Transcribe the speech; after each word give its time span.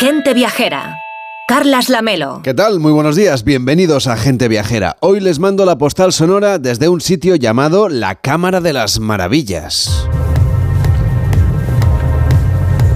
Gente 0.00 0.32
Viajera. 0.32 0.96
Carlas 1.46 1.90
Lamelo. 1.90 2.40
¿Qué 2.42 2.54
tal? 2.54 2.80
Muy 2.80 2.90
buenos 2.90 3.16
días, 3.16 3.44
bienvenidos 3.44 4.06
a 4.06 4.16
Gente 4.16 4.48
Viajera. 4.48 4.96
Hoy 5.00 5.20
les 5.20 5.38
mando 5.38 5.66
la 5.66 5.76
postal 5.76 6.14
sonora 6.14 6.58
desde 6.58 6.88
un 6.88 7.02
sitio 7.02 7.36
llamado 7.36 7.90
La 7.90 8.14
Cámara 8.14 8.62
de 8.62 8.72
las 8.72 8.98
Maravillas. 8.98 10.08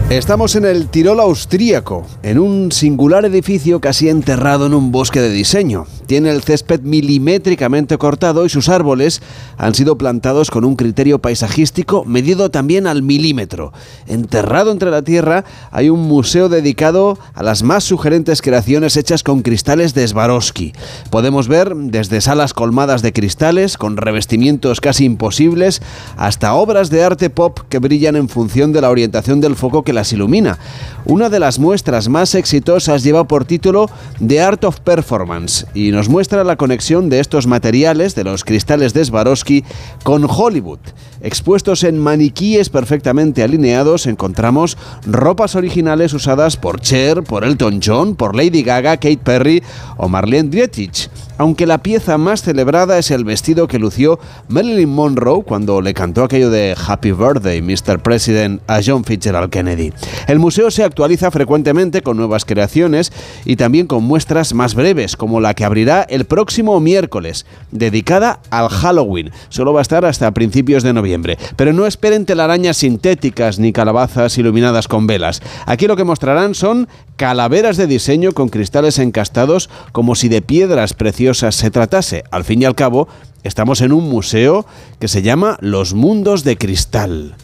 Estamos 0.08 0.56
en 0.56 0.64
el 0.64 0.88
Tirol 0.88 1.20
austríaco, 1.20 2.06
en 2.22 2.38
un 2.38 2.72
singular 2.72 3.26
edificio 3.26 3.82
casi 3.82 4.08
enterrado 4.08 4.64
en 4.64 4.72
un 4.72 4.90
bosque 4.90 5.20
de 5.20 5.28
diseño. 5.28 5.86
Tiene 6.06 6.30
el 6.30 6.42
césped 6.42 6.80
milimétricamente 6.80 7.98
cortado 7.98 8.44
y 8.44 8.48
sus 8.48 8.68
árboles 8.68 9.22
han 9.56 9.74
sido 9.74 9.96
plantados 9.96 10.50
con 10.50 10.64
un 10.64 10.76
criterio 10.76 11.18
paisajístico 11.18 12.04
medido 12.04 12.50
también 12.50 12.86
al 12.86 13.02
milímetro. 13.02 13.72
Enterrado 14.06 14.72
entre 14.72 14.90
la 14.90 15.02
tierra 15.02 15.44
hay 15.70 15.88
un 15.88 16.00
museo 16.00 16.48
dedicado 16.48 17.18
a 17.34 17.42
las 17.42 17.62
más 17.62 17.84
sugerentes 17.84 18.42
creaciones 18.42 18.96
hechas 18.96 19.22
con 19.22 19.42
cristales 19.42 19.94
de 19.94 20.06
Swarovski. 20.06 20.72
Podemos 21.10 21.48
ver 21.48 21.74
desde 21.74 22.20
salas 22.20 22.54
colmadas 22.54 23.02
de 23.02 23.12
cristales 23.12 23.78
con 23.78 23.96
revestimientos 23.96 24.80
casi 24.80 25.04
imposibles 25.04 25.80
hasta 26.16 26.54
obras 26.54 26.90
de 26.90 27.02
arte 27.02 27.30
pop 27.30 27.60
que 27.68 27.78
brillan 27.78 28.16
en 28.16 28.28
función 28.28 28.72
de 28.72 28.80
la 28.80 28.90
orientación 28.90 29.40
del 29.40 29.56
foco 29.56 29.82
que 29.82 29.92
las 29.92 30.12
ilumina. 30.12 30.58
Una 31.06 31.28
de 31.28 31.40
las 31.40 31.58
muestras 31.58 32.08
más 32.08 32.34
exitosas 32.34 33.02
lleva 33.02 33.24
por 33.24 33.44
título 33.44 33.88
The 34.26 34.40
Art 34.40 34.64
of 34.64 34.80
Performance 34.80 35.66
y 35.74 35.90
nos 35.94 36.08
muestra 36.08 36.44
la 36.44 36.56
conexión 36.56 37.08
de 37.08 37.20
estos 37.20 37.46
materiales, 37.46 38.14
de 38.14 38.24
los 38.24 38.44
cristales 38.44 38.92
de 38.94 39.04
Swarovski, 39.04 39.64
con 40.02 40.26
Hollywood. 40.28 40.80
Expuestos 41.20 41.84
en 41.84 41.98
maniquíes 41.98 42.68
perfectamente 42.68 43.42
alineados 43.42 44.06
encontramos 44.06 44.76
ropas 45.06 45.54
originales 45.54 46.12
usadas 46.12 46.56
por 46.56 46.80
Cher, 46.80 47.22
por 47.22 47.44
Elton 47.44 47.80
John, 47.82 48.14
por 48.16 48.36
Lady 48.36 48.62
Gaga, 48.62 48.96
Kate 48.96 49.20
Perry 49.22 49.62
o 49.96 50.08
Marlene 50.08 50.50
Dietrich 50.50 51.08
aunque 51.38 51.66
la 51.66 51.78
pieza 51.78 52.18
más 52.18 52.42
celebrada 52.42 52.98
es 52.98 53.10
el 53.10 53.24
vestido 53.24 53.66
que 53.66 53.78
lució 53.78 54.20
Marilyn 54.48 54.88
Monroe 54.88 55.42
cuando 55.42 55.80
le 55.80 55.94
cantó 55.94 56.24
aquello 56.24 56.50
de 56.50 56.76
Happy 56.86 57.12
Birthday, 57.12 57.60
Mr. 57.60 57.98
President, 58.00 58.62
a 58.68 58.80
John 58.84 59.04
Fitzgerald 59.04 59.50
Kennedy. 59.50 59.92
El 60.28 60.38
museo 60.38 60.70
se 60.70 60.84
actualiza 60.84 61.30
frecuentemente 61.30 62.02
con 62.02 62.16
nuevas 62.16 62.44
creaciones 62.44 63.12
y 63.44 63.56
también 63.56 63.86
con 63.86 64.04
muestras 64.04 64.54
más 64.54 64.74
breves, 64.74 65.16
como 65.16 65.40
la 65.40 65.54
que 65.54 65.64
abrirá 65.64 66.02
el 66.02 66.24
próximo 66.24 66.78
miércoles, 66.80 67.46
dedicada 67.72 68.40
al 68.50 68.68
Halloween. 68.68 69.30
Solo 69.48 69.72
va 69.72 69.80
a 69.80 69.82
estar 69.82 70.04
hasta 70.04 70.30
principios 70.32 70.82
de 70.82 70.92
noviembre. 70.92 71.38
Pero 71.56 71.72
no 71.72 71.86
esperen 71.86 72.26
telarañas 72.26 72.76
sintéticas 72.76 73.58
ni 73.58 73.72
calabazas 73.72 74.38
iluminadas 74.38 74.86
con 74.88 75.06
velas. 75.06 75.42
Aquí 75.66 75.86
lo 75.86 75.96
que 75.96 76.04
mostrarán 76.04 76.54
son 76.54 76.88
calaveras 77.16 77.76
de 77.76 77.86
diseño 77.86 78.32
con 78.32 78.48
cristales 78.48 78.98
encastados 78.98 79.70
como 79.92 80.14
si 80.14 80.28
de 80.28 80.42
piedras 80.42 80.94
preciosas 80.94 81.23
se 81.32 81.70
tratase. 81.70 82.24
Al 82.30 82.44
fin 82.44 82.60
y 82.60 82.64
al 82.66 82.74
cabo, 82.74 83.08
estamos 83.44 83.80
en 83.80 83.92
un 83.92 84.10
museo 84.10 84.66
que 84.98 85.08
se 85.08 85.22
llama 85.22 85.56
Los 85.60 85.94
Mundos 85.94 86.44
de 86.44 86.58
Cristal. 86.58 87.34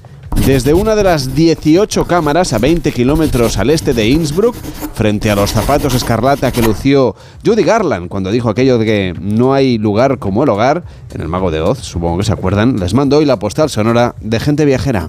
Desde 0.47 0.75
una 0.75 0.95
de 0.95 1.05
las 1.05 1.35
18 1.35 2.07
cámaras 2.07 2.53
a 2.53 2.59
20 2.59 2.93
kilómetros 2.93 3.57
al 3.57 3.71
este 3.71 3.95
de 3.95 4.09
Innsbruck, 4.09 4.55
frente 4.95 5.31
a 5.31 5.35
los 5.35 5.53
zapatos 5.53 5.95
escarlata 5.95 6.53
que 6.53 6.63
lució 6.63 7.15
Judy 7.45 7.63
Garland 7.63 8.09
cuando 8.09 8.31
dijo 8.31 8.51
aquello 8.51 8.79
de 8.79 8.85
que 8.85 9.15
no 9.21 9.55
hay 9.55 9.79
lugar 9.79 10.19
como 10.19 10.43
el 10.43 10.51
hogar, 10.51 10.85
en 11.15 11.21
el 11.21 11.29
Mago 11.29 11.51
de 11.51 11.61
Oz, 11.61 11.79
supongo 11.79 12.19
que 12.19 12.25
se 12.25 12.33
acuerdan, 12.33 12.79
les 12.79 12.95
mando 12.95 13.19
hoy 13.19 13.25
la 13.25 13.39
postal 13.39 13.71
sonora 13.71 14.15
de 14.21 14.41
gente 14.41 14.65
viajera. 14.65 15.09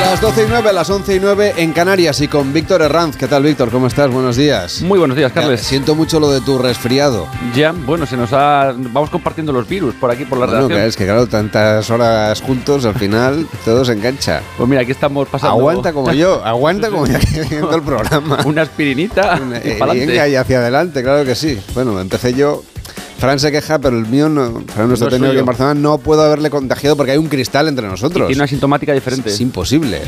Las 0.00 0.20
12 0.20 0.42
y 0.42 0.46
9, 0.48 0.68
a 0.68 0.72
las 0.72 0.90
11 0.90 1.14
y 1.16 1.20
9 1.20 1.54
en 1.58 1.72
Canarias 1.72 2.20
y 2.20 2.28
con 2.28 2.52
Víctor 2.52 2.82
Herranz. 2.82 3.16
¿Qué 3.16 3.26
tal, 3.28 3.42
Víctor? 3.42 3.70
¿Cómo 3.70 3.86
estás? 3.86 4.10
Buenos 4.10 4.36
días. 4.36 4.82
Muy 4.82 4.98
buenos 4.98 5.16
días, 5.16 5.32
Carles. 5.32 5.60
siento 5.62 5.94
mucho 5.94 6.18
lo 6.18 6.30
de 6.30 6.40
tu 6.40 6.58
resfriado. 6.58 7.26
Ya, 7.54 7.72
bueno, 7.72 8.06
se 8.06 8.16
nos 8.16 8.32
ha. 8.32 8.74
Vamos 8.76 9.10
compartiendo 9.10 9.52
los 9.52 9.68
virus 9.68 9.94
por 9.94 10.10
aquí, 10.10 10.24
por 10.24 10.38
la 10.38 10.46
bueno, 10.46 10.60
redacción. 10.68 10.88
es 10.88 10.96
que 10.96 11.04
claro, 11.04 11.26
tantas 11.26 11.88
horas 11.90 12.40
juntos, 12.42 12.84
al 12.84 12.94
final 12.94 13.46
todo 13.64 13.84
se 13.84 13.92
engancha. 13.92 14.42
Pues 14.56 14.68
mira, 14.68 14.82
aquí 14.82 14.90
estamos 14.92 15.28
pasando. 15.28 15.56
Aguanta 15.58 15.92
como 15.92 16.12
yo, 16.12 16.42
aguanta 16.44 16.90
como 16.90 17.06
yo 17.06 17.16
haciendo 17.16 17.74
el 17.74 17.82
programa. 17.84 18.38
Una 18.44 18.62
aspirinita. 18.62 19.38
Una- 19.42 19.58
y 19.58 19.70
eh, 19.70 20.28
y 20.30 20.34
hacia 20.36 20.58
adelante, 20.58 21.02
claro 21.02 21.24
que 21.24 21.34
sí. 21.34 21.60
Bueno, 21.74 21.98
empecé 22.00 22.34
yo. 22.34 22.62
Fran 23.20 23.38
se 23.38 23.52
queja, 23.52 23.78
pero 23.78 23.98
el 23.98 24.06
mío 24.06 24.30
no. 24.30 24.62
Fran, 24.66 24.88
nuestro 24.88 25.08
No 25.08 25.10
técnico 25.10 25.30
aquí 25.30 25.40
en 25.40 25.44
Barcelona, 25.44 25.74
no 25.78 25.98
puedo 25.98 26.22
haberle 26.22 26.48
contagiado 26.48 26.96
porque 26.96 27.12
hay 27.12 27.18
un 27.18 27.28
cristal 27.28 27.68
entre 27.68 27.86
nosotros. 27.86 28.28
Tiene 28.28 28.40
una 28.40 28.48
sintomática 28.48 28.94
diferente. 28.94 29.28
Es 29.28 29.40
imposible. 29.42 30.00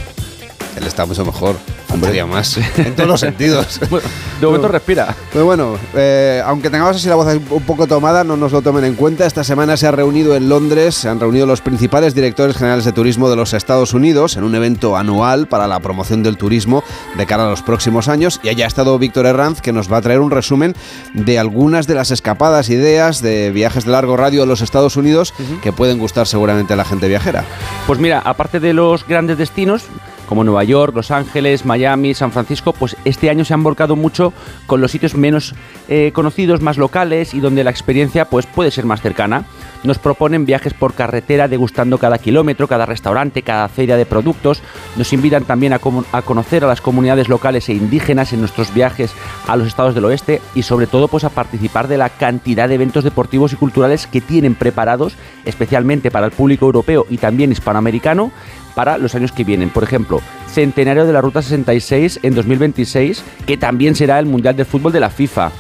Él 0.77 0.87
está 0.87 1.07
mucho 1.07 1.25
mejor. 1.25 1.57
Un 1.93 2.01
día 2.11 2.27
más. 2.27 2.59
En 2.77 2.95
todos 2.95 3.09
los 3.09 3.21
sentidos. 3.21 3.81
Bueno, 3.91 4.09
de 4.41 4.47
momento 4.47 4.69
respira. 4.69 5.15
Pues 5.33 5.45
bueno, 5.45 5.77
eh, 5.95 6.43
aunque 6.45 6.71
tengamos 6.71 6.97
así 6.97 7.09
la 7.09 7.15
voz 7.15 7.29
un 7.51 7.63
poco 7.63 7.87
tomada, 7.87 8.25
no 8.25 8.37
nos 8.37 8.51
lo 8.51 8.63
tomen 8.63 8.85
en 8.85 8.95
cuenta. 8.95 9.27
Esta 9.27 9.45
semana 9.45 9.77
se 9.77 9.87
ha 9.87 9.91
reunido 9.91 10.35
en 10.35 10.49
Londres, 10.49 10.95
se 10.95 11.09
han 11.09 11.21
reunido 11.21 11.47
los 11.47 11.61
principales 11.61 12.15
directores 12.15 12.57
generales 12.57 12.85
de 12.85 12.93
turismo 12.93 13.29
de 13.29 13.37
los 13.37 13.53
Estados 13.53 13.93
Unidos 13.93 14.37
en 14.37 14.45
un 14.45 14.55
evento 14.55 14.97
anual 14.97 15.47
para 15.47 15.69
la 15.69 15.79
promoción 15.81 16.23
del 16.23 16.39
turismo 16.39 16.83
de 17.17 17.27
cara 17.27 17.47
a 17.47 17.51
los 17.51 17.63
próximos 17.63 18.09
años. 18.09 18.41
Y 18.43 18.49
allá 18.49 18.65
ha 18.65 18.69
estado 18.69 18.99
Víctor 18.99 19.27
Herranz, 19.27 19.61
que 19.61 19.73
nos 19.73 19.93
va 19.93 19.99
a 19.99 20.03
traer 20.03 20.21
un 20.21 20.31
resumen 20.31 20.75
de 21.13 21.39
algunas 21.39 21.87
de 21.87 21.95
las 21.95 22.11
escapadas, 22.11 22.71
ideas 22.71 23.21
de 23.21 23.51
viajes 23.51 23.85
de 23.85 23.93
largo 23.93 24.17
radio 24.17 24.43
a 24.43 24.47
los 24.47 24.63
Estados 24.63 24.97
Unidos 24.97 25.35
que 25.63 25.73
pueden 25.73 25.99
gustar 25.99 26.27
seguramente 26.27 26.73
a 26.73 26.77
la 26.77 26.85
gente 26.85 27.09
viajera. 27.09 27.45
Pues 27.87 27.99
mira, 27.99 28.21
aparte 28.25 28.59
de 28.59 28.73
los 28.73 29.07
grandes 29.07 29.39
destinos, 29.39 29.85
como 30.33 30.45
Nueva 30.45 30.65
York, 30.65 30.97
Los 30.97 31.11
Ángeles, 31.11 31.67
Miami, 31.67 32.15
San 32.15 32.33
Francisco, 32.33 32.73
pues 32.73 32.97
este 33.05 33.29
año 33.29 33.45
se 33.45 33.53
han 33.53 33.63
volcado 33.63 33.97
mucho 33.97 34.33
con 34.67 34.81
los 34.81 34.91
sitios 34.91 35.15
menos 35.15 35.55
eh, 35.89 36.11
conocidos, 36.15 36.63
más 36.63 36.79
locales 36.79 37.35
y 37.35 37.41
donde 37.41 37.63
la 37.65 37.71
experiencia 37.71 38.25
pues 38.25 38.47
puede 38.47 38.71
ser 38.71 38.87
más 38.87 39.03
cercana. 39.03 39.45
Nos 39.83 39.99
proponen 39.99 40.47
viajes 40.47 40.75
por 40.75 40.95
carretera 40.95 41.49
degustando 41.49 41.99
cada 41.99 42.19
kilómetro, 42.19 42.69
cada 42.69 42.87
restaurante, 42.87 43.43
cada 43.43 43.69
feria 43.69 43.97
de 43.97 44.07
productos. 44.07 44.63
Nos 44.97 45.13
invitan 45.13 45.45
también 45.45 45.73
a, 45.73 45.79
conocer 45.79 46.65
a 46.65 46.69
las 46.69 46.81
comunidades 46.81 47.29
locales 47.29 47.69
e 47.69 47.75
indígenas 47.75 48.33
en 48.33 48.41
nuestros 48.41 48.73
viajes 48.73 49.13
a 49.47 49.57
los 49.57 49.67
estados 49.67 49.95
del 49.95 50.05
oeste 50.05 50.41
y 50.55 50.63
sobre 50.63 50.87
todo 50.87 51.09
pues 51.09 51.25
a 51.25 51.31
participar 51.31 51.89
de 51.89 51.99
la 51.99 52.11
cantidad 52.11 52.69
de 52.69 52.77
eventos 52.77 53.05
deportivos 53.05 53.53
y 53.53 53.57
culturales 53.57 54.07
que 54.07 54.21
tienen 54.21 54.55
preparados 54.55 55.17
especialmente 55.45 56.11
para 56.11 56.27
el 56.27 56.33
público 56.33 56.67
europeo 56.67 57.07
y 57.11 57.19
también 57.19 57.53
hispanoamericano 57.53 58.31
para 58.75 58.99
los 58.99 59.15
años 59.15 59.33
que 59.33 59.45
vienen. 59.45 59.71
Por 59.71 59.85
ejemplo, 59.85 60.21
centenario 60.49 61.05
de 61.07 61.13
la 61.13 61.21
Ruta 61.21 61.43
66 61.43 62.21
en 62.23 62.35
2026, 62.35 63.23
que 63.47 63.57
también 63.57 63.95
será 63.95 64.19
el 64.19 64.27
Mundial 64.27 64.57
de 64.57 64.65
Fútbol 64.65 64.93
de 64.93 65.01
la 65.01 65.11
FIFA. 65.11 65.51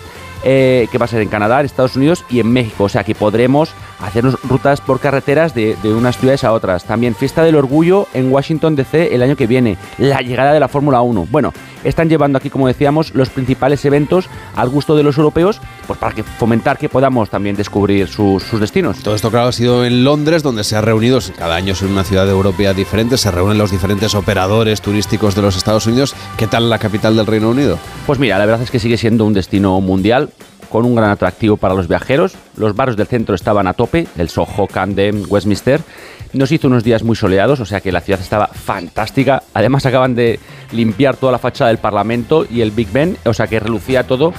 Eh, 0.44 0.88
que 0.90 0.98
va 0.98 1.04
a 1.04 1.08
ser 1.08 1.22
en 1.22 1.28
Canadá, 1.28 1.60
en 1.60 1.66
Estados 1.66 1.96
Unidos 1.96 2.24
y 2.30 2.40
en 2.40 2.52
México. 2.52 2.84
O 2.84 2.88
sea 2.88 3.04
que 3.04 3.14
podremos 3.14 3.70
hacernos 4.00 4.38
rutas 4.42 4.80
por 4.80 5.00
carreteras 5.00 5.54
de, 5.54 5.76
de 5.82 5.94
unas 5.94 6.18
ciudades 6.18 6.44
a 6.44 6.52
otras. 6.52 6.84
También 6.84 7.14
Fiesta 7.14 7.42
del 7.44 7.56
Orgullo 7.56 8.08
en 8.14 8.32
Washington 8.32 8.76
DC 8.76 9.14
el 9.14 9.22
año 9.22 9.36
que 9.36 9.46
viene. 9.46 9.76
La 9.98 10.20
llegada 10.20 10.52
de 10.52 10.60
la 10.60 10.68
Fórmula 10.68 11.00
1. 11.02 11.28
Bueno, 11.30 11.52
están 11.84 12.08
llevando 12.08 12.38
aquí, 12.38 12.50
como 12.50 12.68
decíamos, 12.68 13.14
los 13.14 13.30
principales 13.30 13.84
eventos 13.84 14.28
al 14.54 14.68
gusto 14.68 14.96
de 14.96 15.02
los 15.02 15.18
europeos, 15.18 15.60
pues 15.86 15.98
para 15.98 16.14
que 16.14 16.22
fomentar 16.22 16.78
que 16.78 16.88
podamos 16.88 17.30
también 17.30 17.56
descubrir 17.56 18.08
sus, 18.08 18.42
sus 18.42 18.60
destinos. 18.60 18.98
Todo 19.02 19.14
esto, 19.14 19.30
claro, 19.30 19.48
ha 19.48 19.52
sido 19.52 19.84
en 19.84 20.04
Londres, 20.04 20.42
donde 20.42 20.64
se 20.64 20.76
ha 20.76 20.80
reunido, 20.80 21.18
cada 21.36 21.56
año 21.56 21.72
es 21.72 21.82
en 21.82 21.88
una 21.88 22.04
ciudad 22.04 22.28
europea 22.28 22.74
diferente, 22.74 23.18
se 23.18 23.30
reúnen 23.30 23.58
los 23.58 23.70
diferentes 23.70 24.14
operadores 24.14 24.80
turísticos 24.80 25.34
de 25.34 25.42
los 25.42 25.56
Estados 25.56 25.86
Unidos. 25.86 26.14
¿Qué 26.36 26.46
tal 26.46 26.70
la 26.70 26.78
capital 26.78 27.16
del 27.16 27.26
Reino 27.26 27.50
Unido? 27.50 27.78
Pues 28.06 28.18
mira, 28.18 28.38
la 28.38 28.46
verdad 28.46 28.62
es 28.62 28.70
que 28.70 28.78
sigue 28.78 28.96
siendo 28.96 29.24
un 29.24 29.32
destino 29.32 29.80
mundial 29.80 30.30
con 30.72 30.86
un 30.86 30.94
gran 30.94 31.10
atractivo 31.10 31.58
para 31.58 31.74
los 31.74 31.86
viajeros. 31.86 32.34
Los 32.56 32.74
barrios 32.74 32.96
del 32.96 33.06
centro 33.06 33.34
estaban 33.34 33.66
a 33.66 33.74
tope, 33.74 34.08
el 34.16 34.30
Soho, 34.30 34.66
Camden, 34.66 35.24
Westminster. 35.28 35.82
Nos 36.32 36.50
hizo 36.50 36.66
unos 36.68 36.82
días 36.82 37.02
muy 37.02 37.14
soleados, 37.14 37.60
o 37.60 37.66
sea 37.66 37.82
que 37.82 37.92
la 37.92 38.00
ciudad 38.00 38.20
estaba 38.20 38.46
fantástica. 38.46 39.42
Además 39.52 39.84
acaban 39.84 40.14
de 40.14 40.40
limpiar 40.72 41.16
toda 41.16 41.30
la 41.30 41.38
fachada 41.38 41.68
del 41.68 41.78
Parlamento 41.78 42.46
y 42.50 42.62
el 42.62 42.70
Big 42.70 42.90
Ben, 42.90 43.18
o 43.26 43.34
sea 43.34 43.46
que 43.46 43.60
relucía 43.60 44.06
todo, 44.06 44.32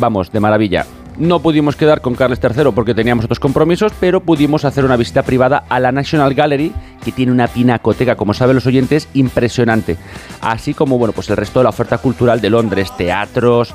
vamos, 0.00 0.32
de 0.32 0.40
maravilla. 0.40 0.86
No 1.16 1.38
pudimos 1.38 1.76
quedar 1.76 2.00
con 2.00 2.16
Carles 2.16 2.40
III 2.42 2.72
porque 2.74 2.92
teníamos 2.92 3.26
otros 3.26 3.38
compromisos, 3.38 3.92
pero 4.00 4.20
pudimos 4.20 4.64
hacer 4.64 4.84
una 4.84 4.96
visita 4.96 5.22
privada 5.22 5.64
a 5.68 5.78
la 5.78 5.92
National 5.92 6.34
Gallery, 6.34 6.72
que 7.04 7.12
tiene 7.12 7.30
una 7.30 7.46
pinacoteca, 7.46 8.16
como 8.16 8.34
saben 8.34 8.56
los 8.56 8.66
oyentes, 8.66 9.08
impresionante. 9.14 9.96
Así 10.40 10.74
como, 10.74 10.98
bueno, 10.98 11.12
pues 11.12 11.30
el 11.30 11.36
resto 11.36 11.60
de 11.60 11.64
la 11.64 11.70
oferta 11.70 11.98
cultural 11.98 12.40
de 12.40 12.50
Londres, 12.50 12.90
teatros, 12.96 13.74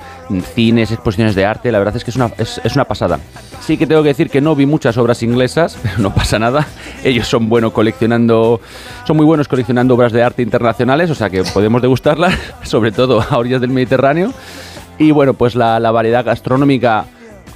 cines, 0.53 0.91
exposiciones 0.91 1.33
de 1.33 1.45
arte, 1.45 1.71
la 1.71 1.79
verdad 1.79 1.95
es 1.95 2.03
que 2.03 2.11
es 2.11 2.17
una, 2.17 2.29
es, 2.37 2.59
una 2.75 2.83
pasada. 2.83 3.19
Sí 3.61 3.77
que 3.77 3.87
tengo 3.87 4.03
que 4.03 4.09
decir 4.09 4.29
que 4.29 4.41
no 4.41 4.53
vi 4.53 4.65
muchas 4.65 4.97
obras 4.97 5.23
inglesas, 5.23 5.77
pero 5.83 5.97
no 5.99 6.13
pasa 6.13 6.39
nada. 6.39 6.67
Ellos 7.05 7.27
son 7.27 7.47
buenos 7.47 7.71
coleccionando, 7.71 8.59
son 9.07 9.15
muy 9.15 9.25
buenos 9.25 9.47
coleccionando 9.47 9.93
obras 9.93 10.11
de 10.11 10.23
arte 10.23 10.41
internacionales, 10.41 11.09
o 11.09 11.15
sea 11.15 11.29
que 11.29 11.43
podemos 11.43 11.81
degustarlas, 11.81 12.37
sobre 12.63 12.91
todo 12.91 13.21
a 13.21 13.37
orillas 13.37 13.61
del 13.61 13.69
Mediterráneo. 13.69 14.33
Y 14.97 15.11
bueno, 15.11 15.33
pues 15.33 15.55
la 15.55 15.79
variedad 15.91 16.25
gastronómica 16.25 17.05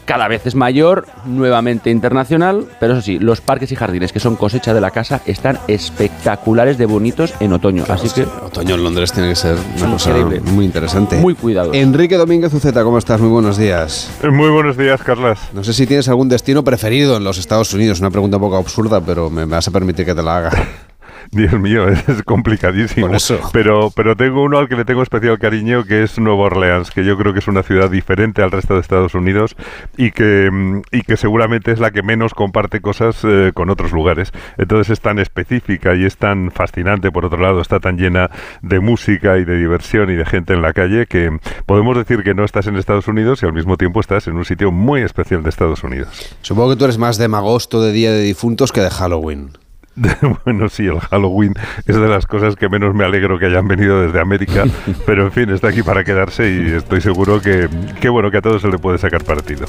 cada 0.06 0.28
vez 0.28 0.46
es 0.46 0.56
mayor, 0.56 1.06
nuevamente 1.26 1.90
internacional, 1.90 2.66
pero 2.80 2.94
eso 2.94 3.02
sí, 3.02 3.20
los 3.20 3.42
parques 3.42 3.72
y 3.72 3.76
jardines 3.76 4.12
que 4.12 4.20
son 4.20 4.36
cosecha 4.36 4.74
de 4.74 4.82
la 4.82 4.92
casa 4.92 5.22
están 5.26 5.60
espectaculares 5.68 6.78
de 6.78 6.86
bonitos 6.86 7.34
en 7.40 7.54
otoño. 7.54 7.84
Así 7.90 8.10
que 8.10 8.24
otoño 8.24 8.76
en 8.76 8.84
Londres 8.84 9.12
tiene 9.12 9.30
que 9.30 9.36
ser 9.36 9.56
una 9.78 9.92
cosa 9.92 10.10
Increíble. 10.10 10.42
muy 10.52 10.66
interesante. 10.66 11.18
muy 11.18 11.36
cuidado. 11.36 11.74
Enrique 11.74 12.18
Domínguez 12.18 12.54
Uceta, 12.54 12.84
¿cómo 12.84 12.98
estás? 12.98 13.20
Muy 13.20 13.30
buenos 13.30 13.58
días. 13.58 14.10
Muy 14.30 14.50
buenos 14.50 14.78
días, 14.78 15.02
Carlas. 15.02 15.40
No 15.54 15.64
sé 15.64 15.74
si 15.74 15.88
tienes 15.88 16.08
algún 16.10 16.30
destino 16.30 16.64
preferido 16.64 17.18
en 17.18 17.24
los 17.24 17.38
Estados 17.38 17.74
Unidos. 17.74 18.00
Una 18.00 18.12
pregunta 18.12 18.38
un 18.38 18.44
poco 18.44 18.58
absurda, 18.58 19.02
pero 19.02 19.30
me 19.30 19.46
vas 19.46 19.68
a 19.68 19.72
permitir 19.72 20.06
que 20.06 20.16
te 20.16 20.24
la 20.24 20.38
haga. 20.38 20.52
Dios 21.34 21.60
mío, 21.60 21.88
es 22.08 22.24
complicadísimo. 22.24 23.08
Por 23.08 23.16
eso. 23.16 23.40
Pero, 23.52 23.92
pero 23.96 24.16
tengo 24.16 24.44
uno 24.44 24.58
al 24.58 24.70
que 24.70 24.76
le 24.76 24.86
tengo 24.86 25.02
especial 25.02 25.40
cariño, 25.40 25.84
que 25.84 26.04
es 26.04 26.20
Nueva 26.20 26.44
Orleans, 26.44 26.92
que 26.92 27.04
yo 27.04 27.18
creo 27.18 27.34
que 27.34 27.40
es 27.40 27.48
una 27.48 27.64
ciudad 27.64 27.90
diferente 27.90 28.42
al 28.42 28.52
resto 28.52 28.76
de 28.76 28.82
Estados 28.82 29.16
Unidos 29.16 29.56
y 29.98 30.12
que, 30.12 30.50
mm, 30.52 30.82
y 30.92 31.02
que 31.02 31.18
seguramente 31.18 31.72
es 31.72 31.80
la 31.80 31.92
que 31.92 32.04
menos 32.04 32.34
comparte 32.34 32.82
cosas 32.82 33.20
eh, 33.24 33.52
con 33.54 33.70
otros 33.70 33.92
lugares. 33.92 34.32
Entonces 34.58 34.92
es 34.92 35.02
tan 35.02 35.20
específica 35.20 35.96
y 35.96 36.06
es 36.06 36.18
tan 36.18 36.52
fascinante, 36.52 37.12
por 37.12 37.26
otro 37.26 37.40
lado, 37.40 37.62
está 37.62 37.80
tan 37.80 37.98
llena 37.98 38.30
de 38.62 38.80
música 38.80 39.38
y 39.38 39.46
de 39.46 39.58
diversión 39.58 40.10
y 40.10 40.16
de 40.16 40.26
gente 40.26 40.54
en 40.54 40.62
la 40.62 40.74
calle 40.74 41.06
que 41.06 41.38
podemos 41.66 41.98
decir 41.98 42.24
que 42.24 42.34
no 42.34 42.44
estás 42.44 42.68
en 42.68 42.76
Estados 42.76 43.08
Unidos 43.08 43.42
y 43.44 43.46
al 43.46 43.54
mismo 43.54 43.78
tiempo 43.78 44.00
estás 44.00 44.28
en 44.28 44.36
un 44.36 44.46
sitio 44.46 44.72
muy 44.72 45.02
especial 45.02 45.44
de 45.44 45.50
Estados 45.50 45.84
Unidos. 45.84 46.38
Supongo 46.42 46.72
que 46.72 46.76
tú 46.78 46.86
eres 46.86 46.98
más 46.98 47.18
de 47.18 47.28
magosto 47.28 47.82
de 47.82 47.92
Día 47.92 48.12
de 48.12 48.22
Difuntos 48.22 48.72
que 48.72 48.82
de 48.82 48.90
Halloween. 48.90 49.63
Bueno, 50.46 50.70
sí, 50.70 50.88
el 50.88 51.00
Halloween 51.00 51.54
es 51.86 51.96
de 51.96 52.08
las 52.08 52.26
cosas 52.26 52.56
que 52.56 52.70
menos 52.70 52.94
me 52.94 53.04
alegro 53.06 53.40
que 53.40 53.46
hayan 53.46 53.68
venido 53.68 54.02
desde 54.02 54.20
América, 54.20 54.66
pero 55.06 55.24
en 55.24 55.32
fin, 55.32 55.50
está 55.50 55.70
aquí 55.70 55.84
para 55.84 56.04
quedarse 56.04 56.50
y 56.50 56.72
estoy 56.72 57.02
seguro 57.02 57.42
que, 57.42 57.70
que 58.00 58.10
bueno, 58.10 58.32
que 58.32 58.38
a 58.38 58.42
todos 58.42 58.62
se 58.62 58.70
le 58.70 58.78
puede 58.78 58.98
sacar 58.98 59.24
partido. 59.24 59.66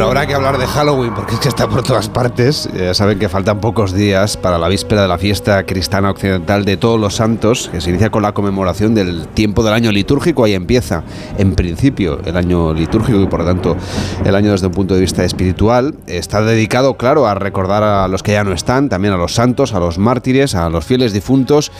Pero 0.00 0.08
habrá 0.08 0.26
que 0.26 0.32
hablar 0.32 0.56
de 0.56 0.66
Halloween 0.66 1.12
porque 1.12 1.34
es 1.34 1.40
que 1.40 1.50
está 1.50 1.68
por 1.68 1.82
todas 1.82 2.08
partes. 2.08 2.70
Ya 2.72 2.94
saben 2.94 3.18
que 3.18 3.28
faltan 3.28 3.60
pocos 3.60 3.92
días 3.92 4.38
para 4.38 4.56
la 4.56 4.66
víspera 4.66 5.02
de 5.02 5.08
la 5.08 5.18
fiesta 5.18 5.66
cristiana 5.66 6.10
occidental 6.10 6.64
de 6.64 6.78
Todos 6.78 6.98
los 6.98 7.16
Santos, 7.16 7.68
que 7.70 7.82
se 7.82 7.90
inicia 7.90 8.08
con 8.08 8.22
la 8.22 8.32
conmemoración 8.32 8.94
del 8.94 9.28
tiempo 9.28 9.62
del 9.62 9.74
año 9.74 9.92
litúrgico. 9.92 10.44
Ahí 10.44 10.54
empieza, 10.54 11.02
en 11.36 11.54
principio, 11.54 12.18
el 12.24 12.38
año 12.38 12.72
litúrgico 12.72 13.20
y 13.20 13.26
por 13.26 13.40
lo 13.40 13.44
tanto 13.44 13.76
el 14.24 14.34
año 14.34 14.52
desde 14.52 14.68
un 14.68 14.72
punto 14.72 14.94
de 14.94 15.02
vista 15.02 15.22
espiritual. 15.22 15.94
Está 16.06 16.40
dedicado, 16.40 16.94
claro, 16.96 17.26
a 17.26 17.34
recordar 17.34 17.82
a 17.82 18.08
los 18.08 18.22
que 18.22 18.32
ya 18.32 18.42
no 18.42 18.54
están, 18.54 18.88
también 18.88 19.12
a 19.12 19.18
los 19.18 19.34
santos, 19.34 19.74
a 19.74 19.80
los 19.80 19.98
mártires, 19.98 20.54
a 20.54 20.70
los 20.70 20.86
fieles 20.86 21.12
difuntos. 21.12 21.72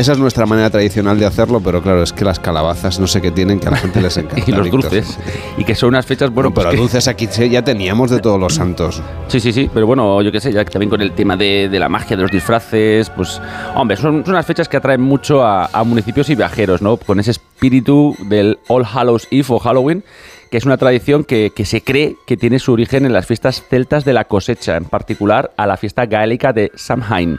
Esa 0.00 0.12
es 0.12 0.18
nuestra 0.18 0.46
manera 0.46 0.70
tradicional 0.70 1.18
de 1.18 1.26
hacerlo, 1.26 1.60
pero 1.60 1.82
claro, 1.82 2.02
es 2.02 2.14
que 2.14 2.24
las 2.24 2.38
calabazas 2.40 2.98
no 2.98 3.06
sé 3.06 3.20
qué 3.20 3.30
tienen 3.30 3.60
que 3.60 3.68
a 3.68 3.72
la 3.72 3.76
gente 3.76 4.00
les 4.00 4.16
encanta. 4.16 4.42
y 4.46 4.50
los 4.50 4.62
Víctor. 4.62 4.82
dulces. 4.90 5.18
Y 5.58 5.64
que 5.64 5.74
son 5.74 5.90
unas 5.90 6.06
fechas, 6.06 6.30
bueno, 6.30 6.54
pero 6.54 6.68
pues 6.68 6.74
que- 6.74 6.80
dulces 6.80 7.06
aquí 7.06 7.28
ya 7.50 7.62
teníamos 7.62 8.10
de 8.10 8.18
todos 8.20 8.40
los 8.40 8.54
santos. 8.54 9.02
Sí, 9.28 9.40
sí, 9.40 9.52
sí, 9.52 9.68
pero 9.74 9.86
bueno, 9.86 10.22
yo 10.22 10.32
qué 10.32 10.40
sé, 10.40 10.54
ya 10.54 10.64
también 10.64 10.88
con 10.88 11.02
el 11.02 11.12
tema 11.12 11.36
de, 11.36 11.68
de 11.68 11.78
la 11.78 11.90
magia 11.90 12.16
de 12.16 12.22
los 12.22 12.30
disfraces, 12.30 13.10
pues, 13.10 13.42
hombre, 13.74 13.98
son, 13.98 14.24
son 14.24 14.32
unas 14.34 14.46
fechas 14.46 14.70
que 14.70 14.78
atraen 14.78 15.02
mucho 15.02 15.44
a, 15.44 15.66
a 15.66 15.84
municipios 15.84 16.30
y 16.30 16.34
viajeros, 16.34 16.80
¿no? 16.80 16.96
Con 16.96 17.20
ese 17.20 17.32
espíritu 17.32 18.16
del 18.20 18.58
All 18.68 18.86
Hallows 18.90 19.28
Eve 19.30 19.44
o 19.50 19.58
Halloween, 19.58 20.02
que 20.50 20.56
es 20.56 20.64
una 20.64 20.78
tradición 20.78 21.24
que, 21.24 21.52
que 21.54 21.66
se 21.66 21.82
cree 21.82 22.16
que 22.26 22.38
tiene 22.38 22.58
su 22.58 22.72
origen 22.72 23.04
en 23.04 23.12
las 23.12 23.26
fiestas 23.26 23.62
celtas 23.68 24.06
de 24.06 24.14
la 24.14 24.24
cosecha, 24.24 24.76
en 24.78 24.86
particular 24.86 25.52
a 25.58 25.66
la 25.66 25.76
fiesta 25.76 26.06
gaélica 26.06 26.52
de 26.54 26.72
Samhain. 26.74 27.38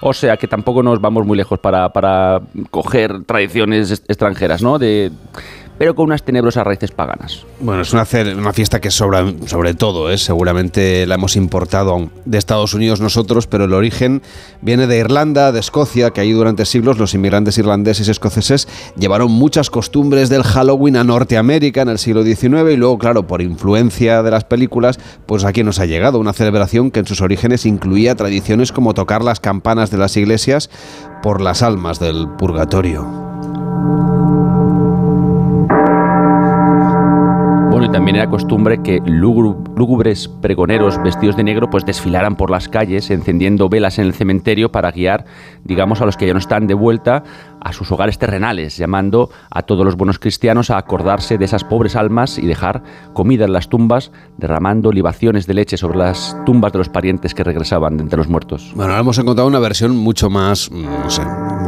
O 0.00 0.12
sea 0.12 0.36
que 0.36 0.46
tampoco 0.46 0.82
nos 0.82 1.00
vamos 1.00 1.26
muy 1.26 1.36
lejos 1.36 1.58
para, 1.58 1.88
para 1.90 2.40
coger 2.70 3.24
tradiciones 3.24 3.90
extranjeras, 4.06 4.62
¿no? 4.62 4.78
De, 4.78 5.10
pero 5.78 5.94
con 5.94 6.06
unas 6.06 6.22
tenebrosas 6.22 6.66
raíces 6.66 6.90
paganas. 6.90 7.46
Bueno, 7.60 7.82
es 7.82 7.92
una, 7.92 8.04
fiesta 8.04 8.80
que 8.80 8.90
sobra, 8.90 9.24
sobre 9.46 9.74
todo, 9.74 10.10
¿eh? 10.10 10.18
seguramente 10.18 11.06
la 11.06 11.14
hemos 11.14 11.36
importado 11.36 12.10
de 12.24 12.38
Estados 12.38 12.74
Unidos 12.74 13.00
nosotros, 13.00 13.46
pero 13.46 13.64
el 13.64 13.72
origen 13.72 14.22
viene 14.60 14.86
de 14.86 14.98
Irlanda, 14.98 15.52
de 15.52 15.60
Escocia, 15.60 16.10
que 16.10 16.20
ahí 16.20 16.32
durante 16.32 16.64
siglos 16.64 16.98
los 16.98 17.14
inmigrantes 17.14 17.58
irlandeses 17.58 18.08
y 18.08 18.10
escoceses 18.10 18.68
llevaron 18.98 19.30
muchas 19.30 19.70
costumbres 19.70 20.28
del 20.28 20.42
Halloween 20.42 20.96
a 20.96 21.04
Norteamérica 21.04 21.82
en 21.82 21.88
el 21.88 21.98
siglo 21.98 22.24
XIX 22.24 22.72
y 22.72 22.76
luego, 22.76 22.98
claro, 22.98 23.26
por 23.26 23.40
influencia 23.40 24.22
de 24.22 24.30
las 24.30 24.44
películas, 24.44 24.98
pues 25.26 25.44
aquí 25.44 25.62
nos 25.62 25.78
ha 25.78 25.86
llegado 25.86 26.18
una 26.18 26.32
celebración 26.32 26.90
que 26.90 27.00
en 27.00 27.06
sus 27.06 27.20
orígenes 27.20 27.66
incluía 27.66 28.16
tradiciones 28.16 28.72
como 28.72 28.94
tocar 28.94 29.22
las 29.22 29.40
campanas 29.40 29.90
de 29.90 29.98
las 29.98 30.16
iglesias 30.16 30.70
por 31.22 31.40
las 31.40 31.62
almas 31.62 31.98
del 32.00 32.28
purgatorio. 32.38 34.17
También 37.92 38.16
era 38.16 38.28
costumbre 38.28 38.82
que 38.82 39.00
lúgubres 39.06 40.28
pregoneros 40.28 41.02
vestidos 41.02 41.36
de 41.36 41.44
negro 41.44 41.70
pues 41.70 41.86
desfilaran 41.86 42.36
por 42.36 42.50
las 42.50 42.68
calles 42.68 43.10
encendiendo 43.10 43.68
velas 43.68 43.98
en 43.98 44.06
el 44.06 44.14
cementerio 44.14 44.70
para 44.70 44.90
guiar, 44.90 45.24
digamos, 45.64 46.00
a 46.00 46.04
los 46.06 46.16
que 46.16 46.26
ya 46.26 46.32
no 46.32 46.38
están 46.38 46.66
de 46.66 46.74
vuelta 46.74 47.24
a 47.60 47.72
sus 47.72 47.90
hogares 47.90 48.18
terrenales, 48.18 48.76
llamando 48.76 49.30
a 49.50 49.62
todos 49.62 49.84
los 49.84 49.96
buenos 49.96 50.18
cristianos 50.18 50.70
a 50.70 50.78
acordarse 50.78 51.38
de 51.38 51.44
esas 51.44 51.64
pobres 51.64 51.96
almas 51.96 52.38
y 52.38 52.46
dejar 52.46 52.82
comida 53.14 53.46
en 53.46 53.52
las 53.52 53.68
tumbas, 53.68 54.12
derramando 54.36 54.92
libaciones 54.92 55.46
de 55.46 55.54
leche 55.54 55.76
sobre 55.76 55.98
las 55.98 56.36
tumbas 56.44 56.72
de 56.72 56.78
los 56.78 56.88
parientes 56.88 57.34
que 57.34 57.44
regresaban 57.44 57.96
de 57.96 58.02
entre 58.02 58.18
los 58.18 58.28
muertos. 58.28 58.72
Bueno, 58.74 58.92
ahora 58.92 59.00
hemos 59.00 59.18
encontrado 59.18 59.48
una 59.48 59.60
versión 59.60 59.96
mucho 59.96 60.30
más, 60.30 60.70
mm, 60.70 61.08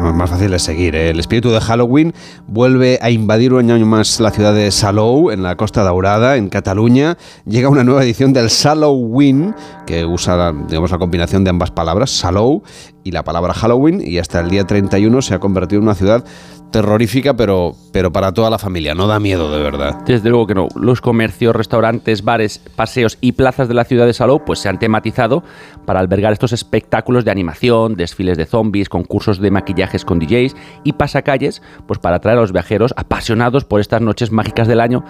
más 0.01 0.31
fácil 0.31 0.51
de 0.51 0.59
seguir. 0.59 0.95
¿eh? 0.97 1.11
El 1.11 1.21
espíritu 1.21 1.51
de 1.51 1.61
Halloween 1.61 2.15
vuelve 2.47 2.99
a 3.03 3.11
invadir 3.11 3.53
un 3.53 3.71
año 3.71 3.87
más 3.87 4.21
la 4.21 4.31
ciudad 4.31 4.55
de 4.55 4.71
Salou, 4.71 5.31
en 5.31 5.43
la 5.43 5.57
Costa 5.57 5.83
Daurada, 5.83 6.37
en 6.37 6.49
Cataluña. 6.49 7.19
Llega 7.47 7.69
una 7.69 7.85
nueva 7.85 8.03
edición 8.03 8.33
del 8.33 8.49
Halloween, 8.49 9.55
que 9.87 10.05
usa 10.05 10.53
digamos, 10.69 10.91
la 10.91 10.99
combinación 10.99 11.45
de 11.45 11.51
ambas 11.51 11.71
palabras, 11.71 12.11
Salou 12.11 12.63
y 13.05 13.13
la 13.13 13.25
palabra 13.25 13.55
Halloween, 13.55 14.03
y 14.05 14.19
hasta 14.19 14.41
el 14.41 14.51
día 14.51 14.67
31 14.67 15.23
se 15.23 15.35
ha 15.35 15.39
convertido 15.39 15.81
en 15.81 15.85
una 15.85 15.95
ciudad 15.95 16.25
terrorífica, 16.71 17.35
pero, 17.35 17.75
pero 17.93 18.13
para 18.13 18.33
toda 18.33 18.51
la 18.51 18.59
familia. 18.59 18.95
No 18.95 19.07
da 19.07 19.21
miedo, 19.21 19.51
de 19.51 19.63
verdad. 19.63 20.01
Desde 20.07 20.31
luego 20.31 20.47
que 20.47 20.55
no. 20.55 20.69
Los 20.75 21.01
comercios, 21.01 21.55
restaurantes, 21.55 22.23
bares, 22.23 22.59
paseos 22.77 23.19
y 23.21 23.33
plazas 23.33 23.69
de 23.69 23.75
la 23.75 23.85
ciudad 23.85 24.07
de 24.07 24.13
Salou 24.13 24.45
pues 24.45 24.61
se 24.61 24.69
han 24.69 24.79
tematizado 24.79 25.43
para 25.85 26.01
albergar 26.01 26.33
estos 26.33 26.53
espectáculos 26.53 27.25
de 27.25 27.31
animación, 27.31 27.97
desfiles 27.97 28.39
de 28.39 28.47
zombies, 28.47 28.89
concursos 28.89 29.41
de 29.41 29.51
maquillajes 29.51 30.05
con 30.05 30.19
DJs 30.19 30.57
y 30.85 30.93
pasacalles 30.93 31.63
pues 31.87 31.99
para 31.99 32.17
atraer 32.17 32.39
a 32.39 32.43
los 32.43 32.53
viajeros 32.53 32.95
apasionados 32.97 33.65
por 33.65 33.81
estas 33.81 34.01
noches 34.01 34.31
mágicas 34.31 34.69
del 34.69 34.81
año 34.81 35.05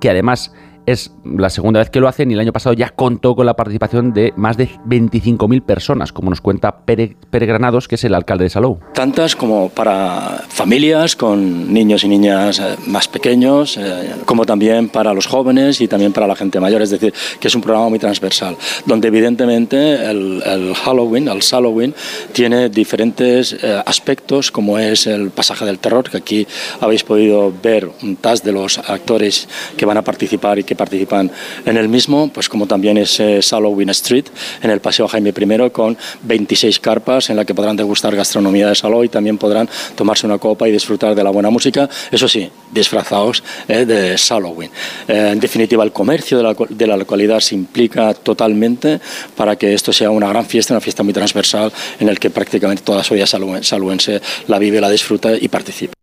que 0.00 0.10
además 0.10 0.52
es 0.88 1.12
la 1.24 1.50
segunda 1.50 1.80
vez 1.80 1.90
que 1.90 2.00
lo 2.00 2.08
hacen 2.08 2.30
y 2.30 2.34
el 2.34 2.40
año 2.40 2.52
pasado 2.52 2.72
ya 2.72 2.88
contó 2.88 3.36
con 3.36 3.44
la 3.44 3.54
participación 3.54 4.14
de 4.14 4.32
más 4.36 4.56
de 4.56 4.68
25.000 4.86 5.62
personas, 5.62 6.12
como 6.12 6.30
nos 6.30 6.40
cuenta 6.40 6.84
Pere, 6.86 7.14
Pere 7.30 7.44
Granados, 7.44 7.88
que 7.88 7.96
es 7.96 8.04
el 8.04 8.14
alcalde 8.14 8.44
de 8.44 8.50
Salou. 8.50 8.78
tantas 8.94 9.36
como 9.36 9.68
para 9.68 10.44
familias 10.48 11.14
con 11.14 11.72
niños 11.74 12.04
y 12.04 12.08
niñas 12.08 12.58
eh, 12.58 12.76
más 12.86 13.06
pequeños, 13.06 13.76
eh, 13.76 14.12
como 14.24 14.46
también 14.46 14.88
para 14.88 15.12
los 15.12 15.26
jóvenes 15.26 15.82
y 15.82 15.88
también 15.88 16.14
para 16.14 16.26
la 16.26 16.34
gente 16.34 16.58
mayor. 16.58 16.80
Es 16.80 16.90
decir, 16.90 17.12
que 17.38 17.48
es 17.48 17.54
un 17.54 17.60
programa 17.60 17.90
muy 17.90 17.98
transversal, 17.98 18.56
donde 18.86 19.08
evidentemente 19.08 20.10
el, 20.10 20.42
el 20.44 20.74
Halloween, 20.74 21.28
el 21.28 21.42
Halloween, 21.42 21.94
tiene 22.32 22.70
diferentes 22.70 23.52
eh, 23.52 23.82
aspectos, 23.84 24.50
como 24.50 24.78
es 24.78 25.06
el 25.06 25.30
pasaje 25.30 25.66
del 25.66 25.78
terror, 25.78 26.08
que 26.08 26.16
aquí 26.16 26.46
habéis 26.80 27.04
podido 27.04 27.52
ver 27.62 27.90
un 28.02 28.16
tas 28.16 28.42
de 28.42 28.52
los 28.52 28.78
actores 28.78 29.48
que 29.76 29.84
van 29.84 29.98
a 29.98 30.02
participar 30.02 30.58
y 30.58 30.64
que 30.64 30.77
participan 30.78 31.30
en 31.66 31.76
el 31.76 31.88
mismo, 31.90 32.30
pues 32.32 32.48
como 32.48 32.66
también 32.66 32.96
es 32.96 33.20
Halloween 33.50 33.90
Street, 33.90 34.24
en 34.62 34.70
el 34.70 34.80
Paseo 34.80 35.06
Jaime 35.08 35.34
I, 35.36 35.70
con 35.70 35.98
26 36.22 36.80
carpas 36.80 37.28
en 37.28 37.36
la 37.36 37.44
que 37.44 37.54
podrán 37.54 37.76
degustar 37.76 38.16
gastronomía 38.16 38.68
de 38.68 38.74
Salou 38.74 39.04
y 39.04 39.10
también 39.10 39.36
podrán 39.36 39.68
tomarse 39.94 40.24
una 40.26 40.38
copa 40.38 40.66
y 40.68 40.72
disfrutar 40.72 41.14
de 41.14 41.22
la 41.22 41.30
buena 41.30 41.50
música, 41.50 41.88
eso 42.10 42.26
sí, 42.28 42.48
disfrazados 42.72 43.42
eh, 43.68 43.84
de 43.84 44.16
Halloween. 44.16 44.70
Eh, 45.08 45.30
en 45.32 45.40
definitiva, 45.40 45.84
el 45.84 45.92
comercio 45.92 46.38
de 46.38 46.44
la, 46.44 46.54
de 46.68 46.86
la 46.86 46.96
localidad 46.96 47.40
se 47.40 47.54
implica 47.56 48.14
totalmente 48.14 49.00
para 49.36 49.56
que 49.56 49.74
esto 49.74 49.92
sea 49.92 50.10
una 50.10 50.28
gran 50.28 50.46
fiesta, 50.46 50.72
una 50.74 50.80
fiesta 50.80 51.02
muy 51.02 51.12
transversal 51.12 51.72
en 51.98 52.08
el 52.08 52.18
que 52.18 52.30
prácticamente 52.30 52.82
toda 52.84 52.98
la 52.98 53.04
sociedad 53.04 53.26
saluen- 53.26 53.62
saluense 53.64 54.20
la 54.46 54.58
vive, 54.58 54.80
la 54.80 54.90
disfruta 54.90 55.32
y 55.36 55.48
participa. 55.48 55.97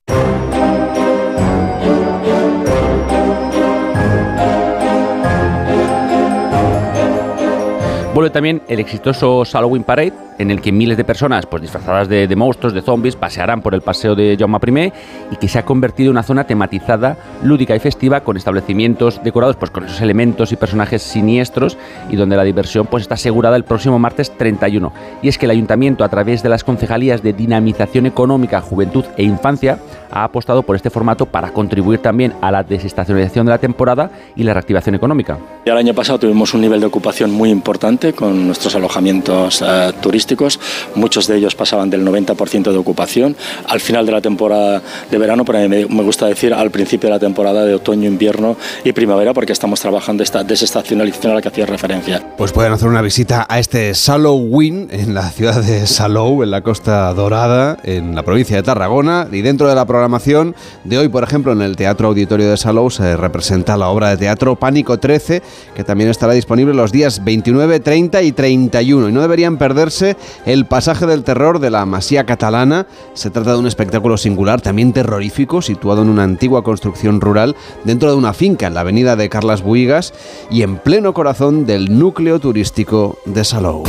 También 8.31 8.61
el 8.67 8.79
exitoso 8.79 9.43
Halloween 9.45 9.83
Parade, 9.83 10.13
en 10.37 10.51
el 10.51 10.61
que 10.61 10.71
miles 10.71 10.97
de 10.97 11.03
personas 11.03 11.45
pues, 11.45 11.61
disfrazadas 11.61 12.09
de, 12.09 12.33
monstruos, 12.35 12.73
de 12.73 12.81
zombies, 12.81 13.15
pasearán 13.15 13.61
por 13.61 13.73
el 13.73 13.81
paseo 13.81 14.15
de 14.15 14.35
Jaume 14.37 14.57
I 14.65 14.93
y 15.31 15.35
que 15.37 15.47
se 15.47 15.59
ha 15.59 15.65
convertido 15.65 16.07
en 16.07 16.11
una 16.11 16.23
zona 16.23 16.45
tematizada, 16.45 17.17
lúdica 17.43 17.75
y 17.75 17.79
festiva, 17.79 18.21
con 18.21 18.37
establecimientos 18.37 19.21
decorados 19.23 19.55
pues, 19.55 19.71
con 19.71 19.85
esos 19.85 20.01
elementos 20.01 20.51
y 20.51 20.55
personajes 20.55 21.01
siniestros 21.01 21.77
y 22.09 22.15
donde 22.15 22.35
la 22.35 22.43
diversión 22.43 22.87
pues, 22.87 23.03
está 23.03 23.15
asegurada 23.15 23.55
el 23.55 23.63
próximo 23.63 23.99
martes 23.99 24.35
31. 24.37 24.91
Y 25.21 25.27
es 25.27 25.37
que 25.37 25.45
el 25.45 25.51
ayuntamiento, 25.51 26.03
a 26.03 26.09
través 26.09 26.43
de 26.43 26.49
las 26.49 26.63
concejalías 26.63 27.21
de 27.21 27.33
dinamización 27.33 28.05
económica, 28.05 28.61
juventud 28.61 29.05
e 29.17 29.23
infancia, 29.23 29.79
ha 30.11 30.23
apostado 30.23 30.63
por 30.63 30.75
este 30.75 30.89
formato 30.89 31.25
para 31.25 31.51
contribuir 31.51 31.99
también 31.99 32.33
a 32.41 32.51
la 32.51 32.63
desestacionalización 32.63 33.45
de 33.45 33.51
la 33.51 33.57
temporada 33.57 34.11
y 34.35 34.43
la 34.43 34.53
reactivación 34.53 34.95
económica. 34.95 35.37
El 35.65 35.77
año 35.77 35.93
pasado 35.93 36.19
tuvimos 36.19 36.53
un 36.53 36.61
nivel 36.61 36.79
de 36.79 36.85
ocupación 36.85 37.31
muy 37.31 37.49
importante 37.49 38.13
con 38.13 38.45
nuestros 38.45 38.75
alojamientos 38.75 39.63
eh, 39.65 39.91
turísticos. 40.01 40.59
Muchos 40.95 41.27
de 41.27 41.37
ellos 41.37 41.55
pasaban 41.55 41.89
del 41.89 42.05
90% 42.05 42.71
de 42.71 42.77
ocupación. 42.77 43.35
Al 43.67 43.79
final 43.79 44.05
de 44.05 44.11
la 44.11 44.21
temporada 44.21 44.81
de 45.09 45.17
verano, 45.17 45.45
pero 45.45 45.59
a 45.59 45.61
mí 45.67 45.67
me 45.67 46.03
gusta 46.03 46.27
decir 46.27 46.53
al 46.53 46.71
principio 46.71 47.09
de 47.09 47.15
la 47.15 47.19
temporada 47.19 47.65
de 47.65 47.73
otoño, 47.73 48.07
invierno 48.07 48.55
y 48.83 48.91
primavera, 48.91 49.33
porque 49.33 49.53
estamos 49.53 49.79
trabajando 49.79 50.23
esta 50.23 50.43
desestacionalización 50.43 51.31
a 51.31 51.35
la 51.35 51.41
que 51.41 51.47
hacía 51.47 51.65
referencia. 51.65 52.21
Pues 52.37 52.51
pueden 52.51 52.73
hacer 52.73 52.87
una 52.87 53.01
visita 53.01 53.45
a 53.49 53.59
este 53.59 53.93
Halloween 53.93 54.87
en 54.91 55.13
la 55.13 55.29
ciudad 55.29 55.61
de 55.61 55.87
Salou, 55.87 56.43
en 56.43 56.51
la 56.51 56.61
Costa 56.61 57.13
Dorada, 57.13 57.77
en 57.83 58.15
la 58.15 58.23
provincia 58.23 58.55
de 58.55 58.63
Tarragona. 58.63 59.27
Y 59.31 59.41
dentro 59.41 59.67
de 59.67 59.75
la 59.75 59.85
programación 59.95 60.55
de 60.83 60.97
hoy, 60.97 61.07
por 61.07 61.23
ejemplo, 61.23 61.53
en 61.53 61.61
el 61.61 61.77
Teatro 61.77 62.09
Auditorio 62.09 62.49
de 62.49 62.57
Salou 62.57 62.89
se 62.91 63.15
representa 63.15 63.77
la 63.77 63.87
obra 63.87 64.09
de 64.09 64.17
teatro 64.17 64.57
Pánico 64.57 64.99
13, 64.99 65.41
que 65.73 65.83
también 65.85 66.09
estará 66.09 66.33
disponible 66.33 66.73
los 66.73 66.91
días 66.91 67.23
29, 67.23 67.79
30 67.79 68.21
y 68.21 68.33
31. 68.33 69.07
Y 69.07 69.11
no 69.13 69.21
deberían 69.21 69.57
perderse 69.57 70.17
el 70.45 70.65
pasaje 70.65 71.05
del 71.05 71.23
terror 71.23 71.59
de 71.59 71.69
la 71.69 71.85
Masía 71.85 72.25
catalana. 72.25 72.87
Se 73.13 73.29
trata 73.29 73.53
de 73.53 73.59
un 73.59 73.67
espectáculo 73.67 74.17
singular, 74.17 74.59
también 74.59 74.91
terrorífico, 74.91 75.61
situado 75.61 76.01
en 76.01 76.09
una 76.09 76.23
antigua 76.23 76.61
construcción 76.61 77.21
rural 77.21 77.55
dentro 77.85 78.11
de 78.11 78.17
una 78.17 78.33
finca 78.33 78.67
en 78.67 78.73
la 78.73 78.81
avenida 78.81 79.15
de 79.15 79.29
Carlas 79.29 79.61
Buigas 79.61 80.13
y 80.51 80.63
en 80.63 80.77
pleno 80.77 81.13
corazón 81.13 81.65
del 81.65 81.97
núcleo 81.97 82.39
turístico 82.39 83.17
de 83.25 83.45
Salou. 83.45 83.85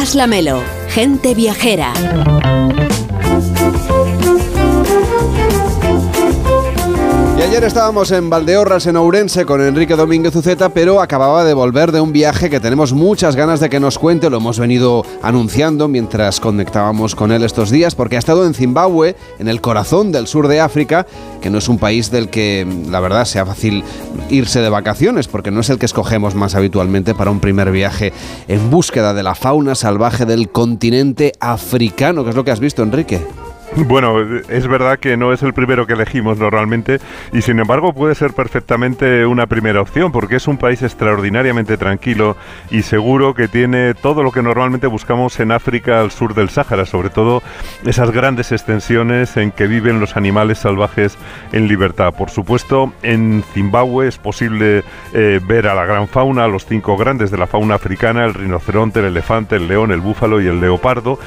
Carlas 0.00 0.14
Lamelo, 0.14 0.64
gente 0.94 1.34
viajera. 1.34 1.92
Y 7.40 7.42
ayer 7.42 7.64
estábamos 7.64 8.10
en 8.10 8.28
Valdeorras, 8.28 8.86
en 8.86 8.98
Ourense, 8.98 9.46
con 9.46 9.62
Enrique 9.62 9.96
Domínguez 9.96 10.36
Uceta, 10.36 10.68
pero 10.68 11.00
acababa 11.00 11.42
de 11.42 11.54
volver 11.54 11.90
de 11.90 12.02
un 12.02 12.12
viaje 12.12 12.50
que 12.50 12.60
tenemos 12.60 12.92
muchas 12.92 13.34
ganas 13.34 13.60
de 13.60 13.70
que 13.70 13.80
nos 13.80 13.98
cuente. 13.98 14.28
Lo 14.28 14.36
hemos 14.36 14.58
venido 14.58 15.06
anunciando 15.22 15.88
mientras 15.88 16.38
conectábamos 16.38 17.14
con 17.14 17.32
él 17.32 17.42
estos 17.42 17.70
días, 17.70 17.94
porque 17.94 18.16
ha 18.16 18.18
estado 18.18 18.44
en 18.44 18.52
Zimbabue, 18.52 19.16
en 19.38 19.48
el 19.48 19.62
corazón 19.62 20.12
del 20.12 20.26
sur 20.26 20.48
de 20.48 20.60
África, 20.60 21.06
que 21.40 21.48
no 21.48 21.56
es 21.56 21.68
un 21.70 21.78
país 21.78 22.10
del 22.10 22.28
que, 22.28 22.66
la 22.90 23.00
verdad, 23.00 23.24
sea 23.24 23.46
fácil 23.46 23.84
irse 24.28 24.60
de 24.60 24.68
vacaciones, 24.68 25.26
porque 25.26 25.50
no 25.50 25.60
es 25.60 25.70
el 25.70 25.78
que 25.78 25.86
escogemos 25.86 26.34
más 26.34 26.54
habitualmente 26.54 27.14
para 27.14 27.30
un 27.30 27.40
primer 27.40 27.70
viaje 27.70 28.12
en 28.48 28.68
búsqueda 28.68 29.14
de 29.14 29.22
la 29.22 29.34
fauna 29.34 29.74
salvaje 29.74 30.26
del 30.26 30.50
continente 30.50 31.32
africano. 31.40 32.22
¿Qué 32.22 32.30
es 32.30 32.36
lo 32.36 32.44
que 32.44 32.50
has 32.50 32.60
visto, 32.60 32.82
Enrique? 32.82 33.22
Bueno, 33.76 34.20
es 34.48 34.66
verdad 34.66 34.98
que 34.98 35.16
no 35.16 35.32
es 35.32 35.42
el 35.42 35.54
primero 35.54 35.86
que 35.86 35.92
elegimos 35.92 36.38
normalmente 36.38 36.98
y 37.32 37.42
sin 37.42 37.60
embargo 37.60 37.92
puede 37.92 38.16
ser 38.16 38.32
perfectamente 38.32 39.24
una 39.26 39.46
primera 39.46 39.80
opción 39.80 40.10
porque 40.10 40.36
es 40.36 40.48
un 40.48 40.58
país 40.58 40.82
extraordinariamente 40.82 41.76
tranquilo 41.76 42.36
y 42.70 42.82
seguro 42.82 43.32
que 43.32 43.46
tiene 43.46 43.94
todo 43.94 44.24
lo 44.24 44.32
que 44.32 44.42
normalmente 44.42 44.88
buscamos 44.88 45.38
en 45.38 45.52
África 45.52 46.00
al 46.00 46.10
sur 46.10 46.34
del 46.34 46.50
Sáhara, 46.50 46.84
sobre 46.84 47.10
todo 47.10 47.42
esas 47.86 48.10
grandes 48.10 48.50
extensiones 48.50 49.36
en 49.36 49.52
que 49.52 49.68
viven 49.68 50.00
los 50.00 50.16
animales 50.16 50.58
salvajes 50.58 51.16
en 51.52 51.68
libertad. 51.68 52.12
Por 52.12 52.30
supuesto, 52.30 52.92
en 53.02 53.44
Zimbabue 53.54 54.08
es 54.08 54.18
posible 54.18 54.82
eh, 55.14 55.40
ver 55.46 55.68
a 55.68 55.74
la 55.74 55.84
gran 55.84 56.08
fauna, 56.08 56.44
a 56.44 56.48
los 56.48 56.66
cinco 56.66 56.96
grandes 56.96 57.30
de 57.30 57.38
la 57.38 57.46
fauna 57.46 57.76
africana, 57.76 58.24
el 58.24 58.34
rinoceronte, 58.34 58.98
el 58.98 59.06
elefante, 59.06 59.56
el 59.56 59.68
león, 59.68 59.92
el 59.92 60.00
búfalo 60.00 60.40
y 60.40 60.48
el 60.48 60.60
leopardo 60.60 61.18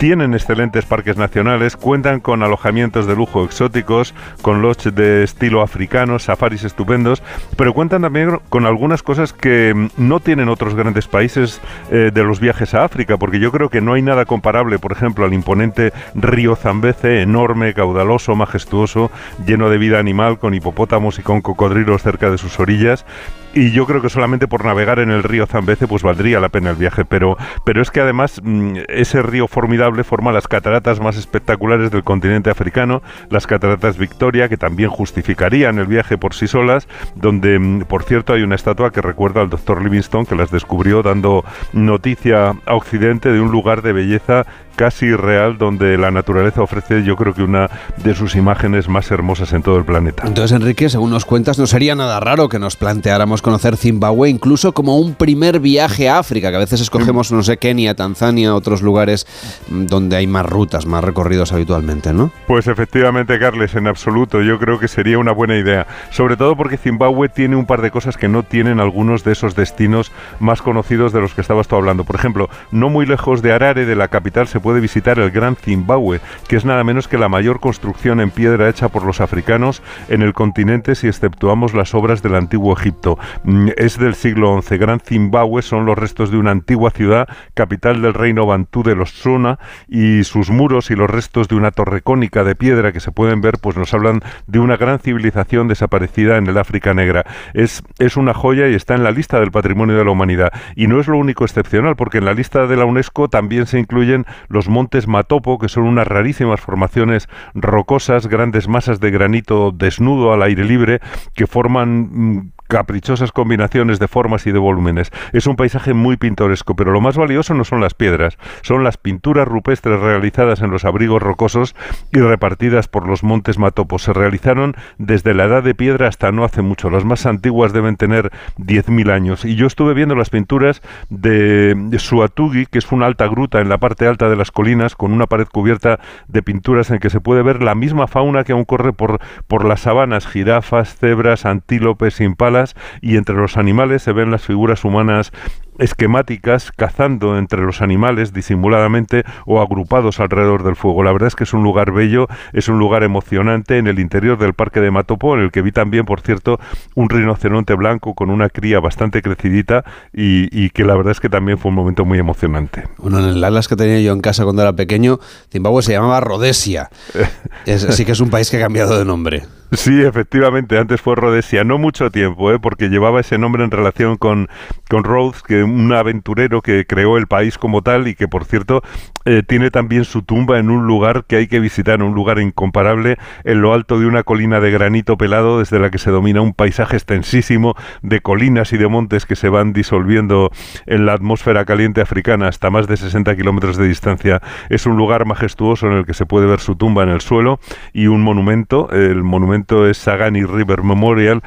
tienen 0.00 0.32
excelentes 0.32 0.86
parques 0.86 1.18
nacionales, 1.18 1.76
cuentan 1.76 2.20
con 2.20 2.42
alojamientos 2.42 3.06
de 3.06 3.14
lujo 3.14 3.44
exóticos, 3.44 4.14
con 4.40 4.62
lodges 4.62 4.94
de 4.94 5.22
estilo 5.22 5.60
africano, 5.60 6.18
safaris 6.18 6.64
estupendos, 6.64 7.22
pero 7.58 7.74
cuentan 7.74 8.00
también 8.00 8.40
con 8.48 8.64
algunas 8.64 9.02
cosas 9.02 9.34
que 9.34 9.74
mm, 9.74 9.88
no 9.98 10.18
tienen 10.20 10.48
otros 10.48 10.74
grandes 10.74 11.06
países 11.06 11.60
eh, 11.90 12.10
de 12.14 12.24
los 12.24 12.40
viajes 12.40 12.72
a 12.72 12.84
África, 12.84 13.18
porque 13.18 13.40
yo 13.40 13.52
creo 13.52 13.68
que 13.68 13.82
no 13.82 13.92
hay 13.92 14.00
nada 14.00 14.24
comparable, 14.24 14.78
por 14.78 14.92
ejemplo, 14.92 15.26
al 15.26 15.34
imponente 15.34 15.92
río 16.14 16.56
Zambeze, 16.56 17.20
enorme, 17.20 17.74
caudaloso, 17.74 18.34
majestuoso, 18.34 19.10
lleno 19.44 19.68
de 19.68 19.76
vida 19.76 19.98
animal, 19.98 20.38
con 20.38 20.54
hipopótamos 20.54 21.18
y 21.18 21.22
con 21.22 21.42
cocodrilos 21.42 22.02
cerca 22.02 22.30
de 22.30 22.38
sus 22.38 22.58
orillas, 22.58 23.04
y 23.52 23.72
yo 23.72 23.86
creo 23.86 24.00
que 24.00 24.08
solamente 24.08 24.46
por 24.46 24.64
navegar 24.64 25.00
en 25.00 25.10
el 25.10 25.24
río 25.24 25.46
Zambeze 25.46 25.88
pues 25.88 26.02
valdría 26.02 26.40
la 26.40 26.48
pena 26.48 26.70
el 26.70 26.76
viaje, 26.76 27.04
pero, 27.04 27.36
pero 27.64 27.82
es 27.82 27.90
que 27.90 28.00
además 28.00 28.40
mm, 28.42 28.76
ese 28.88 29.22
río 29.22 29.48
formidable 29.48 29.89
forma 30.04 30.32
las 30.32 30.48
cataratas 30.48 31.00
más 31.00 31.16
espectaculares 31.16 31.90
del 31.90 32.04
continente 32.04 32.50
africano, 32.50 33.02
las 33.28 33.46
cataratas 33.46 33.98
Victoria, 33.98 34.48
que 34.48 34.56
también 34.56 34.90
justificarían 34.90 35.78
el 35.78 35.86
viaje 35.86 36.18
por 36.18 36.34
sí 36.34 36.46
solas, 36.46 36.88
donde 37.14 37.58
mm, 37.58 37.82
por 37.82 38.04
cierto 38.04 38.32
hay 38.32 38.42
una 38.42 38.54
estatua 38.54 38.90
que 38.90 39.02
recuerda 39.02 39.40
al 39.40 39.50
doctor 39.50 39.82
Livingstone 39.82 40.26
que 40.26 40.34
las 40.34 40.50
descubrió 40.50 41.02
dando 41.02 41.44
noticia 41.72 42.54
a 42.66 42.74
Occidente 42.74 43.30
de 43.32 43.40
un 43.40 43.50
lugar 43.50 43.82
de 43.82 43.92
belleza 43.92 44.46
casi 44.76 45.14
real 45.14 45.58
donde 45.58 45.98
la 45.98 46.10
naturaleza 46.10 46.62
ofrece 46.62 47.02
yo 47.04 47.16
creo 47.16 47.34
que 47.34 47.42
una 47.42 47.70
de 48.02 48.14
sus 48.14 48.34
imágenes 48.34 48.88
más 48.88 49.10
hermosas 49.10 49.52
en 49.52 49.62
todo 49.62 49.76
el 49.76 49.84
planeta. 49.84 50.24
Entonces 50.26 50.56
Enrique, 50.56 50.88
según 50.88 51.10
nos 51.10 51.24
cuentas, 51.24 51.58
no 51.58 51.66
sería 51.66 51.94
nada 51.94 52.20
raro 52.20 52.48
que 52.48 52.58
nos 52.58 52.76
planteáramos 52.76 53.42
conocer 53.42 53.76
Zimbabue 53.76 54.28
incluso 54.28 54.72
como 54.72 54.98
un 54.98 55.14
primer 55.14 55.60
viaje 55.60 56.08
a 56.08 56.18
África, 56.18 56.50
que 56.50 56.56
a 56.56 56.60
veces 56.60 56.80
escogemos, 56.80 57.32
no 57.32 57.42
sé, 57.42 57.58
Kenia, 57.58 57.94
Tanzania, 57.94 58.54
otros 58.54 58.82
lugares 58.82 59.26
mm, 59.68 59.86
donde 59.86 60.16
hay 60.16 60.26
más 60.26 60.46
rutas, 60.46 60.86
más 60.86 61.04
recorridos 61.04 61.52
habitualmente, 61.52 62.12
¿no? 62.12 62.30
Pues 62.46 62.66
efectivamente, 62.66 63.38
Carles, 63.38 63.74
en 63.74 63.86
absoluto, 63.86 64.42
yo 64.42 64.58
creo 64.58 64.78
que 64.78 64.88
sería 64.88 65.18
una 65.18 65.32
buena 65.32 65.56
idea, 65.56 65.86
sobre 66.10 66.36
todo 66.36 66.56
porque 66.56 66.76
Zimbabue 66.76 67.28
tiene 67.28 67.56
un 67.56 67.66
par 67.66 67.82
de 67.82 67.90
cosas 67.90 68.16
que 68.16 68.28
no 68.28 68.42
tienen 68.42 68.80
algunos 68.80 69.24
de 69.24 69.32
esos 69.32 69.54
destinos 69.54 70.12
más 70.38 70.62
conocidos 70.62 71.12
de 71.12 71.20
los 71.20 71.34
que 71.34 71.40
estabas 71.40 71.68
tú 71.68 71.76
hablando. 71.76 72.04
Por 72.04 72.16
ejemplo, 72.16 72.48
no 72.70 72.88
muy 72.88 73.06
lejos 73.06 73.42
de 73.42 73.52
Harare, 73.52 73.86
de 73.86 73.96
la 73.96 74.08
capital, 74.08 74.48
se 74.48 74.59
puede 74.60 74.80
visitar 74.80 75.18
el 75.18 75.30
Gran 75.30 75.56
Zimbabue, 75.56 76.20
que 76.48 76.56
es 76.56 76.64
nada 76.64 76.84
menos 76.84 77.08
que 77.08 77.18
la 77.18 77.28
mayor 77.28 77.60
construcción 77.60 78.20
en 78.20 78.30
piedra 78.30 78.68
hecha 78.68 78.88
por 78.88 79.04
los 79.04 79.20
africanos 79.20 79.82
en 80.08 80.22
el 80.22 80.32
continente 80.32 80.94
si 80.94 81.08
exceptuamos 81.08 81.74
las 81.74 81.94
obras 81.94 82.22
del 82.22 82.34
antiguo 82.34 82.76
Egipto. 82.76 83.18
Mm, 83.44 83.68
es 83.76 83.98
del 83.98 84.14
siglo 84.14 84.60
XI. 84.60 84.78
Gran 84.78 85.00
Zimbabue 85.00 85.62
son 85.62 85.86
los 85.86 85.98
restos 85.98 86.30
de 86.30 86.38
una 86.38 86.50
antigua 86.50 86.90
ciudad, 86.90 87.28
capital 87.54 88.02
del 88.02 88.14
reino 88.14 88.46
bantú 88.46 88.82
de 88.82 88.94
los 88.94 89.10
Suna, 89.10 89.58
y 89.88 90.24
sus 90.24 90.50
muros 90.50 90.90
y 90.90 90.96
los 90.96 91.10
restos 91.10 91.48
de 91.48 91.56
una 91.56 91.70
torre 91.70 92.02
cónica 92.02 92.44
de 92.44 92.54
piedra 92.54 92.92
que 92.92 93.00
se 93.00 93.12
pueden 93.12 93.40
ver, 93.40 93.58
pues 93.60 93.76
nos 93.76 93.92
hablan 93.94 94.20
de 94.46 94.58
una 94.58 94.76
gran 94.76 94.98
civilización 94.98 95.68
desaparecida 95.68 96.36
en 96.36 96.46
el 96.46 96.58
África 96.58 96.94
Negra. 96.94 97.24
Es, 97.54 97.82
es 97.98 98.16
una 98.16 98.34
joya 98.34 98.68
y 98.68 98.74
está 98.74 98.94
en 98.94 99.04
la 99.04 99.10
lista 99.10 99.40
del 99.40 99.50
patrimonio 99.50 99.96
de 99.96 100.04
la 100.04 100.10
humanidad. 100.10 100.52
Y 100.76 100.86
no 100.86 101.00
es 101.00 101.08
lo 101.08 101.18
único 101.18 101.44
excepcional, 101.44 101.96
porque 101.96 102.18
en 102.18 102.24
la 102.24 102.34
lista 102.34 102.66
de 102.66 102.76
la 102.76 102.84
UNESCO 102.84 103.28
también 103.28 103.66
se 103.66 103.78
incluyen 103.78 104.26
los 104.50 104.68
montes 104.68 105.06
Matopo, 105.06 105.58
que 105.58 105.68
son 105.68 105.84
unas 105.84 106.06
rarísimas 106.06 106.60
formaciones 106.60 107.28
rocosas, 107.54 108.26
grandes 108.26 108.68
masas 108.68 109.00
de 109.00 109.10
granito 109.10 109.70
desnudo 109.70 110.34
al 110.34 110.42
aire 110.42 110.64
libre, 110.64 111.00
que 111.34 111.46
forman 111.46 112.10
mm, 112.12 112.52
caprichosas 112.70 113.32
combinaciones 113.32 113.98
de 113.98 114.06
formas 114.06 114.46
y 114.46 114.52
de 114.52 114.58
volúmenes. 114.58 115.10
Es 115.32 115.48
un 115.48 115.56
paisaje 115.56 115.92
muy 115.92 116.16
pintoresco, 116.16 116.76
pero 116.76 116.92
lo 116.92 117.00
más 117.00 117.16
valioso 117.16 117.52
no 117.52 117.64
son 117.64 117.80
las 117.80 117.94
piedras, 117.94 118.38
son 118.62 118.84
las 118.84 118.96
pinturas 118.96 119.46
rupestres 119.46 120.00
realizadas 120.00 120.62
en 120.62 120.70
los 120.70 120.84
abrigos 120.84 121.20
rocosos 121.20 121.74
y 122.12 122.20
repartidas 122.20 122.86
por 122.86 123.08
los 123.08 123.24
montes 123.24 123.58
Matopos. 123.58 124.04
Se 124.04 124.12
realizaron 124.12 124.76
desde 124.98 125.34
la 125.34 125.44
edad 125.44 125.64
de 125.64 125.74
piedra 125.74 126.06
hasta 126.06 126.30
no 126.30 126.44
hace 126.44 126.62
mucho. 126.62 126.90
Las 126.90 127.04
más 127.04 127.26
antiguas 127.26 127.72
deben 127.72 127.96
tener 127.96 128.30
10.000 128.58 129.10
años. 129.10 129.44
Y 129.44 129.56
yo 129.56 129.66
estuve 129.66 129.92
viendo 129.92 130.14
las 130.14 130.30
pinturas 130.30 130.80
de 131.08 131.74
Suatugi, 131.98 132.66
que 132.66 132.78
es 132.78 132.92
una 132.92 133.06
alta 133.06 133.26
gruta 133.26 133.60
en 133.60 133.68
la 133.68 133.78
parte 133.78 134.06
alta 134.06 134.28
de 134.28 134.36
las 134.36 134.52
colinas, 134.52 134.94
con 134.94 135.12
una 135.12 135.26
pared 135.26 135.48
cubierta 135.50 135.98
de 136.28 136.42
pinturas 136.42 136.90
en 136.90 137.00
que 137.00 137.10
se 137.10 137.20
puede 137.20 137.42
ver 137.42 137.64
la 137.64 137.74
misma 137.74 138.06
fauna 138.06 138.44
que 138.44 138.52
aún 138.52 138.64
corre 138.64 138.92
por, 138.92 139.18
por 139.48 139.64
las 139.64 139.80
sabanas, 139.80 140.28
jirafas, 140.28 140.94
cebras, 140.94 141.46
antílopes, 141.46 142.20
impalas, 142.20 142.59
y 143.00 143.16
entre 143.16 143.34
los 143.34 143.56
animales 143.56 144.02
se 144.02 144.12
ven 144.12 144.30
las 144.30 144.44
figuras 144.44 144.84
humanas 144.84 145.32
esquemáticas 145.80 146.72
cazando 146.76 147.36
entre 147.36 147.62
los 147.62 147.82
animales 147.82 148.32
disimuladamente 148.32 149.24
o 149.46 149.60
agrupados 149.60 150.20
alrededor 150.20 150.62
del 150.62 150.76
fuego. 150.76 151.02
La 151.02 151.12
verdad 151.12 151.28
es 151.28 151.34
que 151.34 151.44
es 151.44 151.52
un 151.52 151.62
lugar 151.62 151.92
bello, 151.92 152.28
es 152.52 152.68
un 152.68 152.78
lugar 152.78 153.02
emocionante 153.02 153.78
en 153.78 153.86
el 153.86 153.98
interior 153.98 154.38
del 154.38 154.54
parque 154.54 154.80
de 154.80 154.90
Matopo, 154.90 155.34
en 155.34 155.40
el 155.40 155.50
que 155.50 155.62
vi 155.62 155.72
también, 155.72 156.04
por 156.04 156.20
cierto, 156.20 156.60
un 156.94 157.08
rinoceronte 157.08 157.74
blanco 157.74 158.14
con 158.14 158.30
una 158.30 158.48
cría 158.48 158.80
bastante 158.80 159.22
crecidita 159.22 159.84
y, 160.12 160.70
que 160.70 160.84
la 160.84 160.94
verdad 160.94 161.12
es 161.12 161.20
que 161.20 161.28
también 161.28 161.58
fue 161.58 161.70
un 161.70 161.74
momento 161.74 162.04
muy 162.04 162.18
emocionante. 162.18 162.84
Bueno, 162.98 163.18
en 163.18 163.24
el 163.24 163.42
Atlas 163.42 163.66
que 163.66 163.76
tenía 163.76 164.00
yo 164.00 164.12
en 164.12 164.20
casa 164.20 164.44
cuando 164.44 164.62
era 164.62 164.74
pequeño, 164.74 165.18
Zimbabue 165.50 165.82
se 165.82 165.92
llamaba 165.92 166.20
Rhodesia. 166.20 166.90
sí 167.64 168.04
que 168.04 168.12
es 168.12 168.20
un 168.20 168.30
país 168.30 168.50
que 168.50 168.58
ha 168.58 168.60
cambiado 168.60 168.98
de 168.98 169.04
nombre. 169.04 169.42
Sí, 169.72 170.02
efectivamente, 170.02 170.78
antes 170.78 171.00
fue 171.00 171.14
Rhodesia, 171.14 171.62
no 171.62 171.78
mucho 171.78 172.10
tiempo, 172.10 172.50
¿eh? 172.50 172.58
porque 172.58 172.88
llevaba 172.88 173.20
ese 173.20 173.38
nombre 173.38 173.62
en 173.62 173.70
relación 173.70 174.16
con, 174.16 174.48
con 174.88 175.04
Rhodes, 175.04 175.42
que 175.42 175.62
un 175.70 175.92
aventurero 175.92 176.62
que 176.62 176.86
creó 176.86 177.16
el 177.16 177.26
país 177.26 177.58
como 177.58 177.82
tal 177.82 178.08
y 178.08 178.14
que, 178.14 178.28
por 178.28 178.44
cierto, 178.44 178.82
eh, 179.24 179.42
tiene 179.46 179.70
también 179.70 180.04
su 180.04 180.22
tumba 180.22 180.58
en 180.58 180.70
un 180.70 180.86
lugar 180.86 181.24
que 181.26 181.36
hay 181.36 181.46
que 181.46 181.60
visitar, 181.60 182.02
un 182.02 182.14
lugar 182.14 182.38
incomparable, 182.40 183.18
en 183.44 183.60
lo 183.60 183.74
alto 183.74 183.98
de 184.00 184.06
una 184.06 184.22
colina 184.22 184.60
de 184.60 184.70
granito 184.70 185.16
pelado, 185.16 185.58
desde 185.58 185.78
la 185.78 185.90
que 185.90 185.98
se 185.98 186.10
domina 186.10 186.40
un 186.40 186.54
paisaje 186.54 186.96
extensísimo 186.96 187.74
de 188.02 188.20
colinas 188.20 188.72
y 188.72 188.78
de 188.78 188.88
montes 188.88 189.26
que 189.26 189.36
se 189.36 189.48
van 189.48 189.72
disolviendo 189.72 190.50
en 190.86 191.06
la 191.06 191.12
atmósfera 191.12 191.64
caliente 191.64 192.00
africana 192.00 192.48
hasta 192.48 192.70
más 192.70 192.86
de 192.86 192.96
60 192.96 193.36
kilómetros 193.36 193.76
de 193.76 193.86
distancia. 193.86 194.40
Es 194.68 194.86
un 194.86 194.96
lugar 194.96 195.26
majestuoso 195.26 195.86
en 195.86 195.92
el 195.92 196.06
que 196.06 196.14
se 196.14 196.26
puede 196.26 196.46
ver 196.46 196.60
su 196.60 196.76
tumba 196.76 197.02
en 197.02 197.10
el 197.10 197.20
suelo 197.20 197.60
y 197.92 198.06
un 198.06 198.22
monumento, 198.22 198.90
el 198.90 199.22
monumento 199.22 199.86
es 199.86 199.98
Sagani 199.98 200.44
River 200.44 200.82
Memorial, 200.82 201.42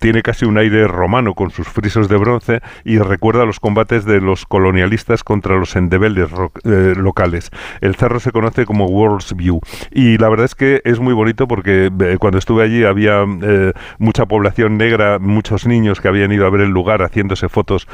tiene 0.00 0.22
casi 0.22 0.44
un 0.44 0.58
aire 0.58 0.86
romano 0.86 1.34
con 1.34 1.50
sus 1.50 1.66
frisos 1.66 2.08
de 2.08 2.16
bronce 2.16 2.60
y 2.84 2.98
recuerda 2.98 3.23
los 3.32 3.58
combates 3.58 4.04
de 4.04 4.20
los 4.20 4.44
colonialistas 4.44 5.24
contra 5.24 5.56
los 5.56 5.74
endebeles 5.76 6.28
eh, 6.64 6.94
locales. 6.96 7.50
El 7.80 7.94
cerro 7.94 8.20
se 8.20 8.32
conoce 8.32 8.66
como 8.66 8.86
World's 8.86 9.34
View 9.34 9.60
y 9.90 10.18
la 10.18 10.28
verdad 10.28 10.44
es 10.44 10.54
que 10.54 10.82
es 10.84 11.00
muy 11.00 11.14
bonito 11.14 11.48
porque 11.48 11.90
eh, 12.00 12.16
cuando 12.20 12.38
estuve 12.38 12.62
allí 12.64 12.84
había 12.84 13.24
eh, 13.42 13.72
mucha 13.98 14.26
población 14.26 14.76
negra, 14.76 15.18
muchos 15.18 15.66
niños 15.66 16.00
que 16.00 16.08
habían 16.08 16.32
ido 16.32 16.46
a 16.46 16.50
ver 16.50 16.60
el 16.60 16.70
lugar 16.70 17.02
haciéndose 17.02 17.48
fotos 17.48 17.88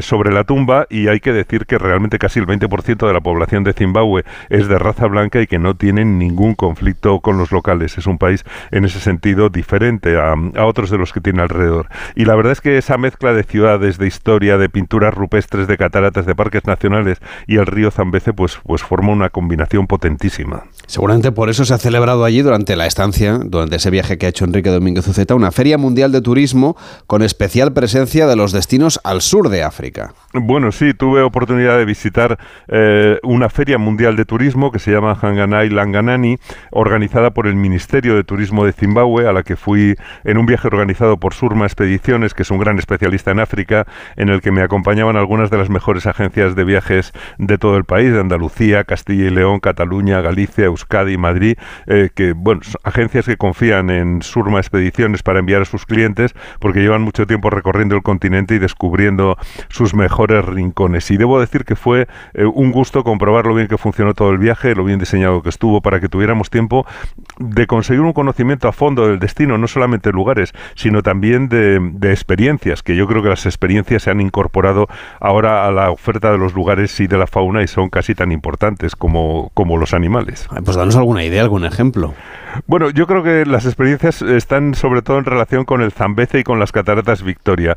sobre 0.00 0.32
la 0.32 0.44
tumba 0.44 0.86
y 0.90 1.08
hay 1.08 1.20
que 1.20 1.32
decir 1.32 1.66
que 1.66 1.78
realmente 1.78 2.18
casi 2.18 2.38
el 2.38 2.46
20% 2.46 3.06
de 3.06 3.12
la 3.12 3.20
población 3.20 3.64
de 3.64 3.72
Zimbabue 3.72 4.24
es 4.50 4.68
de 4.68 4.78
raza 4.78 5.06
blanca 5.06 5.40
y 5.40 5.46
que 5.46 5.58
no 5.58 5.74
tienen 5.76 6.18
ningún 6.18 6.54
conflicto 6.54 7.20
con 7.20 7.38
los 7.38 7.52
locales. 7.52 7.96
Es 7.96 8.06
un 8.06 8.18
país 8.18 8.44
en 8.70 8.84
ese 8.84 9.00
sentido 9.00 9.48
diferente 9.48 10.18
a, 10.18 10.34
otros 10.64 10.90
de 10.90 10.98
los 10.98 11.12
que 11.12 11.20
tiene 11.20 11.42
alrededor. 11.42 11.88
Y 12.14 12.24
la 12.24 12.34
verdad 12.34 12.52
es 12.52 12.60
que 12.60 12.78
esa 12.78 12.98
mezcla 12.98 13.32
de 13.32 13.44
ciudades, 13.44 13.98
de 13.98 14.06
historia, 14.06 14.31
de 14.38 14.68
pinturas 14.68 15.14
rupestres, 15.14 15.66
de 15.66 15.76
cataratas, 15.76 16.26
de 16.26 16.34
parques 16.34 16.64
nacionales 16.66 17.18
y 17.46 17.56
el 17.56 17.66
río 17.66 17.90
Zambeze, 17.90 18.32
pues, 18.32 18.58
pues 18.66 18.82
forma 18.82 19.12
una 19.12 19.30
combinación 19.30 19.86
potentísima. 19.86 20.64
Seguramente 20.86 21.32
por 21.32 21.48
eso 21.48 21.64
se 21.64 21.74
ha 21.74 21.78
celebrado 21.78 22.24
allí 22.24 22.42
durante 22.42 22.76
la 22.76 22.86
estancia, 22.86 23.38
durante 23.44 23.76
ese 23.76 23.90
viaje 23.90 24.18
que 24.18 24.26
ha 24.26 24.28
hecho 24.30 24.44
Enrique 24.44 24.70
Domínguez 24.70 25.06
Uceta, 25.06 25.34
una 25.34 25.52
feria 25.52 25.78
mundial 25.78 26.12
de 26.12 26.20
turismo 26.20 26.76
con 27.06 27.22
especial 27.22 27.72
presencia 27.72 28.26
de 28.26 28.36
los 28.36 28.52
destinos 28.52 29.00
al 29.04 29.20
sur 29.22 29.48
de 29.48 29.62
África. 29.62 30.14
Bueno, 30.34 30.72
sí, 30.72 30.94
tuve 30.94 31.22
oportunidad 31.22 31.78
de 31.78 31.84
visitar 31.84 32.38
eh, 32.68 33.18
una 33.22 33.48
feria 33.48 33.78
mundial 33.78 34.16
de 34.16 34.24
turismo 34.24 34.72
que 34.72 34.78
se 34.78 34.90
llama 34.90 35.16
Hanganai 35.20 35.68
Langanani, 35.68 36.38
organizada 36.70 37.30
por 37.30 37.46
el 37.46 37.54
Ministerio 37.54 38.16
de 38.16 38.24
Turismo 38.24 38.64
de 38.64 38.72
Zimbabue, 38.72 39.28
a 39.28 39.32
la 39.32 39.42
que 39.42 39.56
fui 39.56 39.94
en 40.24 40.38
un 40.38 40.46
viaje 40.46 40.68
organizado 40.68 41.18
por 41.18 41.34
Surma 41.34 41.66
Expediciones, 41.66 42.34
que 42.34 42.42
es 42.42 42.50
un 42.50 42.58
gran 42.58 42.78
especialista 42.78 43.30
en 43.30 43.40
África, 43.40 43.86
en 44.22 44.28
el 44.28 44.40
que 44.40 44.52
me 44.52 44.62
acompañaban 44.62 45.16
algunas 45.16 45.50
de 45.50 45.58
las 45.58 45.68
mejores 45.68 46.06
agencias 46.06 46.54
de 46.54 46.64
viajes 46.64 47.12
de 47.38 47.58
todo 47.58 47.76
el 47.76 47.84
país, 47.84 48.12
de 48.12 48.20
Andalucía, 48.20 48.84
Castilla 48.84 49.26
y 49.26 49.30
León, 49.30 49.60
Cataluña, 49.60 50.20
Galicia, 50.20 50.66
Euskadi, 50.66 51.16
Madrid, 51.16 51.56
eh, 51.86 52.10
que, 52.14 52.32
bueno, 52.32 52.60
agencias 52.84 53.26
que 53.26 53.36
confían 53.36 53.90
en 53.90 54.22
Surma 54.22 54.58
Expediciones 54.58 55.22
para 55.22 55.40
enviar 55.40 55.62
a 55.62 55.64
sus 55.64 55.86
clientes, 55.86 56.34
porque 56.60 56.80
llevan 56.80 57.02
mucho 57.02 57.26
tiempo 57.26 57.50
recorriendo 57.50 57.96
el 57.96 58.02
continente 58.02 58.54
y 58.54 58.58
descubriendo 58.58 59.36
sus 59.68 59.94
mejores 59.94 60.44
rincones. 60.44 61.10
Y 61.10 61.16
debo 61.16 61.40
decir 61.40 61.64
que 61.64 61.76
fue 61.76 62.06
eh, 62.34 62.44
un 62.44 62.72
gusto 62.72 63.04
comprobar 63.04 63.46
lo 63.46 63.54
bien 63.54 63.68
que 63.68 63.78
funcionó 63.78 64.14
todo 64.14 64.30
el 64.30 64.38
viaje, 64.38 64.74
lo 64.74 64.84
bien 64.84 64.98
diseñado 64.98 65.42
que 65.42 65.48
estuvo, 65.48 65.80
para 65.80 66.00
que 66.00 66.08
tuviéramos 66.08 66.48
tiempo 66.48 66.86
de 67.38 67.66
conseguir 67.66 68.02
un 68.02 68.12
conocimiento 68.12 68.68
a 68.68 68.72
fondo 68.72 69.08
del 69.08 69.18
destino, 69.18 69.58
no 69.58 69.66
solamente 69.66 70.10
de 70.10 70.12
lugares, 70.12 70.52
sino 70.74 71.02
también 71.02 71.48
de, 71.48 72.12
experiencias, 72.12 72.82
que 72.82 72.94
yo 72.94 73.06
creo 73.06 73.22
que 73.22 73.28
las 73.28 73.46
experiencias 73.46 74.04
se 74.04 74.10
han 74.12 74.20
incorporado 74.20 74.86
ahora 75.20 75.66
a 75.66 75.72
la 75.72 75.90
oferta 75.90 76.30
de 76.30 76.38
los 76.38 76.54
lugares 76.54 76.98
y 77.00 77.06
de 77.06 77.18
la 77.18 77.26
fauna 77.26 77.62
y 77.62 77.66
son 77.66 77.90
casi 77.90 78.14
tan 78.14 78.32
importantes 78.32 78.96
como, 78.96 79.50
como 79.54 79.76
los 79.76 79.92
animales. 79.94 80.48
Pues 80.64 80.76
danos 80.76 80.96
alguna 80.96 81.24
idea, 81.24 81.42
algún 81.42 81.64
ejemplo. 81.64 82.14
Bueno, 82.66 82.90
yo 82.90 83.06
creo 83.06 83.22
que 83.22 83.46
las 83.46 83.66
experiencias 83.66 84.22
están 84.22 84.74
sobre 84.74 85.02
todo 85.02 85.18
en 85.18 85.24
relación 85.24 85.64
con 85.64 85.80
el 85.82 85.92
Zambeze 85.92 86.40
y 86.40 86.44
con 86.44 86.58
las 86.58 86.72
cataratas 86.72 87.22
Victoria. 87.22 87.76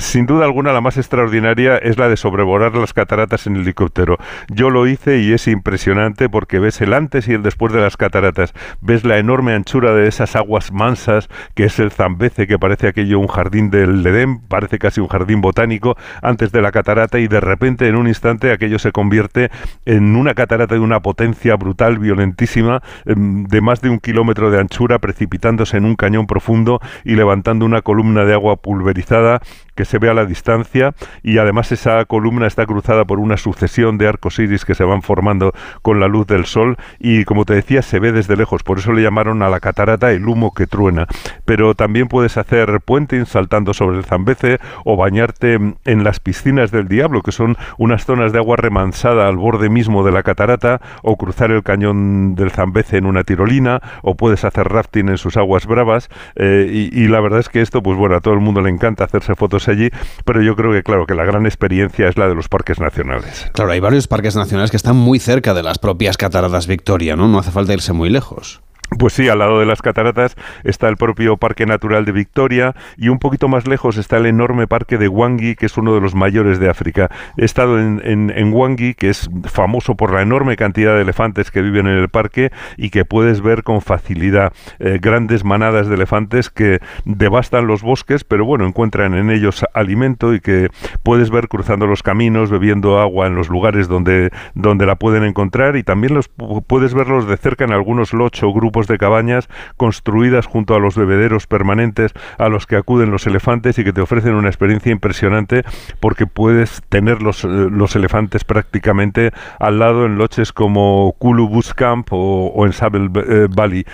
Sin 0.00 0.26
duda 0.26 0.44
alguna, 0.44 0.72
la 0.72 0.80
más 0.80 0.96
extraordinaria 0.96 1.76
es 1.76 1.98
la 1.98 2.08
de 2.08 2.16
sobrevolar 2.16 2.74
las 2.74 2.92
cataratas 2.92 3.46
en 3.46 3.56
helicóptero. 3.56 4.18
Yo 4.48 4.70
lo 4.70 4.86
hice 4.86 5.18
y 5.18 5.32
es 5.32 5.48
impresionante 5.48 6.28
porque 6.28 6.58
ves 6.58 6.80
el 6.80 6.94
antes 6.94 7.28
y 7.28 7.34
el 7.34 7.42
después 7.42 7.72
de 7.72 7.80
las 7.80 7.96
cataratas, 7.96 8.54
ves 8.80 9.04
la 9.04 9.18
enorme 9.18 9.54
anchura 9.54 9.92
de 9.92 10.08
esas 10.08 10.36
aguas 10.36 10.72
mansas, 10.72 11.28
que 11.54 11.64
es 11.64 11.78
el 11.78 11.90
Zambeze, 11.90 12.46
que 12.46 12.58
parece 12.58 12.88
aquello 12.88 13.18
un 13.18 13.28
jardín 13.28 13.70
del 13.70 14.06
Edén, 14.06 14.40
parece 14.40 14.78
casi 14.78 15.00
un 15.00 15.08
jardín 15.08 15.40
botánico, 15.40 15.96
antes 16.22 16.52
de 16.52 16.62
la 16.62 16.72
catarata, 16.72 17.18
y 17.18 17.28
de 17.28 17.40
repente, 17.40 17.88
en 17.88 17.96
un 17.96 18.08
instante, 18.08 18.52
aquello 18.52 18.78
se 18.78 18.92
convierte 18.92 19.50
en 19.84 20.16
una 20.16 20.34
catarata 20.34 20.74
de 20.74 20.80
una 20.80 21.00
potencia 21.00 21.54
brutal, 21.56 21.98
violentísima, 21.98 22.82
em, 23.04 23.44
de 23.44 23.60
más 23.60 23.80
de 23.80 23.90
un 23.90 23.98
kilómetro 24.06 24.52
de 24.52 24.60
anchura, 24.60 25.00
precipitándose 25.00 25.76
en 25.76 25.84
un 25.84 25.96
cañón 25.96 26.28
profundo 26.28 26.80
y 27.04 27.16
levantando 27.16 27.66
una 27.66 27.82
columna 27.82 28.24
de 28.24 28.34
agua 28.34 28.54
pulverizada 28.54 29.40
que 29.74 29.84
se 29.84 29.98
ve 29.98 30.08
a 30.08 30.14
la 30.14 30.24
distancia. 30.24 30.94
Y 31.24 31.38
además 31.38 31.72
esa 31.72 32.04
columna 32.04 32.46
está 32.46 32.66
cruzada 32.66 33.04
por 33.04 33.18
una 33.18 33.36
sucesión 33.36 33.98
de 33.98 34.06
arcos 34.06 34.38
iris 34.38 34.64
que 34.64 34.76
se 34.76 34.84
van 34.84 35.02
formando 35.02 35.52
con 35.82 35.98
la 35.98 36.06
luz 36.06 36.28
del 36.28 36.46
sol. 36.46 36.76
Y 37.00 37.24
como 37.24 37.44
te 37.44 37.54
decía 37.54 37.82
se 37.82 37.98
ve 37.98 38.12
desde 38.12 38.36
lejos, 38.36 38.62
por 38.62 38.78
eso 38.78 38.92
le 38.92 39.02
llamaron 39.02 39.42
a 39.42 39.48
la 39.48 39.58
catarata 39.58 40.12
el 40.12 40.28
humo 40.28 40.54
que 40.54 40.68
truena. 40.68 41.08
Pero 41.44 41.74
también 41.74 42.06
puedes 42.06 42.36
hacer 42.36 42.80
puenting 42.80 43.26
saltando 43.26 43.74
sobre 43.74 43.98
el 43.98 44.04
Zambeze 44.04 44.60
o 44.84 44.96
bañarte 44.96 45.54
en 45.84 46.04
las 46.04 46.20
piscinas 46.20 46.70
del 46.70 46.86
diablo, 46.86 47.22
que 47.22 47.32
son 47.32 47.56
unas 47.76 48.06
zonas 48.06 48.32
de 48.32 48.38
agua 48.38 48.56
remansada 48.56 49.26
al 49.26 49.36
borde 49.36 49.68
mismo 49.68 50.04
de 50.04 50.12
la 50.12 50.22
catarata, 50.22 50.80
o 51.02 51.16
cruzar 51.16 51.50
el 51.50 51.64
cañón 51.64 52.36
del 52.36 52.52
Zambeze 52.52 52.98
en 52.98 53.06
una 53.06 53.24
tirolina, 53.24 53.80
o 54.02 54.14
puedes 54.14 54.44
hacer 54.44 54.68
rafting 54.68 55.08
en 55.08 55.18
sus 55.18 55.36
aguas 55.36 55.66
bravas. 55.66 56.08
Eh, 56.36 56.90
y, 56.92 57.02
y 57.02 57.08
la 57.08 57.20
verdad 57.20 57.40
es 57.40 57.48
que 57.48 57.60
esto, 57.60 57.82
pues 57.82 57.98
bueno, 57.98 58.16
a 58.16 58.20
todo 58.20 58.34
el 58.34 58.40
mundo 58.40 58.60
le 58.60 58.70
encanta 58.70 59.04
hacerse 59.04 59.34
fotos 59.34 59.68
allí, 59.68 59.90
pero 60.24 60.42
yo 60.42 60.56
creo 60.56 60.72
que 60.72 60.82
claro 60.82 61.06
que 61.06 61.14
la 61.14 61.24
gran 61.24 61.46
experiencia 61.46 62.08
es 62.08 62.16
la 62.16 62.28
de 62.28 62.34
los 62.34 62.48
parques 62.48 62.80
nacionales. 62.80 63.50
Claro, 63.52 63.72
hay 63.72 63.80
varios 63.80 64.08
parques 64.08 64.36
nacionales 64.36 64.70
que 64.70 64.76
están 64.76 64.96
muy 64.96 65.18
cerca 65.18 65.54
de 65.54 65.62
las 65.62 65.78
propias 65.78 66.16
cataratas 66.16 66.66
Victoria, 66.66 67.16
¿no? 67.16 67.28
No 67.28 67.38
hace 67.38 67.50
falta 67.50 67.72
irse 67.72 67.92
muy 67.92 68.10
lejos. 68.10 68.60
Pues 68.98 69.14
sí, 69.14 69.28
al 69.28 69.40
lado 69.40 69.58
de 69.58 69.66
las 69.66 69.82
cataratas 69.82 70.36
está 70.62 70.88
el 70.88 70.96
propio 70.96 71.36
Parque 71.36 71.66
Natural 71.66 72.04
de 72.04 72.12
Victoria 72.12 72.74
y 72.96 73.08
un 73.08 73.18
poquito 73.18 73.48
más 73.48 73.66
lejos 73.66 73.96
está 73.96 74.16
el 74.16 74.26
enorme 74.26 74.68
parque 74.68 74.96
de 74.96 75.08
Wangi, 75.08 75.56
que 75.56 75.66
es 75.66 75.76
uno 75.76 75.92
de 75.92 76.00
los 76.00 76.14
mayores 76.14 76.60
de 76.60 76.70
África. 76.70 77.10
He 77.36 77.44
estado 77.44 77.80
en, 77.80 78.00
en, 78.04 78.52
Wangi, 78.52 78.94
que 78.94 79.10
es 79.10 79.28
famoso 79.46 79.96
por 79.96 80.12
la 80.12 80.22
enorme 80.22 80.56
cantidad 80.56 80.94
de 80.94 81.02
elefantes 81.02 81.50
que 81.50 81.62
viven 81.62 81.88
en 81.88 81.98
el 81.98 82.08
parque 82.08 82.52
y 82.76 82.90
que 82.90 83.04
puedes 83.04 83.40
ver 83.40 83.64
con 83.64 83.82
facilidad 83.82 84.52
eh, 84.78 84.98
grandes 85.02 85.44
manadas 85.44 85.88
de 85.88 85.96
elefantes 85.96 86.48
que 86.48 86.78
devastan 87.04 87.66
los 87.66 87.82
bosques, 87.82 88.22
pero 88.22 88.44
bueno, 88.44 88.66
encuentran 88.66 89.14
en 89.14 89.30
ellos 89.30 89.64
alimento 89.74 90.32
y 90.32 90.40
que 90.40 90.68
puedes 91.02 91.30
ver 91.30 91.48
cruzando 91.48 91.88
los 91.88 92.04
caminos, 92.04 92.50
bebiendo 92.50 93.00
agua 93.00 93.26
en 93.26 93.34
los 93.34 93.48
lugares 93.48 93.88
donde, 93.88 94.30
donde 94.54 94.86
la 94.86 94.94
pueden 94.94 95.24
encontrar 95.24 95.76
y 95.76 95.82
también 95.82 96.14
los 96.14 96.28
puedes 96.28 96.94
verlos 96.94 97.26
de 97.26 97.36
cerca 97.36 97.64
en 97.64 97.72
algunos 97.72 98.12
loch 98.12 98.42
o 98.42 98.52
grupos 98.52 98.75
de 98.86 98.98
cabañas 98.98 99.48
construidas 99.78 100.44
junto 100.44 100.74
a 100.74 100.78
los 100.78 100.96
bebederos 100.96 101.46
permanentes 101.46 102.12
a 102.38 102.50
los 102.50 102.66
que 102.66 102.76
acuden 102.76 103.10
los 103.10 103.26
elefantes 103.26 103.78
y 103.78 103.84
que 103.84 103.94
te 103.94 104.02
ofrecen 104.02 104.34
una 104.34 104.48
experiencia 104.48 104.92
impresionante 104.92 105.62
porque 106.00 106.26
puedes 106.26 106.82
tener 106.90 107.22
los, 107.22 107.44
eh, 107.44 107.48
los 107.48 107.96
elefantes 107.96 108.44
prácticamente 108.44 109.32
al 109.58 109.78
lado 109.78 110.04
en 110.04 110.18
loches 110.18 110.52
como 110.52 111.14
Kulu 111.18 111.48
Bush 111.48 111.72
Camp 111.72 112.08
o, 112.10 112.66
en 112.66 112.72
Sable 112.72 113.10
eh, 113.14 113.48
Valley. 113.50 113.86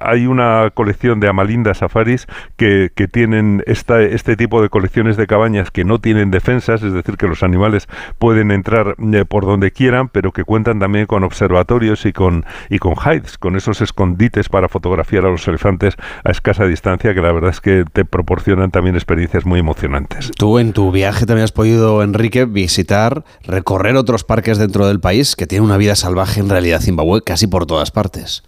Hay 0.00 0.26
una 0.26 0.70
colección 0.74 1.20
de 1.20 1.28
Amalinda 1.28 1.72
Safaris 1.72 2.26
que, 2.56 2.90
que 2.94 3.08
tienen 3.08 3.62
esta, 3.66 4.02
este 4.02 4.36
tipo 4.36 4.60
de 4.60 4.68
colecciones 4.68 5.16
de 5.16 5.26
cabañas 5.26 5.70
que 5.70 5.84
no 5.84 5.98
tienen 5.98 6.30
defensas, 6.30 6.82
es 6.82 6.92
decir, 6.92 7.16
que 7.16 7.26
los 7.26 7.42
animales 7.42 7.88
pueden 8.18 8.50
entrar 8.50 8.96
eh, 8.98 9.24
por 9.24 9.46
donde 9.46 9.70
quieran, 9.70 10.08
pero 10.08 10.32
que 10.32 10.44
cuentan 10.44 10.78
también 10.78 11.06
con 11.06 11.24
observatorios 11.24 12.06
y 12.06 12.12
con, 12.12 12.44
y 12.68 12.78
con 12.78 12.94
hides, 12.94 13.38
con 13.38 13.56
esos 13.56 13.80
escondites 13.94 14.48
para 14.48 14.68
fotografiar 14.68 15.24
a 15.24 15.30
los 15.30 15.46
elefantes 15.46 15.94
a 16.24 16.32
escasa 16.32 16.64
distancia, 16.64 17.14
que 17.14 17.20
la 17.20 17.32
verdad 17.32 17.50
es 17.50 17.60
que 17.60 17.84
te 17.92 18.04
proporcionan 18.04 18.72
también 18.72 18.96
experiencias 18.96 19.46
muy 19.46 19.60
emocionantes. 19.60 20.32
Tú 20.36 20.58
en 20.58 20.72
tu 20.72 20.90
viaje 20.90 21.26
también 21.26 21.44
has 21.44 21.52
podido, 21.52 22.02
Enrique, 22.02 22.44
visitar, 22.44 23.24
recorrer 23.44 23.96
otros 23.96 24.24
parques 24.24 24.58
dentro 24.58 24.88
del 24.88 24.98
país 24.98 25.36
que 25.36 25.46
tienen 25.46 25.64
una 25.64 25.76
vida 25.76 25.94
salvaje 25.94 26.40
en 26.40 26.48
realidad 26.48 26.80
Zimbabue 26.80 27.22
casi 27.22 27.46
por 27.46 27.66
todas 27.66 27.92
partes. 27.92 28.42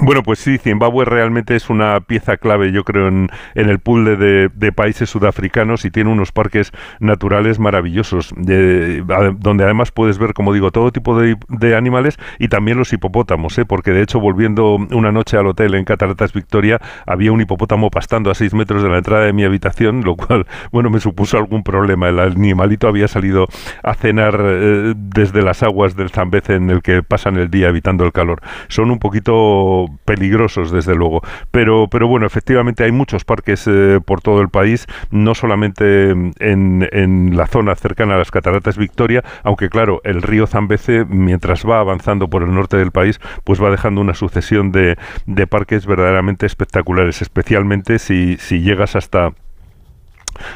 Bueno, 0.00 0.22
pues 0.22 0.38
sí, 0.38 0.58
Zimbabue 0.58 1.04
realmente 1.04 1.56
es 1.56 1.68
una 1.70 2.00
pieza 2.00 2.36
clave, 2.36 2.70
yo 2.70 2.84
creo, 2.84 3.08
en, 3.08 3.30
el 3.54 3.80
pool 3.80 4.04
de, 4.18 4.72
países 4.72 5.10
sudafricanos 5.10 5.84
y 5.84 5.90
tiene 5.90 6.10
unos 6.10 6.30
parques 6.30 6.70
naturales 7.00 7.58
maravillosos, 7.58 8.32
donde 8.36 9.64
además 9.64 9.90
puedes 9.90 10.18
ver, 10.18 10.34
como 10.34 10.52
digo, 10.52 10.70
todo 10.70 10.92
tipo 10.92 11.18
de, 11.20 11.36
animales 11.74 12.16
y 12.38 12.48
también 12.48 12.78
los 12.78 12.92
hipopótamos, 12.92 13.58
¿eh? 13.58 13.64
porque 13.64 13.90
de 13.90 14.02
hecho, 14.02 14.20
volviendo 14.20 14.76
una 14.76 15.10
noche 15.10 15.36
al 15.36 15.46
hotel 15.46 15.74
en 15.74 15.84
Cataratas 15.84 16.32
Victoria, 16.32 16.80
había 17.04 17.32
un 17.32 17.40
hipopótamo 17.40 17.90
pastando 17.90 18.30
a 18.30 18.34
seis 18.34 18.54
metros 18.54 18.82
de 18.82 18.88
la 18.88 18.98
entrada 18.98 19.24
de 19.24 19.32
mi 19.32 19.44
habitación, 19.44 20.02
lo 20.04 20.14
cual, 20.14 20.46
bueno, 20.72 20.90
me 20.90 21.00
supuso 21.00 21.38
algún 21.38 21.64
problema. 21.64 22.08
El 22.08 22.20
animalito 22.20 22.86
había 22.86 23.08
salido 23.08 23.48
a 23.82 23.94
cenar 23.94 24.40
eh, 24.40 24.94
desde 24.96 25.42
las 25.42 25.62
aguas 25.64 25.96
del 25.96 26.10
Zambeze 26.10 26.54
en 26.54 26.70
el 26.70 26.82
que 26.82 27.02
pasan 27.02 27.36
el 27.36 27.50
día 27.50 27.68
evitando 27.68 28.04
el 28.04 28.12
calor. 28.12 28.40
Son 28.68 28.90
un 28.90 28.98
poquito 29.00 29.87
peligrosos, 30.04 30.70
desde 30.70 30.94
luego. 30.94 31.22
Pero, 31.50 31.88
pero 31.90 32.08
bueno, 32.08 32.26
efectivamente 32.26 32.84
hay 32.84 32.92
muchos 32.92 33.24
parques 33.24 33.66
eh, 33.66 34.00
por 34.04 34.20
todo 34.20 34.40
el 34.40 34.48
país, 34.48 34.86
no 35.10 35.34
solamente 35.34 36.10
en, 36.10 36.34
en, 36.40 37.36
la 37.36 37.46
zona 37.46 37.74
cercana 37.74 38.14
a 38.14 38.18
las 38.18 38.30
cataratas 38.30 38.76
Victoria, 38.76 39.22
aunque 39.42 39.68
claro, 39.68 40.00
el 40.04 40.22
río 40.22 40.46
Zambeze, 40.46 41.04
mientras 41.04 41.64
va 41.64 41.80
avanzando 41.80 42.28
por 42.28 42.42
el 42.42 42.54
norte 42.54 42.76
del 42.76 42.90
país, 42.90 43.20
pues 43.44 43.62
va 43.62 43.70
dejando 43.70 44.00
una 44.00 44.14
sucesión 44.14 44.72
de, 44.72 44.96
de 45.26 45.46
parques 45.46 45.86
verdaderamente 45.86 46.46
espectaculares, 46.46 47.22
especialmente 47.22 47.98
si, 47.98 48.36
si 48.38 48.60
llegas 48.60 48.96
hasta 48.96 49.32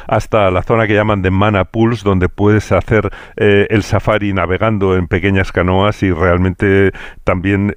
hasta 0.07 0.49
la 0.51 0.63
zona 0.63 0.87
que 0.87 0.93
llaman 0.93 1.21
de 1.21 1.31
Mana 1.31 1.65
Pools, 1.65 2.03
donde 2.03 2.29
puedes 2.29 2.71
hacer 2.71 3.09
eh, 3.37 3.67
el 3.69 3.83
safari 3.83 4.33
navegando 4.33 4.95
en 4.95 5.07
pequeñas 5.07 5.51
canoas 5.51 6.03
y 6.03 6.11
realmente 6.11 6.91
también 7.23 7.73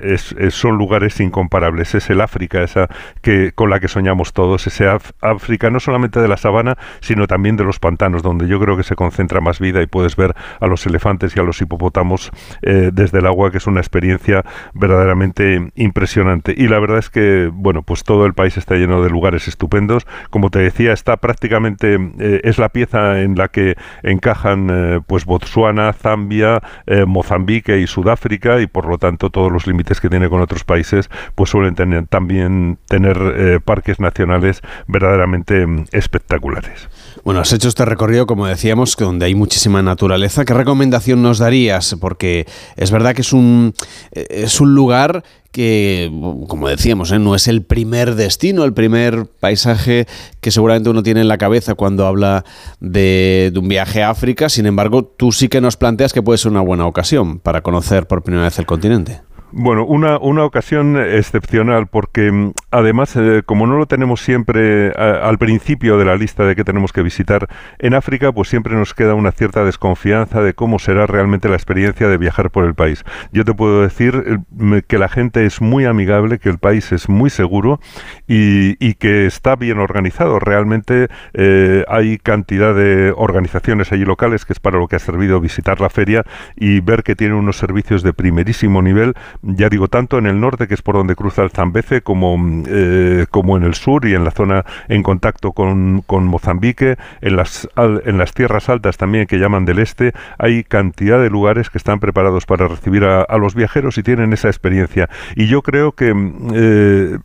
son 0.51 0.77
lugares 0.77 1.21
incomparables. 1.21 1.95
Es 1.95 2.11
el 2.11 2.21
África 2.21 2.63
esa 2.63 2.89
que 3.23 3.53
con 3.53 3.71
la 3.71 3.81
que 3.81 3.89
soñamos 3.89 4.33
todos, 4.33 4.67
ese 4.67 4.89
África 5.21 5.71
no 5.71 5.81
solamente 5.81 6.21
de 6.21 6.29
la 6.29 6.37
sabana, 6.37 6.77
sino 7.01 7.27
también 7.27 7.57
de 7.57 7.65
los 7.65 7.79
pantanos, 7.79 8.23
donde 8.23 8.49
yo 8.49 8.61
creo 8.61 8.77
que 8.77 8.83
se 8.83 8.97
concentra 8.97 9.41
más 9.41 9.61
vida 9.61 9.83
y 9.83 9.87
puedes 9.87 10.17
ver 10.17 10.35
a 10.61 10.67
los 10.67 10.87
elefantes 10.87 11.37
y 11.37 11.41
a 11.41 11.43
los 11.43 11.61
hipopótamos 11.61 12.31
eh, 12.63 12.91
desde 12.93 13.19
el 13.19 13.27
agua, 13.27 13.51
que 13.51 13.59
es 13.59 13.67
una 13.67 13.81
experiencia 13.81 14.45
verdaderamente 14.75 15.71
impresionante. 15.75 16.55
Y 16.57 16.69
la 16.69 16.79
verdad 16.79 16.99
es 16.99 17.11
que, 17.11 17.51
bueno, 17.53 17.83
pues 17.83 18.05
todo 18.05 18.27
el 18.27 18.35
país 18.35 18.57
está 18.57 18.75
lleno 18.77 19.03
de 19.03 19.11
lugares 19.11 19.49
estupendos. 19.49 20.07
Como 20.31 20.51
te 20.51 20.59
decía, 20.59 20.93
está 20.93 21.17
prácticamente 21.17 21.96
eh, 22.19 22.41
es 22.45 22.59
la 22.59 22.69
pieza 22.69 23.21
en 23.21 23.37
la 23.37 23.49
que 23.49 23.77
encajan 24.03 24.69
eh, 24.71 25.01
pues 25.07 25.25
Botsuana, 25.25 25.93
Zambia, 25.93 26.63
eh, 26.87 27.05
Mozambique 27.05 27.79
y 27.79 27.87
Sudáfrica 27.87 28.61
y 28.61 28.67
por 28.67 28.87
lo 28.87 28.99
tanto 28.99 29.31
todos 29.31 29.51
los 29.51 29.67
límites 29.67 30.01
que 30.01 30.09
tiene 30.09 30.29
con 30.29 30.41
otros 30.41 30.65
países 30.65 31.11
pues 31.35 31.51
suelen 31.51 31.75
tener 31.75 32.07
también 32.07 32.79
tener 32.89 33.61
parques 33.65 34.01
nacionales 34.01 34.61
verdaderamente 34.87 35.67
mm, 35.67 35.87
espectaculares. 35.93 36.89
Bueno, 37.25 37.41
has 37.41 37.53
hecho 37.53 37.69
este 37.69 37.85
recorrido, 37.85 38.27
como 38.27 38.47
decíamos, 38.47 38.97
donde 38.97 39.27
hay 39.27 39.35
muchísima 39.35 39.83
naturaleza. 39.83 40.45
¿Qué 40.45 40.55
recomendación 40.55 41.23
nos 41.23 41.39
darías? 41.39 41.97
Porque 42.01 42.47
es 42.77 42.91
verdad 42.91 43.15
que 43.15 43.23
es 43.23 43.33
un, 43.33 43.75
es 44.13 44.61
un 44.61 44.75
lugar 44.75 45.25
que, 45.57 46.13
como 46.49 46.69
decíamos, 46.69 47.13
¿eh? 47.13 47.19
no 47.19 47.35
es 47.35 47.49
el 47.49 47.63
primer 47.63 48.15
destino, 48.15 48.63
el 48.65 48.75
primer 48.75 49.25
paisaje 49.41 50.07
que 50.43 50.51
seguramente 50.51 50.91
uno 50.91 51.03
tiene 51.03 51.23
en 51.23 51.29
la 51.29 51.39
cabeza 51.39 51.75
cuando 51.75 52.07
habla 52.07 52.45
de, 52.79 53.49
de, 53.55 53.59
un 53.59 53.67
viaje 53.67 54.03
a 54.03 54.11
África. 54.11 54.51
Sin 54.51 54.67
embargo, 54.67 55.07
tú 55.07 55.33
sí 55.33 55.49
que 55.49 55.63
nos 55.63 55.79
planteas 55.79 56.13
que 56.13 56.21
puede 56.21 56.37
ser 56.37 56.53
una 56.53 56.61
buena 56.61 56.85
ocasión 56.85 57.39
para 57.39 57.63
conocer 57.63 58.07
por 58.07 58.23
primera 58.23 58.45
vez 58.45 58.59
el 58.59 58.67
continente. 58.67 59.23
Bueno, 59.59 59.87
una, 59.87 60.19
una 60.19 60.45
ocasión 60.45 60.99
excepcional 60.99 61.87
porque 61.87 62.31
mm, 62.31 62.53
además, 62.71 63.17
eh, 63.17 63.43
como 63.47 63.67
no 63.67 63.79
lo 63.79 63.87
tenemos 63.87 64.21
siempre 64.21 64.91
al 64.91 65.39
principio 65.39 65.97
de 65.97 66.05
la 66.05 66.15
lista 66.17 66.45
de 66.45 66.55
que 66.55 66.63
tenemos 66.63 66.93
que 66.93 67.03
visitar 67.03 67.49
en 67.79 67.95
África, 67.95 68.33
pues 68.33 68.51
siempre 68.51 68.75
nos 68.75 68.93
queda 68.93 69.15
una 69.15 69.33
cierta 69.33 69.65
desconfianza 69.65 70.43
de 70.43 70.53
cómo 70.53 70.79
será 70.79 71.07
realmente 71.07 71.49
la 71.49 71.55
experiencia 71.55 72.07
de 72.07 72.19
viajar 72.19 72.51
por 72.51 72.67
el 72.67 72.75
país. 72.75 73.03
Yo 73.33 73.47
te 73.47 73.55
puedo 73.55 73.81
decir 73.81 74.43
eh, 74.61 74.83
que 74.87 74.99
la 74.99 75.09
gente 75.09 75.47
es 75.47 75.63
muy 75.63 75.87
amigable, 75.87 76.39
que 76.39 76.51
el 76.51 76.59
país 76.59 76.93
es 76.93 77.09
muy 77.09 77.31
seguro 77.31 77.81
y, 78.29 78.77
y 78.87 78.93
que 78.93 79.25
está 79.25 79.57
bien 79.57 79.79
organizado. 79.79 80.39
Realmente 80.39 81.09
eh, 81.33 81.83
hay 81.89 82.19
cantidad 82.19 82.75
de 82.75 83.11
organizaciones 83.17 83.91
allí 83.91 84.05
locales, 84.05 84.45
que 84.45 84.53
es 84.53 84.61
para 84.61 84.79
lo 84.79 84.87
que 84.87 84.97
ha 84.97 84.99
servido 84.99 85.41
visitar 85.41 85.81
la 85.81 85.89
feria 85.89 86.25
y 86.57 86.81
ver 86.81 87.03
que 87.03 87.17
tiene 87.17 87.37
unos 87.37 87.57
servicios 87.57 88.03
de 88.03 88.13
primerísimo 88.13 88.83
nivel 88.83 89.15
ya 89.47 89.69
digo, 89.69 89.89
tanto 89.89 90.19
en 90.19 90.27
el 90.27 90.41
norte, 90.41 90.67
que 90.67 90.75
es 90.75 90.83
por 90.83 90.97
donde 90.97 91.15
cruza 91.15 91.43
el 91.43 91.51
Zambeze, 91.51 92.03
como, 92.03 92.37
eh, 92.67 93.27
como 93.31 93.57
en 93.57 93.63
el 93.63 93.75
sur 93.75 94.07
y 94.07 94.15
en 94.15 94.25
la 94.25 94.31
zona 94.31 94.65
en 94.89 95.03
contacto 95.03 95.53
con, 95.53 96.03
con 96.07 96.27
Mozambique, 96.27 96.97
en 97.21 97.37
las, 97.37 97.69
en 97.77 98.19
las 98.19 98.35
tierras 98.35 98.69
altas 98.69 98.97
también 98.97 99.27
que 99.27 99.39
llaman 99.39 99.65
del 99.65 99.79
este, 99.79 100.13
hay 100.39 100.65
cantidad 100.65 101.21
de 101.21 101.31
lugares 101.31 101.71
que 101.71 101.79
están 101.79 102.01
preparados 102.01 102.47
para 102.47 102.69
recibir 102.69 103.05
a, 103.05 103.37
los 103.39 103.55
viajeros 103.55 103.99
y 103.99 104.03
tienen 104.03 104.33
esa 104.33 104.49
experiencia. 104.49 105.09
Y 105.35 105.47
yo 105.47 105.63
creo 105.63 105.93
que 105.93 106.15
eh, 106.55 107.19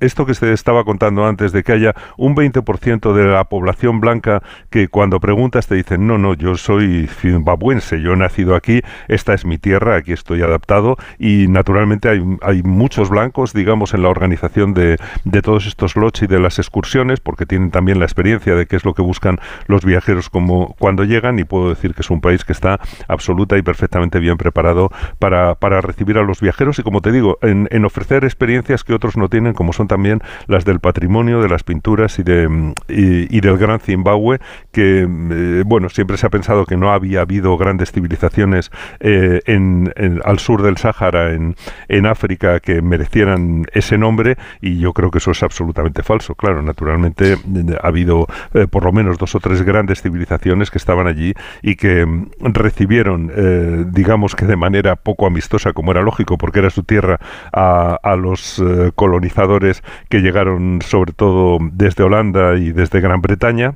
esto 0.00 0.26
que 0.26 0.34
se 0.34 0.52
estaba 0.52 0.84
contando 0.84 1.26
antes, 1.26 1.52
de 1.52 1.62
que 1.62 1.72
haya 1.72 1.94
un 2.16 2.34
20% 2.34 3.12
de 3.12 3.24
la 3.24 3.44
población 3.44 4.00
blanca 4.00 4.42
que 4.70 4.88
cuando 4.88 5.20
preguntas 5.20 5.66
te 5.66 5.74
dicen, 5.74 6.06
no, 6.06 6.18
no, 6.18 6.34
yo 6.34 6.56
soy 6.56 7.08
zimbabuense, 7.08 8.00
yo 8.00 8.12
he 8.12 8.16
nacido 8.16 8.54
aquí, 8.54 8.82
esta 9.08 9.34
es 9.34 9.44
mi 9.44 9.58
tierra, 9.58 9.96
aquí 9.96 10.12
estoy 10.12 10.42
adaptado 10.42 10.96
y 11.18 11.46
naturalmente 11.48 12.08
hay, 12.08 12.22
hay 12.42 12.62
muchos 12.62 13.10
blancos, 13.10 13.52
digamos, 13.52 13.94
en 13.94 14.02
la 14.02 14.08
organización 14.08 14.74
de, 14.74 14.98
de 15.24 15.42
todos 15.42 15.66
estos 15.66 15.96
lots 15.96 16.22
y 16.22 16.26
de 16.26 16.40
las 16.40 16.58
excursiones, 16.58 17.20
porque 17.20 17.46
tienen 17.46 17.70
también 17.70 17.98
la 17.98 18.04
experiencia 18.04 18.54
de 18.54 18.66
qué 18.66 18.76
es 18.76 18.84
lo 18.84 18.94
que 18.94 19.02
buscan 19.02 19.38
los 19.66 19.84
viajeros 19.84 20.30
como 20.30 20.74
cuando 20.78 21.04
llegan 21.04 21.38
y 21.38 21.44
puedo 21.44 21.68
decir 21.68 21.94
que 21.94 22.02
es 22.02 22.10
un 22.10 22.20
país 22.20 22.44
que 22.44 22.52
está 22.52 22.80
absoluta 23.08 23.56
y 23.56 23.62
perfectamente 23.62 24.18
bien 24.18 24.36
preparado 24.36 24.90
para, 25.18 25.54
para 25.54 25.80
recibir 25.80 26.18
a 26.18 26.22
los 26.22 26.40
viajeros. 26.40 26.78
Y 26.78 26.82
como 26.82 27.00
te 27.00 27.12
digo, 27.12 27.38
en, 27.42 27.68
en, 27.70 27.84
ofrecer 27.84 28.24
experiencias 28.24 28.84
que 28.84 28.94
otros 28.94 29.16
no 29.16 29.28
tienen, 29.28 29.54
como 29.54 29.72
son 29.72 29.88
también 29.88 30.20
las 30.46 30.64
del 30.64 30.80
patrimonio, 30.80 31.40
de 31.40 31.48
las 31.48 31.62
pinturas 31.62 32.18
y, 32.18 32.22
de, 32.22 32.74
y, 32.88 33.40
del 33.40 33.58
gran 33.58 33.80
Zimbabue, 33.80 34.40
que 34.72 35.06
eh, 35.08 35.62
bueno, 35.66 35.88
siempre 35.88 36.16
se 36.16 36.26
ha 36.26 36.30
pensado 36.30 36.66
que 36.66 36.76
no 36.76 36.92
había 36.92 37.22
habido 37.22 37.56
grandes 37.56 37.92
civilizaciones 37.92 38.70
eh, 39.00 39.40
en, 39.46 39.92
al 40.24 40.38
sur 40.38 40.62
del 40.62 40.76
En, 41.00 42.06
África 42.06 42.60
que 42.60 42.80
merecieran 42.80 43.66
ese 43.72 43.98
nombre 43.98 44.36
y 44.60 44.78
yo 44.78 44.92
creo 44.92 45.10
que 45.10 45.18
eso 45.18 45.30
es 45.32 45.42
absolutamente 45.42 46.02
falso. 46.02 46.34
Claro, 46.34 46.62
naturalmente 46.62 47.36
ha 47.80 47.86
habido 47.86 48.26
eh, 48.54 48.66
por 48.66 48.84
lo 48.84 48.92
menos 48.92 49.18
dos 49.18 49.34
o 49.34 49.40
tres 49.40 49.62
grandes 49.62 50.02
civilizaciones 50.02 50.70
que 50.70 50.78
estaban 50.78 51.06
allí 51.06 51.34
y 51.62 51.76
que 51.76 52.06
mm, 52.06 52.30
recibieron, 52.40 53.30
eh, 53.34 53.84
digamos 53.88 54.34
que 54.34 54.46
de 54.46 54.56
manera 54.56 54.96
poco 54.96 55.26
amistosa, 55.26 55.72
como 55.72 55.92
era 55.92 56.02
lógico, 56.02 56.38
porque 56.38 56.60
era 56.60 56.70
su 56.70 56.82
tierra, 56.82 57.18
a, 57.52 57.98
a 58.02 58.16
los 58.16 58.58
eh, 58.58 58.92
colonizadores 58.94 59.82
que 60.08 60.20
llegaron 60.20 60.80
sobre 60.82 61.12
todo 61.12 61.58
desde 61.60 62.04
Holanda 62.04 62.56
y 62.56 62.72
desde 62.72 63.00
Gran 63.00 63.20
Bretaña 63.20 63.74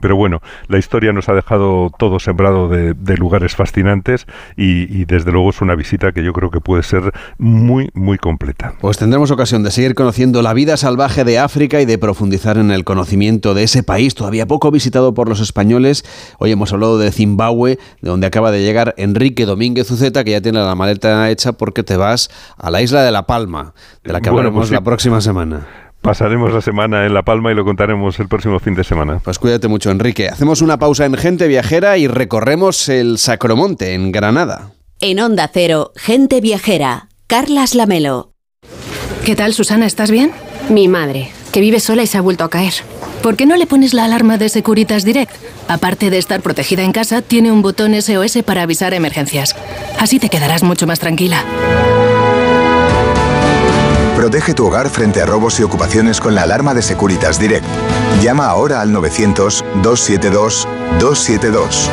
pero 0.00 0.16
bueno, 0.16 0.40
la 0.68 0.78
historia 0.78 1.12
nos 1.12 1.28
ha 1.28 1.34
dejado 1.34 1.90
todo 1.98 2.18
sembrado 2.18 2.68
de, 2.68 2.94
lugares 3.16 3.54
fascinantes 3.54 4.26
y, 4.56 5.04
desde 5.04 5.32
luego 5.32 5.50
es 5.50 5.60
una 5.60 5.74
visita 5.74 6.12
que 6.12 6.24
yo 6.24 6.32
creo 6.32 6.50
que 6.50 6.60
puede 6.60 6.82
ser 6.82 7.12
muy, 7.38 7.90
muy 7.94 8.18
completa. 8.18 8.74
Pues 8.80 8.96
tendremos 8.96 9.30
ocasión 9.30 9.62
de 9.62 9.70
seguir 9.70 9.94
conociendo 9.94 10.42
la 10.42 10.54
vida 10.54 10.76
salvaje 10.76 11.24
de 11.24 11.38
África 11.38 11.80
y 11.80 11.84
de 11.84 11.98
profundizar 11.98 12.56
en 12.56 12.70
el 12.70 12.84
conocimiento 12.84 13.54
de 13.54 13.64
ese 13.64 13.82
país 13.82 14.14
todavía 14.14 14.46
poco 14.46 14.70
visitado 14.70 15.14
por 15.14 15.28
los 15.28 15.40
españoles. 15.40 16.04
Hoy 16.38 16.52
hemos 16.52 16.72
hablado 16.72 16.98
de 16.98 17.12
Zimbabue, 17.12 17.78
de 18.00 18.10
donde 18.10 18.26
acaba 18.26 18.50
de 18.50 18.62
llegar 18.62 18.94
Enrique 18.96 19.46
Domínguez 19.46 19.90
Uceta, 19.90 20.24
que 20.24 20.32
ya 20.32 20.40
tiene 20.40 20.60
la 20.60 20.74
maleta 20.74 21.30
hecha 21.30 21.52
porque 21.52 21.82
te 21.82 21.96
vas 21.96 22.30
a 22.56 22.70
la 22.70 22.82
isla 22.82 23.02
de 23.02 23.12
La 23.12 23.26
Palma, 23.26 23.74
de 24.02 24.12
la 24.12 24.20
que 24.20 24.28
hablaremos 24.30 24.62
pues 24.62 24.70
la 24.70 24.82
próxima 24.82 25.20
semana. 25.20 25.91
Pasaremos 26.02 26.52
la 26.52 26.60
semana 26.60 27.06
en 27.06 27.14
La 27.14 27.22
Palma 27.22 27.52
y 27.52 27.54
lo 27.54 27.64
contaremos 27.64 28.18
el 28.18 28.26
próximo 28.26 28.58
fin 28.58 28.74
de 28.74 28.82
semana. 28.82 29.20
Pues 29.22 29.38
cuídate 29.38 29.68
mucho, 29.68 29.88
Enrique. 29.90 30.28
Hacemos 30.28 30.60
una 30.60 30.76
pausa 30.76 31.06
en 31.06 31.14
Gente 31.14 31.46
Viajera 31.46 31.96
y 31.96 32.08
recorremos 32.08 32.88
el 32.88 33.18
Sacromonte, 33.18 33.94
en 33.94 34.10
Granada. 34.10 34.72
En 34.98 35.20
Onda 35.20 35.48
Cero, 35.52 35.92
Gente 35.94 36.40
Viajera, 36.40 37.08
Carlas 37.28 37.76
Lamelo. 37.76 38.32
¿Qué 39.24 39.36
tal, 39.36 39.54
Susana? 39.54 39.86
¿Estás 39.86 40.10
bien? 40.10 40.32
Mi 40.68 40.88
madre, 40.88 41.30
que 41.52 41.60
vive 41.60 41.78
sola 41.78 42.02
y 42.02 42.08
se 42.08 42.18
ha 42.18 42.20
vuelto 42.20 42.42
a 42.42 42.50
caer. 42.50 42.74
¿Por 43.22 43.36
qué 43.36 43.46
no 43.46 43.56
le 43.56 43.68
pones 43.68 43.94
la 43.94 44.04
alarma 44.04 44.38
de 44.38 44.48
Securitas 44.48 45.04
Direct? 45.04 45.32
Aparte 45.68 46.10
de 46.10 46.18
estar 46.18 46.40
protegida 46.40 46.82
en 46.82 46.90
casa, 46.90 47.22
tiene 47.22 47.52
un 47.52 47.62
botón 47.62 47.94
SOS 47.94 48.42
para 48.44 48.62
avisar 48.62 48.92
emergencias. 48.92 49.54
Así 50.00 50.18
te 50.18 50.28
quedarás 50.28 50.64
mucho 50.64 50.88
más 50.88 50.98
tranquila. 50.98 51.44
Protege 54.22 54.54
tu 54.54 54.68
hogar 54.68 54.88
frente 54.88 55.20
a 55.20 55.26
robos 55.26 55.58
y 55.58 55.64
ocupaciones 55.64 56.20
con 56.20 56.36
la 56.36 56.44
alarma 56.44 56.74
de 56.74 56.82
Securitas 56.82 57.40
Direct. 57.40 57.66
Llama 58.22 58.46
ahora 58.46 58.80
al 58.80 58.94
900-272-272. 58.94 61.88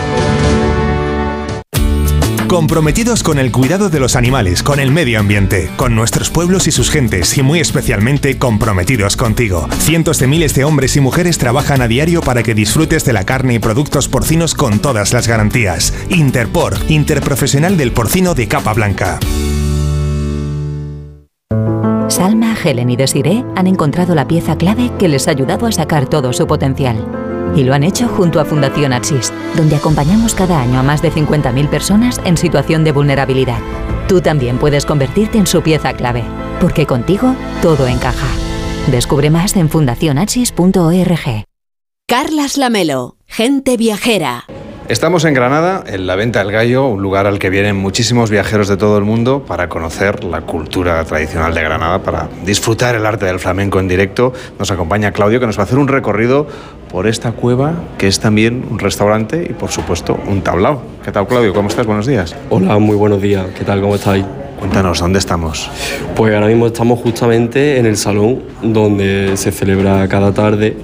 Comprometidos 2.48 3.24
con 3.24 3.40
el 3.40 3.52
cuidado 3.52 3.90
de 3.90 4.00
los 4.00 4.16
animales, 4.16 4.62
con 4.62 4.80
el 4.80 4.92
medio 4.92 5.20
ambiente, 5.20 5.72
con 5.76 5.96
nuestros 5.96 6.30
pueblos 6.30 6.68
y 6.68 6.72
sus 6.72 6.92
gentes 6.92 7.36
y 7.36 7.42
muy 7.42 7.62
especialmente 7.62 8.38
comprometidos 8.38 9.18
contigo. 9.18 9.68
Cientos 9.80 10.20
de 10.20 10.28
miles 10.28 10.54
de 10.54 10.66
hombres 10.66 10.96
y 10.98 11.00
mujeres 11.00 11.40
trabajan 11.40 11.82
a 11.82 11.88
diario 11.88 12.22
para 12.22 12.44
que 12.44 12.54
disfrutes 12.54 13.06
de 13.06 13.14
la 13.14 13.26
carne 13.26 13.56
y 13.56 13.60
productos 13.60 14.08
porcinos 14.08 14.54
con 14.54 14.78
todas 14.78 15.14
las 15.14 15.28
garantías. 15.28 15.96
Interpor, 16.10 16.78
Interprofesional 16.90 17.76
del 17.76 17.92
Porcino 17.92 18.36
de 18.36 18.48
Capa 18.48 18.74
Blanca. 18.74 19.18
Salma, 22.10 22.56
Helen 22.62 22.90
y 22.90 22.96
Desiree 22.96 23.46
han 23.56 23.68
encontrado 23.68 24.16
la 24.16 24.28
pieza 24.28 24.58
clave 24.58 24.92
que 24.98 25.08
les 25.08 25.28
ha 25.28 25.32
ayudado 25.32 25.68
a 25.68 25.72
sacar 25.72 26.08
todo 26.08 26.34
su 26.34 26.48
potencial. 26.48 27.06
Y 27.56 27.64
lo 27.64 27.74
han 27.74 27.84
hecho 27.84 28.08
junto 28.08 28.40
a 28.40 28.46
Fundación 28.46 28.94
Axis, 28.94 29.32
donde 29.56 29.76
acompañamos 29.76 30.34
cada 30.34 30.60
año 30.60 30.80
a 30.80 30.84
más 30.84 31.02
de 31.02 31.12
50.000 31.12 31.70
personas 31.70 32.20
en 32.26 32.38
situación 32.38 32.84
de 32.84 32.92
vulnerabilidad. 32.92 33.60
Tú 34.08 34.22
también 34.22 34.58
puedes 34.58 34.86
convertirte 34.86 35.38
en 35.38 35.48
su 35.48 35.62
pieza 35.62 35.94
clave, 35.94 36.24
porque 36.60 36.86
contigo 36.86 37.36
todo 37.62 37.88
encaja. 37.88 38.28
Descubre 38.88 39.30
más 39.30 39.56
en 39.56 39.70
fundacionaxis.org. 39.70 41.46
Carlas 42.08 42.58
Lamelo, 42.58 43.18
gente 43.28 43.78
viajera. 43.78 44.46
Estamos 44.90 45.24
en 45.26 45.36
Granada, 45.36 45.84
en 45.86 46.08
la 46.08 46.16
Venta 46.16 46.40
del 46.40 46.52
Gallo, 46.52 46.88
un 46.88 47.04
lugar 47.04 47.28
al 47.28 47.38
que 47.38 47.52
vienen 47.52 47.76
muchísimos 47.76 48.32
viajeros 48.32 48.68
de 48.68 48.76
todo 48.76 48.98
el 48.98 49.04
mundo 49.04 49.46
para 49.48 49.70
conocer 49.70 50.24
la 50.24 50.42
cultura 50.42 51.06
tradicional 51.06 51.54
de 51.54 51.62
Granada, 51.62 52.02
para 52.02 52.28
disfrutar 52.44 52.96
el 52.96 53.06
arte 53.06 53.28
del 53.28 53.38
flamenco 53.38 53.80
en 53.80 53.88
directo. 53.88 54.34
Nos 54.58 54.72
acompaña 54.72 55.12
Claudio, 55.12 55.40
que 55.40 55.46
nos 55.46 55.60
va 55.60 55.62
a 55.62 55.66
hacer 55.66 55.78
un 55.78 55.88
recorrido 55.88 56.48
por 56.92 57.06
esta 57.06 57.34
cueva, 57.34 57.76
que 58.00 58.08
es 58.08 58.20
también 58.20 58.66
un 58.68 58.80
restaurante 58.80 59.46
y, 59.48 59.54
por 59.54 59.70
supuesto, 59.70 60.20
un 60.26 60.42
tablao. 60.42 60.82
¿Qué 61.06 61.12
tal, 61.12 61.28
Claudio? 61.28 61.54
¿Cómo 61.54 61.70
estás? 61.70 61.86
Buenos 61.86 62.08
días. 62.08 62.36
Hola, 62.50 62.80
muy 62.80 62.96
buenos 62.96 63.22
días. 63.22 63.46
¿Qué 63.56 63.64
tal? 63.64 63.82
¿Cómo 63.82 63.94
estáis? 63.94 64.26
Cuéntanos, 64.58 65.02
¿dónde 65.02 65.20
estamos? 65.20 65.70
Pues 66.16 66.34
ahora 66.34 66.48
mismo 66.48 66.66
estamos 66.66 66.98
justamente 66.98 67.78
en 67.78 67.86
el 67.86 67.96
salón 67.96 68.42
donde 68.64 69.38
se 69.38 69.52
celebra 69.52 70.08
cada 70.08 70.34
tarde 70.34 70.76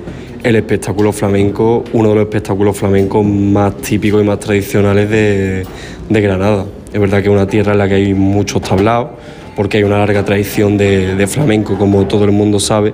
el 0.45 0.55
espectáculo 0.57 1.11
flamenco, 1.11 1.83
uno 1.93 2.09
de 2.09 2.15
los 2.15 2.23
espectáculos 2.25 2.77
flamencos 2.77 3.25
más 3.25 3.77
típicos 3.77 4.21
y 4.21 4.25
más 4.27 4.39
tradicionales 4.39 5.09
de, 5.09 5.65
Granada. 6.07 6.65
Es 6.93 7.01
verdad 7.01 7.17
que 7.23 7.29
es 7.29 7.33
una 7.33 7.47
tierra 7.47 7.71
en 7.71 7.79
la 7.79 7.87
que 7.87 7.95
hay 7.95 8.13
muchos 8.13 8.61
tablaos, 8.61 9.07
porque 9.55 9.77
hay 9.77 9.83
una 9.83 9.97
larga 9.97 10.23
tradición 10.23 10.77
de, 10.77 11.25
flamenco, 11.27 11.79
como 11.79 12.05
todo 12.05 12.25
el 12.25 12.31
mundo 12.31 12.59
sabe, 12.59 12.93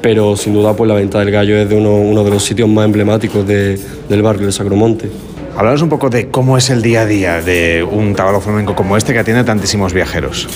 pero 0.00 0.34
sin 0.34 0.54
duda 0.54 0.74
pues 0.74 0.88
la 0.88 0.94
Venta 0.94 1.18
del 1.18 1.30
Gallo 1.30 1.58
es 1.58 1.68
de 1.68 1.76
uno, 1.76 2.24
de 2.24 2.30
los 2.30 2.42
sitios 2.42 2.70
más 2.70 2.86
emblemáticos 2.86 3.46
del 3.46 4.22
barrio 4.22 4.46
de 4.46 4.52
Sacromonte. 4.52 5.10
Hablamos 5.54 5.82
un 5.82 5.90
poco 5.90 6.08
de 6.08 6.28
cómo 6.28 6.56
es 6.56 6.70
el 6.70 6.80
día 6.80 7.02
a 7.02 7.06
día 7.06 7.42
de 7.42 7.86
un 7.88 8.14
tablao 8.14 8.40
flamenco 8.40 8.74
como 8.74 8.96
este 8.96 9.12
que 9.12 9.18
atiende 9.18 9.44
tantísimos 9.44 9.92
viajeros. 9.92 10.48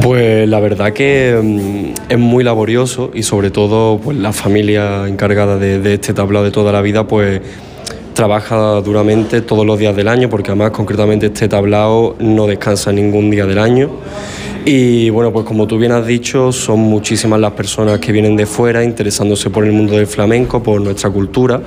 Pues 0.00 0.48
la 0.48 0.60
verdad 0.60 0.92
que 0.92 1.36
mm, 1.42 2.12
es 2.12 2.18
muy 2.18 2.44
laborioso 2.44 3.10
y 3.12 3.24
sobre 3.24 3.50
todo 3.50 3.98
pues 3.98 4.16
la 4.16 4.32
familia 4.32 5.08
encargada 5.08 5.58
de, 5.58 5.94
este 5.94 6.14
tablao 6.14 6.44
de 6.44 6.52
toda 6.52 6.70
la 6.70 6.82
vida 6.82 7.08
pues 7.08 7.40
trabaja 8.14 8.80
duramente 8.80 9.40
todos 9.40 9.66
los 9.66 9.76
días 9.76 9.96
del 9.96 10.06
año 10.06 10.30
porque 10.30 10.52
además 10.52 10.70
concretamente 10.70 11.26
este 11.26 11.48
tablao 11.48 12.14
no 12.20 12.46
descansa 12.46 12.92
ningún 12.92 13.28
día 13.28 13.44
del 13.44 13.58
año. 13.58 13.90
Y 14.64 15.10
bueno, 15.10 15.32
pues 15.32 15.44
como 15.44 15.66
tú 15.66 15.78
bien 15.78 15.90
has 15.90 16.06
dicho, 16.06 16.52
son 16.52 16.78
muchísimas 16.78 17.40
las 17.40 17.52
personas 17.52 17.98
que 17.98 18.12
vienen 18.12 18.36
de 18.36 18.46
fuera 18.46 18.84
interesándose 18.84 19.50
por 19.50 19.64
el 19.64 19.72
mundo 19.72 19.96
del 19.96 20.06
flamenco, 20.06 20.62
por 20.62 20.80
nuestra 20.80 21.10
cultura. 21.10 21.60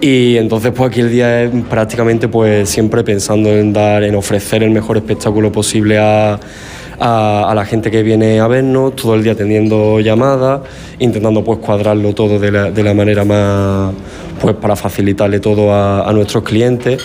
Y 0.00 0.36
entonces 0.36 0.72
pues 0.74 0.90
aquí 0.90 1.00
el 1.00 1.10
día 1.10 1.42
es 1.42 1.50
prácticamente 1.68 2.28
pues 2.28 2.68
siempre 2.68 3.02
pensando 3.02 3.50
en 3.50 3.72
dar, 3.72 4.04
en 4.04 4.14
ofrecer 4.14 4.62
el 4.62 4.70
mejor 4.70 4.96
espectáculo 4.96 5.50
posible 5.50 5.98
a, 5.98 6.38
la 7.00 7.64
gente 7.64 7.90
que 7.90 8.02
viene 8.02 8.40
a 8.40 8.46
vernos, 8.48 8.94
todo 8.96 9.14
el 9.14 9.22
día 9.22 9.32
atendiendo 9.32 10.00
llamadas, 10.00 10.60
intentando 10.98 11.42
pues 11.44 11.58
cuadrarlo 11.58 12.12
todo 12.12 12.38
de 12.38 12.50
la, 12.82 12.94
manera 12.94 13.24
más, 13.24 13.94
pues 14.40 14.54
para 14.56 14.74
facilitarle 14.76 15.40
todo 15.40 15.72
a, 15.72 16.12
nuestros 16.12 16.44
clientes. 16.44 17.00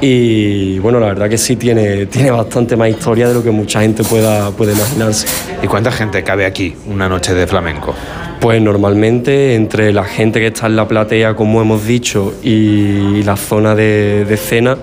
Y 0.00 0.80
bueno, 0.80 0.98
la 0.98 1.06
verdad 1.06 1.28
que 1.28 1.38
sí 1.38 1.54
tiene, 1.54 2.06
tiene 2.06 2.32
bastante 2.32 2.76
más 2.76 2.88
historia 2.88 3.28
de 3.28 3.34
lo 3.34 3.42
que 3.42 3.52
mucha 3.52 3.80
gente 3.80 4.02
pueda, 4.02 4.50
puede 4.50 4.72
imaginarse. 4.72 5.28
¿Y 5.62 5.66
cuánta 5.68 5.92
gente 5.92 6.24
cabe 6.24 6.44
aquí 6.44 6.74
una 6.86 7.08
noche 7.08 7.34
de 7.34 7.46
flamenco? 7.46 7.94
Pues 8.42 8.60
normalmente 8.60 9.54
entre 9.54 9.92
la 9.92 10.02
gente 10.02 10.40
que 10.40 10.48
está 10.48 10.66
en 10.66 10.74
la 10.74 10.88
platea, 10.88 11.36
como 11.36 11.62
hemos 11.62 11.86
dicho, 11.86 12.34
y 12.42 13.22
la 13.22 13.36
zona 13.36 13.76
de, 13.76 14.36
cena, 14.36 14.76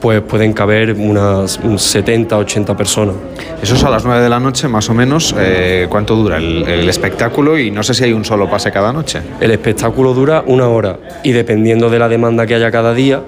pues 0.00 0.20
pueden 0.20 0.52
caber 0.52 0.92
unas 0.92 1.58
70, 1.78 2.38
80 2.38 2.76
personas. 2.76 3.16
Eso 3.60 3.74
es 3.74 3.82
a 3.82 3.90
las 3.90 4.04
9 4.04 4.22
de 4.22 4.28
la 4.28 4.38
noche, 4.38 4.68
más 4.68 4.88
o 4.88 4.94
menos. 4.94 5.34
Eh, 5.36 5.88
¿Cuánto 5.90 6.14
dura 6.14 6.36
el, 6.36 6.62
el, 6.62 6.88
espectáculo? 6.88 7.58
Y 7.58 7.72
no 7.72 7.82
sé 7.82 7.92
si 7.92 8.04
hay 8.04 8.12
un 8.12 8.24
solo 8.24 8.48
pase 8.48 8.70
cada 8.70 8.92
noche. 8.92 9.20
El 9.40 9.50
espectáculo 9.50 10.14
dura 10.14 10.44
una 10.46 10.68
hora 10.68 10.96
y 11.24 11.32
dependiendo 11.32 11.90
de 11.90 11.98
la 11.98 12.08
demanda 12.08 12.46
que 12.46 12.54
haya 12.54 12.70
cada 12.70 12.94
día, 12.94 13.20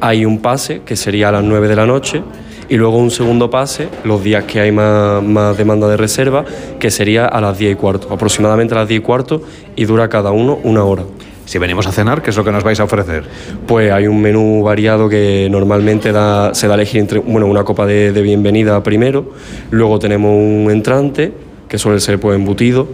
hay 0.00 0.24
un 0.24 0.40
pase 0.40 0.80
que 0.86 0.96
sería 0.96 1.28
a 1.28 1.32
las 1.32 1.44
9 1.44 1.68
de 1.68 1.76
la 1.76 1.84
noche 1.84 2.22
y 2.68 2.76
luego 2.76 2.98
un 2.98 3.10
segundo 3.10 3.50
pase 3.50 3.88
los 4.04 4.22
días 4.22 4.44
que 4.44 4.60
hay 4.60 4.72
más, 4.72 5.56
demanda 5.56 5.88
de 5.88 5.96
reserva, 5.96 6.44
que 6.78 6.90
sería 6.90 7.26
a 7.26 7.40
las 7.40 7.58
10 7.58 7.72
y 7.72 7.74
cuarto, 7.76 8.12
aproximadamente 8.12 8.74
a 8.74 8.78
las 8.78 8.88
10 8.88 9.00
y 9.00 9.02
cuarto, 9.02 9.42
y 9.76 9.84
dura 9.84 10.08
cada 10.08 10.30
uno 10.32 10.58
una 10.62 10.84
hora. 10.84 11.04
Si 11.46 11.56
venimos 11.56 11.86
a 11.86 11.92
cenar, 11.92 12.20
¿qué 12.20 12.28
es 12.28 12.36
lo 12.36 12.44
que 12.44 12.52
nos 12.52 12.62
vais 12.62 12.78
a 12.78 12.84
ofrecer? 12.84 13.24
Pues 13.66 13.90
hay 13.90 14.06
un 14.06 14.20
menú 14.20 14.62
variado 14.62 15.08
que 15.08 15.48
normalmente 15.50 16.12
da, 16.12 16.54
se 16.54 16.66
da 16.66 16.74
a 16.74 16.76
elegir 16.76 17.00
entre 17.00 17.20
bueno, 17.20 17.46
una 17.46 17.64
copa 17.64 17.86
de, 17.86 18.12
bienvenida 18.20 18.82
primero, 18.82 19.32
luego 19.70 19.98
tenemos 19.98 20.30
un 20.30 20.70
entrante, 20.70 21.32
que 21.66 21.78
suele 21.78 22.00
ser 22.00 22.20
pues, 22.20 22.36
embutido, 22.36 22.86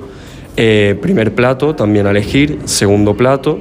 eh, 0.57 0.97
primer 1.03 1.35
plato 1.35 1.75
también 1.75 2.07
a 2.07 2.11
elegir, 2.11 2.61
segundo 2.65 3.17
plato 3.17 3.59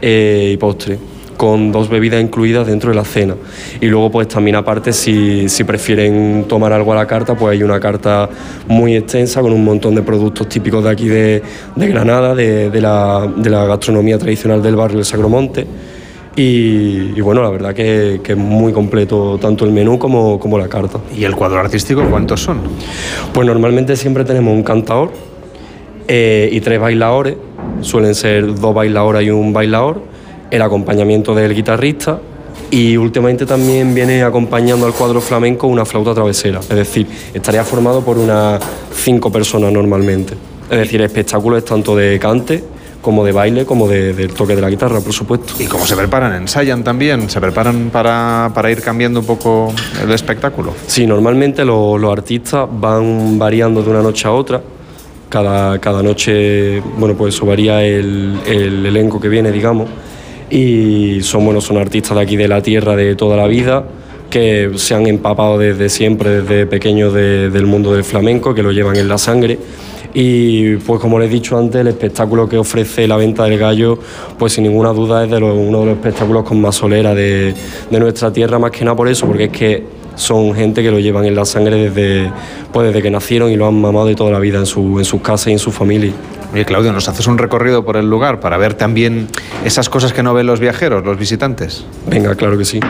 eh, 0.00 0.52
y 0.54 0.56
postre 0.56 0.98
con 1.38 1.70
dos 1.70 1.88
bebidas 1.88 2.20
incluidas 2.20 2.66
dentro 2.66 2.90
de 2.90 2.96
la 2.96 3.04
cena. 3.04 3.36
Y 3.80 3.86
luego 3.86 4.10
pues 4.10 4.28
también 4.28 4.56
aparte 4.56 4.92
si, 4.92 5.46
prefieren 5.64 6.44
tomar 6.48 6.72
algo 6.72 6.92
a 6.92 6.96
la 6.96 7.06
carta, 7.06 7.34
pues 7.36 7.52
hay 7.52 7.62
una 7.62 7.80
carta 7.80 8.28
muy 8.66 8.96
extensa 8.96 9.40
con 9.40 9.52
un 9.52 9.64
montón 9.64 9.94
de 9.94 10.02
productos 10.02 10.48
típicos 10.48 10.84
de 10.84 10.90
aquí 10.90 11.06
de, 11.06 11.42
Granada, 11.76 12.34
de, 12.34 12.80
la, 12.80 13.30
gastronomía 13.66 14.18
tradicional 14.18 14.62
del 14.62 14.76
barrio 14.76 14.96
del 14.98 15.06
Sagromonte. 15.06 15.66
Y, 16.34 17.20
bueno, 17.20 17.42
la 17.42 17.50
verdad 17.50 17.74
que, 17.74 18.20
es 18.24 18.36
muy 18.36 18.72
completo 18.72 19.38
tanto 19.40 19.64
el 19.64 19.70
menú 19.70 19.98
como, 19.98 20.40
como 20.40 20.58
la 20.58 20.68
carta. 20.68 20.98
¿Y 21.16 21.24
el 21.24 21.36
cuadro 21.36 21.60
artístico 21.60 22.04
cuántos 22.10 22.42
son? 22.42 22.60
Pues 23.32 23.46
normalmente 23.46 23.96
siempre 23.96 24.24
tenemos 24.24 24.54
un 24.54 24.64
cantador 24.64 25.12
eh, 26.08 26.48
y 26.50 26.60
tres 26.60 26.80
bailadores, 26.80 27.36
suelen 27.80 28.14
ser 28.16 28.54
dos 28.56 28.74
bailadores 28.74 29.24
y 29.24 29.30
un 29.30 29.52
bailador 29.52 30.17
el 30.50 30.62
acompañamiento 30.62 31.34
del 31.34 31.54
guitarrista 31.54 32.18
y 32.70 32.96
últimamente 32.96 33.46
también 33.46 33.94
viene 33.94 34.22
acompañando 34.22 34.86
al 34.86 34.92
cuadro 34.92 35.20
flamenco 35.20 35.66
una 35.66 35.84
flauta 35.84 36.14
travesera, 36.14 36.60
es 36.60 36.68
decir, 36.68 37.06
estaría 37.32 37.64
formado 37.64 38.02
por 38.02 38.18
unas 38.18 38.62
cinco 38.92 39.32
personas 39.32 39.72
normalmente. 39.72 40.34
Es 40.70 40.78
decir, 40.78 41.00
el 41.00 41.06
espectáculo 41.06 41.56
es 41.56 41.64
tanto 41.64 41.96
de 41.96 42.18
cante 42.18 42.62
como 43.00 43.24
de 43.24 43.32
baile, 43.32 43.64
como 43.64 43.88
de, 43.88 44.12
del 44.12 44.34
toque 44.34 44.54
de 44.54 44.60
la 44.60 44.68
guitarra, 44.68 45.00
por 45.00 45.14
supuesto. 45.14 45.54
¿Y 45.58 45.66
cómo 45.66 45.86
se 45.86 45.96
preparan? 45.96 46.34
¿Ensayan 46.34 46.84
también? 46.84 47.30
¿Se 47.30 47.40
preparan 47.40 47.88
para, 47.90 48.52
ir 48.70 48.82
cambiando 48.82 49.20
un 49.20 49.26
poco 49.26 49.72
el 50.02 50.10
espectáculo? 50.12 50.74
Sí, 50.86 51.06
normalmente 51.06 51.64
los, 51.64 52.02
artistas 52.04 52.68
van 52.70 53.38
variando 53.38 53.82
de 53.82 53.90
una 53.90 54.02
noche 54.02 54.28
a 54.28 54.32
otra. 54.32 54.60
Cada, 55.30 55.78
cada 55.78 56.02
noche, 56.02 56.80
bueno, 56.98 57.14
pues 57.14 57.34
eso 57.34 57.46
varía 57.46 57.82
el, 57.82 58.40
el 58.46 58.84
elenco 58.84 59.20
que 59.20 59.28
viene, 59.28 59.52
digamos 59.52 59.88
y 60.50 61.20
son, 61.22 61.44
bueno, 61.44 61.60
son 61.60 61.76
artistas 61.76 62.16
de 62.16 62.22
aquí 62.22 62.36
de 62.36 62.48
la 62.48 62.62
tierra 62.62 62.96
de 62.96 63.14
toda 63.14 63.36
la 63.36 63.46
vida 63.46 63.84
que 64.30 64.72
se 64.76 64.94
han 64.94 65.06
empapado 65.06 65.58
desde 65.58 65.88
siempre, 65.88 66.42
desde 66.42 66.66
pequeños 66.66 67.14
del 67.14 67.66
mundo 67.66 67.92
del 67.92 68.04
flamenco, 68.04 68.54
que 68.54 68.62
lo 68.62 68.72
llevan 68.72 68.96
en 68.96 69.08
la 69.08 69.18
sangre. 69.18 69.58
Y 70.14 70.76
pues 70.76 71.00
como 71.00 71.18
les 71.18 71.30
he 71.30 71.34
dicho 71.34 71.56
antes, 71.58 71.80
el 71.80 71.88
espectáculo 71.88 72.48
que 72.48 72.58
ofrece 72.58 73.06
la 73.06 73.16
venta 73.16 73.44
del 73.44 73.58
gallo, 73.58 73.98
pues 74.38 74.54
sin 74.54 74.64
ninguna 74.64 74.92
duda 74.92 75.24
es 75.24 75.30
de 75.30 75.36
uno 75.36 75.80
de 75.80 75.86
los 75.86 75.96
espectáculos 75.96 76.44
con 76.44 76.60
más 76.60 76.76
solera 76.76 77.14
de, 77.14 77.54
nuestra 77.90 78.32
tierra, 78.32 78.58
más 78.58 78.70
que 78.70 78.84
nada 78.84 78.96
por 78.96 79.08
eso, 79.08 79.26
porque 79.26 79.44
es 79.44 79.50
que 79.50 79.84
son 80.14 80.54
gente 80.54 80.82
que 80.82 80.90
lo 80.90 80.98
llevan 80.98 81.24
en 81.26 81.34
la 81.34 81.44
sangre 81.44 81.90
desde, 81.90 82.30
pues 82.72 82.88
desde 82.88 83.02
que 83.02 83.10
nacieron 83.10 83.50
y 83.50 83.56
lo 83.56 83.66
han 83.66 83.80
mamado 83.80 84.06
de 84.06 84.14
toda 84.14 84.30
la 84.30 84.40
vida 84.40 84.58
en, 84.58 84.66
su, 84.66 84.98
en 84.98 85.04
sus 85.04 85.20
casas 85.20 85.48
y 85.48 85.52
en 85.52 85.58
su 85.58 85.70
familia. 85.70 86.12
Oye, 86.52 86.64
Claudio, 86.64 86.92
¿nos 86.92 87.08
haces 87.08 87.26
un 87.26 87.36
recorrido 87.36 87.84
por 87.84 87.96
el 87.96 88.08
lugar 88.08 88.40
para 88.40 88.56
ver 88.56 88.74
también 88.74 89.28
esas 89.64 89.88
cosas 89.90 90.12
que 90.12 90.22
no 90.22 90.32
ven 90.32 90.46
los 90.46 90.60
viajeros, 90.60 91.04
los 91.04 91.18
visitantes? 91.18 91.84
Venga, 92.06 92.34
claro 92.36 92.56
que 92.56 92.64
sí. 92.64 92.80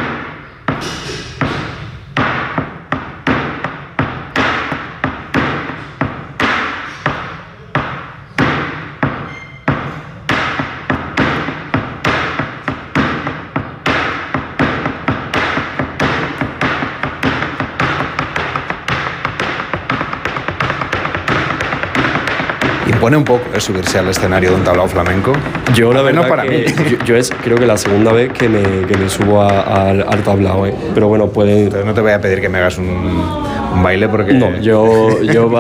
Subirse 23.61 23.99
al 23.99 24.09
escenario 24.09 24.51
de 24.51 24.57
un 24.57 24.65
tablao 24.65 24.87
flamenco. 24.89 25.33
Yo 25.75 25.93
la 25.93 26.01
verdad 26.03 26.23
no 26.23 26.29
para 26.29 26.43
que 26.45 26.51
mí. 26.51 26.65
Yo, 26.91 27.05
yo 27.05 27.17
es 27.17 27.31
creo 27.43 27.57
que 27.57 27.67
la 27.67 27.77
segunda 27.77 28.13
vez 28.13 28.33
que 28.33 28.49
me, 28.49 28.63
que 28.87 28.97
me 28.97 29.09
subo 29.09 29.43
a- 29.43 29.61
al- 29.91 30.05
al 30.09 30.23
tablao, 30.23 30.67
¿eh? 30.67 30.75
pero 30.95 31.09
bueno. 31.09 31.25
Entonces 31.35 31.85
no 31.85 31.93
te 31.95 32.01
voy 32.01 32.13
a 32.13 32.21
pedir 32.21 32.41
que 32.41 32.49
me 32.49 32.59
hagas 32.59 32.79
un, 32.79 32.87
un 32.87 33.83
baile 33.83 34.09
porque... 34.09 34.33
No, 34.35 34.57
yo, 34.61 35.21
yo 35.23 35.51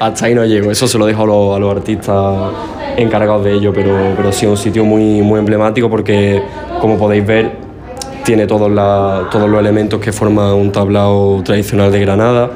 hasta 0.00 0.26
ahí 0.26 0.34
no 0.34 0.44
llego. 0.44 0.70
Eso 0.70 0.88
se 0.88 0.98
lo 0.98 1.06
dejo 1.06 1.22
a 1.22 1.26
los, 1.26 1.56
a 1.56 1.58
los 1.58 1.76
artistas 1.76 2.16
encargados 2.96 3.44
de 3.44 3.52
ello, 3.54 3.72
pero, 3.72 3.96
pero 4.16 4.32
sí 4.32 4.46
es 4.46 4.50
un 4.50 4.56
sitio 4.56 4.84
muy, 4.84 5.20
muy 5.22 5.38
emblemático 5.38 5.88
porque, 5.88 6.42
como 6.80 6.98
podéis 6.98 7.26
ver, 7.26 7.52
tiene 8.24 8.46
todos, 8.46 8.70
la- 8.70 9.28
todos 9.30 9.48
los 9.48 9.60
elementos 9.60 10.00
que 10.00 10.12
forman 10.12 10.52
un 10.54 10.72
tablao 10.72 11.42
tradicional 11.44 11.90
de 11.92 12.00
Granada. 12.00 12.50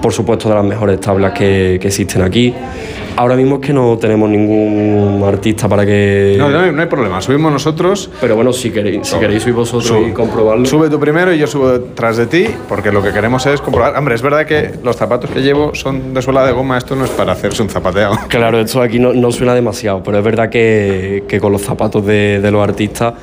Por 0.00 0.12
supuesto, 0.12 0.48
de 0.48 0.54
las 0.54 0.64
mejores 0.64 1.00
tablas 1.00 1.32
que, 1.32 1.78
que 1.80 1.88
existen 1.88 2.22
aquí. 2.22 2.54
Ahora 3.20 3.34
mismo 3.34 3.56
es 3.56 3.62
que 3.62 3.72
no 3.72 3.98
tenemos 3.98 4.30
ningún 4.30 5.20
artista 5.26 5.68
para 5.68 5.84
que... 5.84 6.36
No, 6.38 6.48
no 6.50 6.60
hay, 6.60 6.70
no 6.70 6.80
hay 6.80 6.86
problema, 6.86 7.20
subimos 7.20 7.50
nosotros. 7.50 8.08
Pero 8.20 8.36
bueno, 8.36 8.52
si 8.52 8.70
queréis, 8.70 9.08
si 9.08 9.18
queréis 9.18 9.42
subir 9.42 9.56
vosotros 9.56 9.88
Sub- 9.88 10.06
y 10.08 10.12
comprobarlo. 10.12 10.64
Sube 10.66 10.88
tú 10.88 11.00
primero 11.00 11.34
y 11.34 11.38
yo 11.38 11.48
subo 11.48 11.68
detrás 11.72 12.16
de 12.16 12.26
ti, 12.26 12.46
porque 12.68 12.92
lo 12.92 13.02
que 13.02 13.10
queremos 13.12 13.44
es 13.46 13.60
comprobar. 13.60 13.96
Hombre, 13.96 14.14
es 14.14 14.22
verdad 14.22 14.46
que 14.46 14.70
los 14.84 14.94
zapatos 14.94 15.30
que 15.30 15.40
llevo 15.40 15.74
son 15.74 16.14
de 16.14 16.22
suela 16.22 16.46
de 16.46 16.52
goma, 16.52 16.78
esto 16.78 16.94
no 16.94 17.04
es 17.04 17.10
para 17.10 17.32
hacerse 17.32 17.60
un 17.60 17.68
zapateado. 17.68 18.16
Claro, 18.28 18.60
esto 18.60 18.80
aquí 18.80 19.00
no, 19.00 19.12
no 19.12 19.32
suena 19.32 19.52
demasiado, 19.52 20.00
pero 20.00 20.18
es 20.18 20.24
verdad 20.24 20.48
que, 20.48 21.24
que 21.26 21.40
con 21.40 21.50
los 21.50 21.62
zapatos 21.62 22.06
de, 22.06 22.38
de 22.40 22.50
los 22.52 22.62
artistas, 22.62 23.14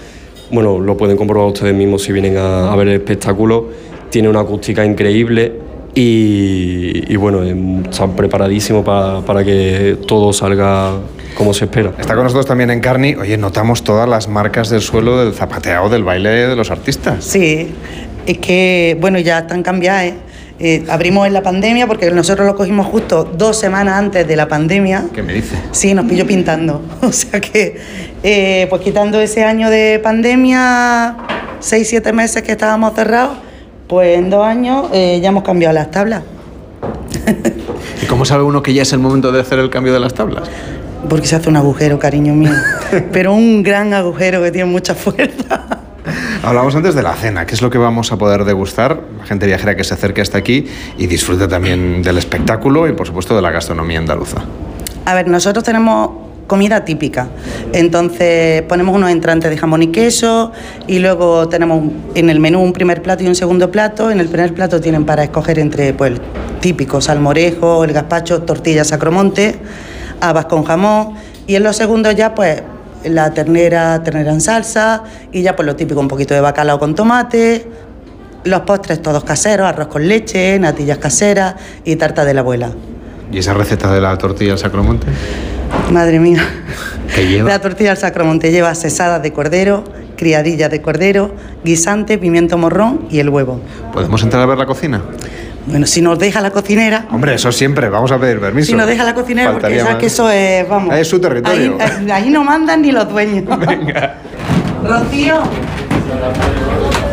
bueno, 0.51 0.77
lo 0.77 0.97
pueden 0.97 1.15
comprobar 1.15 1.47
ustedes 1.53 1.73
mismos 1.73 2.03
si 2.03 2.11
vienen 2.11 2.35
a, 2.35 2.69
a 2.69 2.75
ver 2.75 2.89
el 2.89 2.95
espectáculo, 2.95 3.69
tiene 4.09 4.27
una 4.27 4.41
acústica 4.41 4.83
increíble 4.83 5.53
y, 5.95 7.11
y 7.11 7.15
bueno, 7.15 7.41
em, 7.43 7.83
están 7.85 8.15
preparadísimos 8.15 8.83
para, 8.85 9.21
para 9.21 9.43
que 9.43 9.97
todo 10.05 10.33
salga 10.33 10.91
como 11.35 11.53
se 11.53 11.65
espera. 11.65 11.93
Está 11.97 12.15
con 12.15 12.23
nosotros 12.23 12.45
también 12.45 12.69
en 12.69 12.81
Carni. 12.81 13.15
Oye, 13.15 13.37
notamos 13.37 13.83
todas 13.83 14.07
las 14.07 14.27
marcas 14.27 14.69
del 14.69 14.81
suelo 14.81 15.23
del 15.23 15.33
zapateado, 15.33 15.89
del 15.89 16.03
baile 16.03 16.29
de 16.29 16.55
los 16.55 16.69
artistas. 16.69 17.23
Sí, 17.23 17.73
es 18.25 18.37
que, 18.39 18.97
bueno, 18.99 19.19
ya 19.19 19.39
están 19.39 19.63
cambiadas. 19.63 20.05
¿eh? 20.05 20.13
Eh, 20.57 20.85
abrimos 20.89 21.27
en 21.27 21.33
la 21.33 21.43
pandemia 21.43 21.85
porque 21.85 22.09
nosotros 22.11 22.47
lo 22.47 22.55
cogimos 22.55 22.87
justo 22.87 23.25
dos 23.25 23.57
semanas 23.57 23.99
antes 23.99 24.27
de 24.27 24.35
la 24.35 24.47
pandemia. 24.47 25.05
¿Qué 25.13 25.21
me 25.21 25.33
dice? 25.33 25.57
Sí, 25.71 25.93
nos 25.93 26.05
pilló 26.05 26.25
pintando. 26.25 26.81
O 27.01 27.11
sea 27.11 27.39
que, 27.39 27.77
eh, 28.23 28.67
pues 28.69 28.81
quitando 28.81 29.19
ese 29.19 29.43
año 29.43 29.69
de 29.69 29.99
pandemia, 30.01 31.17
seis, 31.59 31.89
siete 31.89 32.13
meses 32.13 32.41
que 32.41 32.53
estábamos 32.53 32.95
cerrados, 32.95 33.37
pues 33.87 34.17
en 34.17 34.29
dos 34.29 34.45
años 34.45 34.87
eh, 34.93 35.19
ya 35.21 35.29
hemos 35.29 35.43
cambiado 35.43 35.73
las 35.73 35.91
tablas. 35.91 36.23
¿Y 38.03 38.05
cómo 38.07 38.25
sabe 38.25 38.43
uno 38.43 38.61
que 38.61 38.73
ya 38.73 38.81
es 38.81 38.93
el 38.93 38.99
momento 38.99 39.31
de 39.31 39.41
hacer 39.41 39.59
el 39.59 39.69
cambio 39.69 39.93
de 39.93 39.99
las 39.99 40.13
tablas? 40.13 40.49
Porque 41.09 41.27
se 41.27 41.35
hace 41.35 41.49
un 41.49 41.55
agujero, 41.55 41.99
cariño 41.99 42.33
mío. 42.33 42.51
Pero 43.11 43.33
un 43.33 43.63
gran 43.63 43.93
agujero 43.93 44.41
que 44.41 44.51
tiene 44.51 44.69
mucha 44.69 44.95
fuerza. 44.95 45.65
Hablábamos 46.43 46.75
antes 46.75 46.93
de 46.93 47.01
la 47.01 47.13
cena, 47.13 47.45
que 47.45 47.55
es 47.55 47.61
lo 47.61 47.69
que 47.69 47.77
vamos 47.77 48.11
a 48.11 48.17
poder 48.17 48.45
degustar, 48.45 49.01
la 49.17 49.25
gente 49.25 49.47
viajera 49.47 49.75
que 49.75 49.83
se 49.83 49.95
acerque 49.95 50.21
hasta 50.21 50.37
aquí 50.37 50.67
y 50.97 51.07
disfrute 51.07 51.47
también 51.47 52.03
del 52.03 52.19
espectáculo 52.19 52.87
y 52.87 52.93
por 52.93 53.07
supuesto 53.07 53.35
de 53.35 53.41
la 53.41 53.49
gastronomía 53.49 53.97
andaluza. 53.97 54.43
A 55.05 55.13
ver, 55.15 55.27
nosotros 55.27 55.63
tenemos 55.63 56.24
comida 56.47 56.85
típica. 56.85 57.27
Entonces 57.73 58.61
ponemos 58.63 58.95
unos 58.95 59.09
entrantes 59.09 59.49
de 59.49 59.57
jamón 59.57 59.83
y 59.83 59.87
queso 59.87 60.51
y 60.87 60.99
luego 60.99 61.47
tenemos 61.47 61.91
en 62.13 62.29
el 62.29 62.39
menú 62.39 62.61
un 62.61 62.73
primer 62.73 63.01
plato 63.01 63.23
y 63.23 63.27
un 63.27 63.35
segundo 63.35 63.71
plato. 63.71 64.11
En 64.11 64.19
el 64.19 64.27
primer 64.27 64.53
plato 64.53 64.79
tienen 64.79 65.05
para 65.05 65.23
escoger 65.23 65.59
entre 65.59 65.93
pues 65.93 66.13
el 66.13 66.21
típico 66.59 67.01
salmorejo, 67.01 67.83
el 67.83 67.93
gazpacho, 67.93 68.43
tortillas 68.43 68.87
sacromonte, 68.87 69.59
habas 70.21 70.45
con 70.45 70.63
jamón 70.63 71.13
y 71.47 71.55
en 71.55 71.63
los 71.63 71.75
segundos 71.75 72.15
ya 72.15 72.33
pues 72.33 72.61
la 73.03 73.33
ternera, 73.33 74.01
ternera 74.03 74.31
en 74.31 74.41
salsa 74.41 75.03
y 75.31 75.41
ya 75.41 75.55
pues 75.55 75.65
lo 75.65 75.75
típico 75.75 75.99
un 75.99 76.07
poquito 76.07 76.33
de 76.33 76.41
bacalao 76.41 76.79
con 76.79 76.95
tomate. 76.95 77.67
Los 78.43 78.61
postres 78.61 79.01
todos 79.01 79.23
caseros, 79.23 79.67
arroz 79.67 79.87
con 79.87 80.07
leche, 80.07 80.59
natillas 80.59 80.99
caseras 80.99 81.55
y 81.83 81.95
tarta 81.95 82.23
de 82.25 82.33
la 82.35 82.41
abuela. 82.41 82.71
¿Y 83.31 83.39
esa 83.39 83.55
receta 83.55 83.91
de 83.91 84.01
la 84.01 84.15
tortilla 84.17 84.55
sacromonte? 84.55 85.07
Madre 85.91 86.19
mía. 86.19 86.43
¿Qué 87.13 87.27
lleva? 87.27 87.49
La 87.49 87.59
tortilla 87.59 87.91
al 87.91 87.97
sacromonte 87.97 88.51
lleva 88.51 88.73
cesadas 88.75 89.21
de 89.21 89.31
cordero, 89.31 89.83
criadillas 90.17 90.69
de 90.71 90.81
cordero, 90.81 91.33
guisante, 91.63 92.17
pimiento 92.17 92.57
morrón 92.57 93.07
y 93.09 93.19
el 93.19 93.29
huevo. 93.29 93.59
¿Podemos 93.93 94.21
entrar 94.23 94.41
a 94.43 94.45
ver 94.45 94.57
la 94.57 94.65
cocina? 94.65 95.01
Bueno, 95.67 95.87
si 95.87 96.01
nos 96.01 96.19
deja 96.19 96.41
la 96.41 96.51
cocinera, 96.51 97.05
Hombre, 97.11 97.33
eso 97.35 97.51
siempre, 97.51 97.89
vamos 97.89 98.11
a 98.11 98.19
pedir 98.19 98.39
permiso. 98.39 98.67
si 98.67 98.73
nos 98.75 98.85
deja 98.85 99.03
la 99.03 99.15
cocinera, 99.15 99.51
porque 99.51 99.61
Faltaría 99.67 99.83
más. 99.91 99.95
que 99.99 100.05
eso 100.07 100.29
es, 100.29 100.67
vamos. 100.69 100.93
Ah, 100.93 100.99
es 100.99 101.07
su 101.07 101.19
territorio. 101.19 101.75
Ahí, 101.79 101.91
ahí- 102.05 102.11
ahí 102.11 102.29
no 102.29 102.43
mandan 102.43 102.81
ni 102.83 102.91
los 102.91 103.09
dueños. 103.09 103.45
Rocío. 104.83 105.35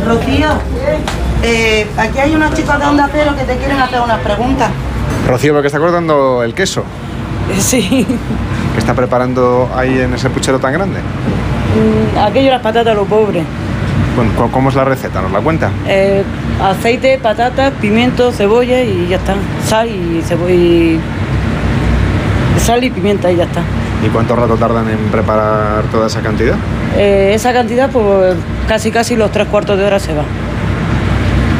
Rocío. 0.07 0.49
eh, 1.43 1.87
aquí 1.97 2.19
hay 2.19 2.35
unos 2.35 2.53
chicos 2.55 2.79
de 2.79 2.85
Onda 2.85 3.09
Cero 3.11 3.35
que 3.39 3.45
te 3.45 3.57
quieren 3.59 3.79
hacer 3.79 4.01
unas 4.01 4.21
preguntas. 4.21 4.71
Rocío, 5.27 5.53
porque 5.55 5.69
está 5.69 5.79
cortando 5.79 6.43
el 6.43 6.53
queso. 6.55 6.85
Sí, 7.59 8.07
que 8.73 8.79
está 8.79 8.95
preparando 8.95 9.71
ahí 9.77 9.99
en 10.01 10.15
ese 10.15 10.31
puchero 10.31 10.59
tan 10.59 10.73
grande. 10.73 11.01
Mm, 11.01 12.19
aquello 12.19 12.51
las 12.51 12.63
patatas, 12.63 12.95
lo 12.95 13.05
pobre. 13.05 13.43
Bueno, 14.17 14.31
¿cu- 14.37 14.51
¿Cómo 14.51 14.69
es 14.69 14.75
la 14.75 14.85
receta? 14.85 15.21
¿Nos 15.23 15.33
la 15.33 15.41
cuenta? 15.41 15.71
Eh, 15.87 16.23
aceite, 16.63 17.19
patatas, 17.23 17.73
pimiento, 17.81 18.31
cebolla 18.33 18.81
y 18.83 19.07
ya 19.09 19.17
está. 19.17 19.35
Sal 19.67 19.89
y 19.89 20.23
cebolla. 20.23 20.55
y- 20.55 21.01
Sal 22.59 22.85
y 22.85 22.91
pimienta 22.91 23.31
y 23.31 23.37
ya 23.37 23.45
está. 23.45 23.61
¿Y 24.05 24.09
cuánto 24.09 24.35
rato 24.37 24.57
tardan 24.57 24.89
en 24.91 24.99
preparar 25.11 25.85
toda 25.91 26.07
esa 26.09 26.21
cantidad? 26.21 26.55
Eh, 26.97 27.33
esa 27.35 27.53
cantidad, 27.53 27.89
pues 27.91 28.35
casi 28.69 28.91
casi 28.91 29.17
los 29.17 29.31
tres 29.33 29.47
cuartos 29.49 29.79
de 29.79 29.85
hora 29.85 29.99
se 29.99 30.13
va. 30.15 30.25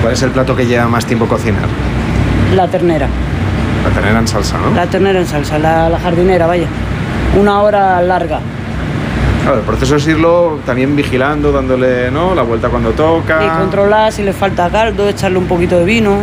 ¿Cuál 0.03 0.15
es 0.15 0.23
el 0.23 0.31
plato 0.31 0.55
que 0.57 0.67
lleva 0.67 0.87
más 0.89 1.07
tiempo 1.07 1.27
cocinar? 1.27 1.65
La 2.55 2.67
ternera. 2.69 3.09
La 3.85 3.91
ternera 3.91 4.19
en 4.19 4.29
salsa, 4.29 4.59
¿no? 4.59 4.75
La 4.75 4.87
ternera 4.87 5.19
en 5.21 5.27
salsa, 5.27 5.59
la, 5.59 5.89
la 5.89 5.99
jardinera, 5.99 6.47
vaya. 6.47 6.67
Una 7.39 7.61
hora 7.63 8.01
larga. 8.03 8.41
Claro, 9.43 9.59
el 9.59 9.65
proceso 9.65 9.97
es 9.97 10.07
irlo 10.07 10.61
también 10.65 10.95
vigilando, 10.95 11.51
dándole 11.51 12.11
¿no? 12.11 12.35
la 12.35 12.43
vuelta 12.43 12.69
cuando 12.69 12.91
toca. 12.91 13.45
Y 13.45 13.49
controlar 13.49 14.13
si 14.13 14.23
le 14.23 14.33
falta 14.33 14.69
caldo, 14.71 15.09
echarle 15.09 15.39
un 15.39 15.47
poquito 15.47 15.79
de 15.79 15.85
vino. 15.85 16.17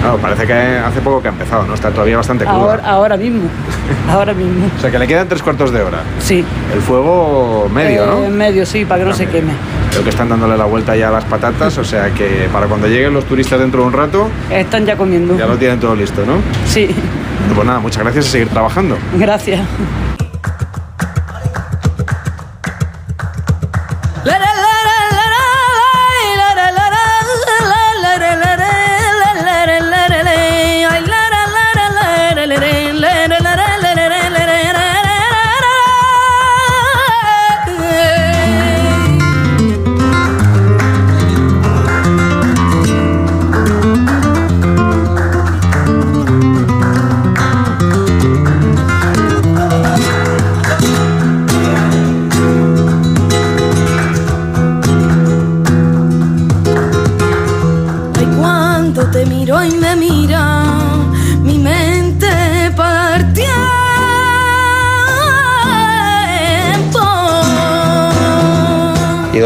Claro, 0.00 0.16
parece 0.18 0.46
que 0.46 0.52
hace 0.52 1.00
poco 1.00 1.20
que 1.22 1.28
ha 1.28 1.30
empezado, 1.30 1.64
¿no? 1.64 1.74
Está 1.74 1.90
todavía 1.90 2.16
bastante 2.16 2.44
cruda. 2.44 2.56
Ahora, 2.58 2.82
ahora 2.86 3.16
mismo. 3.16 3.42
Ahora 4.10 4.32
mismo. 4.32 4.66
O 4.76 4.80
sea, 4.80 4.90
que 4.90 4.98
le 4.98 5.06
quedan 5.06 5.28
tres 5.28 5.42
cuartos 5.42 5.70
de 5.72 5.80
hora. 5.82 5.98
Sí. 6.18 6.44
El 6.74 6.80
fuego 6.80 7.68
medio, 7.72 8.02
Eh, 8.02 8.06
¿no? 8.06 8.24
En 8.24 8.36
medio, 8.36 8.64
sí, 8.66 8.84
para 8.84 9.04
que 9.04 9.10
no 9.10 9.14
se 9.14 9.26
queme. 9.28 9.52
Creo 9.92 10.04
que 10.04 10.10
están 10.10 10.28
dándole 10.28 10.56
la 10.56 10.64
vuelta 10.64 10.96
ya 10.96 11.08
a 11.08 11.12
las 11.12 11.24
patatas, 11.24 11.76
o 11.78 11.84
sea 11.84 12.10
que 12.14 12.48
para 12.52 12.66
cuando 12.66 12.86
lleguen 12.86 13.12
los 13.12 13.24
turistas 13.26 13.60
dentro 13.60 13.82
de 13.82 13.86
un 13.88 13.92
rato, 13.92 14.28
Están 14.50 14.86
ya 14.86 14.96
comiendo. 14.96 15.36
ya 15.36 15.46
lo 15.46 15.56
tienen 15.56 15.78
todo 15.80 15.94
listo, 15.94 16.24
¿no? 16.26 16.34
Sí, 16.66 16.88
Pues 17.54 17.66
nada, 17.66 17.78
muchas 17.80 18.02
gracias 18.02 18.26
y 18.26 18.28
seguir 18.30 18.48
trabajando. 18.48 18.96
gracias. 19.18 19.60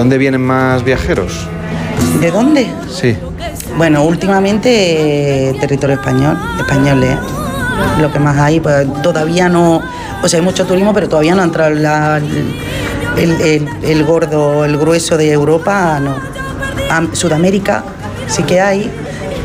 Dónde 0.07 0.19
vienen 0.19 0.41
más 0.41 0.85
viajeros? 0.85 1.49
¿De 2.21 2.31
dónde? 2.31 2.69
Sí. 2.89 3.17
Bueno, 3.77 4.05
últimamente 4.05 5.49
eh, 5.51 5.55
territorio 5.59 5.97
español, 5.97 6.39
españoles. 6.61 7.11
¿eh? 7.11 7.19
Lo 8.01 8.13
que 8.13 8.21
más 8.21 8.39
hay, 8.39 8.61
pues 8.61 8.87
todavía 9.03 9.49
no. 9.49 9.83
O 10.23 10.29
sea, 10.29 10.39
hay 10.39 10.45
mucho 10.45 10.65
turismo, 10.65 10.95
pero 10.95 11.09
todavía 11.09 11.35
no 11.35 11.43
ha 11.43 11.45
entrado 11.45 11.71
la- 11.75 12.19
el, 13.17 13.31
el- 13.41 13.69
el 13.83 14.05
gordo, 14.05 14.65
el 14.65 14.77
grueso 14.79 15.17
de 15.17 15.33
Europa, 15.33 15.99
no. 16.01 16.15
Am- 16.89 17.13
Sudamérica 17.13 17.83
sí 18.29 18.45
que 18.45 18.61
hay, 18.61 18.89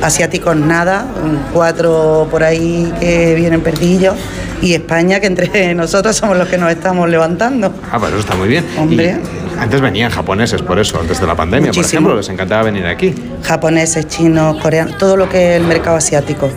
asiáticos 0.04 0.56
nada, 0.56 1.06
cuatro 1.54 2.28
por 2.30 2.44
ahí 2.44 2.94
que 3.00 3.34
vienen 3.34 3.62
perdillos, 3.62 4.14
y 4.62 4.76
España, 4.76 5.20
que 5.20 5.26
entre 5.26 5.74
nosotros 5.76 6.16
somos 6.16 6.38
los 6.38 6.48
que 6.48 6.60
nos 6.60 6.70
estamos 6.72 7.10
levantando. 7.10 7.74
Ah, 7.92 8.00
eso 8.08 8.20
está 8.20 8.36
muy 8.36 8.48
bien. 8.48 8.64
Hombre. 8.78 9.18
Y 9.41 9.41
antes 9.62 9.80
venían 9.80 10.10
japoneses 10.12 10.62
por 10.62 10.80
eso, 10.80 11.00
antes 11.00 11.22
de 11.22 11.28
la 11.28 11.36
pandemia, 11.36 11.72
por 11.72 11.86
ejemplo, 11.86 12.16
les 12.16 12.28
encantaba 12.30 12.64
venir 12.64 12.86
aquí. 12.88 13.14
Japoneses, 13.44 14.08
chinos, 14.08 14.58
coreanos, 14.62 14.98
todo 14.98 15.16
lo 15.16 15.30
que 15.30 15.52
es 15.56 15.62
el 15.62 15.68
mercado 15.68 15.98
asiático. 15.98 16.50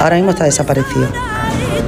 Ahora 0.00 0.16
mismo 0.16 0.30
está 0.32 0.44
desaparecido. 0.44 1.08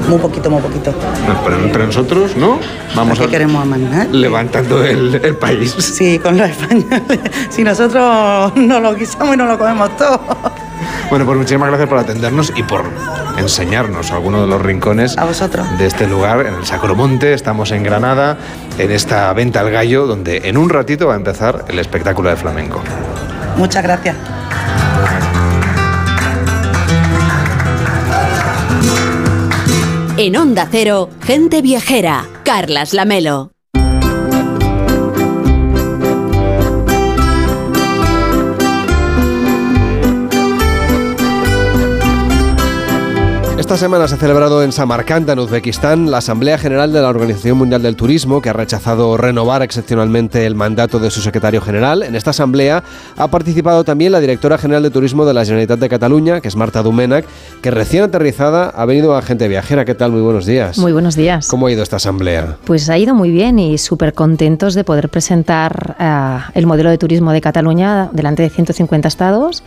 Muy 0.08 0.18
poquito, 0.18 0.48
muy 0.50 0.62
poquito. 0.62 0.92
No, 1.26 1.42
pero, 1.44 1.58
pero 1.72 1.86
nosotros, 1.86 2.36
¿no? 2.36 2.58
Vamos 2.94 3.20
¿A 3.20 3.26
queremos 3.26 3.60
amanar? 3.60 4.06
levantando 4.12 4.82
el, 4.84 5.20
el 5.22 5.36
país. 5.36 5.72
Sí, 5.72 6.18
con 6.20 6.38
los 6.38 6.48
españoles. 6.48 7.02
Si 7.50 7.62
nosotros 7.62 8.52
no 8.56 8.80
lo 8.80 8.94
guisamos 8.94 9.34
y 9.34 9.36
no 9.36 9.46
lo 9.46 9.58
comemos 9.58 9.94
todo. 9.96 10.20
Bueno, 11.10 11.24
pues 11.24 11.38
muchísimas 11.38 11.68
gracias 11.68 11.88
por 11.88 11.98
atendernos 11.98 12.52
y 12.56 12.62
por 12.62 12.84
enseñarnos 13.38 14.10
algunos 14.10 14.42
de 14.42 14.46
los 14.48 14.60
rincones 14.60 15.16
de 15.78 15.86
este 15.86 16.06
lugar, 16.06 16.46
en 16.46 16.54
el 16.54 16.66
Sacromonte. 16.66 17.32
Estamos 17.32 17.70
en 17.70 17.82
Granada, 17.82 18.38
en 18.78 18.90
esta 18.90 19.32
venta 19.32 19.60
al 19.60 19.70
gallo, 19.70 20.06
donde 20.06 20.42
en 20.44 20.56
un 20.56 20.68
ratito 20.68 21.06
va 21.06 21.14
a 21.14 21.16
empezar 21.16 21.64
el 21.68 21.78
espectáculo 21.78 22.30
de 22.30 22.36
flamenco. 22.36 22.82
Muchas 23.56 23.82
gracias. 23.82 24.16
En 30.18 30.36
Onda 30.36 30.66
Cero, 30.70 31.10
gente 31.22 31.60
viajera. 31.60 32.24
Carlas 32.42 32.94
Lamelo. 32.94 33.55
Esta 43.66 43.78
semana 43.78 44.06
se 44.06 44.14
ha 44.14 44.18
celebrado 44.18 44.62
en 44.62 44.70
Samarcanda, 44.70 45.32
en 45.32 45.40
Uzbekistán, 45.40 46.08
la 46.08 46.18
Asamblea 46.18 46.56
General 46.56 46.92
de 46.92 47.00
la 47.00 47.08
Organización 47.08 47.58
Mundial 47.58 47.82
del 47.82 47.96
Turismo, 47.96 48.40
que 48.40 48.48
ha 48.48 48.52
rechazado 48.52 49.16
renovar 49.16 49.62
excepcionalmente 49.62 50.46
el 50.46 50.54
mandato 50.54 51.00
de 51.00 51.10
su 51.10 51.20
secretario 51.20 51.60
general. 51.60 52.04
En 52.04 52.14
esta 52.14 52.30
asamblea 52.30 52.84
ha 53.16 53.26
participado 53.26 53.82
también 53.82 54.12
la 54.12 54.20
directora 54.20 54.56
general 54.56 54.84
de 54.84 54.90
Turismo 54.90 55.26
de 55.26 55.34
la 55.34 55.44
Generalitat 55.44 55.80
de 55.80 55.88
Cataluña, 55.88 56.40
que 56.40 56.46
es 56.46 56.54
Marta 56.54 56.84
Domènech, 56.84 57.26
que 57.60 57.72
recién 57.72 58.04
aterrizada 58.04 58.68
ha 58.68 58.84
venido 58.84 59.16
a 59.16 59.22
Gente 59.22 59.48
Viajera. 59.48 59.84
¿Qué 59.84 59.96
tal? 59.96 60.12
Muy 60.12 60.20
buenos 60.20 60.46
días. 60.46 60.78
Muy 60.78 60.92
buenos 60.92 61.16
días. 61.16 61.48
¿Cómo 61.48 61.66
ha 61.66 61.72
ido 61.72 61.82
esta 61.82 61.96
asamblea? 61.96 62.58
Pues 62.66 62.88
ha 62.88 62.96
ido 62.98 63.16
muy 63.16 63.32
bien 63.32 63.58
y 63.58 63.78
súper 63.78 64.14
contentos 64.14 64.74
de 64.74 64.84
poder 64.84 65.08
presentar 65.08 65.96
eh, 65.98 66.38
el 66.54 66.68
modelo 66.68 66.88
de 66.88 66.98
turismo 66.98 67.32
de 67.32 67.40
Cataluña 67.40 68.10
delante 68.12 68.44
de 68.44 68.50
150 68.50 69.08
estados. 69.08 69.64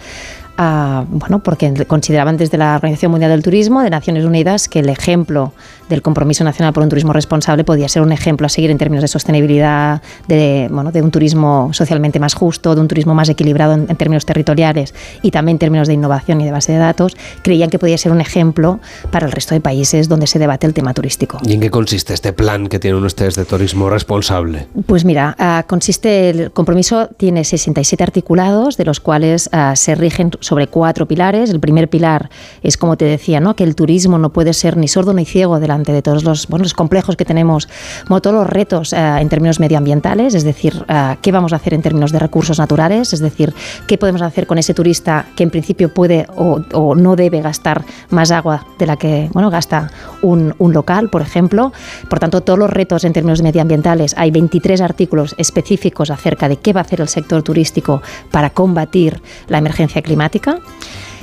Bueno, 0.59 1.39
porque 1.41 1.85
consideraban 1.85 2.37
desde 2.37 2.57
la 2.57 2.75
Organización 2.75 3.11
Mundial 3.11 3.31
del 3.31 3.43
Turismo 3.43 3.81
de 3.81 3.89
Naciones 3.89 4.25
Unidas 4.25 4.67
que 4.67 4.79
el 4.79 4.89
ejemplo 4.89 5.53
del 5.87 6.01
compromiso 6.01 6.43
nacional 6.43 6.73
por 6.73 6.83
un 6.83 6.89
turismo 6.89 7.13
responsable 7.13 7.63
podía 7.63 7.87
ser 7.87 8.01
un 8.01 8.11
ejemplo 8.11 8.45
a 8.45 8.49
seguir 8.49 8.69
en 8.69 8.77
términos 8.77 9.01
de 9.01 9.07
sostenibilidad, 9.07 10.01
de, 10.27 10.67
bueno, 10.71 10.91
de 10.91 11.01
un 11.01 11.11
turismo 11.11 11.69
socialmente 11.73 12.19
más 12.19 12.33
justo, 12.33 12.75
de 12.75 12.81
un 12.81 12.87
turismo 12.87 13.15
más 13.15 13.29
equilibrado 13.29 13.73
en, 13.73 13.87
en 13.89 13.95
términos 13.95 14.25
territoriales 14.25 14.93
y 15.21 15.31
también 15.31 15.55
en 15.55 15.59
términos 15.59 15.87
de 15.87 15.95
innovación 15.95 16.41
y 16.41 16.45
de 16.45 16.51
base 16.51 16.73
de 16.73 16.77
datos. 16.77 17.17
Creían 17.41 17.69
que 17.69 17.79
podía 17.79 17.97
ser 17.97 18.11
un 18.11 18.21
ejemplo 18.21 18.79
para 19.11 19.25
el 19.25 19.31
resto 19.31 19.55
de 19.55 19.61
países 19.61 20.09
donde 20.09 20.27
se 20.27 20.39
debate 20.39 20.67
el 20.67 20.73
tema 20.73 20.93
turístico. 20.93 21.39
¿Y 21.43 21.53
en 21.53 21.61
qué 21.61 21.71
consiste 21.71 22.13
este 22.13 22.33
plan 22.33 22.67
que 22.67 22.79
tienen 22.79 23.03
ustedes 23.03 23.35
de 23.35 23.45
turismo 23.45 23.89
responsable? 23.89 24.67
Pues 24.85 25.05
mira, 25.05 25.35
ah, 25.39 25.63
consiste, 25.67 26.29
el 26.29 26.51
compromiso 26.51 27.07
tiene 27.17 27.43
67 27.43 28.03
articulados, 28.03 28.77
de 28.77 28.85
los 28.85 28.99
cuales 28.99 29.49
ah, 29.51 29.75
se 29.75 29.95
rigen 29.95 30.31
sobre 30.49 30.65
cuatro 30.65 31.07
pilares. 31.07 31.51
El 31.51 31.59
primer 31.59 31.89
pilar 31.89 32.29
es, 32.63 32.75
como 32.75 32.97
te 32.97 33.05
decía, 33.05 33.39
¿no? 33.39 33.55
que 33.55 33.63
el 33.63 33.75
turismo 33.75 34.17
no 34.17 34.31
puede 34.31 34.53
ser 34.53 34.77
ni 34.77 34.87
sordo 34.87 35.13
ni 35.13 35.23
ciego 35.23 35.59
delante 35.59 35.93
de 35.93 36.01
todos 36.01 36.23
los, 36.23 36.47
bueno, 36.47 36.63
los 36.63 36.73
complejos 36.73 37.15
que 37.15 37.23
tenemos, 37.23 37.69
como 38.07 38.19
todos 38.19 38.35
los 38.35 38.47
retos 38.47 38.93
ah, 38.93 39.21
en 39.21 39.29
términos 39.29 39.59
medioambientales, 39.59 40.33
es 40.33 40.43
decir, 40.43 40.83
ah, 40.87 41.17
qué 41.21 41.31
vamos 41.31 41.53
a 41.53 41.57
hacer 41.57 41.75
en 41.75 41.83
términos 41.83 42.11
de 42.11 42.17
recursos 42.17 42.57
naturales, 42.57 43.13
es 43.13 43.19
decir, 43.19 43.53
qué 43.85 43.99
podemos 43.99 44.23
hacer 44.23 44.47
con 44.47 44.57
ese 44.57 44.73
turista 44.73 45.27
que 45.35 45.43
en 45.43 45.51
principio 45.51 45.93
puede 45.93 46.25
o, 46.35 46.61
o 46.73 46.95
no 46.95 47.15
debe 47.15 47.41
gastar 47.41 47.85
más 48.09 48.31
agua 48.31 48.65
de 48.79 48.87
la 48.87 48.97
que 48.97 49.29
bueno, 49.33 49.51
gasta 49.51 49.91
un, 50.23 50.55
un 50.57 50.73
local, 50.73 51.09
por 51.09 51.21
ejemplo. 51.21 51.71
Por 52.09 52.19
tanto, 52.19 52.41
todos 52.41 52.57
los 52.57 52.71
retos 52.71 53.03
en 53.03 53.13
términos 53.13 53.43
medioambientales, 53.43 54.15
hay 54.17 54.31
23 54.31 54.81
artículos 54.81 55.35
específicos 55.37 56.09
acerca 56.09 56.49
de 56.49 56.57
qué 56.57 56.73
va 56.73 56.81
a 56.81 56.83
hacer 56.83 57.01
el 57.01 57.07
sector 57.07 57.43
turístico 57.43 58.01
para 58.31 58.49
combatir 58.49 59.21
la 59.47 59.59
emergencia 59.59 60.01
climática. 60.01 60.28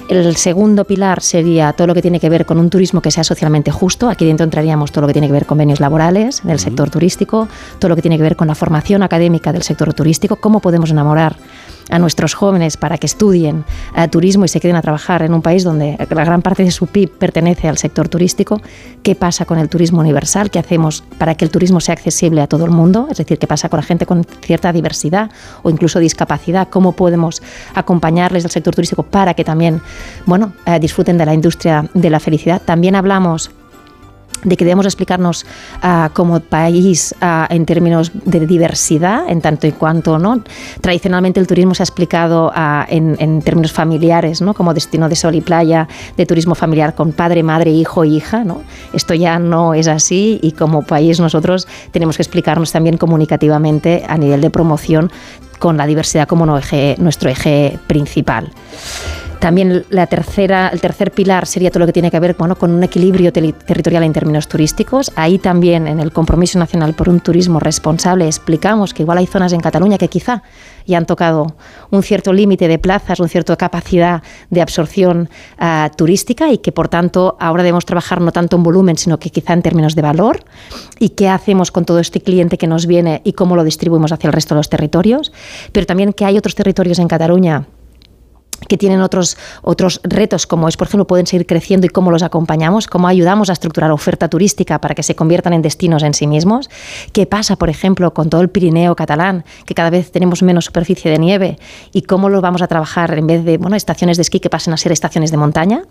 El 0.08 0.36
segundo 0.36 0.84
pilar 0.84 1.20
sería 1.20 1.72
todo 1.72 1.88
lo 1.88 1.94
que 1.94 2.02
tiene 2.02 2.20
que 2.20 2.28
ver 2.28 2.46
con 2.46 2.58
un 2.58 2.70
turismo 2.70 3.02
que 3.02 3.10
sea 3.10 3.24
socialmente 3.24 3.72
justo. 3.72 4.08
Aquí 4.08 4.24
dentro 4.24 4.44
entraríamos 4.44 4.92
todo 4.92 5.02
lo 5.02 5.06
que 5.08 5.12
tiene 5.12 5.26
que 5.26 5.32
ver 5.32 5.46
con 5.46 5.56
convenios 5.56 5.80
laborales 5.80 6.42
del 6.44 6.58
sector 6.58 6.90
turístico, 6.90 7.48
todo 7.80 7.88
lo 7.88 7.96
que 7.96 8.02
tiene 8.02 8.16
que 8.16 8.22
ver 8.22 8.36
con 8.36 8.46
la 8.46 8.54
formación 8.54 9.02
académica 9.02 9.52
del 9.52 9.62
sector 9.62 9.92
turístico, 9.94 10.36
cómo 10.36 10.60
podemos 10.60 10.90
enamorar 10.90 11.36
a 11.90 11.98
nuestros 11.98 12.34
jóvenes 12.34 12.76
para 12.76 12.98
que 12.98 13.06
estudien 13.06 13.64
eh, 13.96 14.08
turismo 14.08 14.44
y 14.44 14.48
se 14.48 14.60
queden 14.60 14.76
a 14.76 14.82
trabajar 14.82 15.22
en 15.22 15.34
un 15.34 15.42
país 15.42 15.64
donde 15.64 15.96
la 15.98 16.24
gran 16.24 16.42
parte 16.42 16.64
de 16.64 16.70
su 16.70 16.86
PIB 16.86 17.10
pertenece 17.10 17.68
al 17.68 17.78
sector 17.78 18.08
turístico. 18.08 18.60
¿Qué 19.02 19.14
pasa 19.14 19.44
con 19.44 19.58
el 19.58 19.68
turismo 19.68 20.00
universal? 20.00 20.50
¿Qué 20.50 20.58
hacemos 20.58 21.04
para 21.18 21.34
que 21.34 21.44
el 21.44 21.50
turismo 21.50 21.80
sea 21.80 21.94
accesible 21.94 22.40
a 22.40 22.46
todo 22.46 22.64
el 22.64 22.70
mundo? 22.70 23.08
Es 23.10 23.18
decir, 23.18 23.38
¿qué 23.38 23.46
pasa 23.46 23.68
con 23.68 23.78
la 23.78 23.84
gente 23.84 24.06
con 24.06 24.24
cierta 24.24 24.72
diversidad 24.72 25.30
o 25.62 25.70
incluso 25.70 25.98
discapacidad? 25.98 26.68
¿Cómo 26.68 26.92
podemos 26.92 27.42
acompañarles 27.74 28.44
al 28.44 28.50
sector 28.50 28.74
turístico 28.74 29.02
para 29.02 29.34
que 29.34 29.44
también 29.44 29.80
bueno, 30.26 30.52
eh, 30.66 30.78
disfruten 30.80 31.18
de 31.18 31.26
la 31.26 31.34
industria 31.34 31.88
de 31.94 32.10
la 32.10 32.20
felicidad? 32.20 32.62
También 32.64 32.96
hablamos 32.96 33.50
de 34.44 34.56
que 34.56 34.64
debemos 34.64 34.86
explicarnos 34.86 35.46
ah, 35.82 36.10
como 36.12 36.40
país 36.40 37.14
ah, 37.20 37.46
en 37.50 37.66
términos 37.66 38.12
de 38.24 38.46
diversidad, 38.46 39.28
en 39.28 39.40
tanto 39.40 39.66
y 39.66 39.72
cuanto 39.72 40.18
no. 40.18 40.42
Tradicionalmente 40.80 41.40
el 41.40 41.46
turismo 41.46 41.74
se 41.74 41.82
ha 41.82 41.84
explicado 41.84 42.52
ah, 42.54 42.86
en, 42.88 43.42
términos 43.42 43.72
familiares, 43.72 44.40
¿no? 44.40 44.54
como 44.54 44.74
destino 44.74 45.08
de 45.08 45.16
sol 45.16 45.34
y 45.34 45.40
playa, 45.40 45.88
de 46.16 46.26
turismo 46.26 46.54
familiar 46.54 46.94
con 46.94 47.12
padre, 47.12 47.42
madre, 47.42 47.70
hijo, 47.70 48.04
hija. 48.04 48.44
¿no? 48.44 48.62
Esto 48.92 49.14
ya 49.14 49.38
no 49.38 49.74
es 49.74 49.88
así 49.88 50.38
y 50.42 50.52
como 50.52 50.82
país 50.82 51.20
nosotros 51.20 51.66
tenemos 51.90 52.16
que 52.16 52.22
explicarnos 52.22 52.72
también 52.72 52.96
comunicativamente 52.96 54.04
a 54.08 54.16
nivel 54.18 54.40
de 54.40 54.50
promoción 54.50 55.10
con 55.58 55.76
la 55.76 55.86
diversidad 55.86 56.28
como 56.28 56.46
nuestro 56.46 57.30
eje 57.30 57.78
principal. 57.86 58.52
También 59.38 59.84
la 59.90 60.06
tercera, 60.06 60.68
el 60.72 60.80
tercer 60.80 61.12
pilar 61.12 61.46
sería 61.46 61.70
todo 61.70 61.80
lo 61.80 61.86
que 61.86 61.92
tiene 61.92 62.10
que 62.10 62.18
ver 62.18 62.34
bueno, 62.38 62.56
con 62.56 62.72
un 62.72 62.82
equilibrio 62.82 63.32
territorial 63.32 64.02
en 64.02 64.12
términos 64.12 64.48
turísticos. 64.48 65.12
Ahí 65.14 65.38
también 65.38 65.86
en 65.86 66.00
el 66.00 66.10
Compromiso 66.10 66.58
Nacional 66.58 66.94
por 66.94 67.08
un 67.08 67.20
Turismo 67.20 67.60
Responsable 67.60 68.26
explicamos 68.26 68.94
que 68.94 69.02
igual 69.02 69.18
hay 69.18 69.26
zonas 69.26 69.52
en 69.52 69.60
Cataluña 69.60 69.98
que 69.98 70.08
quizá 70.08 70.42
ya 70.86 70.98
han 70.98 71.06
tocado 71.06 71.56
un 71.90 72.02
cierto 72.02 72.32
límite 72.32 72.66
de 72.66 72.78
plazas, 72.78 73.20
una 73.20 73.28
cierta 73.28 73.56
capacidad 73.56 74.22
de 74.50 74.62
absorción 74.62 75.28
ah, 75.58 75.90
turística 75.96 76.50
y 76.50 76.58
que 76.58 76.72
por 76.72 76.88
tanto 76.88 77.36
ahora 77.38 77.62
debemos 77.62 77.84
trabajar 77.84 78.20
no 78.20 78.32
tanto 78.32 78.56
en 78.56 78.62
volumen, 78.62 78.96
sino 78.96 79.18
que 79.18 79.30
quizá 79.30 79.52
en 79.52 79.62
términos 79.62 79.94
de 79.94 80.02
valor 80.02 80.44
y 80.98 81.10
qué 81.10 81.28
hacemos 81.28 81.70
con 81.70 81.84
todo 81.84 82.00
este 82.00 82.20
cliente 82.20 82.56
que 82.56 82.66
nos 82.66 82.86
viene 82.86 83.20
y 83.24 83.34
cómo 83.34 83.54
lo 83.54 83.64
distribuimos 83.64 84.12
hacia 84.12 84.28
el 84.28 84.32
resto 84.32 84.54
de 84.54 84.60
los 84.60 84.70
territorios. 84.70 85.32
Pero 85.72 85.86
también 85.86 86.12
que 86.12 86.24
hay 86.24 86.38
otros 86.38 86.54
territorios 86.54 86.98
en 86.98 87.08
Cataluña 87.08 87.66
que 88.68 88.76
tienen 88.76 89.00
otros, 89.00 89.36
otros 89.62 90.00
retos, 90.02 90.46
como 90.46 90.68
es, 90.68 90.76
por 90.76 90.88
ejemplo, 90.88 91.06
pueden 91.06 91.26
seguir 91.26 91.46
creciendo 91.46 91.86
y 91.86 91.90
cómo 91.90 92.10
los 92.10 92.22
acompañamos, 92.22 92.86
cómo 92.86 93.08
ayudamos 93.08 93.50
a 93.50 93.52
estructurar 93.52 93.90
oferta 93.90 94.28
turística 94.28 94.80
para 94.80 94.94
que 94.94 95.02
se 95.02 95.14
conviertan 95.14 95.52
en 95.52 95.62
destinos 95.62 96.02
en 96.02 96.14
sí 96.14 96.26
mismos. 96.26 96.68
¿Qué 97.12 97.26
pasa, 97.26 97.56
por 97.56 97.68
ejemplo, 97.68 98.12
con 98.12 98.30
todo 98.30 98.40
el 98.40 98.48
Pirineo 98.48 98.96
catalán, 98.96 99.44
que 99.64 99.74
cada 99.74 99.90
vez 99.90 100.10
tenemos 100.10 100.42
menos 100.42 100.64
superficie 100.64 101.10
de 101.10 101.18
nieve? 101.18 101.58
¿Y 101.92 102.02
cómo 102.02 102.28
lo 102.28 102.40
vamos 102.40 102.62
a 102.62 102.66
trabajar 102.66 103.16
en 103.18 103.26
vez 103.26 103.44
de 103.44 103.58
bueno, 103.58 103.76
estaciones 103.76 104.16
de 104.16 104.22
esquí 104.22 104.40
que 104.40 104.50
pasen 104.50 104.72
a 104.74 104.76
ser 104.76 104.92
estaciones 104.92 105.30
de 105.30 105.36
montaña? 105.36 105.82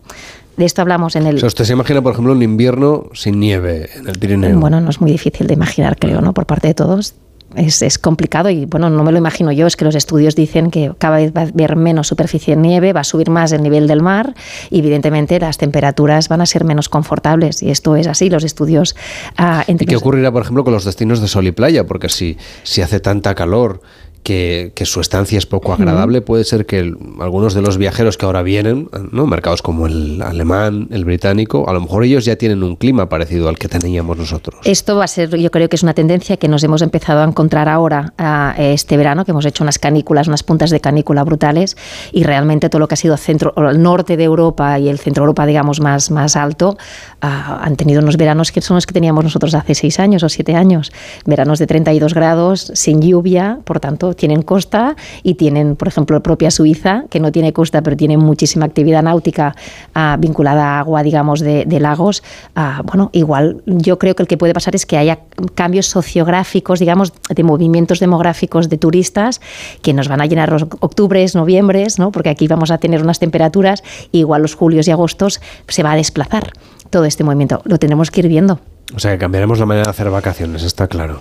De 0.58 0.66
esto 0.66 0.82
hablamos 0.82 1.16
en 1.16 1.28
el... 1.28 1.36
O 1.36 1.40
sea, 1.40 1.48
usted 1.48 1.66
se 1.66 1.74
imagina, 1.74 2.02
por 2.02 2.14
ejemplo, 2.14 2.34
un 2.34 2.42
invierno 2.42 3.10
sin 3.14 3.40
nieve 3.40 3.90
en 3.96 4.08
el 4.08 4.18
Pirineo. 4.18 4.60
Bueno, 4.60 4.80
no 4.80 4.90
es 4.90 5.02
muy 5.02 5.12
difícil 5.12 5.48
de 5.48 5.54
imaginar, 5.54 5.98
creo, 5.98 6.22
¿no? 6.22 6.34
Por 6.34 6.46
parte 6.46 6.68
de 6.68 6.74
todos. 6.74 7.16
Es, 7.56 7.82
es 7.82 7.98
complicado 7.98 8.50
y 8.50 8.66
bueno, 8.66 8.90
no 8.90 9.04
me 9.04 9.12
lo 9.12 9.18
imagino 9.18 9.52
yo, 9.52 9.68
es 9.68 9.76
que 9.76 9.86
los 9.86 9.96
estudios 9.96 10.36
dicen 10.36 10.72
que 10.72 10.92
cada 10.98 11.18
vez 11.18 11.34
va 11.36 11.42
a 11.42 11.46
haber 11.46 11.76
menos 11.76 12.08
superficie 12.08 12.56
de 12.56 12.62
nieve, 12.62 12.94
va 12.94 13.02
a 13.02 13.04
subir 13.04 13.30
más 13.30 13.52
el 13.52 13.64
nivel 13.64 13.88
del 13.88 14.02
mar 14.02 14.34
y 14.70 14.80
evidentemente 14.80 15.40
las 15.40 15.58
temperaturas 15.58 16.30
van 16.30 16.42
a 16.42 16.46
ser 16.46 16.64
menos 16.64 16.90
confortables 16.90 17.64
y 17.64 17.72
esto 17.72 17.96
es 17.96 18.08
así, 18.08 18.30
los 18.30 18.44
estudios... 18.44 18.96
ah, 19.38 19.64
¿Y 19.68 19.76
qué 19.86 19.96
ocurrirá, 19.96 20.32
por 20.32 20.42
ejemplo, 20.42 20.64
con 20.64 20.74
los 20.74 20.86
destinos 20.86 21.22
de 21.22 21.28
sol 21.28 21.48
y 21.48 21.52
playa? 21.52 21.86
Porque 21.86 22.10
si, 22.10 22.38
si 22.64 22.82
hace 22.82 23.00
tanta 23.00 23.36
calor 23.36 23.82
que, 24.26 24.74
su 24.86 25.02
estancia 25.02 25.38
es 25.38 25.46
poco 25.46 25.72
agradable. 25.72 26.22
Puede 26.22 26.44
ser 26.44 26.66
que 26.66 26.94
algunos 27.20 27.54
de 27.54 27.62
los 27.62 27.78
viajeros 27.78 28.18
que 28.18 28.26
ahora 28.26 28.42
vienen, 28.42 28.90
¿no? 29.12 29.28
mercados 29.28 29.62
como 29.62 29.86
el 29.86 30.22
alemán, 30.22 30.88
el 30.92 31.06
británico, 31.06 31.70
a 31.70 31.74
lo 31.74 31.82
mejor 31.82 32.04
ellos 32.04 32.26
ya 32.26 32.36
tienen 32.36 32.64
un 32.64 32.76
clima 32.76 33.08
parecido 33.08 33.48
al 33.50 33.58
que 33.58 33.68
teníamos 33.68 34.18
nosotros. 34.18 34.60
Esto 34.64 34.98
va 34.98 35.04
a 35.04 35.08
ser, 35.08 35.38
yo 35.38 35.52
creo 35.52 35.70
que 35.70 35.76
es 35.76 35.84
una 35.84 35.94
tendencia 35.94 36.38
que 36.38 36.48
nos 36.48 36.64
hemos 36.64 36.82
empezado 36.82 37.22
a 37.22 37.24
encontrar 37.24 37.70
ahora, 37.70 38.14
este 38.58 38.98
verano, 38.98 39.26
que 39.26 39.32
hemos 39.32 39.46
hecho 39.46 39.64
unas 39.64 39.78
canículas, 39.78 40.28
unas 40.28 40.42
puntas 40.42 40.72
de 40.72 40.80
canícula 40.80 41.24
brutales, 41.24 41.78
y 42.12 42.24
realmente 42.24 42.70
todo 42.70 42.80
lo 42.80 42.88
que 42.88 42.96
ha 42.96 42.98
sido 42.98 43.16
centro, 43.18 43.54
el 43.58 43.82
norte 43.82 44.18
de 44.18 44.24
Europa 44.24 44.80
y 44.80 44.90
el 44.90 44.98
centro 44.98 45.24
Europa, 45.24 45.46
digamos, 45.46 45.80
más, 45.82 46.10
más 46.10 46.36
alto, 46.36 46.78
ah, 47.22 47.62
han 47.64 47.76
tenido 47.76 48.02
unos 48.02 48.18
veranos 48.18 48.52
que 48.52 48.62
son 48.62 48.76
los 48.76 48.88
que 48.88 48.94
teníamos 48.94 49.24
nosotros 49.24 49.54
hace 49.54 49.76
seis 49.76 50.00
años 50.00 50.24
o 50.24 50.30
siete 50.30 50.56
años. 50.56 50.92
Veranos 51.26 51.60
de 51.60 51.68
32 51.68 52.16
grados, 52.16 52.72
sin 52.74 53.02
lluvia, 53.02 53.60
por 53.64 53.80
tanto, 53.80 54.15
tienen 54.16 54.42
costa 54.42 54.96
y 55.24 55.36
tienen, 55.36 55.76
por 55.76 55.88
ejemplo, 55.88 56.22
propia 56.22 56.52
Suiza, 56.52 57.06
que 57.10 57.20
no 57.20 57.32
tiene 57.32 57.54
costa, 57.54 57.82
pero 57.82 57.96
tiene 57.98 58.18
muchísima 58.18 58.66
actividad 58.66 59.04
náutica 59.04 59.56
ah, 59.94 60.18
vinculada 60.20 60.76
a 60.76 60.80
agua, 60.80 61.04
digamos, 61.04 61.40
de, 61.40 61.66
lagos. 61.80 62.24
Ah, 62.56 62.82
bueno, 62.86 63.10
igual 63.14 63.62
yo 63.66 64.00
creo 64.00 64.16
que 64.16 64.24
el 64.24 64.28
que 64.28 64.38
puede 64.38 64.54
pasar 64.54 64.76
es 64.76 64.86
que 64.86 64.98
haya 64.98 65.20
cambios 65.56 65.88
sociográficos, 65.88 66.80
digamos, 66.80 67.14
de 67.30 67.44
movimientos 67.44 68.00
demográficos 68.00 68.70
de 68.70 68.78
turistas 68.78 69.42
que 69.82 69.94
nos 69.94 70.08
van 70.08 70.22
a 70.22 70.26
llenar 70.26 70.52
los 70.52 70.64
octubres, 70.80 71.36
noviembres, 71.36 72.00
¿no? 72.00 72.12
porque 72.12 72.30
aquí 72.30 72.48
vamos 72.48 72.72
a 72.72 72.78
tener 72.78 73.02
unas 73.02 73.20
temperaturas, 73.20 73.84
igual 74.12 74.42
los 74.42 74.56
julios 74.56 74.88
y 74.88 74.92
agostos 74.92 75.42
se 75.68 75.84
va 75.84 75.92
a 75.92 75.96
desplazar 75.96 76.54
todo 76.90 77.06
este 77.06 77.24
movimiento. 77.24 77.62
Lo 77.66 77.78
tenemos 77.78 78.12
que 78.12 78.22
ir 78.22 78.28
viendo. 78.28 78.60
O 78.96 79.00
sea 79.00 79.12
que 79.12 79.18
cambiaremos 79.18 79.60
la 79.60 79.66
manera 79.66 79.86
de 79.86 79.90
hacer 79.90 80.10
vacaciones, 80.10 80.64
está 80.64 80.88
claro 80.88 81.20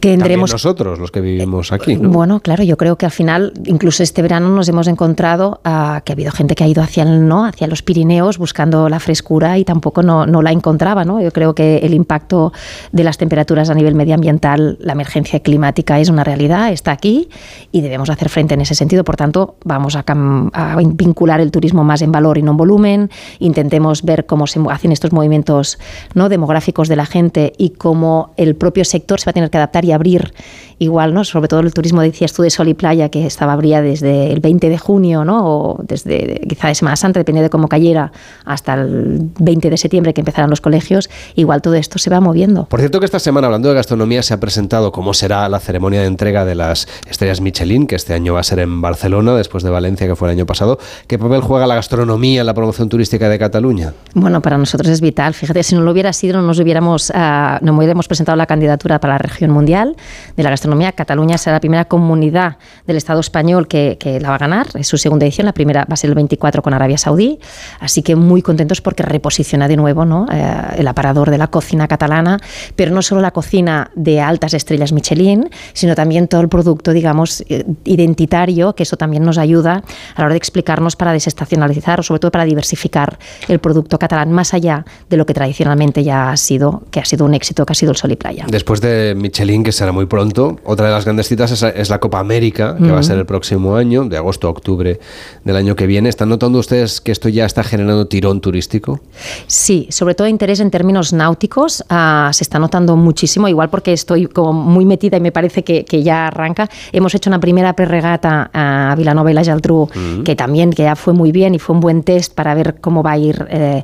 tendremos 0.00 0.52
nosotros 0.52 0.98
los 0.98 1.10
que 1.10 1.20
vivimos 1.20 1.72
aquí. 1.72 1.96
Bueno, 1.96 2.40
claro, 2.40 2.62
yo 2.62 2.76
creo 2.76 2.96
que 2.96 3.06
al 3.06 3.12
final, 3.12 3.52
incluso 3.64 4.02
este 4.02 4.22
verano 4.22 4.48
nos 4.48 4.68
hemos 4.68 4.86
encontrado 4.88 5.60
a, 5.64 6.02
que 6.04 6.12
ha 6.12 6.14
habido 6.14 6.32
gente 6.32 6.54
que 6.54 6.64
ha 6.64 6.68
ido 6.68 6.82
hacia 6.82 7.04
el 7.04 7.26
no, 7.26 7.44
hacia 7.44 7.66
los 7.66 7.82
Pirineos 7.82 8.38
buscando 8.38 8.88
la 8.88 9.00
frescura 9.00 9.58
y 9.58 9.64
tampoco 9.64 10.02
no, 10.02 10.26
no, 10.26 10.42
la 10.42 10.52
encontraba, 10.52 11.04
¿no? 11.04 11.20
Yo 11.20 11.30
creo 11.32 11.54
que 11.54 11.78
el 11.78 11.94
impacto 11.94 12.52
de 12.92 13.04
las 13.04 13.18
temperaturas 13.18 13.70
a 13.70 13.74
nivel 13.74 13.94
medioambiental, 13.94 14.78
la 14.80 14.92
emergencia 14.92 15.40
climática 15.40 15.98
es 16.00 16.08
una 16.08 16.24
realidad, 16.24 16.72
está 16.72 16.92
aquí 16.92 17.28
y 17.72 17.80
debemos 17.80 18.10
hacer 18.10 18.28
frente 18.28 18.54
en 18.54 18.60
ese 18.60 18.74
sentido. 18.74 19.04
Por 19.04 19.16
tanto, 19.16 19.56
vamos 19.64 19.96
a, 19.96 20.04
a 20.06 20.76
vincular 20.76 21.40
el 21.40 21.50
turismo 21.50 21.84
más 21.84 22.02
en 22.02 22.12
valor 22.12 22.38
y 22.38 22.42
no 22.42 22.52
en 22.52 22.56
volumen. 22.56 23.10
Intentemos 23.38 24.02
ver 24.02 24.26
cómo 24.26 24.46
se 24.46 24.60
hacen 24.70 24.92
estos 24.92 25.12
movimientos 25.12 25.78
no 26.14 26.28
demográficos 26.28 26.88
de 26.88 26.96
la 26.96 27.06
gente 27.06 27.52
y 27.58 27.70
cómo 27.70 28.32
el 28.36 28.56
propio 28.56 28.84
sector 28.84 29.20
se 29.20 29.26
va 29.26 29.30
a 29.30 29.34
tener 29.34 29.50
que 29.50 29.56
adaptar 29.58 29.67
y 29.84 29.92
abrir 29.92 30.32
igual, 30.78 31.12
¿no? 31.12 31.24
Sobre 31.24 31.48
todo 31.48 31.60
el 31.60 31.72
turismo, 31.72 32.02
decías 32.02 32.32
tú, 32.32 32.42
de 32.42 32.50
sol 32.50 32.68
y 32.68 32.74
playa, 32.74 33.08
que 33.08 33.26
estaba 33.26 33.52
abría 33.52 33.82
desde 33.82 34.32
el 34.32 34.40
20 34.40 34.68
de 34.68 34.78
junio, 34.78 35.24
¿no? 35.24 35.46
O 35.46 35.80
desde 35.82 36.40
quizá 36.48 36.68
de 36.68 36.74
Semana 36.74 36.96
Santa, 36.96 37.18
depende 37.20 37.42
de 37.42 37.50
cómo 37.50 37.68
cayera, 37.68 38.12
hasta 38.44 38.74
el 38.74 39.30
20 39.38 39.70
de 39.70 39.76
septiembre 39.76 40.14
que 40.14 40.20
empezaran 40.20 40.50
los 40.50 40.60
colegios, 40.60 41.10
igual 41.34 41.62
todo 41.62 41.74
esto 41.74 41.98
se 41.98 42.10
va 42.10 42.20
moviendo. 42.20 42.66
Por 42.66 42.80
cierto 42.80 43.00
que 43.00 43.06
esta 43.06 43.18
semana, 43.18 43.46
hablando 43.48 43.68
de 43.68 43.74
gastronomía, 43.74 44.22
se 44.22 44.34
ha 44.34 44.40
presentado 44.40 44.92
cómo 44.92 45.14
será 45.14 45.48
la 45.48 45.58
ceremonia 45.58 46.00
de 46.00 46.06
entrega 46.06 46.44
de 46.44 46.54
las 46.54 46.86
estrellas 47.08 47.40
Michelin, 47.40 47.86
que 47.86 47.96
este 47.96 48.14
año 48.14 48.34
va 48.34 48.40
a 48.40 48.44
ser 48.44 48.60
en 48.60 48.80
Barcelona, 48.80 49.34
después 49.34 49.64
de 49.64 49.70
Valencia, 49.70 50.06
que 50.06 50.14
fue 50.14 50.28
el 50.28 50.36
año 50.36 50.46
pasado. 50.46 50.78
¿Qué 51.06 51.18
papel 51.18 51.40
juega 51.40 51.66
la 51.66 51.74
gastronomía 51.74 52.40
en 52.40 52.46
la 52.46 52.54
promoción 52.54 52.88
turística 52.88 53.28
de 53.28 53.38
Cataluña? 53.38 53.94
Bueno, 54.14 54.40
para 54.40 54.58
nosotros 54.58 54.88
es 54.88 55.00
vital. 55.00 55.34
Fíjate, 55.34 55.62
si 55.62 55.74
no 55.74 55.80
lo 55.80 55.90
hubiera 55.90 56.12
sido, 56.12 56.40
no 56.40 56.46
nos 56.46 56.58
hubiéramos, 56.60 57.10
uh, 57.10 57.58
no 57.62 57.76
hubiéramos 57.76 58.06
presentado 58.06 58.36
la 58.36 58.46
candidatura 58.46 59.00
para 59.00 59.14
la 59.14 59.18
región 59.18 59.50
mundial 59.58 59.96
de 60.36 60.42
la 60.42 60.50
gastronomía. 60.50 60.92
Cataluña 60.92 61.36
será 61.38 61.56
la 61.56 61.60
primera 61.60 61.84
comunidad 61.84 62.56
del 62.86 62.96
Estado 62.96 63.20
español 63.20 63.66
que, 63.66 63.98
la 64.20 64.30
va 64.30 64.36
a 64.36 64.38
ganar. 64.38 64.66
Es 64.74 64.86
su 64.86 64.96
segunda 64.96 65.26
edición. 65.26 65.46
La 65.46 65.52
primera 65.52 65.80
va 65.80 65.94
a 65.94 65.96
ser 65.96 66.08
el 66.10 66.14
24 66.14 66.62
con 66.62 66.72
Arabia 66.74 66.98
Saudí. 66.98 67.38
Así 67.80 68.02
que 68.02 68.16
muy 68.16 68.42
contentos 68.42 68.80
porque 68.80 69.02
reposiciona 69.02 69.68
de 69.68 69.76
nuevo 69.76 70.04
¿no? 70.04 70.26
Eh, 70.30 70.52
el 70.78 70.88
aparador 70.88 71.30
de 71.30 71.38
la 71.38 71.48
cocina 71.48 71.88
catalana, 71.88 72.38
pero 72.76 72.92
no 72.92 73.02
solo 73.02 73.20
la 73.20 73.30
cocina 73.30 73.90
de 73.94 74.20
altas 74.20 74.54
estrellas 74.54 74.92
Michelin, 74.92 75.50
sino 75.72 75.94
también 75.94 76.28
todo 76.28 76.40
el 76.40 76.48
producto, 76.48 76.92
digamos, 76.92 77.42
eh, 77.48 77.64
identitario, 77.84 78.74
que 78.74 78.84
eso 78.84 78.96
también 78.96 79.24
nos 79.24 79.38
ayuda 79.38 79.82
a 80.14 80.20
la 80.20 80.26
hora 80.26 80.34
de 80.34 80.38
explicarnos 80.38 80.96
para 80.96 81.12
desestacionalizar 81.12 82.00
o 82.00 82.02
sobre 82.02 82.20
todo 82.20 82.30
para 82.30 82.44
diversificar 82.44 83.18
el 83.48 83.58
producto 83.58 83.98
catalán 83.98 84.32
más 84.32 84.54
allá 84.54 84.84
de 85.08 85.16
lo 85.16 85.26
que 85.26 85.34
tradicionalmente 85.34 86.04
ya 86.04 86.30
ha 86.30 86.36
sido, 86.36 86.82
que 86.90 87.00
ha 87.00 87.04
sido 87.04 87.24
un 87.24 87.34
éxito, 87.34 87.64
que 87.66 87.72
ha 87.72 87.74
sido 87.74 87.92
el 87.92 87.96
sol 87.96 88.12
y 88.12 88.16
playa. 88.16 88.46
Después 88.48 88.80
de 88.80 89.14
Michelin, 89.16 89.47
que 89.48 89.72
será 89.72 89.92
muy 89.92 90.04
pronto. 90.04 90.58
Otra 90.62 90.88
de 90.88 90.92
las 90.92 91.06
grandes 91.06 91.26
citas 91.26 91.62
es, 91.62 91.88
la 91.88 91.98
Copa 92.00 92.18
América, 92.18 92.76
que 92.76 92.90
va 92.90 92.98
a 92.98 93.02
ser 93.02 93.16
el 93.16 93.24
próximo 93.24 93.76
año, 93.76 94.04
de 94.04 94.18
agosto 94.18 94.46
a 94.46 94.50
octubre 94.50 95.00
del 95.42 95.56
año 95.56 95.74
que 95.74 95.86
viene. 95.86 96.10
¿Están 96.10 96.28
notando 96.28 96.58
ustedes 96.58 97.00
que 97.00 97.12
esto 97.12 97.30
ya 97.30 97.46
está 97.46 97.64
generando 97.64 98.06
tirón 98.06 98.42
turístico? 98.42 99.00
Sí, 99.46 99.86
sobre 99.90 100.14
todo 100.14 100.28
interés 100.28 100.60
en 100.60 100.70
términos 100.70 101.14
náuticos. 101.14 101.82
Ah, 101.88 102.30
se 102.34 102.44
está 102.44 102.58
notando 102.58 102.94
muchísimo, 102.96 103.48
igual 103.48 103.70
porque 103.70 103.94
estoy 103.94 104.26
como 104.26 104.52
muy 104.52 104.84
metida 104.84 105.16
y 105.16 105.20
me 105.20 105.32
parece 105.32 105.64
que, 105.64 106.02
ya 106.02 106.26
arranca. 106.26 106.68
Hemos 106.92 107.14
hecho 107.14 107.30
una 107.30 107.40
primera 107.40 107.72
preregata 107.72 108.50
a 108.52 108.94
Vilanova 108.96 109.30
y 109.30 109.34
la 109.34 109.44
Geltrú, 109.44 109.88
que 110.24 110.36
también 110.36 110.72
que 110.72 110.82
ya 110.82 110.94
fue 110.94 111.14
muy 111.14 111.32
bien 111.32 111.54
y 111.54 111.58
fue 111.58 111.74
un 111.74 111.80
buen 111.80 112.02
test 112.02 112.34
para 112.34 112.54
ver 112.54 112.76
cómo 112.82 113.02
va 113.02 113.12
a 113.12 113.18
ir 113.18 113.46
eh, 113.48 113.82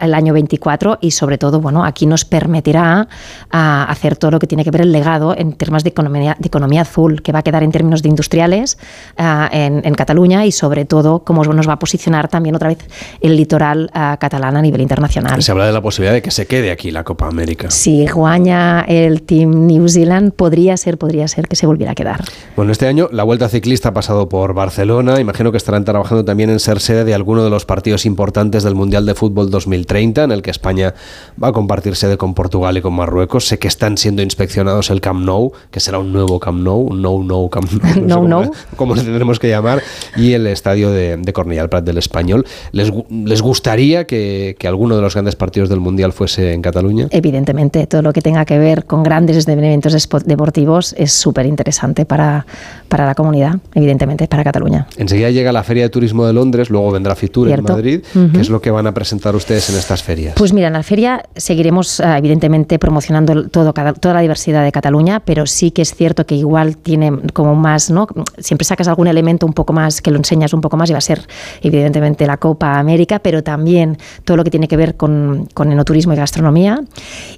el 0.00 0.14
año 0.14 0.32
24 0.32 0.98
y 1.00 1.12
sobre 1.12 1.38
todo, 1.38 1.60
bueno, 1.60 1.84
aquí 1.84 2.04
nos 2.04 2.24
permitirá 2.24 3.08
ah, 3.52 3.86
hacer 3.88 4.16
todo 4.16 4.32
lo 4.32 4.38
que 4.40 4.48
tiene 4.48 4.64
que 4.64 4.72
ver 4.72 4.82
el 4.82 4.87
legado 4.92 5.36
en 5.36 5.52
términos 5.52 5.84
de 5.84 5.90
economía, 5.90 6.36
de 6.38 6.46
economía 6.46 6.82
azul, 6.82 7.22
que 7.22 7.32
va 7.32 7.40
a 7.40 7.42
quedar 7.42 7.62
en 7.62 7.72
términos 7.72 8.02
de 8.02 8.08
industriales 8.08 8.78
ah, 9.16 9.48
en, 9.52 9.94
Cataluña 9.94 10.46
y 10.46 10.52
sobre 10.52 10.84
todo 10.84 11.24
cómo 11.24 11.42
nos 11.44 11.68
va 11.68 11.72
a 11.72 11.78
posicionar 11.78 12.28
también 12.28 12.54
otra 12.54 12.68
vez 12.68 12.78
el 13.20 13.36
litoral 13.36 13.90
ah, 13.92 14.16
catalán 14.20 14.56
a 14.56 14.62
nivel 14.62 14.80
internacional. 14.80 15.42
Se 15.42 15.50
habla 15.50 15.66
de 15.66 15.72
la 15.72 15.80
posibilidad 15.80 16.14
de 16.14 16.22
que 16.22 16.30
se 16.30 16.46
quede 16.46 16.70
aquí 16.70 16.90
la 16.90 17.02
Copa 17.02 17.26
América. 17.26 17.70
Si 17.70 18.06
guaña 18.06 18.82
el 18.82 19.22
Team 19.22 19.66
New 19.66 19.88
Zealand, 19.88 20.32
podría 20.32 20.76
ser, 20.76 20.98
podría 20.98 21.26
ser 21.26 21.48
que 21.48 21.56
se 21.56 21.66
volviera 21.66 21.92
a 21.92 21.94
quedar. 21.94 22.22
Bueno, 22.54 22.70
este 22.70 22.86
año 22.86 23.08
la 23.10 23.24
Vuelta 23.24 23.48
Ciclista 23.48 23.90
ha 23.90 23.92
pasado 23.92 24.28
por 24.28 24.54
Barcelona. 24.54 25.20
Imagino 25.20 25.50
que 25.50 25.56
estarán 25.56 25.84
trabajando 25.84 26.24
también 26.24 26.50
en 26.50 26.60
ser 26.60 26.80
sede 26.80 27.04
de 27.04 27.14
alguno 27.14 27.42
de 27.42 27.50
los 27.50 27.64
partidos 27.64 28.06
importantes 28.06 28.62
del 28.62 28.74
Mundial 28.74 29.06
de 29.06 29.14
Fútbol 29.14 29.50
2030, 29.50 30.24
en 30.24 30.32
el 30.32 30.42
que 30.42 30.50
España 30.50 30.94
va 31.42 31.48
a 31.48 31.52
compartir 31.52 31.96
sede 31.96 32.16
con 32.16 32.34
Portugal 32.34 32.76
y 32.76 32.82
con 32.82 32.94
Marruecos. 32.94 33.46
Sé 33.46 33.58
que 33.58 33.68
están 33.68 33.98
siendo 33.98 34.22
inspeccionados 34.22 34.77
el 34.90 35.00
Camp 35.00 35.24
Nou, 35.24 35.52
que 35.70 35.80
será 35.80 35.98
un 35.98 36.12
nuevo 36.12 36.38
Camp 36.38 36.62
Nou, 36.62 36.88
un 36.90 37.02
no 37.02 37.22
no 37.22 37.48
Camp 37.48 37.70
Nou, 37.70 38.26
no, 38.28 38.44
no, 38.44 38.50
Cómo, 38.76 38.94
le 38.94 39.02
tendremos 39.02 39.38
que 39.38 39.48
llamar, 39.48 39.82
y 40.16 40.32
el 40.32 40.46
estadio 40.46 40.90
de, 40.90 41.16
de 41.16 41.32
Cornellà, 41.32 41.62
el 41.62 41.68
Prat 41.68 41.84
del 41.84 41.98
Español. 41.98 42.46
¿Les, 42.72 42.92
les 43.10 43.42
gustaría 43.42 44.06
que, 44.06 44.56
que, 44.58 44.68
alguno 44.68 44.96
de 44.96 45.02
los 45.02 45.14
grandes 45.14 45.36
partidos 45.36 45.68
del 45.68 45.80
Mundial 45.80 46.12
fuese 46.12 46.52
en 46.52 46.62
Cataluña? 46.62 47.08
Evidentemente, 47.10 47.86
todo 47.86 48.02
lo 48.02 48.12
que 48.12 48.22
tenga 48.22 48.44
que 48.44 48.58
ver 48.58 48.84
con 48.84 49.02
grandes 49.02 49.46
eventos 49.48 50.08
deportivos 50.24 50.94
es 50.96 51.12
súper 51.12 51.46
interesante 51.46 52.04
para, 52.04 52.46
para 52.88 53.06
la 53.06 53.14
comunidad, 53.14 53.56
evidentemente, 53.74 54.26
para 54.28 54.44
Cataluña. 54.44 54.86
Enseguida 54.96 55.30
llega 55.30 55.52
la 55.52 55.62
Feria 55.62 55.84
de 55.84 55.88
Turismo 55.90 56.26
de 56.26 56.32
Londres, 56.32 56.70
luego 56.70 56.90
vendrá 56.90 57.14
Fitur 57.14 57.50
en 57.50 57.62
Madrid. 57.62 58.00
¿Qué 58.32 58.40
es 58.40 58.50
lo 58.50 58.60
que 58.60 58.70
van 58.70 58.86
a 58.86 58.94
presentar 58.94 59.34
ustedes 59.34 59.70
en 59.70 59.76
estas 59.76 60.02
ferias? 60.02 60.34
Pues 60.36 60.52
mira, 60.52 60.68
en 60.68 60.72
la 60.72 60.82
feria 60.82 61.22
seguiremos, 61.36 62.00
ah, 62.00 62.18
evidentemente, 62.18 62.78
promocionando 62.78 63.48
todo, 63.48 63.72
toda 63.72 64.14
la 64.14 64.20
diversidad 64.20 64.64
de 64.64 64.67
Cataluña, 64.72 65.20
pero 65.20 65.46
sí 65.46 65.70
que 65.70 65.82
es 65.82 65.94
cierto 65.94 66.26
que 66.26 66.34
igual 66.34 66.76
tiene 66.76 67.12
como 67.32 67.54
más, 67.54 67.90
¿no? 67.90 68.06
Siempre 68.38 68.64
sacas 68.64 68.88
algún 68.88 69.06
elemento 69.06 69.46
un 69.46 69.52
poco 69.52 69.72
más, 69.72 70.00
que 70.00 70.10
lo 70.10 70.16
enseñas 70.16 70.52
un 70.52 70.60
poco 70.60 70.76
más 70.76 70.90
y 70.90 70.92
va 70.92 70.98
a 70.98 71.02
ser 71.02 71.26
evidentemente 71.62 72.26
la 72.26 72.36
Copa 72.36 72.78
América, 72.78 73.18
pero 73.18 73.42
también 73.42 73.98
todo 74.24 74.36
lo 74.36 74.44
que 74.44 74.50
tiene 74.50 74.68
que 74.68 74.76
ver 74.76 74.96
con, 74.96 75.48
con 75.54 75.72
enoturismo 75.72 76.12
y 76.12 76.16
gastronomía. 76.16 76.82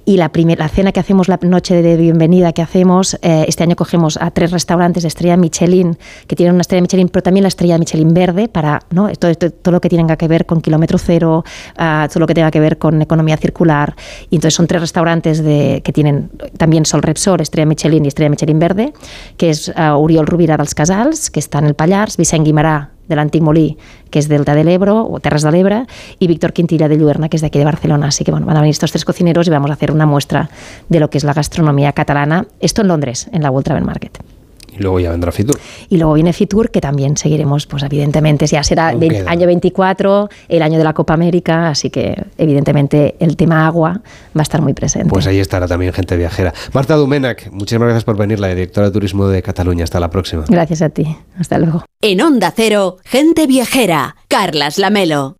Y 0.04 0.16
la, 0.16 0.30
primera, 0.30 0.68
cena 0.68 0.92
que 0.92 1.00
hacemos, 1.00 1.28
la 1.28 1.38
noche 1.42 1.82
de 1.82 1.96
bienvenida 1.96 2.52
que 2.52 2.62
hacemos, 2.62 3.18
eh, 3.22 3.44
este 3.48 3.62
año 3.62 3.76
cogemos 3.76 4.16
a 4.20 4.30
tres 4.30 4.50
restaurantes 4.50 5.02
de 5.02 5.08
estrella 5.08 5.36
Michelin, 5.36 5.96
que 6.26 6.36
tienen 6.36 6.54
una 6.54 6.62
estrella 6.62 6.82
Michelin, 6.82 7.08
pero 7.08 7.22
también 7.22 7.42
la 7.42 7.48
estrella 7.48 7.78
Michelin 7.78 8.12
verde, 8.12 8.48
para 8.48 8.80
¿no? 8.90 9.08
todo, 9.12 9.34
todo, 9.34 9.72
lo 9.72 9.80
que 9.80 9.88
tenga 9.88 10.16
que 10.16 10.28
ver 10.28 10.46
con 10.46 10.60
kilómetro 10.60 10.98
cero, 10.98 11.44
uh, 11.78 12.08
todo 12.08 12.20
lo 12.20 12.26
que 12.26 12.34
tenga 12.34 12.50
que 12.50 12.60
ver 12.60 12.78
con 12.78 13.00
economía 13.02 13.36
circular. 13.36 13.94
Y 14.30 14.36
entonces 14.36 14.54
son 14.54 14.66
tres 14.66 14.80
restaurantes 14.80 15.42
de, 15.42 15.82
que 15.84 15.92
tienen 15.92 16.30
también 16.56 16.86
Sol 16.86 17.02
Estrella 17.40 17.66
Michelin 17.66 18.04
y 18.04 18.08
estrella 18.08 18.30
Michelin 18.30 18.58
verde, 18.58 18.92
que 19.36 19.50
es 19.50 19.68
uh, 19.68 19.96
Oriol 19.96 20.26
Rubira 20.26 20.56
dels 20.56 20.74
Casals, 20.74 21.30
que 21.30 21.40
está 21.40 21.58
en 21.58 21.66
el 21.66 21.74
Pallars, 21.74 22.16
Vicent 22.16 22.46
Guimarà, 22.46 22.90
de 23.10 23.18
l'antic 23.18 23.42
Molí, 23.42 23.76
que 24.10 24.22
és 24.22 24.28
Delta 24.30 24.54
de 24.54 24.64
l'Ebro 24.64 25.02
o 25.02 25.18
Terres 25.20 25.42
de 25.42 25.50
l'Ebre, 25.52 25.84
y 26.18 26.30
Víctor 26.30 26.54
Quintilla 26.54 26.88
de 26.88 26.96
Lluerna, 26.96 27.28
que 27.28 27.36
es 27.36 27.42
de 27.42 27.48
aquí 27.48 27.58
de 27.58 27.66
Barcelona. 27.66 28.08
Así 28.08 28.24
que 28.24 28.30
bueno, 28.30 28.46
van 28.46 28.56
a 28.56 28.60
venir 28.60 28.72
estos 28.72 28.92
tres 28.92 29.04
cocineros 29.04 29.46
y 29.46 29.50
vamos 29.50 29.70
a 29.70 29.74
hacer 29.74 29.92
una 29.92 30.06
muestra 30.06 30.48
de 30.88 31.00
lo 31.00 31.10
que 31.10 31.18
es 31.18 31.24
la 31.24 31.34
gastronomía 31.34 31.92
catalana. 31.92 32.46
Esto 32.60 32.82
en 32.82 32.88
Londres, 32.88 33.28
en 33.32 33.42
la 33.42 33.50
World 33.50 33.66
Travel 33.66 33.84
Market 33.84 34.39
Y 34.80 34.82
luego 34.82 34.98
ya 34.98 35.10
vendrá 35.10 35.30
Fitur. 35.30 35.60
Y 35.90 35.98
luego 35.98 36.14
viene 36.14 36.32
Fitur, 36.32 36.70
que 36.70 36.80
también 36.80 37.18
seguiremos, 37.18 37.66
pues 37.66 37.82
evidentemente, 37.82 38.46
ya 38.46 38.62
será 38.62 38.92
el 38.92 39.28
año 39.28 39.46
24, 39.46 40.30
el 40.48 40.62
año 40.62 40.78
de 40.78 40.84
la 40.84 40.94
Copa 40.94 41.12
América, 41.12 41.68
así 41.68 41.90
que 41.90 42.24
evidentemente 42.38 43.14
el 43.20 43.36
tema 43.36 43.66
agua 43.66 44.00
va 44.34 44.40
a 44.40 44.42
estar 44.42 44.62
muy 44.62 44.72
presente. 44.72 45.10
Pues 45.10 45.26
ahí 45.26 45.38
estará 45.38 45.68
también 45.68 45.92
gente 45.92 46.16
viajera. 46.16 46.54
Marta 46.72 46.96
Dumenac, 46.96 47.50
muchísimas 47.52 47.88
gracias 47.88 48.04
por 48.04 48.16
venir, 48.16 48.40
la 48.40 48.48
directora 48.48 48.86
de 48.86 48.92
Turismo 48.94 49.28
de 49.28 49.42
Cataluña. 49.42 49.84
Hasta 49.84 50.00
la 50.00 50.08
próxima. 50.08 50.46
Gracias 50.48 50.80
a 50.80 50.88
ti. 50.88 51.14
Hasta 51.38 51.58
luego. 51.58 51.84
En 52.00 52.22
Onda 52.22 52.50
Cero, 52.56 52.96
gente 53.04 53.46
viajera. 53.46 54.16
Carlas 54.28 54.78
Lamelo. 54.78 55.39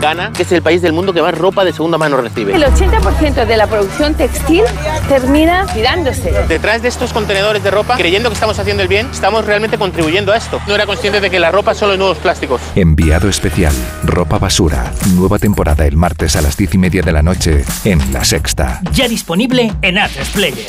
Ghana, 0.00 0.32
que 0.32 0.42
es 0.42 0.52
el 0.52 0.62
país 0.62 0.82
del 0.82 0.92
mundo 0.92 1.12
que 1.12 1.22
más 1.22 1.36
ropa 1.36 1.64
de 1.64 1.72
segunda 1.72 1.98
mano 1.98 2.16
recibe. 2.18 2.54
El 2.54 2.62
80% 2.62 3.46
de 3.46 3.56
la 3.56 3.66
producción 3.66 4.14
textil 4.14 4.62
termina 5.08 5.66
tirándose. 5.72 6.32
Detrás 6.48 6.82
de 6.82 6.88
estos 6.88 7.12
contenedores 7.12 7.62
de 7.62 7.70
ropa, 7.70 7.96
creyendo 7.96 8.28
que 8.28 8.34
estamos 8.34 8.58
haciendo 8.58 8.82
el 8.82 8.88
bien, 8.88 9.08
estamos 9.12 9.44
realmente 9.44 9.78
contribuyendo 9.78 10.32
a 10.32 10.36
esto. 10.36 10.60
No 10.66 10.74
era 10.74 10.86
consciente 10.86 11.20
de 11.20 11.30
que 11.30 11.38
la 11.38 11.50
ropa 11.50 11.74
solo 11.74 11.92
es 11.92 11.98
nuevos 11.98 12.18
plásticos. 12.18 12.60
Enviado 12.74 13.28
especial, 13.28 13.74
ropa 14.04 14.38
basura. 14.38 14.92
Nueva 15.14 15.38
temporada 15.38 15.86
el 15.86 15.96
martes 15.96 16.36
a 16.36 16.42
las 16.42 16.56
10 16.56 16.74
y 16.74 16.78
media 16.78 17.02
de 17.02 17.12
la 17.12 17.22
noche 17.22 17.64
en 17.84 18.12
La 18.12 18.24
Sexta. 18.24 18.80
Ya 18.92 19.08
disponible 19.08 19.72
en 19.82 19.98
Atlas 19.98 20.28
Player. 20.30 20.66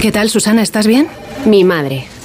¿Qué 0.00 0.10
tal, 0.12 0.30
Susana? 0.30 0.62
¿Estás 0.62 0.86
bien? 0.86 1.08
Mi 1.44 1.62
madre, 1.62 2.06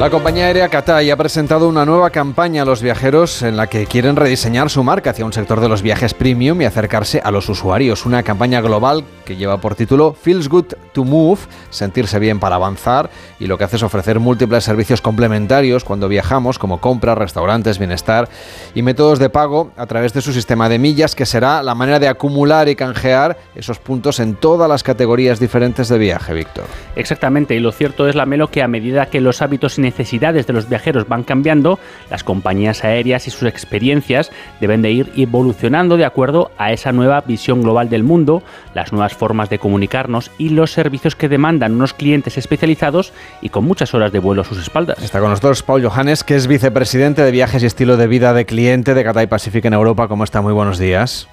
La 0.00 0.08
compañía 0.08 0.46
aérea 0.46 0.70
Cathay 0.70 1.10
ha 1.10 1.16
presentado 1.18 1.68
una 1.68 1.84
nueva 1.84 2.08
campaña 2.08 2.62
a 2.62 2.64
los 2.64 2.80
viajeros 2.80 3.42
en 3.42 3.58
la 3.58 3.66
que 3.66 3.84
quieren 3.84 4.16
rediseñar 4.16 4.70
su 4.70 4.82
marca 4.82 5.10
hacia 5.10 5.26
un 5.26 5.34
sector 5.34 5.60
de 5.60 5.68
los 5.68 5.82
viajes 5.82 6.14
premium 6.14 6.62
y 6.62 6.64
acercarse 6.64 7.20
a 7.22 7.30
los 7.30 7.50
usuarios. 7.50 8.06
Una 8.06 8.22
campaña 8.22 8.62
global 8.62 9.04
que 9.26 9.36
lleva 9.36 9.60
por 9.60 9.74
título 9.74 10.14
Feels 10.14 10.48
Good 10.48 10.72
to 10.94 11.04
Move, 11.04 11.40
sentirse 11.68 12.18
bien 12.18 12.40
para 12.40 12.56
avanzar, 12.56 13.10
y 13.38 13.46
lo 13.46 13.58
que 13.58 13.64
hace 13.64 13.76
es 13.76 13.82
ofrecer 13.82 14.20
múltiples 14.20 14.64
servicios 14.64 15.02
complementarios 15.02 15.84
cuando 15.84 16.08
viajamos, 16.08 16.58
como 16.58 16.80
compras, 16.80 17.18
restaurantes, 17.18 17.78
bienestar 17.78 18.30
y 18.74 18.80
métodos 18.80 19.18
de 19.18 19.28
pago 19.28 19.70
a 19.76 19.84
través 19.84 20.14
de 20.14 20.22
su 20.22 20.32
sistema 20.32 20.70
de 20.70 20.78
millas, 20.78 21.14
que 21.14 21.26
será 21.26 21.62
la 21.62 21.74
manera 21.74 21.98
de 21.98 22.08
acumular 22.08 22.70
y 22.70 22.74
canjear 22.74 23.36
esos 23.54 23.78
puntos 23.78 24.18
en 24.18 24.34
todas 24.34 24.66
las 24.66 24.82
categorías 24.82 25.38
diferentes 25.38 25.90
de 25.90 25.98
viaje, 25.98 26.32
Víctor. 26.32 26.64
Exactamente, 26.96 27.54
y 27.54 27.60
lo 27.60 27.70
cierto 27.70 28.08
es, 28.08 28.14
la 28.14 28.24
Melo, 28.24 28.48
que 28.48 28.62
a 28.62 28.68
medida 28.68 29.06
que 29.06 29.20
los 29.20 29.42
hábitos 29.42 29.78
necesidades 29.90 30.46
de 30.46 30.52
los 30.52 30.68
viajeros 30.68 31.08
van 31.08 31.24
cambiando, 31.24 31.78
las 32.10 32.22
compañías 32.22 32.84
aéreas 32.84 33.26
y 33.26 33.30
sus 33.30 33.48
experiencias 33.48 34.30
deben 34.60 34.82
de 34.82 34.92
ir 34.92 35.12
evolucionando 35.16 35.96
de 35.96 36.04
acuerdo 36.04 36.52
a 36.58 36.72
esa 36.72 36.92
nueva 36.92 37.20
visión 37.22 37.62
global 37.62 37.88
del 37.88 38.04
mundo, 38.04 38.42
las 38.72 38.92
nuevas 38.92 39.14
formas 39.14 39.50
de 39.50 39.58
comunicarnos 39.58 40.30
y 40.38 40.50
los 40.50 40.70
servicios 40.70 41.16
que 41.16 41.28
demandan 41.28 41.74
unos 41.74 41.92
clientes 41.92 42.38
especializados 42.38 43.12
y 43.42 43.48
con 43.48 43.64
muchas 43.64 43.92
horas 43.94 44.12
de 44.12 44.20
vuelo 44.20 44.42
a 44.42 44.44
sus 44.44 44.58
espaldas. 44.58 45.02
Está 45.02 45.18
con 45.18 45.30
nosotros 45.30 45.62
Paul 45.62 45.82
Johannes, 45.84 46.22
que 46.22 46.36
es 46.36 46.46
vicepresidente 46.46 47.22
de 47.22 47.30
viajes 47.32 47.62
y 47.62 47.66
estilo 47.66 47.96
de 47.96 48.06
vida 48.06 48.32
de 48.32 48.46
cliente 48.46 48.94
de 48.94 49.04
Cathay 49.04 49.26
Pacific 49.26 49.64
en 49.64 49.74
Europa. 49.74 50.06
¿Cómo 50.06 50.22
está? 50.22 50.40
Muy 50.40 50.52
buenos 50.52 50.78
días. 50.78 51.28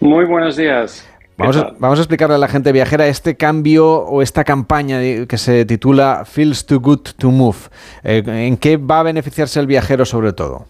Muy 0.00 0.24
buenos 0.24 0.56
días. 0.56 1.11
Vamos 1.42 1.56
a, 1.56 1.72
vamos 1.78 1.98
a, 1.98 2.02
explicarle 2.02 2.36
a 2.36 2.38
la 2.38 2.48
gente 2.48 2.72
viajera 2.72 3.06
este 3.08 3.36
cambio 3.36 3.86
o 3.86 4.22
esta 4.22 4.44
campaña 4.44 5.00
que 5.26 5.38
se 5.38 5.64
titula 5.64 6.24
Feels 6.24 6.66
Too 6.66 6.80
Good 6.80 7.08
to 7.18 7.30
Move. 7.30 7.58
Eh, 8.04 8.22
¿En 8.24 8.56
qué 8.56 8.76
va 8.76 9.00
a 9.00 9.02
beneficiarse 9.02 9.58
el 9.58 9.66
viajero 9.66 10.04
sobre 10.04 10.32
todo? 10.32 10.66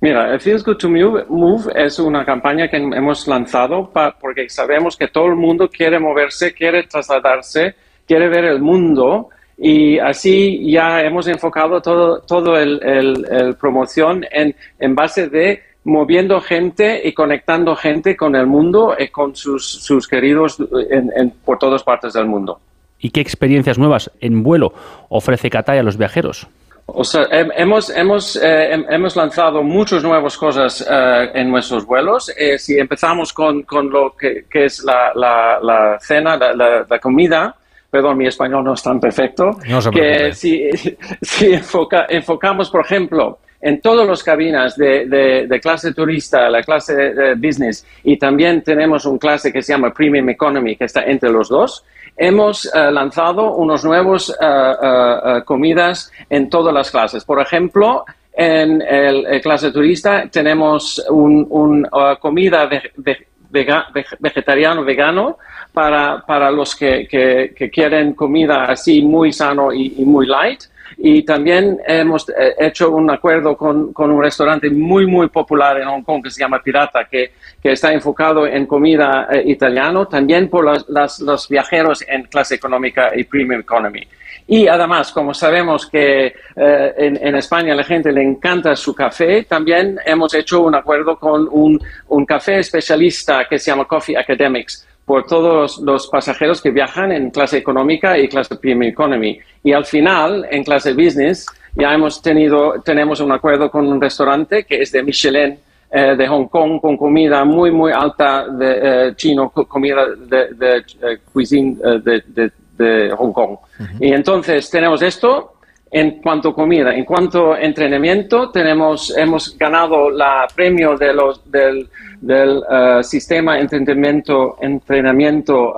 Mira, 0.00 0.32
el 0.32 0.40
Feels 0.40 0.64
Good 0.64 0.76
to 0.76 0.88
Move 0.88 1.72
es 1.74 1.98
una 1.98 2.24
campaña 2.24 2.68
que 2.68 2.76
hemos 2.76 3.26
lanzado 3.26 3.90
porque 4.20 4.48
sabemos 4.48 4.96
que 4.96 5.08
todo 5.08 5.26
el 5.26 5.34
mundo 5.34 5.68
quiere 5.68 5.98
moverse, 5.98 6.54
quiere 6.54 6.84
trasladarse, 6.84 7.74
quiere 8.06 8.28
ver 8.28 8.44
el 8.44 8.60
mundo 8.60 9.28
y 9.58 9.98
así 9.98 10.70
ya 10.70 11.00
hemos 11.00 11.26
enfocado 11.26 11.82
todo, 11.82 12.20
todo 12.20 12.56
el, 12.56 12.80
el, 12.84 13.26
el 13.28 13.56
promoción 13.56 14.24
en, 14.30 14.54
en 14.78 14.94
base 14.94 15.28
de 15.28 15.62
moviendo 15.88 16.40
gente 16.40 17.00
y 17.02 17.12
conectando 17.12 17.74
gente 17.74 18.16
con 18.16 18.36
el 18.36 18.46
mundo 18.46 18.94
y 18.98 19.08
con 19.08 19.34
sus, 19.34 19.66
sus 19.66 20.06
queridos 20.06 20.58
en, 20.90 21.10
en, 21.16 21.30
por 21.30 21.58
todas 21.58 21.82
partes 21.82 22.12
del 22.12 22.26
mundo. 22.26 22.60
¿Y 23.00 23.10
qué 23.10 23.20
experiencias 23.20 23.78
nuevas 23.78 24.10
en 24.20 24.42
vuelo 24.42 24.72
ofrece 25.08 25.50
Cathay 25.50 25.78
a 25.78 25.82
los 25.82 25.96
viajeros? 25.96 26.46
O 26.90 27.04
sea, 27.04 27.26
hemos, 27.30 27.90
hemos, 27.90 28.36
eh, 28.36 28.72
hemos 28.88 29.14
lanzado 29.14 29.62
muchas 29.62 30.02
nuevas 30.02 30.36
cosas 30.38 30.86
eh, 30.90 31.30
en 31.34 31.50
nuestros 31.50 31.84
vuelos. 31.84 32.32
Eh, 32.36 32.58
si 32.58 32.78
empezamos 32.78 33.32
con, 33.32 33.62
con 33.62 33.90
lo 33.90 34.14
que, 34.16 34.46
que 34.50 34.64
es 34.64 34.82
la, 34.84 35.12
la, 35.14 35.58
la 35.62 35.98
cena, 36.00 36.36
la, 36.38 36.54
la, 36.54 36.86
la, 36.88 36.98
comida, 36.98 37.54
perdón, 37.90 38.16
mi 38.16 38.26
español 38.26 38.64
no 38.64 38.72
es 38.72 38.82
tan 38.82 38.98
perfecto, 38.98 39.50
no 39.68 39.82
se 39.82 39.90
que 39.90 40.32
si, 40.32 40.70
si 41.22 41.52
enfoca, 41.52 42.06
enfocamos, 42.08 42.70
por 42.70 42.80
ejemplo, 42.80 43.38
en 43.60 43.80
todas 43.80 44.06
las 44.06 44.22
cabinas 44.22 44.76
de, 44.76 45.06
de, 45.06 45.46
de, 45.46 45.60
clase 45.60 45.92
turista, 45.92 46.48
la 46.48 46.62
clase 46.62 46.94
de 46.94 47.34
business, 47.34 47.84
y 48.04 48.16
también 48.16 48.62
tenemos 48.62 49.04
un 49.04 49.18
clase 49.18 49.52
que 49.52 49.62
se 49.62 49.72
llama 49.72 49.92
Premium 49.92 50.28
Economy, 50.28 50.76
que 50.76 50.84
está 50.84 51.02
entre 51.04 51.30
los 51.30 51.48
dos, 51.48 51.84
hemos 52.16 52.66
uh, 52.66 52.90
lanzado 52.90 53.54
unos 53.54 53.84
nuevos 53.84 54.28
uh, 54.28 55.38
uh, 55.38 55.44
comidas 55.44 56.12
en 56.28 56.50
todas 56.50 56.74
las 56.74 56.90
clases. 56.90 57.24
Por 57.24 57.40
ejemplo, 57.40 58.04
en 58.32 58.82
el, 58.82 59.26
el 59.26 59.40
clase 59.40 59.72
turista 59.72 60.28
tenemos 60.30 61.04
un, 61.10 61.46
un 61.50 61.88
comida 62.20 62.66
de, 62.66 62.92
de, 62.96 63.26
vega, 63.50 63.86
vegetariano, 64.18 64.84
vegano, 64.84 65.38
para, 65.72 66.24
para 66.26 66.50
los 66.50 66.74
que, 66.74 67.06
que, 67.08 67.52
que, 67.56 67.70
quieren 67.70 68.14
comida 68.14 68.64
así 68.64 69.02
muy 69.02 69.32
sano 69.32 69.72
y, 69.72 69.94
y 69.98 70.04
muy 70.04 70.26
light. 70.26 70.62
Y 70.96 71.22
también 71.22 71.78
hemos 71.86 72.26
hecho 72.58 72.90
un 72.90 73.10
acuerdo 73.10 73.56
con, 73.56 73.92
con, 73.92 74.10
un 74.10 74.22
restaurante 74.22 74.70
muy, 74.70 75.06
muy 75.06 75.28
popular 75.28 75.80
en 75.80 75.88
Hong 75.88 76.02
Kong 76.02 76.22
que 76.22 76.30
se 76.30 76.40
llama 76.40 76.62
Pirata, 76.62 77.04
que, 77.04 77.32
que 77.62 77.72
está 77.72 77.92
enfocado 77.92 78.46
en 78.46 78.66
comida 78.66 79.28
eh, 79.30 79.42
italiano, 79.46 80.06
también 80.06 80.48
por 80.48 80.64
las, 80.64 80.88
las, 80.88 81.20
los 81.20 81.48
viajeros 81.48 82.04
en 82.06 82.24
clase 82.24 82.54
económica 82.54 83.10
y 83.14 83.24
premium 83.24 83.60
economy. 83.60 84.06
Y 84.46 84.66
además, 84.66 85.12
como 85.12 85.34
sabemos 85.34 85.86
que 85.86 86.26
eh, 86.56 86.94
en, 86.96 87.18
en, 87.20 87.36
España 87.36 87.74
la 87.74 87.84
gente 87.84 88.10
le 88.10 88.22
encanta 88.22 88.74
su 88.74 88.94
café, 88.94 89.44
también 89.44 89.98
hemos 90.06 90.32
hecho 90.32 90.62
un 90.62 90.74
acuerdo 90.74 91.16
con 91.18 91.46
un, 91.50 91.78
un 92.08 92.24
café 92.24 92.60
especialista 92.60 93.46
que 93.48 93.58
se 93.58 93.70
llama 93.70 93.84
Coffee 93.84 94.16
Academics 94.16 94.87
por 95.08 95.24
todos 95.24 95.78
los 95.78 96.06
pasajeros 96.06 96.60
que 96.60 96.70
viajan 96.70 97.10
en 97.12 97.30
clase 97.30 97.56
económica 97.56 98.18
y 98.18 98.28
clase 98.28 98.56
premium 98.56 98.90
economy. 98.90 99.40
Y 99.64 99.72
al 99.72 99.86
final, 99.86 100.46
en 100.50 100.62
clase 100.62 100.92
business, 100.92 101.46
ya 101.74 101.94
hemos 101.94 102.20
tenido, 102.20 102.74
tenemos 102.84 103.18
un 103.20 103.32
acuerdo 103.32 103.70
con 103.70 103.88
un 103.88 103.98
restaurante 103.98 104.64
que 104.64 104.82
es 104.82 104.92
de 104.92 105.02
Michelin 105.02 105.58
eh, 105.90 106.14
de 106.14 106.28
Hong 106.28 106.48
Kong 106.48 106.78
con 106.78 106.98
comida 106.98 107.42
muy, 107.46 107.70
muy 107.70 107.90
alta 107.90 108.46
de 108.48 109.14
chino, 109.16 109.48
comida 109.48 110.04
de, 110.14 110.48
de 110.52 110.84
cuisine 111.32 111.78
de, 112.04 112.52
de, 112.76 113.10
Hong 113.16 113.32
Kong. 113.32 113.56
Y 113.98 114.12
entonces 114.12 114.68
tenemos 114.68 115.00
esto 115.00 115.54
en 115.90 116.20
cuanto 116.20 116.50
a 116.50 116.54
comida. 116.54 116.94
En 116.94 117.06
cuanto 117.06 117.54
a 117.54 117.60
entrenamiento, 117.62 118.50
tenemos, 118.50 119.16
hemos 119.16 119.56
ganado 119.56 120.10
la 120.10 120.46
premio 120.54 120.98
de 120.98 121.14
los, 121.14 121.50
del, 121.50 121.88
del 122.20 122.62
sistema 123.02 123.56
de 123.56 123.60
entrenamiento, 123.60 124.56
entrenamiento 124.60 125.74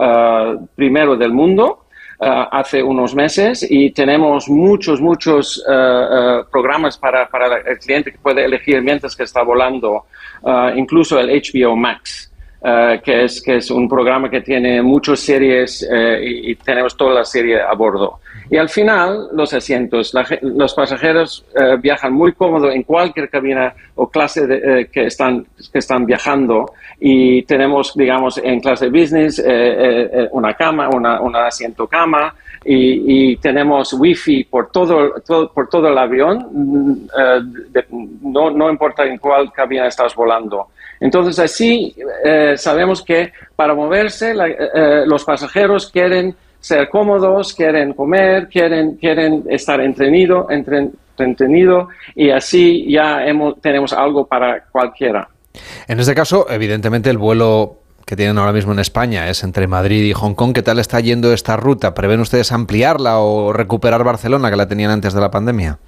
primero 0.75 1.17
del 1.17 1.33
mundo. 1.33 1.87
Eh, 2.23 2.47
hace 2.51 2.83
unos 2.83 3.15
meses 3.15 3.67
y 3.69 3.93
tenemos 3.93 4.47
muchos, 4.51 5.01
muchos 5.01 5.65
programas 6.51 6.99
para, 6.99 7.27
para, 7.29 7.59
el 7.59 7.79
cliente 7.79 8.13
que 8.13 8.19
puede 8.19 8.45
elegir 8.45 8.83
mientras 8.83 9.17
que 9.17 9.23
está 9.23 9.43
volando, 9.43 10.05
incluso 10.77 11.19
el 11.19 11.31
HBO 11.31 11.77
Max. 11.77 12.30
Que, 12.63 13.25
es, 13.25 13.43
que 13.43 13.57
es 13.57 13.71
un 13.71 13.89
programa 13.89 14.29
que 14.29 14.43
tiene 14.43 14.83
muchas 14.83 15.21
series 15.21 15.83
y, 15.83 16.51
y, 16.51 16.55
tenemos 16.57 16.97
toda 16.97 17.15
la 17.15 17.25
serie 17.25 17.61
a 17.61 17.73
bordo. 17.75 18.21
Y 18.51 18.57
al 18.57 18.69
final, 18.69 19.29
los 19.33 19.55
asientos. 19.55 20.13
los 20.43 20.75
pasajeros 20.75 21.45
eh, 21.55 21.77
viajan 21.81 22.13
muy 22.13 22.33
cómodo 22.33 22.71
en 22.71 22.83
cualquier 22.83 23.31
cabina 23.31 23.73
o 23.95 24.11
clase 24.11 24.47
de, 24.47 24.89
que, 24.93 25.07
están, 25.07 25.47
que 25.73 25.79
están 25.79 26.05
viajando. 26.05 26.73
Y 26.99 27.43
tenemos, 27.43 27.95
digamos, 27.95 28.39
en 28.39 28.61
clase 28.61 28.89
business 28.89 29.43
una 30.33 30.55
cama, 30.55 30.89
una, 30.89 31.21
un 31.21 31.35
asiento 31.37 31.87
cama. 31.87 32.35
Y, 32.65 33.37
tenemos 33.37 33.95
wifi 33.95 34.45
por 34.45 34.71
todo, 34.71 35.15
por 35.55 35.69
todo 35.69 35.89
el 35.89 35.97
avión, 35.97 36.47
mm, 36.53 37.09
no, 38.23 38.51
no 38.51 38.71
importa 38.71 39.05
en 39.05 39.17
cuál 39.19 39.51
cabina 39.51 39.87
estás 39.87 40.15
volando. 40.15 40.69
Entonces, 41.01 41.39
así 41.39 41.95
sabemos 42.57 43.03
que 43.03 43.33
para 43.57 43.75
moverse 43.75 44.35
los 45.07 45.25
pasajeros 45.25 45.91
quieren 45.91 46.37
ser 46.61 46.89
cómodos, 46.91 47.55
quieren 47.55 47.95
comer, 47.95 48.49
quieren, 48.49 48.97
quieren 48.97 49.45
estar 49.49 49.81
entretenido, 49.81 50.47
entretenido 50.51 51.89
y 52.15 52.31
así 52.31 52.91
ya 52.91 53.25
hemos, 53.25 53.61
tenemos 53.61 53.93
algo 53.93 54.27
para 54.27 54.65
cualquiera. 54.71 55.29
En 55.89 55.99
este 55.99 56.15
caso, 56.15 56.47
evidentemente, 56.49 57.11
el 57.11 57.19
vuelo 57.19 57.80
que 58.11 58.17
tienen 58.17 58.39
ahora 58.39 58.53
mismo 58.53 58.73
en 58.73 58.81
España 58.81 59.29
es 59.29 59.45
entre 59.45 59.69
Madrid 59.69 60.03
y 60.03 60.13
Hong 60.15 60.35
Kong. 60.35 60.53
¿Qué 60.53 60.63
tal 60.63 60.81
está 60.81 60.99
yendo 60.99 61.33
esta 61.33 61.57
ruta? 61.57 61.95
¿Prevén 61.95 62.19
ustedes 62.19 62.51
ampliarla 62.51 63.21
o 63.21 63.53
recuperar 63.53 64.03
Barcelona, 64.03 64.51
que 64.51 64.57
la 64.57 64.67
tenían 64.67 64.91
antes 64.91 65.15
de 65.15 65.21
la 65.21 65.31
pandemia? 65.31 65.79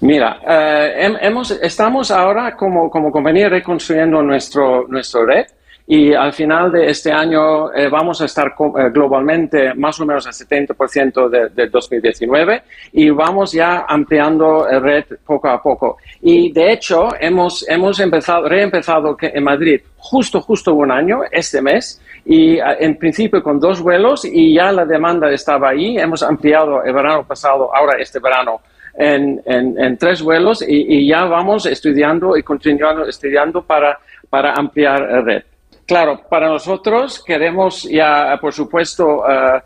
Mira, 0.00 0.38
eh, 0.48 1.12
hemos, 1.22 1.50
estamos 1.50 2.12
ahora 2.12 2.54
como, 2.54 2.88
como 2.88 3.10
compañía 3.10 3.48
reconstruyendo 3.48 4.22
nuestro, 4.22 4.86
nuestro 4.86 5.26
red 5.26 5.46
y 5.86 6.14
al 6.14 6.32
final 6.32 6.72
de 6.72 6.86
este 6.86 7.12
año 7.12 7.70
eh, 7.72 7.88
vamos 7.90 8.20
a 8.22 8.24
estar 8.24 8.46
eh, 8.46 8.90
globalmente 8.90 9.74
más 9.74 10.00
o 10.00 10.06
menos 10.06 10.26
al 10.26 10.32
70% 10.32 11.28
de, 11.28 11.48
de, 11.50 11.68
2019 11.68 12.62
y 12.92 13.10
vamos 13.10 13.52
ya 13.52 13.84
ampliando 13.86 14.66
el 14.66 14.80
red 14.80 15.04
poco 15.26 15.48
a 15.48 15.60
poco. 15.60 15.98
Y 16.22 16.50
de 16.52 16.72
hecho 16.72 17.08
hemos, 17.20 17.68
hemos 17.68 18.00
empezado, 18.00 18.48
reempezado 18.48 19.16
en 19.20 19.44
Madrid 19.44 19.82
justo, 19.98 20.40
justo 20.40 20.74
un 20.74 20.90
año 20.90 21.20
este 21.30 21.60
mes 21.60 22.00
y 22.24 22.58
en 22.58 22.96
principio 22.96 23.42
con 23.42 23.60
dos 23.60 23.82
vuelos 23.82 24.24
y 24.24 24.54
ya 24.54 24.72
la 24.72 24.86
demanda 24.86 25.30
estaba 25.30 25.70
ahí. 25.70 25.98
Hemos 25.98 26.22
ampliado 26.22 26.82
el 26.82 26.94
verano 26.94 27.24
pasado, 27.24 27.74
ahora 27.74 27.98
este 27.98 28.20
verano. 28.20 28.60
En, 28.96 29.42
en, 29.44 29.76
en 29.76 29.98
tres 29.98 30.22
vuelos 30.22 30.62
y, 30.62 30.98
y, 30.98 31.08
ya 31.08 31.24
vamos 31.24 31.66
estudiando 31.66 32.36
y 32.36 32.44
continuando 32.44 33.04
estudiando 33.08 33.60
para, 33.60 33.98
para 34.30 34.52
ampliar 34.52 35.02
el 35.10 35.24
red. 35.24 35.42
Claro, 35.86 36.22
para 36.28 36.48
nosotros 36.48 37.22
queremos 37.24 37.82
ya, 37.82 38.38
por 38.40 38.52
supuesto, 38.54 39.22
eh, 39.28 39.60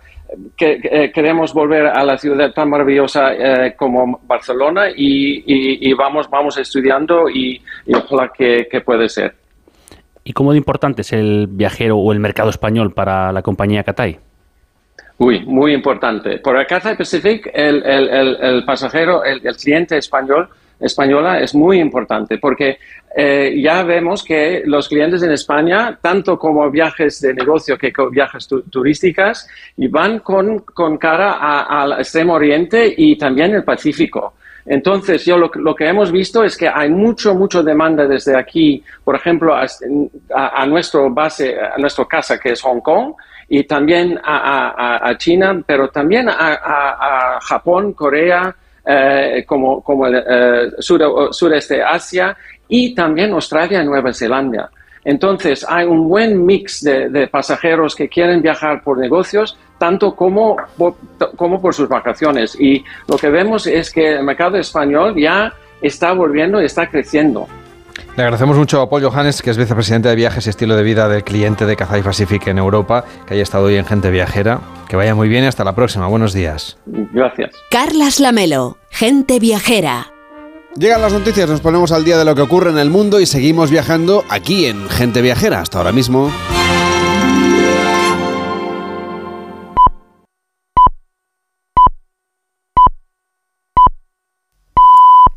que, 0.57 0.81
eh, 0.83 1.13
queremos 1.13 1.55
volver 1.55 1.87
a 1.87 2.05
la 2.05 2.19
ciudad 2.19 2.53
tan 2.53 2.69
maravillosa 2.69 3.33
eh, 3.35 3.75
como 3.77 4.21
Barcelona 4.25 4.87
y, 4.95 5.93
vamos, 5.95 6.29
vamos 6.29 6.59
estudiando 6.59 7.29
y, 7.29 7.63
ojalá 7.95 8.33
que, 8.37 8.67
puede 8.85 9.09
ser. 9.09 9.35
¿Y 10.25 10.33
cómo 10.33 10.53
de 10.53 10.59
importante 10.59 11.03
es 11.03 11.13
el 11.13 11.47
viajero 11.49 11.97
o 11.97 12.13
el 12.13 12.19
mercado 12.19 12.51
español 12.51 12.93
para 12.93 13.33
la 13.33 13.43
compañía 13.43 13.85
Cathay? 13.85 14.19
Uy, 15.19 15.45
muy 15.47 15.73
importante. 15.73 16.39
Por 16.39 16.57
el 16.59 16.67
Cathay 16.67 16.97
Pacific, 16.97 17.49
el, 17.55 17.83
el 17.85 18.65
pasajero, 18.65 19.25
el, 19.25 19.41
cliente 19.57 19.97
español 19.97 20.49
española 20.81 21.41
es 21.41 21.55
muy 21.55 21.81
importante 21.81 22.39
porque 22.39 22.79
eh, 23.17 23.61
ya 23.61 23.83
vemos 23.83 24.23
que 24.23 24.63
los 24.65 24.89
clientes 24.89 25.23
en 25.23 25.33
España, 25.33 25.99
tanto 26.01 26.39
como 26.39 26.71
viajes 26.71 27.21
de 27.21 27.35
negocio 27.35 27.77
que 27.77 27.93
viajes 28.11 28.49
turísticas, 28.71 29.49
van 29.77 30.21
con, 30.21 30.61
con 30.61 30.99
cara 30.99 31.63
al 31.63 31.93
extremo 31.93 32.35
oriente 32.35 32.95
y 32.97 33.17
también 33.17 33.55
el 33.55 33.65
Pacífico. 33.65 34.35
Entonces, 34.67 35.25
yo 35.25 35.39
lo, 35.39 35.51
lo, 35.55 35.75
que 35.75 35.89
hemos 35.89 36.13
visto 36.13 36.45
es 36.45 36.55
que 36.55 36.69
hay 36.69 36.91
mucho, 36.91 37.35
mucho 37.35 37.63
demanda 37.63 38.07
desde 38.07 38.37
aquí, 38.37 38.85
por 39.03 39.17
ejemplo, 39.17 39.55
a, 39.55 39.67
a, 40.35 40.67
nuestro 40.67 41.09
base, 41.11 41.57
a 41.59 41.79
nuestra 41.79 42.05
casa 42.05 42.39
que 42.39 42.51
es 42.51 42.61
Hong 42.61 42.81
Kong, 42.81 43.15
y 43.49 43.65
también 43.65 44.21
a, 44.23 45.09
a 45.09 45.17
China, 45.17 45.63
pero 45.67 45.89
también 45.89 46.29
a, 46.29 47.39
Japón, 47.41 47.95
Corea, 47.95 48.55
eh, 48.91 49.45
como, 49.47 49.83
como 49.83 50.07
el 50.07 50.17
eh, 50.17 50.71
sureste 50.81 51.83
Asia 51.83 52.35
y 52.69 52.95
también 52.95 53.33
Australia 53.33 53.83
y 53.83 53.85
Nueva 53.85 54.15
Zelanda. 54.15 54.71
Entonces, 55.05 55.65
hay 55.69 55.85
un 55.85 56.09
buen 56.09 56.45
mix 56.47 56.83
de, 56.83 57.29
pasajeros 57.31 57.95
que 57.95 58.09
quieren 58.09 58.41
viajar 58.41 58.83
por 58.83 58.97
negocios, 58.99 59.59
tanto 59.79 60.15
como, 60.17 60.57
como 61.37 61.61
por 61.61 61.75
sus 61.75 61.89
vacaciones. 61.89 62.59
Y 62.59 62.83
lo 63.07 63.19
que 63.19 63.29
vemos 63.29 63.67
es 63.67 63.91
que 63.91 64.17
el 64.17 64.25
mercado 64.25 64.57
español 64.57 65.15
ya 65.17 65.53
está 65.83 66.15
volviendo 66.15 66.61
y 66.61 66.65
está 66.65 66.89
creciendo. 66.89 67.47
Le 68.17 68.23
agradecemos 68.23 68.57
mucho 68.57 68.81
a 68.81 68.91
Paul 68.91 69.03
Johannes, 69.05 69.43
que 69.43 69.51
es 69.51 69.57
vicepresidente 69.57 70.09
de 70.09 70.17
viajes 70.17 70.47
y 70.47 70.51
estilo 70.51 70.77
de 70.77 70.83
vida 70.83 71.09
del 71.09 71.25
cliente 71.25 71.67
de 71.67 71.77
Cathay 71.77 72.03
Pacific 72.03 72.47
en 72.49 72.59
Europa, 72.59 73.05
que 73.27 73.35
haya 73.35 73.43
estado 73.43 73.65
hoy 73.65 73.77
en 73.77 73.85
Gente 73.85 74.11
Viajera. 74.11 74.61
Que 74.89 74.97
vaya 74.97 75.15
muy 75.15 75.29
bien 75.29 75.45
y 75.45 75.47
hasta 75.47 75.65
la 75.65 75.75
próxima. 75.75 76.07
Buenos 76.07 76.33
días. 76.33 76.79
Gracias. 76.87 77.55
Carlas 77.71 78.21
Lamelo, 78.21 78.79
Gente 78.91 79.39
Viajera. 79.39 80.13
Llegan 80.77 81.03
las 81.03 81.13
noticias, 81.13 81.49
nos 81.49 81.61
ponemos 81.61 81.93
al 81.93 82.05
día 82.05 82.19
de 82.19 82.25
lo 82.25 82.35
que 82.35 82.43
ocurre 82.43 82.71
en 82.71 82.79
el 82.79 82.91
mundo 82.91 83.21
y 83.21 83.27
seguimos 83.27 83.71
viajando 83.71 84.25
aquí 84.29 84.67
en 84.67 84.89
Gente 84.89 85.23
Viajera. 85.23 85.61
Hasta 85.61 85.79
ahora 85.79 85.93
mismo. 85.93 86.31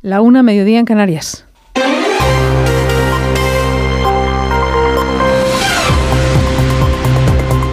La 0.02 0.22
una, 0.22 0.42
mediodía 0.42 0.80
en 0.80 0.86
Canarias. 0.86 1.46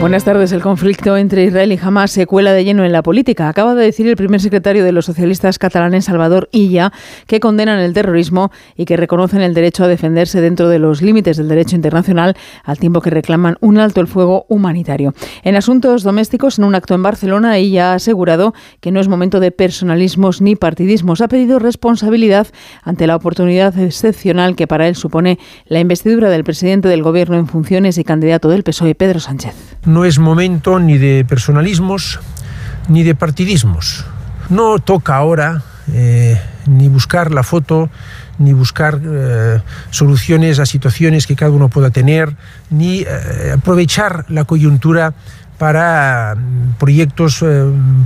Buenas 0.00 0.24
tardes. 0.24 0.50
El 0.52 0.62
conflicto 0.62 1.18
entre 1.18 1.44
Israel 1.44 1.72
y 1.72 1.78
Hamas 1.80 2.10
se 2.10 2.26
cuela 2.26 2.54
de 2.54 2.64
lleno 2.64 2.86
en 2.86 2.92
la 2.92 3.02
política. 3.02 3.50
Acaba 3.50 3.74
de 3.74 3.84
decir 3.84 4.08
el 4.08 4.16
primer 4.16 4.40
secretario 4.40 4.82
de 4.82 4.92
los 4.92 5.04
socialistas 5.04 5.58
catalanes, 5.58 6.06
Salvador 6.06 6.48
Illa, 6.52 6.90
que 7.26 7.38
condenan 7.38 7.80
el 7.80 7.92
terrorismo 7.92 8.50
y 8.76 8.86
que 8.86 8.96
reconocen 8.96 9.42
el 9.42 9.52
derecho 9.52 9.84
a 9.84 9.88
defenderse 9.88 10.40
dentro 10.40 10.70
de 10.70 10.78
los 10.78 11.02
límites 11.02 11.36
del 11.36 11.48
derecho 11.48 11.76
internacional, 11.76 12.34
al 12.64 12.78
tiempo 12.78 13.02
que 13.02 13.10
reclaman 13.10 13.58
un 13.60 13.76
alto 13.76 14.00
el 14.00 14.06
fuego 14.06 14.46
humanitario. 14.48 15.12
En 15.42 15.54
asuntos 15.54 16.02
domésticos, 16.02 16.58
en 16.58 16.64
un 16.64 16.74
acto 16.74 16.94
en 16.94 17.02
Barcelona, 17.02 17.58
Illa 17.58 17.92
ha 17.92 17.96
asegurado 17.96 18.54
que 18.80 18.92
no 18.92 19.00
es 19.00 19.08
momento 19.08 19.38
de 19.38 19.50
personalismos 19.50 20.40
ni 20.40 20.56
partidismos. 20.56 21.20
Ha 21.20 21.28
pedido 21.28 21.58
responsabilidad 21.58 22.46
ante 22.84 23.06
la 23.06 23.16
oportunidad 23.16 23.78
excepcional 23.78 24.56
que 24.56 24.66
para 24.66 24.88
él 24.88 24.96
supone 24.96 25.38
la 25.66 25.78
investidura 25.78 26.30
del 26.30 26.42
presidente 26.42 26.88
del 26.88 27.02
Gobierno 27.02 27.36
en 27.36 27.46
funciones 27.46 27.98
y 27.98 28.04
candidato 28.04 28.48
del 28.48 28.62
PSOE, 28.62 28.94
Pedro 28.94 29.20
Sánchez 29.20 29.79
no 29.84 30.04
es 30.04 30.18
momento 30.18 30.78
ni 30.78 30.98
de 30.98 31.24
personalismos 31.28 32.20
ni 32.88 33.02
de 33.02 33.14
partidismos. 33.14 34.04
No 34.48 34.78
toca 34.78 35.16
ahora 35.16 35.62
eh, 35.92 36.40
ni 36.66 36.88
buscar 36.88 37.32
la 37.32 37.42
foto, 37.42 37.88
ni 38.38 38.52
buscar 38.52 39.00
eh, 39.02 39.60
soluciones 39.90 40.58
a 40.58 40.66
situaciones 40.66 41.26
que 41.26 41.36
cada 41.36 41.52
uno 41.52 41.68
pueda 41.68 41.90
tener, 41.90 42.36
ni 42.68 43.02
eh, 43.02 43.54
aprovechar 43.56 44.24
la 44.28 44.44
coyuntura 44.44 45.14
para 45.58 46.34
mm, 46.34 46.78
proyectos 46.78 47.44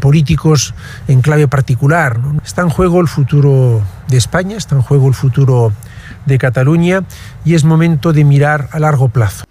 políticos 0.00 0.74
en 1.08 1.22
clave 1.22 1.48
particular. 1.48 2.18
Está 2.44 2.62
en 2.62 2.70
juego 2.70 3.00
el 3.00 3.08
futuro 3.08 3.82
de 4.08 4.16
España, 4.16 4.56
está 4.56 4.74
en 4.74 4.82
juego 4.82 5.08
el 5.08 5.14
futuro 5.14 5.72
de 6.26 6.38
Cataluña 6.38 7.04
y 7.44 7.54
es 7.54 7.64
momento 7.64 8.12
de 8.12 8.24
mirar 8.24 8.68
a 8.72 8.78
largo 8.78 9.08
plazo. 9.08 9.44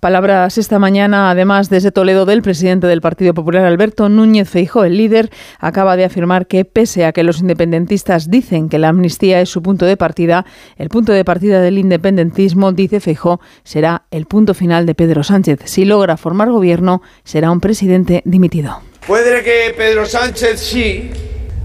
Palabras 0.00 0.56
esta 0.56 0.78
mañana, 0.78 1.30
además, 1.30 1.68
desde 1.68 1.92
Toledo 1.92 2.24
del 2.24 2.40
presidente 2.40 2.86
del 2.86 3.02
Partido 3.02 3.34
Popular, 3.34 3.66
Alberto 3.66 4.08
Núñez 4.08 4.48
Feijóo. 4.48 4.84
El 4.84 4.96
líder 4.96 5.28
acaba 5.58 5.94
de 5.94 6.06
afirmar 6.06 6.46
que, 6.46 6.64
pese 6.64 7.04
a 7.04 7.12
que 7.12 7.22
los 7.22 7.40
independentistas 7.40 8.30
dicen 8.30 8.70
que 8.70 8.78
la 8.78 8.88
amnistía 8.88 9.42
es 9.42 9.50
su 9.50 9.60
punto 9.60 9.84
de 9.84 9.98
partida, 9.98 10.46
el 10.78 10.88
punto 10.88 11.12
de 11.12 11.22
partida 11.22 11.60
del 11.60 11.76
independentismo, 11.76 12.72
dice 12.72 13.00
Feijóo, 13.00 13.42
será 13.62 14.04
el 14.10 14.24
punto 14.24 14.54
final 14.54 14.86
de 14.86 14.94
Pedro 14.94 15.22
Sánchez. 15.22 15.60
Si 15.66 15.84
logra 15.84 16.16
formar 16.16 16.50
gobierno, 16.50 17.02
será 17.22 17.50
un 17.50 17.60
presidente 17.60 18.22
dimitido. 18.24 18.80
Puede 19.06 19.44
que 19.44 19.74
Pedro 19.76 20.06
Sánchez 20.06 20.60
sí, 20.60 21.10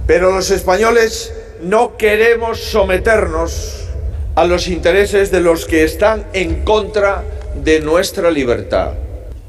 pero 0.07 0.31
los 0.31 0.51
españoles 0.51 1.33
no 1.63 1.95
queremos 1.95 2.59
someternos 2.59 3.88
a 4.36 4.43
los 4.43 4.67
intereses 4.67 5.31
de 5.31 5.39
los 5.39 5.63
que 5.63 5.86
están 5.86 6.25
en 6.33 6.65
contra 6.65 7.23
de 7.23 7.45
nuestra 7.82 8.30
libertad. 8.30 8.93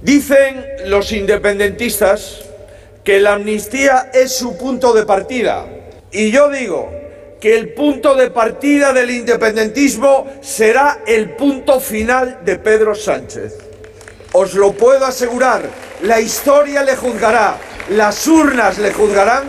Dicen 0.02 0.64
los 0.86 1.12
independentistas 1.12 2.42
que 3.04 3.20
la 3.20 3.34
amnistía 3.34 4.10
es 4.12 4.34
su 4.34 4.56
punto 4.56 4.92
de 4.92 5.04
partida. 5.04 5.66
Y 6.10 6.30
yo 6.30 6.48
digo 6.48 6.90
que 7.40 7.56
el 7.56 7.74
punto 7.74 8.14
de 8.14 8.30
partida 8.30 8.92
del 8.92 9.10
independentismo 9.10 10.26
será 10.40 11.02
el 11.06 11.30
punto 11.30 11.80
final 11.80 12.40
de 12.44 12.56
Pedro 12.56 12.94
Sánchez. 12.94 13.58
Os 14.32 14.54
lo 14.54 14.72
puedo 14.72 15.04
asegurar, 15.04 15.62
la 16.02 16.20
historia 16.20 16.82
le 16.82 16.96
juzgará, 16.96 17.58
las 17.90 18.26
urnas 18.26 18.78
le 18.78 18.92
juzgarán 18.92 19.44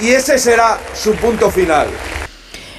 y 0.00 0.10
ese 0.10 0.38
será 0.38 0.78
su 0.94 1.14
punto 1.16 1.50
final. 1.50 1.88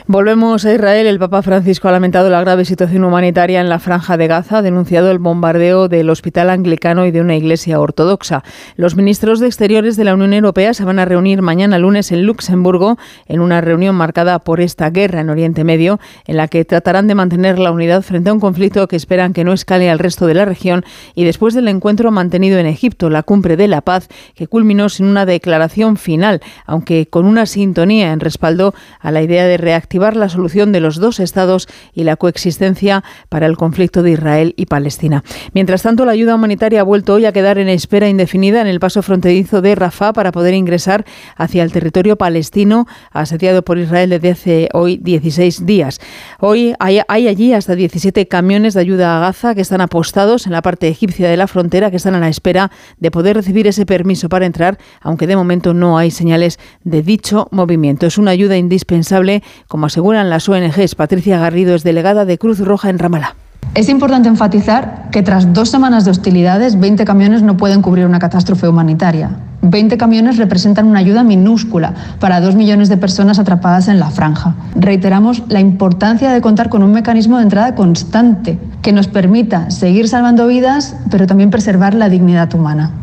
Volvemos 0.10 0.64
a 0.64 0.74
Israel. 0.74 1.06
El 1.06 1.20
Papa 1.20 1.42
Francisco 1.42 1.90
ha 1.90 1.92
lamentado 1.92 2.30
la 2.30 2.40
grave 2.40 2.64
situación 2.64 3.04
humanitaria 3.04 3.60
en 3.60 3.68
la 3.68 3.78
franja 3.78 4.16
de 4.16 4.28
Gaza, 4.28 4.60
ha 4.60 4.62
denunciado 4.62 5.12
el 5.12 5.20
bombardeo 5.20 5.90
del 5.90 6.10
hospital 6.10 6.50
anglicano 6.50 7.06
y 7.06 7.12
de 7.12 7.20
una 7.20 7.36
iglesia 7.36 7.78
ortodoxa. 7.78 8.42
Los 8.78 8.96
ministros 8.96 9.42
de 9.42 9.48
Exteriores 9.48 9.98
de 9.98 10.06
la 10.06 10.14
Unión 10.14 10.32
Europea 10.32 10.74
se 10.74 10.86
van 10.86 11.00
a 11.00 11.04
reunir 11.04 11.42
mañana 11.42 11.78
lunes 11.78 12.14
en 12.14 12.26
Luxemburgo 12.26 12.98
en 13.26 13.42
una 13.42 13.60
reunión 13.60 13.96
marcada 13.96 14.40
por 14.40 14.62
esta 14.62 14.92
guerra 14.92 15.20
en 15.20 15.30
Oriente 15.30 15.66
Medio, 15.66 16.00
en 16.26 16.38
la 16.38 16.48
que 16.48 16.64
tratarán 16.64 17.08
de 17.08 17.16
mantener 17.16 17.60
la 17.60 17.72
unidad 17.72 18.02
frente 18.02 18.30
a 18.30 18.34
un 18.34 18.40
conflicto 18.40 18.88
que 18.88 18.96
esperan 18.96 19.34
que 19.34 19.44
no 19.44 19.52
escale 19.52 19.90
al 19.90 20.00
resto 20.00 20.26
de 20.26 20.36
la 20.36 20.46
región 20.46 20.86
y 21.16 21.26
después 21.26 21.54
del 21.54 21.68
encuentro 21.68 22.12
mantenido 22.12 22.60
en 22.60 22.66
Egipto, 22.66 23.10
la 23.10 23.24
cumbre 23.24 23.58
de 23.58 23.68
la 23.68 23.82
paz, 23.82 24.08
que 24.36 24.48
culminó 24.48 24.88
sin 24.88 25.08
una 25.08 25.26
declaración 25.26 25.98
final, 25.98 26.40
aunque 26.66 27.08
con 27.08 27.26
una 27.26 27.46
sintonía 27.46 28.14
en 28.14 28.22
respaldo 28.22 28.74
a 29.02 29.12
la 29.12 29.22
idea 29.22 29.46
de 29.48 29.58
reactivar 29.58 29.97
la 29.98 30.30
solución 30.30 30.72
de 30.72 30.80
los 30.80 30.98
dos 30.98 31.20
estados 31.20 31.68
y 31.94 32.04
la 32.04 32.16
coexistencia 32.16 33.04
para 33.30 33.46
el 33.46 33.58
conflicto 33.58 34.04
de 34.04 34.12
Israel 34.12 34.54
y 34.58 34.68
Palestina. 34.68 35.24
Mientras 35.54 35.82
tanto, 35.82 36.06
la 36.06 36.12
ayuda 36.12 36.36
humanitaria 36.36 36.82
ha 36.82 36.84
vuelto 36.84 37.16
hoy 37.16 37.26
a 37.26 37.32
quedar 37.32 37.58
en 37.58 37.70
espera 37.70 38.08
indefinida 38.08 38.62
en 38.62 38.68
el 38.68 38.80
paso 38.80 39.02
fronterizo 39.02 39.62
de 39.62 39.76
Rafah 39.76 40.14
para 40.14 40.32
poder 40.32 40.54
ingresar 40.54 41.06
hacia 41.36 41.64
el 41.64 41.72
territorio 41.72 42.18
palestino 42.18 42.88
asediado 43.12 43.64
por 43.64 43.78
Israel 43.78 44.10
desde 44.10 44.32
hace 44.32 44.70
hoy 44.74 44.98
16 44.98 45.66
días. 45.66 46.00
Hoy 46.40 46.74
hay, 46.80 47.02
hay 47.08 47.28
allí 47.28 47.54
hasta 47.54 47.76
17 47.76 48.28
camiones 48.28 48.74
de 48.74 48.82
ayuda 48.82 49.18
a 49.18 49.20
Gaza 49.20 49.56
que 49.56 49.62
están 49.62 49.82
apostados 49.82 50.46
en 50.46 50.52
la 50.52 50.62
parte 50.62 50.88
egipcia 50.88 51.30
de 51.30 51.38
la 51.38 51.48
frontera, 51.48 51.90
que 51.90 51.98
están 51.98 52.16
a 52.16 52.20
la 52.20 52.30
espera 52.30 52.72
de 53.00 53.12
poder 53.12 53.36
recibir 53.36 53.68
ese 53.68 53.86
permiso 53.86 54.30
para 54.30 54.46
entrar, 54.46 54.78
aunque 55.02 55.28
de 55.28 55.36
momento 55.36 55.74
no 55.74 55.98
hay 55.98 56.12
señales 56.12 56.60
de 56.84 57.02
dicho 57.02 57.48
movimiento. 57.52 58.06
Es 58.06 58.18
una 58.18 58.32
ayuda 58.32 58.58
indispensable, 58.58 59.44
como 59.68 59.87
aseguran 59.88 60.30
las 60.30 60.48
ONGs. 60.48 60.96
Patricia 60.96 61.40
Garrido 61.40 61.76
es 61.76 61.84
delegada 61.84 62.24
de 62.26 62.38
Cruz 62.38 62.60
Roja 62.60 62.90
en 62.90 63.00
Ramalá. 63.00 63.36
Es 63.74 63.90
importante 63.90 64.30
enfatizar 64.30 65.10
que 65.12 65.22
tras 65.22 65.54
dos 65.54 65.70
semanas 65.70 66.06
de 66.06 66.12
hostilidades, 66.12 66.80
20 66.80 67.06
camiones 67.06 67.42
no 67.44 67.58
pueden 67.58 67.82
cubrir 67.82 68.06
una 68.06 68.20
catástrofe 68.20 68.68
humanitaria. 68.68 69.32
20 69.62 69.98
camiones 69.98 70.38
representan 70.38 70.88
una 70.88 71.00
ayuda 71.00 71.24
minúscula 71.24 71.94
para 72.20 72.40
dos 72.40 72.56
millones 72.56 72.90
de 72.90 72.98
personas 72.98 73.40
atrapadas 73.40 73.88
en 73.88 74.00
la 74.00 74.10
franja. 74.10 74.56
Reiteramos 74.76 75.44
la 75.50 75.60
importancia 75.60 76.32
de 76.32 76.42
contar 76.42 76.70
con 76.70 76.84
un 76.84 76.92
mecanismo 76.92 77.38
de 77.38 77.44
entrada 77.44 77.76
constante 77.76 78.58
que 78.82 78.94
nos 78.94 79.08
permita 79.08 79.70
seguir 79.70 80.08
salvando 80.08 80.48
vidas, 80.48 80.96
pero 81.12 81.28
también 81.28 81.50
preservar 81.50 81.94
la 81.94 82.10
dignidad 82.10 82.54
humana. 82.54 82.94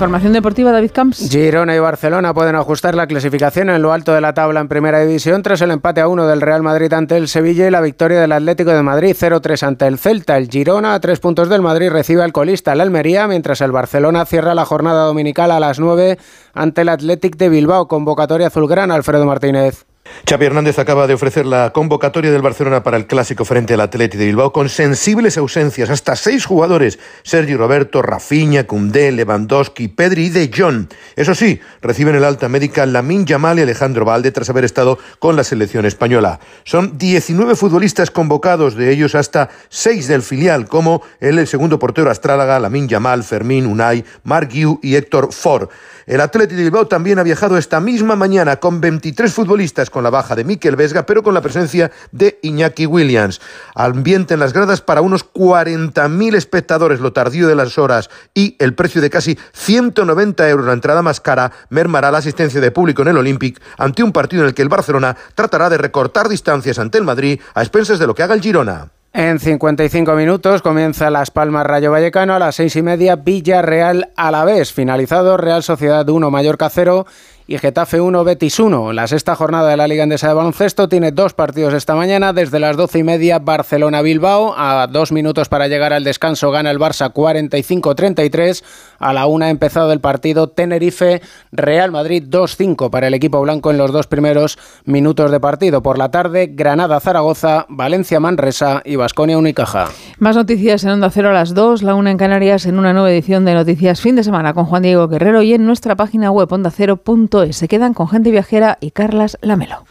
Información 0.00 0.32
deportiva, 0.32 0.72
David 0.72 0.92
Camps. 0.94 1.28
Girona 1.30 1.76
y 1.76 1.78
Barcelona 1.78 2.32
pueden 2.32 2.56
ajustar 2.56 2.94
la 2.94 3.06
clasificación 3.06 3.68
en 3.68 3.82
lo 3.82 3.92
alto 3.92 4.14
de 4.14 4.22
la 4.22 4.32
tabla 4.32 4.60
en 4.60 4.66
primera 4.66 4.98
división 5.00 5.42
tras 5.42 5.60
el 5.60 5.70
empate 5.70 6.00
a 6.00 6.08
uno 6.08 6.26
del 6.26 6.40
Real 6.40 6.62
Madrid 6.62 6.90
ante 6.94 7.18
el 7.18 7.28
Sevilla 7.28 7.68
y 7.68 7.70
la 7.70 7.82
victoria 7.82 8.18
del 8.18 8.32
Atlético 8.32 8.70
de 8.70 8.82
Madrid 8.82 9.14
0-3 9.14 9.62
ante 9.62 9.86
el 9.86 9.98
Celta. 9.98 10.38
El 10.38 10.48
Girona 10.48 10.94
a 10.94 11.00
tres 11.00 11.20
puntos 11.20 11.50
del 11.50 11.60
Madrid 11.60 11.90
recibe 11.90 12.22
al 12.22 12.32
colista 12.32 12.72
el 12.72 12.80
Almería, 12.80 13.28
mientras 13.28 13.60
el 13.60 13.72
Barcelona 13.72 14.24
cierra 14.24 14.54
la 14.54 14.64
jornada 14.64 15.04
dominical 15.04 15.50
a 15.50 15.60
las 15.60 15.78
9 15.78 16.16
ante 16.54 16.80
el 16.80 16.88
Athletic 16.88 17.36
de 17.36 17.50
Bilbao. 17.50 17.86
Convocatoria 17.86 18.46
azulgrana, 18.46 18.94
Alfredo 18.94 19.26
Martínez. 19.26 19.84
Xavi 20.28 20.46
Hernández 20.46 20.78
acaba 20.78 21.06
de 21.06 21.14
ofrecer 21.14 21.46
la 21.46 21.72
convocatoria 21.72 22.30
del 22.30 22.42
Barcelona 22.42 22.82
para 22.82 22.96
el 22.96 23.06
clásico 23.06 23.44
frente 23.44 23.74
al 23.74 23.80
Atleti 23.80 24.16
de 24.16 24.26
Bilbao 24.26 24.52
con 24.52 24.68
sensibles 24.68 25.36
ausencias, 25.38 25.90
hasta 25.90 26.16
seis 26.16 26.44
jugadores, 26.44 26.98
Sergi 27.22 27.56
Roberto, 27.56 28.02
Rafinha, 28.02 28.64
Cundé, 28.66 29.12
Lewandowski, 29.12 29.88
Pedri 29.88 30.26
y 30.26 30.30
De 30.30 30.50
Jong. 30.54 30.86
Eso 31.16 31.34
sí, 31.34 31.60
reciben 31.82 32.14
el 32.14 32.24
alta 32.24 32.48
médica 32.48 32.86
Lamin 32.86 33.26
Yamal 33.26 33.58
y 33.58 33.62
Alejandro 33.62 34.04
Valde 34.04 34.32
tras 34.32 34.50
haber 34.50 34.64
estado 34.64 34.98
con 35.18 35.36
la 35.36 35.44
selección 35.44 35.86
española. 35.86 36.40
Son 36.64 36.98
19 36.98 37.56
futbolistas 37.56 38.10
convocados, 38.10 38.74
de 38.74 38.92
ellos 38.92 39.14
hasta 39.14 39.48
seis 39.68 40.08
del 40.08 40.22
filial, 40.22 40.68
como 40.68 41.02
el 41.20 41.46
segundo 41.46 41.78
portero 41.78 42.10
astrálaga, 42.10 42.58
Lamin 42.58 42.88
Yamal, 42.88 43.24
Fermín, 43.24 43.66
Unai, 43.66 44.04
Guiu 44.48 44.78
y 44.82 44.96
Héctor 44.96 45.32
Ford. 45.32 45.68
El 46.06 46.20
Atleti 46.20 46.54
de 46.54 46.62
Bilbao 46.62 46.86
también 46.86 47.18
ha 47.18 47.22
viajado 47.22 47.58
esta 47.58 47.80
misma 47.80 48.16
mañana 48.16 48.56
con 48.56 48.80
23 48.80 49.32
futbolistas 49.32 49.90
con 49.90 50.02
la 50.02 50.10
baja 50.10 50.34
de 50.34 50.44
Miquel 50.44 50.76
Vesga, 50.76 51.06
pero 51.06 51.22
con 51.22 51.34
la 51.34 51.40
presencia 51.40 51.90
de 52.12 52.38
Iñaki 52.42 52.86
Williams. 52.86 53.40
Ambiente 53.74 54.34
en 54.34 54.40
las 54.40 54.52
gradas 54.52 54.80
para 54.80 55.00
unos 55.00 55.30
40.000 55.32 56.34
espectadores, 56.34 57.00
lo 57.00 57.12
tardío 57.12 57.48
de 57.48 57.54
las 57.54 57.78
horas 57.78 58.10
y 58.34 58.56
el 58.58 58.74
precio 58.74 59.00
de 59.00 59.10
casi 59.10 59.38
190 59.52 60.48
euros, 60.48 60.66
la 60.66 60.72
entrada 60.72 61.02
más 61.02 61.20
cara, 61.20 61.52
mermará 61.68 62.10
la 62.10 62.18
asistencia 62.18 62.60
de 62.60 62.70
público 62.70 63.02
en 63.02 63.08
el 63.08 63.18
Olympic 63.18 63.60
ante 63.78 64.02
un 64.02 64.12
partido 64.12 64.42
en 64.42 64.48
el 64.48 64.54
que 64.54 64.62
el 64.62 64.68
Barcelona 64.68 65.16
tratará 65.34 65.70
de 65.70 65.78
recortar 65.78 66.28
distancias 66.28 66.78
ante 66.78 66.98
el 66.98 67.04
Madrid 67.04 67.40
a 67.54 67.62
expensas 67.62 67.98
de 67.98 68.06
lo 68.06 68.14
que 68.14 68.22
haga 68.22 68.34
el 68.34 68.40
Girona. 68.40 68.90
En 69.12 69.40
55 69.40 70.14
minutos 70.14 70.62
comienza 70.62 71.10
Las 71.10 71.32
Palmas 71.32 71.66
Rayo 71.66 71.90
Vallecano 71.90 72.32
a 72.32 72.38
las 72.38 72.54
seis 72.54 72.76
y 72.76 72.82
media 72.82 73.16
Villarreal 73.16 74.12
a 74.14 74.30
la 74.30 74.44
vez. 74.44 74.72
Finalizado 74.72 75.36
Real 75.36 75.64
Sociedad 75.64 76.08
1 76.08 76.30
Mallorca 76.30 76.70
0 76.70 77.06
y 77.50 77.58
Getafe 77.58 78.00
1, 78.00 78.22
Betis 78.22 78.60
1. 78.60 78.92
La 78.92 79.08
sexta 79.08 79.34
jornada 79.34 79.70
de 79.70 79.76
la 79.76 79.88
Liga 79.88 80.04
Endesa 80.04 80.28
de 80.28 80.34
Baloncesto 80.34 80.88
tiene 80.88 81.10
dos 81.10 81.34
partidos 81.34 81.74
esta 81.74 81.96
mañana. 81.96 82.32
Desde 82.32 82.60
las 82.60 82.76
doce 82.76 83.00
y 83.00 83.02
media, 83.02 83.40
Barcelona-Bilbao. 83.40 84.54
A 84.56 84.86
dos 84.86 85.10
minutos 85.10 85.48
para 85.48 85.66
llegar 85.66 85.92
al 85.92 86.04
descanso, 86.04 86.52
gana 86.52 86.70
el 86.70 86.78
Barça 86.78 87.12
45-33. 87.12 88.62
A 89.00 89.12
la 89.12 89.26
una 89.26 89.46
ha 89.46 89.50
empezado 89.50 89.92
el 89.92 89.98
partido 89.98 90.50
Tenerife-Real 90.50 91.90
Madrid 91.90 92.22
2-5 92.30 92.88
para 92.88 93.08
el 93.08 93.14
equipo 93.14 93.40
blanco 93.40 93.72
en 93.72 93.78
los 93.78 93.90
dos 93.90 94.06
primeros 94.06 94.56
minutos 94.84 95.32
de 95.32 95.40
partido. 95.40 95.82
Por 95.82 95.98
la 95.98 96.12
tarde, 96.12 96.52
Granada-Zaragoza, 96.54 97.66
Valencia-Manresa 97.68 98.82
y 98.84 98.94
Basconia-Unicaja. 98.94 99.88
Más 100.20 100.36
noticias 100.36 100.84
en 100.84 100.90
Onda 100.90 101.10
Cero 101.10 101.30
a 101.30 101.32
las 101.32 101.52
2, 101.54 101.82
la 101.82 101.96
una 101.96 102.12
en 102.12 102.16
Canarias, 102.16 102.64
en 102.66 102.78
una 102.78 102.92
nueva 102.92 103.10
edición 103.10 103.44
de 103.44 103.54
Noticias 103.54 104.00
Fin 104.00 104.14
de 104.14 104.22
Semana 104.22 104.54
con 104.54 104.66
Juan 104.66 104.84
Diego 104.84 105.08
Guerrero 105.08 105.42
y 105.42 105.52
en 105.54 105.66
nuestra 105.66 105.96
página 105.96 106.30
web 106.30 106.46
ondacero.es. 106.52 107.39
Se 107.52 107.68
quedan 107.68 107.94
con 107.94 108.08
gente 108.08 108.30
viajera 108.30 108.76
y 108.80 108.90
Carlas 108.90 109.38
Lamelo. 109.40 109.84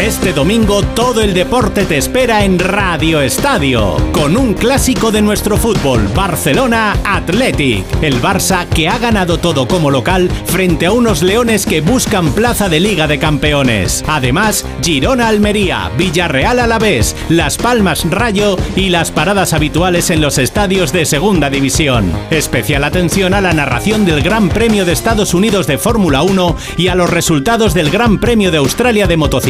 Este 0.00 0.32
domingo 0.32 0.82
todo 0.82 1.22
el 1.22 1.32
deporte 1.32 1.84
te 1.84 1.96
espera 1.96 2.44
en 2.44 2.58
Radio 2.58 3.22
Estadio, 3.22 3.96
con 4.12 4.36
un 4.36 4.52
clásico 4.52 5.10
de 5.10 5.22
nuestro 5.22 5.56
fútbol, 5.56 6.06
Barcelona 6.14 6.94
Athletic. 7.02 7.84
El 8.02 8.20
Barça 8.20 8.68
que 8.68 8.88
ha 8.88 8.98
ganado 8.98 9.38
todo 9.38 9.66
como 9.66 9.90
local 9.90 10.30
frente 10.44 10.86
a 10.86 10.92
unos 10.92 11.22
leones 11.22 11.64
que 11.64 11.80
buscan 11.80 12.32
plaza 12.34 12.68
de 12.68 12.78
Liga 12.78 13.08
de 13.08 13.18
Campeones. 13.18 14.04
Además, 14.06 14.66
Girona 14.82 15.28
Almería, 15.28 15.90
Villarreal 15.96 16.60
Alavés, 16.60 17.16
Las 17.28 17.56
Palmas 17.56 18.04
Rayo 18.08 18.56
y 18.76 18.90
las 18.90 19.10
paradas 19.10 19.54
habituales 19.54 20.10
en 20.10 20.20
los 20.20 20.38
estadios 20.38 20.92
de 20.92 21.06
Segunda 21.06 21.50
División. 21.50 22.12
Especial 22.30 22.84
atención 22.84 23.34
a 23.34 23.40
la 23.40 23.54
narración 23.54 24.04
del 24.04 24.22
Gran 24.22 24.50
Premio 24.50 24.84
de 24.84 24.92
Estados 24.92 25.34
Unidos 25.34 25.66
de 25.66 25.78
Fórmula 25.78 26.22
1 26.22 26.56
y 26.76 26.88
a 26.88 26.94
los 26.94 27.10
resultados 27.10 27.74
del 27.74 27.90
Gran 27.90 28.18
Premio 28.18 28.52
de 28.52 28.58
Australia 28.58 29.06
de 29.06 29.16
motociclismo 29.16 29.45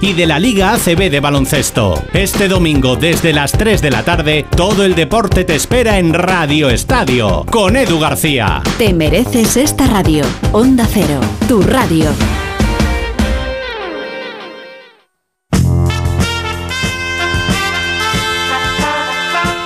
y 0.00 0.12
de 0.14 0.26
la 0.26 0.38
Liga 0.38 0.72
ACB 0.72 1.10
de 1.10 1.20
baloncesto. 1.20 2.02
Este 2.14 2.48
domingo 2.48 2.96
desde 2.96 3.34
las 3.34 3.52
3 3.52 3.82
de 3.82 3.90
la 3.90 4.02
tarde, 4.02 4.46
todo 4.56 4.84
el 4.84 4.94
deporte 4.94 5.44
te 5.44 5.54
espera 5.54 5.98
en 5.98 6.14
Radio 6.14 6.70
Estadio 6.70 7.44
con 7.50 7.76
Edu 7.76 8.00
García. 8.00 8.62
Te 8.78 8.94
mereces 8.94 9.58
esta 9.58 9.86
radio. 9.86 10.24
Onda 10.52 10.88
Cero, 10.90 11.20
tu 11.46 11.60
radio. 11.60 12.10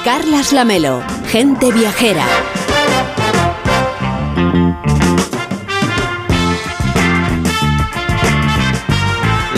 Carlas 0.04 0.52
Lamelo, 0.52 1.02
gente 1.28 1.70
viajera. 1.70 2.26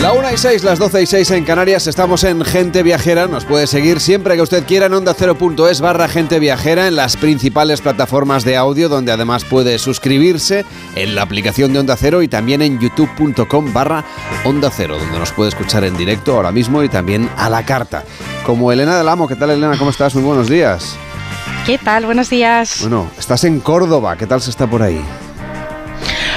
La 0.05 0.13
1 0.13 0.33
y 0.35 0.37
6, 0.37 0.65
las 0.65 0.79
12 0.79 1.01
y 1.01 1.07
6 1.07 1.31
en 1.31 1.45
Canarias, 1.47 1.87
estamos 1.87 2.25
en 2.25 2.45
Gente 2.45 2.83
Viajera. 2.83 3.27
Nos 3.27 3.47
puede 3.47 3.67
seguir 3.67 4.01
siempre 4.01 4.37
que 4.37 4.43
usted 4.43 4.67
quiera 4.67 4.85
en 4.85 4.93
onda 4.93 5.15
0.es 5.15 5.81
barra 5.81 6.09
Gente 6.09 6.39
Viajera 6.39 6.89
en 6.89 6.97
las 6.97 7.17
principales 7.17 7.81
plataformas 7.81 8.45
de 8.45 8.55
audio, 8.55 8.91
donde 8.91 9.13
además 9.13 9.47
puede 9.47 9.79
suscribirse 9.79 10.67
en 10.95 11.15
la 11.15 11.23
aplicación 11.23 11.73
de 11.73 11.79
Onda 11.79 11.97
Cero 11.97 12.21
y 12.21 12.29
también 12.29 12.61
en 12.61 12.79
youtube.com 12.79 13.73
barra 13.73 14.05
Onda 14.45 14.71
Cero, 14.71 14.99
donde 14.99 15.19
nos 15.19 15.33
puede 15.33 15.49
escuchar 15.49 15.85
en 15.85 15.97
directo 15.97 16.37
ahora 16.37 16.53
mismo 16.53 16.83
y 16.83 16.91
también 16.91 17.31
a 17.39 17.49
la 17.49 17.65
carta. 17.65 18.05
Como 18.45 18.71
Elena 18.71 18.99
del 18.99 19.09
Amo, 19.09 19.27
¿qué 19.27 19.37
tal 19.37 19.53
Elena? 19.53 19.79
¿Cómo 19.79 19.91
estás? 19.91 20.15
Muy 20.15 20.25
buenos 20.25 20.51
días. 20.51 20.99
¿Qué 21.65 21.79
tal? 21.79 22.05
Buenos 22.05 22.29
días. 22.29 22.77
Bueno, 22.83 23.11
estás 23.19 23.45
en 23.45 23.59
Córdoba, 23.59 24.19
¿qué 24.19 24.27
tal 24.27 24.43
se 24.43 24.51
está 24.51 24.67
por 24.67 24.83
ahí? 24.83 25.03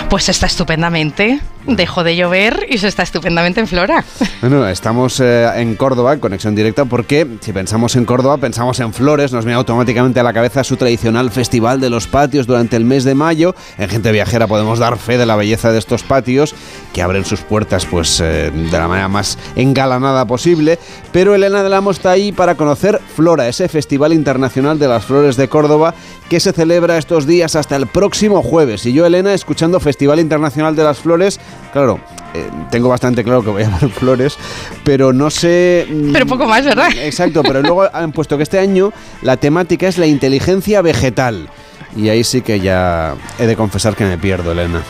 Pues 0.10 0.30
está 0.30 0.46
estupendamente. 0.46 1.42
Dejó 1.68 2.04
de 2.04 2.16
llover 2.16 2.66
y 2.70 2.78
se 2.78 2.88
está 2.88 3.04
estupendamente 3.04 3.60
en 3.60 3.68
Flora. 3.68 4.04
Bueno, 4.42 4.68
estamos 4.68 5.20
eh, 5.20 5.50
en 5.56 5.76
Córdoba, 5.76 6.14
en 6.14 6.20
conexión 6.20 6.56
directa, 6.56 6.86
porque 6.86 7.28
si 7.42 7.52
pensamos 7.52 7.96
en 7.96 8.06
Córdoba, 8.06 8.38
pensamos 8.38 8.80
en 8.80 8.94
Flores, 8.94 9.34
nos 9.34 9.46
viene 9.46 9.58
automáticamente 9.58 10.20
a 10.20 10.24
la 10.24 10.34
cabeza 10.34 10.64
su 10.64 10.78
tradicional 10.78 11.32
Festival 11.32 11.82
de 11.82 11.90
los 11.90 12.08
Patios 12.08 12.48
durante 12.48 12.76
el 12.76 12.86
mes 12.86 13.04
de 13.04 13.16
mayo. 13.16 13.56
En 13.78 13.90
Gente 13.90 14.12
Viajera 14.12 14.48
podemos 14.48 14.80
dar 14.80 14.98
fe 14.98 15.18
de 15.18 15.26
la 15.26 15.36
belleza 15.36 15.72
de 15.72 15.80
estos 15.80 16.04
patios, 16.04 16.56
que 16.94 17.02
abren 17.02 17.26
sus 17.26 17.42
puertas 17.42 17.86
pues 17.86 18.20
eh, 18.20 18.52
de 18.52 18.78
la 18.78 18.88
manera 18.88 19.08
más 19.08 19.38
engalanada 19.56 20.26
posible. 20.26 20.80
Pero 21.12 21.36
Elena 21.36 21.64
del 21.64 21.74
Amo 21.74 21.92
está 21.92 22.12
ahí 22.12 22.32
para 22.32 22.56
conocer 22.56 23.02
Flora, 23.16 23.48
ese 23.48 23.68
Festival 23.68 24.14
Internacional 24.14 24.80
de 24.80 24.88
las 24.88 25.06
Flores 25.06 25.36
de 25.36 25.48
Córdoba, 25.48 25.94
que 26.30 26.40
se 26.40 26.52
celebra 26.52 26.98
estos 26.98 27.26
días 27.26 27.56
hasta 27.56 27.76
el 27.76 27.88
próximo 27.88 28.42
jueves. 28.42 28.86
Y 28.86 28.94
yo, 28.94 29.06
Elena, 29.06 29.34
escuchando 29.34 29.80
Festival 29.80 30.20
Internacional 30.20 30.76
de 30.76 30.84
las 30.84 31.00
Flores, 31.00 31.40
claro, 31.74 32.00
eh, 32.34 32.50
tengo 32.72 32.90
bastante 32.90 33.24
claro 33.24 33.44
que 33.44 33.50
voy 33.50 33.64
a 33.64 33.70
ver 33.70 33.90
flores, 34.00 34.38
pero 34.84 35.14
no 35.14 35.30
sé... 35.30 35.88
mm, 35.90 36.12
Pero 36.14 36.26
poco 36.26 36.46
más, 36.46 36.64
¿verdad? 36.66 36.90
Exacto, 36.98 37.44
pero 37.44 37.62
luego 37.62 37.88
han 37.94 38.12
puesto 38.12 38.38
que 38.38 38.44
este 38.44 38.60
año 38.60 38.92
la 39.22 39.38
temática 39.38 39.88
es 39.88 39.98
la 39.98 40.08
inteligencia 40.08 40.82
vegetal. 40.82 41.50
Y 41.96 42.10
ahí 42.10 42.24
sí 42.24 42.42
que 42.42 42.60
ya 42.60 43.16
he 43.40 43.48
de 43.48 43.56
confesar 43.56 43.96
que 43.96 44.06
me 44.06 44.18
pierdo, 44.18 44.52
Elena. 44.52 44.82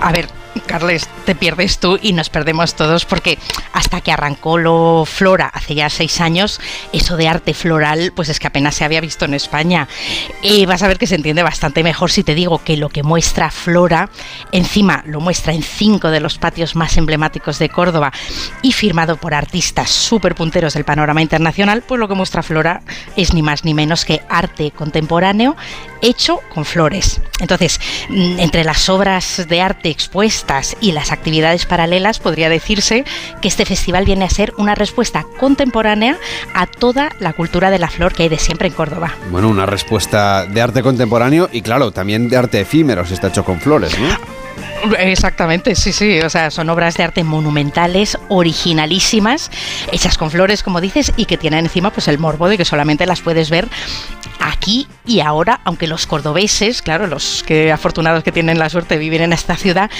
A 0.00 0.10
ver, 0.12 0.28
Carles, 0.60 1.08
te 1.24 1.34
pierdes 1.34 1.78
tú 1.78 1.98
y 2.00 2.12
nos 2.12 2.30
perdemos 2.30 2.74
todos 2.74 3.04
porque 3.04 3.38
hasta 3.72 4.00
que 4.00 4.12
arrancó 4.12 4.58
lo 4.58 5.04
Flora 5.06 5.46
hace 5.46 5.74
ya 5.74 5.90
seis 5.90 6.20
años, 6.20 6.60
eso 6.92 7.16
de 7.16 7.28
arte 7.28 7.54
floral, 7.54 8.12
pues 8.14 8.28
es 8.28 8.38
que 8.38 8.46
apenas 8.46 8.74
se 8.74 8.84
había 8.84 9.00
visto 9.00 9.24
en 9.24 9.34
España. 9.34 9.88
Y 10.42 10.66
vas 10.66 10.82
a 10.82 10.88
ver 10.88 10.98
que 10.98 11.06
se 11.06 11.14
entiende 11.14 11.42
bastante 11.42 11.82
mejor 11.82 12.10
si 12.10 12.22
te 12.22 12.34
digo 12.34 12.62
que 12.62 12.76
lo 12.76 12.88
que 12.88 13.02
muestra 13.02 13.50
Flora, 13.50 14.10
encima 14.52 15.02
lo 15.06 15.20
muestra 15.20 15.52
en 15.52 15.62
cinco 15.62 16.10
de 16.10 16.20
los 16.20 16.38
patios 16.38 16.76
más 16.76 16.96
emblemáticos 16.96 17.58
de 17.58 17.68
Córdoba 17.68 18.12
y 18.62 18.72
firmado 18.72 19.16
por 19.16 19.34
artistas 19.34 19.90
súper 19.90 20.34
punteros 20.34 20.74
del 20.74 20.84
panorama 20.84 21.22
internacional, 21.22 21.82
pues 21.86 21.98
lo 21.98 22.08
que 22.08 22.14
muestra 22.14 22.42
Flora 22.42 22.82
es 23.16 23.34
ni 23.34 23.42
más 23.42 23.64
ni 23.64 23.74
menos 23.74 24.04
que 24.04 24.22
arte 24.28 24.70
contemporáneo 24.70 25.56
hecho 26.02 26.40
con 26.52 26.64
flores. 26.64 27.20
Entonces, 27.40 27.80
mm, 28.08 28.40
entre 28.40 28.64
las 28.64 28.88
obras 28.88 29.46
de 29.48 29.60
arte 29.60 29.90
expuestas 29.90 30.76
y 30.80 30.92
las 30.92 31.12
actividades 31.12 31.66
paralelas, 31.66 32.18
podría 32.18 32.48
decirse 32.48 33.04
que 33.40 33.48
este 33.48 33.64
festival 33.64 34.04
viene 34.04 34.24
a 34.24 34.30
ser 34.30 34.52
una 34.56 34.74
respuesta 34.74 35.24
contemporánea 35.38 36.18
a 36.54 36.66
toda 36.66 37.10
la 37.20 37.32
cultura 37.32 37.70
de 37.70 37.78
la 37.78 37.88
flor 37.88 38.12
que 38.12 38.24
hay 38.24 38.28
de 38.28 38.38
siempre 38.38 38.68
en 38.68 38.74
Córdoba. 38.74 39.14
Bueno, 39.30 39.48
una 39.48 39.66
respuesta 39.66 40.46
de 40.46 40.60
arte 40.60 40.82
contemporáneo 40.82 41.48
y 41.52 41.62
claro, 41.62 41.90
también 41.90 42.28
de 42.28 42.36
arte 42.36 42.60
efímero, 42.60 43.04
si 43.06 43.14
está 43.14 43.28
hecho 43.28 43.44
con 43.44 43.60
flores, 43.60 43.98
¿no? 43.98 44.08
Exactamente, 44.98 45.74
sí, 45.74 45.92
sí. 45.92 46.20
O 46.20 46.30
sea, 46.30 46.50
son 46.50 46.68
obras 46.70 46.96
de 46.96 47.04
arte 47.04 47.24
monumentales, 47.24 48.18
originalísimas, 48.28 49.50
hechas 49.92 50.18
con 50.18 50.30
flores, 50.30 50.62
como 50.62 50.80
dices, 50.80 51.12
y 51.16 51.24
que 51.24 51.36
tienen 51.36 51.66
encima 51.66 51.90
pues 51.90 52.08
el 52.08 52.18
morbo 52.18 52.48
de 52.48 52.56
que 52.56 52.64
solamente 52.64 53.06
las 53.06 53.20
puedes 53.20 53.50
ver 53.50 53.68
aquí 54.40 54.86
y 55.04 55.20
ahora, 55.20 55.60
aunque 55.64 55.86
los 55.86 56.06
cordobeses, 56.06 56.82
claro, 56.82 57.06
los 57.06 57.42
que 57.42 57.72
afortunados 57.72 58.22
que 58.22 58.32
tienen 58.32 58.58
la 58.58 58.68
suerte 58.68 58.94
de 58.94 59.00
vivir 59.00 59.22
en 59.22 59.32
esta 59.32 59.56
ciudad, 59.56 59.90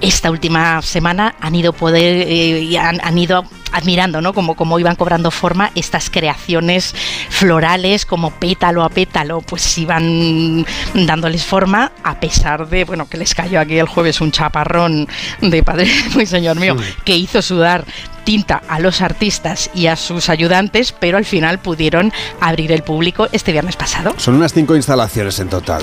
esta 0.00 0.30
última 0.30 0.82
semana 0.82 1.34
han 1.40 1.54
ido 1.54 1.72
poder 1.72 2.24
eh, 2.28 2.78
han, 2.78 3.00
han 3.02 3.18
ido 3.18 3.44
admirando, 3.72 4.20
¿no? 4.20 4.32
Como, 4.32 4.54
como 4.54 4.78
iban 4.78 4.96
cobrando 4.96 5.30
forma 5.30 5.70
estas 5.74 6.10
creaciones 6.10 6.94
florales, 7.30 8.06
como 8.06 8.30
pétalo 8.30 8.84
a 8.84 8.88
pétalo, 8.88 9.40
pues 9.40 9.78
iban 9.78 10.64
dándoles 10.94 11.44
forma, 11.44 11.92
a 12.02 12.20
pesar 12.20 12.68
de, 12.68 12.84
bueno, 12.84 13.08
que 13.08 13.16
les 13.16 13.34
cayó 13.34 13.60
aquí 13.60 13.78
el 13.78 13.86
jueves 13.86 14.20
un 14.20 14.32
chaparrón 14.32 15.08
de 15.40 15.62
padre, 15.62 15.90
muy 16.14 16.26
señor 16.26 16.58
mío, 16.58 16.76
que 17.04 17.16
hizo 17.16 17.42
sudar 17.42 17.84
tinta 18.24 18.62
a 18.68 18.78
los 18.78 19.00
artistas 19.00 19.70
y 19.74 19.86
a 19.86 19.96
sus 19.96 20.28
ayudantes, 20.28 20.92
pero 20.92 21.16
al 21.16 21.24
final 21.24 21.58
pudieron 21.60 22.12
abrir 22.40 22.72
el 22.72 22.82
público 22.82 23.28
este 23.32 23.52
viernes 23.52 23.76
pasado. 23.76 24.14
Son 24.18 24.34
unas 24.34 24.52
cinco 24.52 24.76
instalaciones 24.76 25.38
en 25.38 25.48
total. 25.48 25.82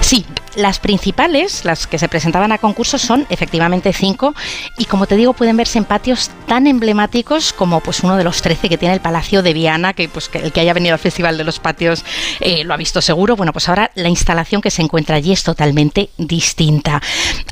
Sí, 0.00 0.24
las 0.56 0.78
principales, 0.78 1.64
las 1.64 1.86
que 1.86 1.98
se 1.98 2.08
presentaban 2.08 2.52
a 2.52 2.58
concurso, 2.58 2.98
son 2.98 3.26
efectivamente 3.30 3.92
cinco 3.92 4.34
y 4.78 4.84
como 4.86 5.06
te 5.06 5.16
digo 5.16 5.32
pueden 5.32 5.56
verse 5.56 5.78
en 5.78 5.84
patios 5.84 6.30
tan 6.46 6.66
emblemáticos 6.66 7.52
como 7.52 7.80
pues 7.80 8.02
uno 8.02 8.16
de 8.16 8.24
los 8.24 8.42
13 8.42 8.68
que 8.68 8.78
tiene 8.78 8.94
el 8.94 9.00
Palacio 9.00 9.42
de 9.42 9.52
Viana, 9.52 9.92
que 9.92 10.08
pues 10.08 10.30
el 10.34 10.52
que 10.52 10.60
haya 10.60 10.72
venido 10.72 10.94
al 10.94 10.98
Festival 10.98 11.36
de 11.38 11.44
los 11.44 11.58
Patios 11.60 12.04
eh, 12.40 12.64
lo 12.64 12.74
ha 12.74 12.76
visto 12.76 13.00
seguro. 13.00 13.36
Bueno, 13.36 13.52
pues 13.52 13.68
ahora 13.68 13.90
la 13.94 14.08
instalación 14.08 14.60
que 14.60 14.70
se 14.70 14.82
encuentra 14.82 15.16
allí 15.16 15.32
es 15.32 15.42
totalmente 15.42 16.10
distinta. 16.18 17.00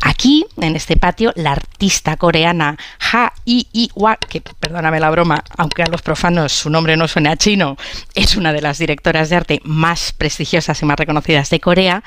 Aquí, 0.02 0.46
en 0.60 0.76
este 0.76 0.96
patio, 0.96 1.32
la 1.36 1.52
artista 1.52 2.16
coreana 2.16 2.76
Ha 3.12 3.32
Yi-Wa, 3.44 4.16
que 4.16 4.40
perdóname 4.40 5.00
la 5.00 5.10
broma, 5.10 5.42
aunque 5.56 5.82
a 5.82 5.86
los 5.86 6.02
profanos 6.02 6.52
su 6.52 6.70
nombre 6.70 6.96
no 6.96 7.08
suene 7.08 7.30
a 7.30 7.36
chino, 7.36 7.76
es 8.14 8.36
una 8.36 8.52
de 8.52 8.62
las 8.62 8.78
directoras 8.78 9.30
de 9.30 9.36
arte 9.36 9.60
más 9.64 10.12
prestigiosas 10.12 10.80
y 10.82 10.84
más 10.84 10.98
reconocidas 10.98 11.50
de 11.50 11.60
Corea, 11.60 12.02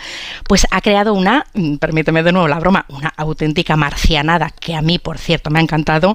pues 0.47 0.67
ha 0.71 0.81
creado 0.85 1.15
una, 1.15 1.47
mm, 1.55 1.77
permíteme 1.77 2.21
de 2.21 2.31
nuevo 2.31 2.47
la 2.47 2.59
broma, 2.59 2.85
una 2.89 3.11
auténtica 3.17 3.75
marcianada 3.75 4.51
que 4.51 4.75
a 4.75 4.83
mí, 4.83 4.99
por 4.99 5.17
cierto, 5.17 5.49
me 5.49 5.57
ha 5.57 5.63
encantado, 5.63 6.13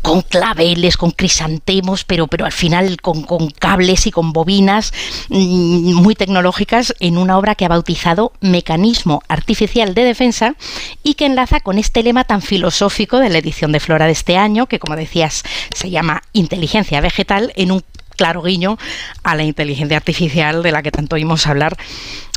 con 0.00 0.22
claveles, 0.22 0.96
con 0.96 1.10
crisantemos, 1.10 2.04
pero, 2.04 2.26
pero 2.26 2.46
al 2.46 2.52
final 2.52 2.98
con, 3.02 3.24
con 3.24 3.50
cables 3.50 4.06
y 4.06 4.10
con 4.10 4.32
bobinas 4.32 4.94
mm, 5.28 5.92
muy 5.96 6.14
tecnológicas 6.14 6.94
en 6.98 7.18
una 7.18 7.36
obra 7.36 7.56
que 7.56 7.66
ha 7.66 7.68
bautizado 7.68 8.32
Mecanismo 8.40 9.20
Artificial 9.28 9.92
de 9.92 10.04
Defensa 10.04 10.54
y 11.02 11.12
que 11.12 11.26
enlaza 11.26 11.60
con 11.60 11.76
este 11.76 12.02
lema 12.02 12.24
tan 12.24 12.40
filosófico 12.40 13.18
de 13.18 13.28
la 13.28 13.36
edición 13.36 13.70
de 13.70 13.80
Flora 13.80 14.06
de 14.06 14.12
este 14.12 14.38
año, 14.38 14.64
que 14.64 14.78
como 14.78 14.96
decías 14.96 15.42
se 15.74 15.90
llama 15.90 16.22
Inteligencia 16.32 17.02
Vegetal, 17.02 17.52
en 17.54 17.70
un 17.70 17.84
claro 18.16 18.40
guiño 18.40 18.78
a 19.22 19.36
la 19.36 19.44
inteligencia 19.44 19.98
artificial 19.98 20.62
de 20.62 20.72
la 20.72 20.82
que 20.82 20.90
tanto 20.90 21.16
oímos 21.16 21.46
hablar 21.46 21.76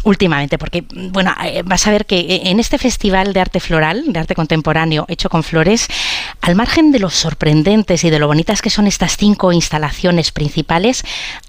últimamente, 0.03 0.57
porque 0.57 0.83
bueno, 0.89 1.33
eh, 1.43 1.63
vas 1.65 1.87
a 1.87 1.91
ver 1.91 2.05
que 2.05 2.41
en 2.45 2.59
este 2.59 2.77
festival 2.77 3.33
de 3.33 3.41
arte 3.41 3.59
floral, 3.59 4.03
de 4.07 4.19
arte 4.19 4.35
contemporáneo 4.35 5.05
hecho 5.07 5.29
con 5.29 5.43
flores, 5.43 5.87
al 6.41 6.55
margen 6.55 6.91
de 6.91 6.99
lo 6.99 7.09
sorprendentes 7.09 8.03
y 8.03 8.09
de 8.09 8.19
lo 8.19 8.27
bonitas 8.27 8.61
que 8.61 8.69
son 8.69 8.87
estas 8.87 9.17
cinco 9.17 9.51
instalaciones 9.51 10.31
principales, 10.31 11.03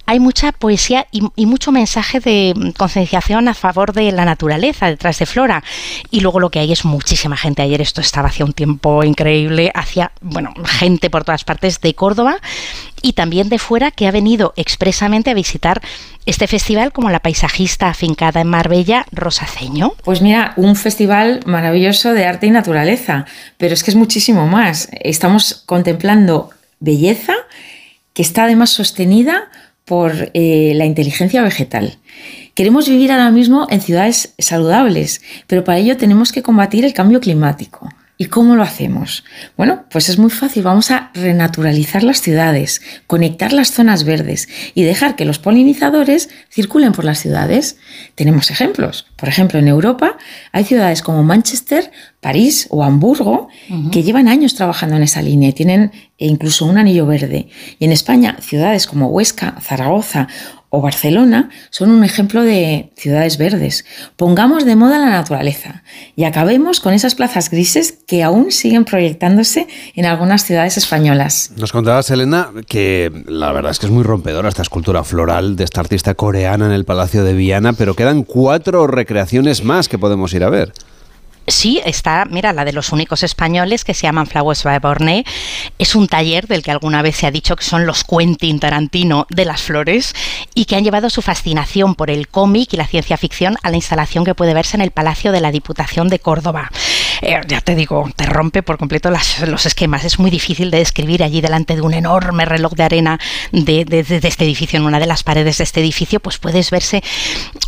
hay 0.07 0.18
mucha 0.18 0.51
poesía 0.51 1.07
y, 1.12 1.46
mucho 1.46 1.70
mensaje 1.70 2.18
de 2.18 2.72
concienciación 2.76 3.46
a 3.46 3.55
favor 3.55 3.92
de 3.92 4.11
la 4.11 4.24
naturaleza 4.24 4.86
detrás 4.86 5.20
de 5.20 5.26
Flora. 5.26 5.62
Y 6.11 6.20
luego 6.20 6.40
lo 6.40 6.51
que 6.51 6.59
hay 6.59 6.72
es 6.72 6.84
muchísima 6.84 7.36
gente. 7.36 7.62
Ayer 7.62 7.80
esto 7.80 8.01
estaba 8.01 8.28
hacía 8.28 8.44
un 8.44 8.53
tiempo 8.53 9.05
increíble, 9.05 9.70
hacía, 9.72 10.11
bueno, 10.20 10.53
gente 10.64 11.11
por 11.11 11.24
todas 11.24 11.44
partes 11.44 11.80
de 11.80 11.94
Córdoba 11.94 12.38
y 13.03 13.12
también 13.12 13.48
de 13.48 13.59
fuera 13.59 13.90
que 13.90 14.07
ha 14.07 14.11
venido 14.11 14.53
expresamente 14.57 15.30
a 15.30 15.34
visitar 15.34 15.80
este 16.26 16.46
festival 16.46 16.92
como 16.92 17.11
la 17.11 17.20
paisajista 17.20 17.88
afincada 17.88 18.39
Marbella, 18.45 19.07
Rosa 19.12 19.47
Ceño. 19.47 19.93
Pues 20.05 20.22
mira, 20.22 20.53
un 20.57 20.76
festival 20.76 21.41
maravilloso 21.47 22.12
de 22.12 22.26
arte 22.26 22.47
y 22.47 22.51
naturaleza, 22.51 23.26
pero 23.57 23.74
es 23.74 23.82
que 23.82 23.91
es 23.91 23.97
muchísimo 23.97 24.47
más. 24.47 24.88
Estamos 24.93 25.62
contemplando 25.66 26.51
belleza 26.80 27.34
que 28.12 28.22
está 28.22 28.45
además 28.45 28.70
sostenida 28.70 29.51
por 29.84 30.30
eh, 30.34 30.72
la 30.76 30.84
inteligencia 30.84 31.43
vegetal. 31.43 31.99
Queremos 32.55 32.88
vivir 32.88 33.12
ahora 33.12 33.30
mismo 33.30 33.66
en 33.70 33.80
ciudades 33.80 34.34
saludables, 34.38 35.22
pero 35.47 35.64
para 35.64 35.78
ello 35.78 35.97
tenemos 35.97 36.32
que 36.32 36.43
combatir 36.43 36.84
el 36.84 36.93
cambio 36.93 37.20
climático. 37.20 37.88
¿Y 38.21 38.27
cómo 38.27 38.55
lo 38.55 38.62
hacemos? 38.62 39.25
Bueno, 39.57 39.87
pues 39.91 40.11
es 40.11 40.18
muy 40.18 40.29
fácil. 40.29 40.62
Vamos 40.62 40.91
a 40.91 41.11
renaturalizar 41.14 42.03
las 42.03 42.21
ciudades, 42.21 42.83
conectar 43.07 43.55
las 43.55 43.71
zonas 43.71 44.05
verdes 44.05 44.47
y 44.75 44.83
dejar 44.83 45.16
que 45.16 45.25
los 45.25 45.39
polinizadores 45.39 46.29
circulen 46.51 46.93
por 46.93 47.07
las 47.07 47.21
ciudades. 47.21 47.79
Tenemos 48.16 48.51
ejemplos. 48.51 49.07
Por 49.16 49.31
ejemplo, 49.31 49.59
en 49.59 49.68
Europa 49.68 50.18
hay 50.53 50.64
ciudades 50.64 51.01
como 51.01 51.23
Manchester, 51.23 51.93
París 52.21 52.66
o 52.68 52.85
Hamburgo 52.85 53.49
que 53.91 54.03
llevan 54.03 54.29
años 54.29 54.55
trabajando 54.55 54.97
en 54.97 55.05
esa 55.05 55.23
línea 55.23 55.49
y 55.49 55.55
tienen 55.55 55.91
incluso 56.18 56.66
un 56.66 56.77
anillo 56.77 57.07
verde. 57.07 57.49
Y 57.79 57.87
en 57.87 57.93
España, 57.93 58.37
ciudades 58.43 58.87
como 58.87 59.07
Huesca, 59.07 59.57
Zaragoza 59.62 60.29
o 60.71 60.81
Barcelona 60.81 61.51
son 61.71 61.91
un 61.91 62.05
ejemplo 62.05 62.43
de 62.43 62.93
ciudades 62.97 63.37
verdes. 63.39 63.85
Pongamos 64.16 64.64
de 64.64 64.77
moda 64.77 64.99
la 64.99 65.11
naturaleza 65.11 65.83
y 66.16 66.25
acabemos 66.25 66.81
con 66.81 66.95
esas 66.95 67.14
plazas 67.14 67.51
grises 67.51 67.99
que 68.07 68.23
aún 68.23 68.53
siguen 68.53 68.85
proyectándose 68.85 69.66
en 69.95 70.07
algunas 70.07 70.45
ciudades 70.45 70.77
españolas. 70.77 71.53
Nos 71.57 71.73
contaba 71.73 72.03
Selena 72.03 72.51
que 72.68 73.11
la 73.27 73.53
verdad 73.53 73.73
es 73.73 73.79
que 73.79 73.87
es 73.87 73.93
muy 73.93 74.05
rompedora 74.05 74.49
esta 74.49 74.62
escultura 74.62 75.05
floral 75.05 75.57
de 75.57 75.64
esta 75.64 75.81
artista 75.81 76.14
coreana 76.14 76.66
en 76.66 76.73
el 76.73 76.85
Palacio 76.85 77.25
de 77.25 77.35
Viana, 77.35 77.73
pero 77.73 77.95
quedan 77.95 78.23
cuatro 78.23 78.87
recreaciones 78.87 79.64
más 79.64 79.89
que 79.89 79.99
podemos 79.99 80.33
ir 80.35 80.45
a 80.45 80.51
ver. 80.51 80.73
Sí, 81.51 81.80
está, 81.84 82.26
mira, 82.30 82.53
la 82.53 82.64
de 82.64 82.72
los 82.72 82.92
únicos 82.92 83.24
españoles 83.24 83.84
que 83.84 83.92
se 83.92 84.03
llaman 84.03 84.28
Flowers 84.28 84.62
by 84.62 84.78
Borneo. 84.78 85.24
Es 85.78 85.96
un 85.96 86.07
taller 86.07 86.46
del 86.46 86.62
que 86.62 86.70
alguna 86.70 87.03
vez 87.03 87.16
se 87.16 87.26
ha 87.26 87.32
dicho 87.32 87.57
que 87.57 87.64
son 87.64 87.86
los 87.86 88.05
Quentin 88.05 88.61
Tarantino 88.61 89.26
de 89.30 89.44
las 89.44 89.61
flores 89.61 90.14
y 90.55 90.66
que 90.66 90.76
han 90.76 90.84
llevado 90.84 91.11
su 91.11 91.22
fascinación 91.22 91.96
por 91.96 92.09
el 92.09 92.28
cómic 92.28 92.72
y 92.72 92.76
la 92.76 92.86
ciencia 92.86 93.16
ficción 93.16 93.57
a 93.64 93.70
la 93.70 93.76
instalación 93.76 94.24
que 94.24 94.36
puede 94.36 94.55
verse 94.55 94.76
en 94.76 94.80
el 94.80 94.92
Palacio 94.92 95.32
de 95.32 95.40
la 95.40 95.51
Diputación 95.51 96.09
de 96.09 96.20
Córdoba. 96.20 96.70
Eh, 97.23 97.41
ya 97.47 97.61
te 97.61 97.75
digo, 97.75 98.09
te 98.16 98.25
rompe 98.27 98.62
por 98.62 98.79
completo 98.79 99.11
los 99.11 99.66
esquemas. 99.66 100.05
Es 100.05 100.18
muy 100.18 100.31
difícil 100.31 100.71
de 100.71 100.79
describir 100.79 101.23
allí 101.23 101.41
delante 101.41 101.75
de 101.75 101.83
un 101.83 101.95
enorme 101.95 102.45
reloj 102.45 102.73
de 102.73 102.83
arena 102.83 103.21
de, 103.53 103.85
este 104.23 104.45
edificio, 104.45 104.79
en 104.79 104.87
una 104.87 104.99
de 104.99 105.07
las 105.07 105.23
paredes 105.23 105.59
de 105.59 105.64
este 105.64 105.81
edificio, 105.81 106.21
pues 106.21 106.39
puedes 106.39 106.71
verse 106.71 107.03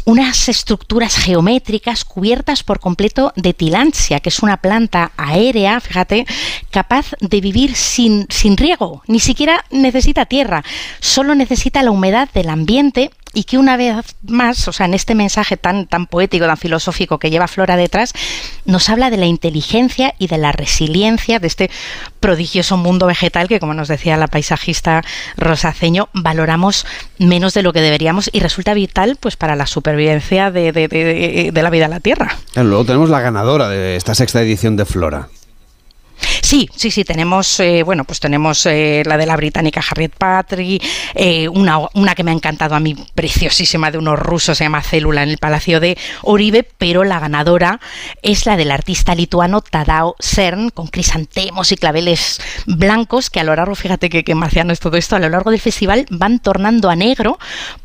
unas 0.04 0.48
estructuras 0.48 1.16
geométricas 1.16 2.04
cubiertas 2.04 2.62
por 2.62 2.80
completo 2.80 3.32
de 3.36 3.54
tilancia, 3.54 4.20
que 4.20 4.30
es 4.30 4.40
una 4.40 4.56
planta 4.56 5.12
aérea, 5.16 5.80
fíjate, 5.80 6.26
capaz 6.70 7.12
de 7.20 7.40
vivir 7.40 7.74
sin, 7.74 8.26
sin 8.28 8.56
riego, 8.56 9.02
ni 9.06 9.20
siquiera 9.20 9.64
necesita 9.70 10.26
tierra, 10.26 10.64
solo 11.00 11.34
necesita 11.34 11.82
la 11.82 11.90
humedad 11.90 12.28
del 12.32 12.48
ambiente 12.48 13.10
y 13.34 13.44
que 13.44 13.58
una 13.58 13.76
vez 13.76 13.96
más, 14.26 14.68
o 14.68 14.72
sea, 14.72 14.86
en 14.86 14.94
este 14.94 15.14
mensaje 15.14 15.56
tan, 15.56 15.86
tan 15.86 16.06
poético, 16.06 16.46
tan 16.46 16.56
filosófico 16.56 17.18
que 17.18 17.30
lleva 17.30 17.48
Flora 17.48 17.76
detrás, 17.76 18.12
nos 18.64 18.88
habla 18.88 19.10
de 19.10 19.16
la 19.16 19.26
inteligencia 19.26 20.14
y 20.18 20.26
de 20.26 20.38
la 20.38 20.52
resiliencia 20.52 21.38
de 21.38 21.46
este 21.46 21.70
prodigioso 22.20 22.76
mundo 22.76 23.06
vegetal 23.06 23.48
que, 23.48 23.60
como 23.60 23.74
nos 23.74 23.88
decía 23.88 24.16
la 24.16 24.26
paisajista 24.26 25.02
rosaceño, 25.36 26.08
valoramos 26.12 26.86
menos 27.18 27.54
de 27.54 27.62
lo 27.62 27.72
que 27.72 27.80
deberíamos 27.80 28.30
y 28.32 28.40
resulta 28.40 28.74
vital 28.74 29.16
pues 29.18 29.36
para 29.36 29.56
la 29.56 29.66
supervivencia 29.66 30.50
de, 30.50 30.72
de 30.72 31.62
la 31.62 31.70
vida 31.70 31.86
en 31.86 31.90
la 31.90 32.00
Tierra. 32.00 32.36
Luego 32.54 32.84
tenemos 32.84 33.10
la 33.10 33.20
ganadora 33.20 33.68
de 33.68 33.96
esta 33.96 34.14
sexta 34.14 34.42
edición 34.42 34.76
de 34.76 34.84
Flora. 34.84 35.28
Sí, 36.52 36.68
sí, 36.76 36.90
sí, 36.90 37.02
tenemos, 37.02 37.60
eh, 37.60 37.82
bueno, 37.82 38.04
pues 38.04 38.20
tenemos 38.20 38.66
eh, 38.66 39.02
la 39.06 39.16
de 39.16 39.24
la 39.24 39.36
británica 39.36 39.80
Harriet 39.90 40.12
Patrick, 40.14 40.84
eh, 41.14 41.48
una, 41.48 41.78
una 41.94 42.14
que 42.14 42.24
me 42.24 42.30
ha 42.30 42.34
encantado 42.34 42.74
a 42.74 42.78
mí, 42.78 42.94
preciosísima, 43.14 43.90
de 43.90 43.96
unos 43.96 44.18
rusos, 44.18 44.58
se 44.58 44.64
llama 44.64 44.82
Célula, 44.82 45.22
en 45.22 45.30
el 45.30 45.38
Palacio 45.38 45.80
de 45.80 45.96
Oribe, 46.20 46.62
pero 46.76 47.04
la 47.04 47.20
ganadora 47.20 47.80
es 48.20 48.44
la 48.44 48.58
del 48.58 48.70
artista 48.70 49.14
lituano 49.14 49.62
Tadao 49.62 50.14
Cern, 50.20 50.68
con 50.68 50.88
crisantemos 50.88 51.72
y 51.72 51.76
claveles 51.76 52.38
blancos, 52.66 53.30
que 53.30 53.40
a 53.40 53.44
lo 53.44 53.56
largo, 53.56 53.74
fíjate 53.74 54.10
que, 54.10 54.22
que 54.22 54.34
marciano 54.34 54.74
es 54.74 54.80
todo 54.80 54.98
esto, 54.98 55.16
a 55.16 55.20
lo 55.20 55.30
largo 55.30 55.52
del 55.52 55.60
festival 55.60 56.04
van 56.10 56.38
tornando 56.38 56.90
a 56.90 56.96
negro, 56.96 57.38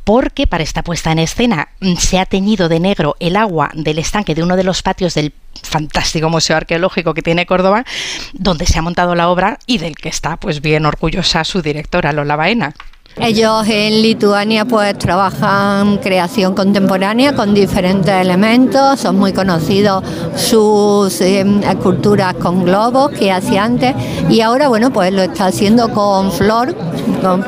porque 0.04 0.46
para 0.46 0.66
esta 0.66 0.84
puesta 0.84 1.14
en 1.14 1.20
escena 1.20 1.70
mm, 1.80 1.96
se 1.96 2.20
ha 2.20 2.26
teñido 2.26 2.68
de 2.68 2.82
negro 2.82 3.16
el 3.22 3.38
agua 3.38 3.72
del 3.76 4.00
estanque 4.00 4.36
de 4.36 4.44
uno 4.44 4.58
de 4.58 4.66
los 4.66 4.82
patios 4.82 5.14
del 5.14 5.32
fantástico 5.64 6.30
museo 6.30 6.58
arqueológico 6.58 7.14
que 7.14 7.22
tiene 7.22 7.46
Córdoba, 7.46 7.86
donde 8.34 8.57
se 8.66 8.80
ha 8.80 8.82
montado 8.82 9.16
la 9.16 9.30
obra 9.30 9.60
y 9.66 9.78
del 9.78 9.96
que 9.96 10.10
está 10.10 10.38
pues 10.38 10.62
bien 10.62 10.86
orgullosa 10.86 11.44
su 11.44 11.62
directora 11.62 12.14
Lola 12.14 12.36
Baena. 12.36 12.74
Ellos 13.20 13.68
en 13.68 14.04
Lituania 14.04 14.64
pues 14.66 14.96
trabajan 14.98 15.98
creación 15.98 16.54
contemporánea 16.54 17.36
con 17.36 17.54
diferentes 17.54 18.14
elementos, 18.14 19.00
son 19.00 19.18
muy 19.18 19.34
conocidos 19.34 20.04
sus 20.36 21.20
em, 21.22 21.64
esculturas 21.64 22.36
con 22.36 22.64
globos 22.64 23.10
que 23.10 23.32
hacía 23.32 23.64
antes. 23.64 23.96
Y 24.30 24.42
ahora 24.42 24.68
bueno 24.68 24.92
pues 24.92 25.12
lo 25.12 25.24
está 25.24 25.48
haciendo 25.48 25.90
con 25.90 26.32
flor, 26.32 26.76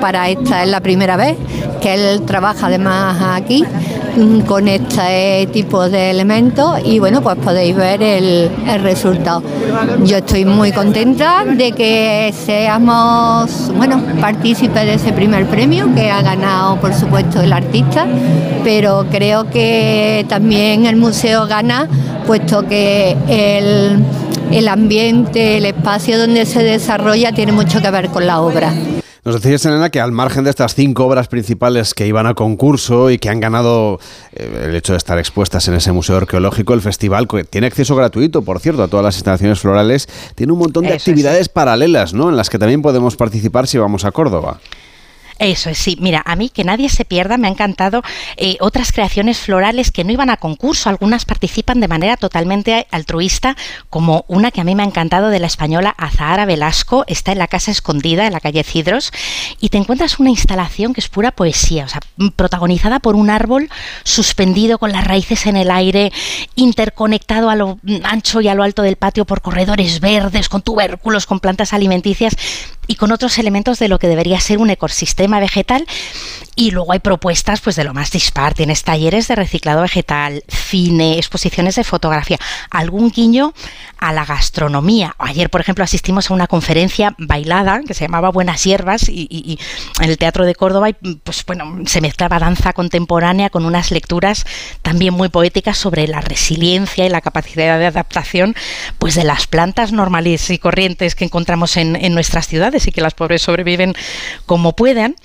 para 0.02 0.30
esta 0.30 0.64
es 0.64 0.70
la 0.70 0.80
primera 0.82 1.16
vez 1.16 1.38
que 1.82 1.94
él 1.94 2.24
trabaja 2.24 2.68
además 2.68 3.18
aquí 3.22 3.64
mm, 4.18 4.40
con 4.42 4.68
este 4.68 5.48
tipo 5.54 5.88
de 5.88 6.10
elementos. 6.10 6.80
Y 6.84 6.98
bueno 6.98 7.22
pues 7.22 7.38
podéis 7.38 7.76
ver 7.76 8.02
el, 8.02 8.50
el 8.68 8.82
resultado. 8.82 9.44
Yo 10.04 10.18
estoy 10.18 10.46
muy 10.46 10.72
contenta 10.72 11.46
de 11.46 11.74
que 11.74 12.34
seamos 12.34 13.72
bueno 13.76 14.02
partícipes 14.20 14.84
de 14.84 14.96
ese 14.96 15.14
primer 15.14 15.46
premio 15.46 15.59
que 15.68 16.10
ha 16.10 16.22
ganado 16.22 16.80
por 16.80 16.93
supuesto 16.93 17.41
el 17.41 17.51
artista, 17.51 18.07
pero 18.64 19.05
creo 19.12 19.49
que 19.49 20.26
también 20.30 20.86
el 20.86 20.95
museo 20.95 21.47
gana 21.47 21.86
puesto 22.26 22.66
que 22.66 23.18
el, 23.28 24.01
el 24.51 24.68
ambiente, 24.70 25.57
el 25.57 25.66
espacio 25.66 26.18
donde 26.18 26.45
se 26.45 26.64
desarrolla 26.64 27.34
tiene 27.34 27.51
mucho 27.51 27.82
que 27.82 27.91
ver 27.91 28.07
con 28.07 28.26
la 28.26 28.39
obra. 28.39 28.74
Nos 29.26 29.41
decía 29.41 29.57
Selena 29.57 29.89
que 29.89 29.99
al 29.99 30.14
margen 30.14 30.45
de 30.45 30.49
estas 30.49 30.76
cinco 30.76 31.05
obras 31.05 31.28
principales 31.28 31.93
que 31.93 32.07
iban 32.07 32.26
a 32.26 32.36
concurso 32.36 33.12
y 33.12 33.20
que 33.20 33.30
han 33.30 33.41
ganado 33.41 33.99
eh, 34.32 34.68
el 34.70 34.76
hecho 34.78 34.93
de 34.93 34.97
estar 34.97 35.20
expuestas 35.20 35.68
en 35.68 35.74
ese 35.74 35.91
museo 35.91 36.16
arqueológico, 36.16 36.74
el 36.74 36.82
festival 36.82 37.28
que 37.28 37.43
tiene 37.43 37.68
acceso 37.68 37.97
gratuito, 37.97 38.43
por 38.43 38.62
cierto, 38.62 38.82
a 38.82 38.88
todas 38.88 39.03
las 39.03 39.16
instalaciones 39.16 39.60
florales, 39.60 40.07
tiene 40.36 40.53
un 40.53 40.60
montón 40.60 40.86
de 40.86 40.93
actividades 40.93 41.49
paralelas, 41.49 42.14
¿no? 42.14 42.30
En 42.30 42.38
las 42.38 42.49
que 42.49 42.57
también 42.57 42.82
podemos 42.82 43.18
participar 43.18 43.68
si 43.68 43.78
vamos 43.78 44.05
a 44.05 44.12
Córdoba. 44.12 44.62
Eso 45.40 45.70
es, 45.70 45.78
sí. 45.78 45.98
Mira, 46.02 46.22
a 46.26 46.36
mí 46.36 46.50
que 46.50 46.66
nadie 46.66 46.90
se 46.90 47.06
pierda, 47.06 47.38
me 47.38 47.48
ha 47.48 47.52
encantado 47.52 48.04
eh, 48.36 48.58
otras 48.60 48.92
creaciones 48.92 49.40
florales 49.40 49.90
que 49.90 50.04
no 50.04 50.12
iban 50.12 50.30
a 50.30 50.36
concurso. 50.36 50.90
Algunas 50.90 51.24
participan 51.24 51.80
de 51.80 51.88
manera 51.88 52.18
totalmente 52.18 52.88
altruista, 52.92 53.56
como 53.90 54.26
una 54.28 54.52
que 54.52 54.60
a 54.60 54.66
mí 54.66 54.76
me 54.76 54.84
ha 54.84 54.86
encantado 54.86 55.30
de 55.30 55.40
la 55.40 55.48
española 55.48 55.96
Azahara 55.98 56.46
Velasco. 56.46 57.06
Está 57.08 57.32
en 57.32 57.40
la 57.40 57.48
casa 57.48 57.72
escondida, 57.72 58.28
en 58.28 58.34
la 58.34 58.42
calle 58.42 58.64
Cidros, 58.64 59.14
y 59.62 59.70
te 59.70 59.78
encuentras 59.78 60.20
una 60.20 60.30
instalación 60.30 60.94
que 60.94 61.00
es 61.00 61.08
pura 61.08 61.32
poesía, 61.32 61.86
o 61.86 61.88
sea, 61.88 62.02
protagonizada 62.36 63.00
por 63.00 63.16
un 63.16 63.30
árbol 63.30 63.70
suspendido 64.04 64.78
con 64.78 64.92
las 64.92 65.06
raíces 65.06 65.46
en 65.46 65.56
el 65.56 65.72
aire, 65.72 66.12
interconectado 66.56 67.50
a 67.50 67.56
lo 67.56 67.80
ancho 68.04 68.42
y 68.42 68.50
a 68.50 68.56
lo 68.56 68.64
alto 68.64 68.82
del 68.82 68.98
patio 68.98 69.24
por 69.24 69.42
corredores 69.42 70.02
verdes, 70.02 70.50
con 70.50 70.62
tubérculos, 70.62 71.26
con 71.26 71.40
plantas 71.40 71.72
alimenticias 71.72 72.36
y 72.90 72.96
con 72.96 73.12
otros 73.12 73.38
elementos 73.38 73.78
de 73.78 73.88
lo 73.88 74.00
que 74.00 74.08
debería 74.08 74.40
ser 74.40 74.58
un 74.58 74.72
ecosistema 74.72 75.40
vegetal. 75.40 75.86
Y 76.56 76.72
luego 76.72 76.92
hay 76.92 77.00
propuestas 77.00 77.62
pues 77.62 77.76
de 77.76 77.84
lo 77.84 77.94
más 77.94 78.12
dispar. 78.12 78.56
Tienes 78.56 78.84
talleres 78.84 79.28
de 79.28 79.36
reciclado 79.36 79.84
vegetal, 79.84 80.44
cine, 80.50 81.18
exposiciones 81.18 81.76
de 81.76 81.84
fotografía, 81.84 82.40
algún 82.72 83.12
guiño 83.12 83.54
a 84.00 84.12
la 84.12 84.26
gastronomía. 84.26 85.16
Ayer, 85.20 85.52
por 85.52 85.62
ejemplo, 85.62 85.84
asistimos 85.84 86.30
a 86.30 86.34
una 86.34 86.48
conferencia 86.48 87.14
bailada 87.20 87.82
que 87.88 87.94
se 87.94 88.06
llamaba 88.06 88.32
Buenas 88.32 88.64
Hierbas 88.64 89.08
y, 89.08 89.60
en 90.02 90.10
el 90.10 90.18
Teatro 90.18 90.46
de 90.46 90.56
Córdoba 90.56 90.90
y 90.90 90.94
pues 91.24 91.46
bueno, 91.46 91.84
se 91.86 92.02
mezclaba 92.02 92.40
danza 92.40 92.74
contemporánea 92.74 93.52
con 93.52 93.66
unas 93.66 93.92
lecturas 93.92 94.46
también 94.82 95.14
muy 95.14 95.30
poéticas 95.30 95.78
sobre 95.78 96.08
la 96.08 96.22
resiliencia 96.22 97.06
y 97.06 97.10
la 97.10 97.22
capacidad 97.22 97.78
de 97.78 97.86
adaptación 97.86 98.56
pues 98.98 99.14
de 99.16 99.24
las 99.24 99.46
plantas 99.46 99.92
normales 99.92 100.50
y 100.50 100.58
corrientes 100.58 101.14
que 101.14 101.26
encontramos 101.26 101.78
en, 101.78 101.96
en 101.96 102.14
nuestras 102.16 102.48
ciudades 102.48 102.79
y 102.88 102.92
que 102.92 103.02
las 103.02 103.14
pobres 103.14 103.42
sobreviven 103.42 103.94
como 104.46 104.76
puedan. 104.76 105.16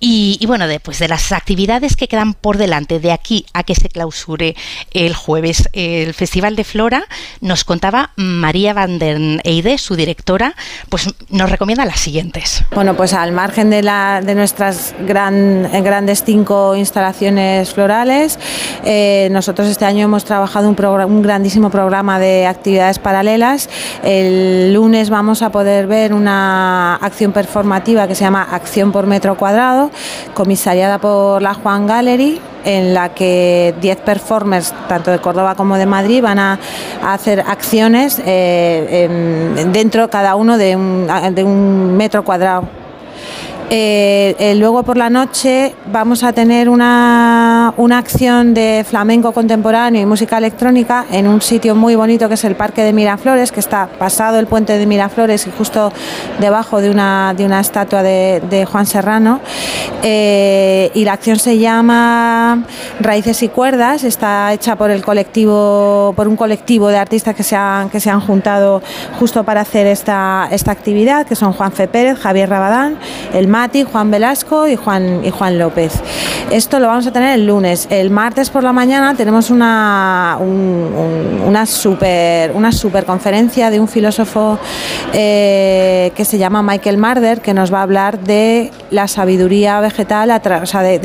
Y, 0.00 0.44
bueno, 0.46 0.68
después 0.68 1.00
de 1.00 1.08
las 1.08 1.32
actividades 1.32 1.96
que 1.96 2.06
quedan 2.06 2.34
por 2.34 2.56
delante 2.56 3.00
de 3.00 3.10
aquí 3.10 3.46
a 3.52 3.64
que 3.64 3.74
se 3.74 3.88
clausure 3.88 4.54
el 4.92 5.12
jueves 5.12 5.68
el 5.72 6.14
Festival 6.14 6.54
de 6.54 6.62
Flora, 6.62 7.04
nos 7.40 7.64
contaba 7.64 8.10
María 8.14 8.74
van 8.74 9.00
der 9.00 9.18
Eide, 9.42 9.76
su 9.76 9.96
directora, 9.96 10.54
pues 10.88 11.12
nos 11.30 11.50
recomienda 11.50 11.84
las 11.84 11.98
siguientes. 11.98 12.62
Bueno, 12.72 12.94
pues 12.94 13.12
al 13.12 13.32
margen 13.32 13.70
de, 13.70 13.82
la, 13.82 14.20
de 14.24 14.36
nuestras 14.36 14.94
gran, 15.04 15.68
grandes 15.82 16.22
cinco 16.24 16.76
instalaciones 16.76 17.74
florales, 17.74 18.38
eh, 18.84 19.28
nosotros 19.32 19.66
este 19.66 19.84
año 19.84 20.04
hemos 20.04 20.24
trabajado 20.24 20.68
un, 20.68 20.76
un 20.80 21.22
grandísimo 21.22 21.70
programa 21.70 22.20
de 22.20 22.46
actividades 22.46 23.00
paralelas. 23.00 23.68
El 24.04 24.72
lunes 24.72 25.10
vamos 25.10 25.42
a 25.42 25.50
poder 25.50 25.88
ver 25.88 26.14
una 26.14 26.94
acción 26.96 27.32
performativa 27.32 28.06
que 28.06 28.14
se 28.14 28.22
llama 28.22 28.42
Acción 28.42 28.92
por 28.92 29.06
Metro 29.08 29.36
Cuadrado 29.36 29.87
comisariada 30.34 30.98
por 30.98 31.42
la 31.42 31.54
Juan 31.54 31.86
Gallery, 31.86 32.40
en 32.64 32.94
la 32.94 33.10
que 33.10 33.74
10 33.80 33.96
performers, 33.98 34.74
tanto 34.88 35.10
de 35.10 35.18
Córdoba 35.18 35.54
como 35.54 35.76
de 35.76 35.86
Madrid, 35.86 36.22
van 36.22 36.38
a, 36.38 36.58
hacer 37.04 37.40
acciones 37.40 38.20
eh, 38.24 39.08
dentro 39.72 40.08
cada 40.10 40.34
uno 40.34 40.58
de 40.58 40.76
un, 40.76 41.96
metro 41.96 42.24
cuadrado. 42.24 42.77
Eh, 43.70 44.34
eh, 44.38 44.54
luego 44.54 44.82
por 44.82 44.96
la 44.96 45.10
noche 45.10 45.74
vamos 45.92 46.24
a 46.24 46.32
tener 46.32 46.70
una, 46.70 47.74
una 47.76 47.98
acción 47.98 48.54
de 48.54 48.82
flamenco 48.88 49.32
contemporáneo 49.32 50.00
y 50.00 50.06
música 50.06 50.38
electrónica 50.38 51.04
en 51.12 51.28
un 51.28 51.42
sitio 51.42 51.74
muy 51.74 51.94
bonito 51.94 52.28
que 52.28 52.34
es 52.34 52.44
el 52.44 52.54
Parque 52.56 52.82
de 52.82 52.94
Miraflores, 52.94 53.52
que 53.52 53.60
está 53.60 53.86
pasado 53.98 54.38
el 54.38 54.46
puente 54.46 54.78
de 54.78 54.86
Miraflores 54.86 55.46
y 55.46 55.50
justo 55.50 55.92
debajo 56.40 56.80
de 56.80 56.90
una, 56.90 57.34
de 57.36 57.44
una 57.44 57.60
estatua 57.60 58.02
de, 58.02 58.66
Juan 58.70 58.86
Serrano. 58.86 59.40
Eh, 60.02 60.90
y 60.94 61.04
la 61.04 61.12
acción 61.12 61.38
se 61.38 61.58
llama 61.58 62.64
Raíces 63.00 63.42
y 63.42 63.48
Cuerdas, 63.48 64.02
está 64.02 64.52
hecha 64.54 64.76
por 64.76 64.90
el 64.90 65.04
colectivo, 65.04 66.14
por 66.16 66.26
un 66.26 66.36
colectivo 66.36 66.88
de 66.88 66.96
artistas 66.96 67.34
que 67.34 67.42
se 67.42 67.54
han, 67.54 67.90
que 67.90 68.00
se 68.00 68.08
han 68.08 68.20
juntado 68.20 68.82
justo 69.18 69.44
para 69.44 69.60
hacer 69.60 69.86
esta, 69.86 70.48
esta 70.50 70.72
actividad, 70.72 71.26
que 71.26 71.34
son 71.34 71.52
Juan 71.52 71.72
Fe 71.72 71.86
Pérez, 71.86 72.18
Javier 72.18 72.48
Rabadán, 72.48 72.98
el 73.34 73.48
Mati, 73.58 73.82
Juan 73.82 74.08
Velasco 74.08 74.68
y 74.68 74.76
Juan, 74.76 75.22
y 75.24 75.30
Juan 75.30 75.58
López. 75.58 75.92
Esto 76.52 76.78
lo 76.78 76.86
vamos 76.86 77.08
a 77.08 77.12
tener 77.12 77.34
el 77.34 77.44
lunes. 77.44 77.88
El 77.90 78.08
martes 78.10 78.50
por 78.50 78.62
la 78.62 78.72
mañana 78.72 79.16
tenemos 79.16 79.50
una, 79.50 80.36
un- 80.38 80.46
un- 80.96 81.40
una, 81.48 81.66
super, 81.66 82.52
una 82.54 82.70
super 82.70 83.04
conferencia 83.04 83.68
de 83.70 83.80
un 83.80 83.88
filósofo 83.88 84.60
eh, 85.12 86.12
que 86.14 86.24
se 86.24 86.38
llama 86.38 86.62
Michael 86.62 86.98
Marder, 86.98 87.40
que 87.40 87.52
nos 87.52 87.72
va 87.74 87.80
a 87.80 87.82
hablar 87.82 88.20
de 88.20 88.70
la 88.92 89.08
sabiduría 89.08 89.80
vegetal, 89.80 90.30
o 90.62 90.66
sea, 90.66 90.82
de, 90.82 90.98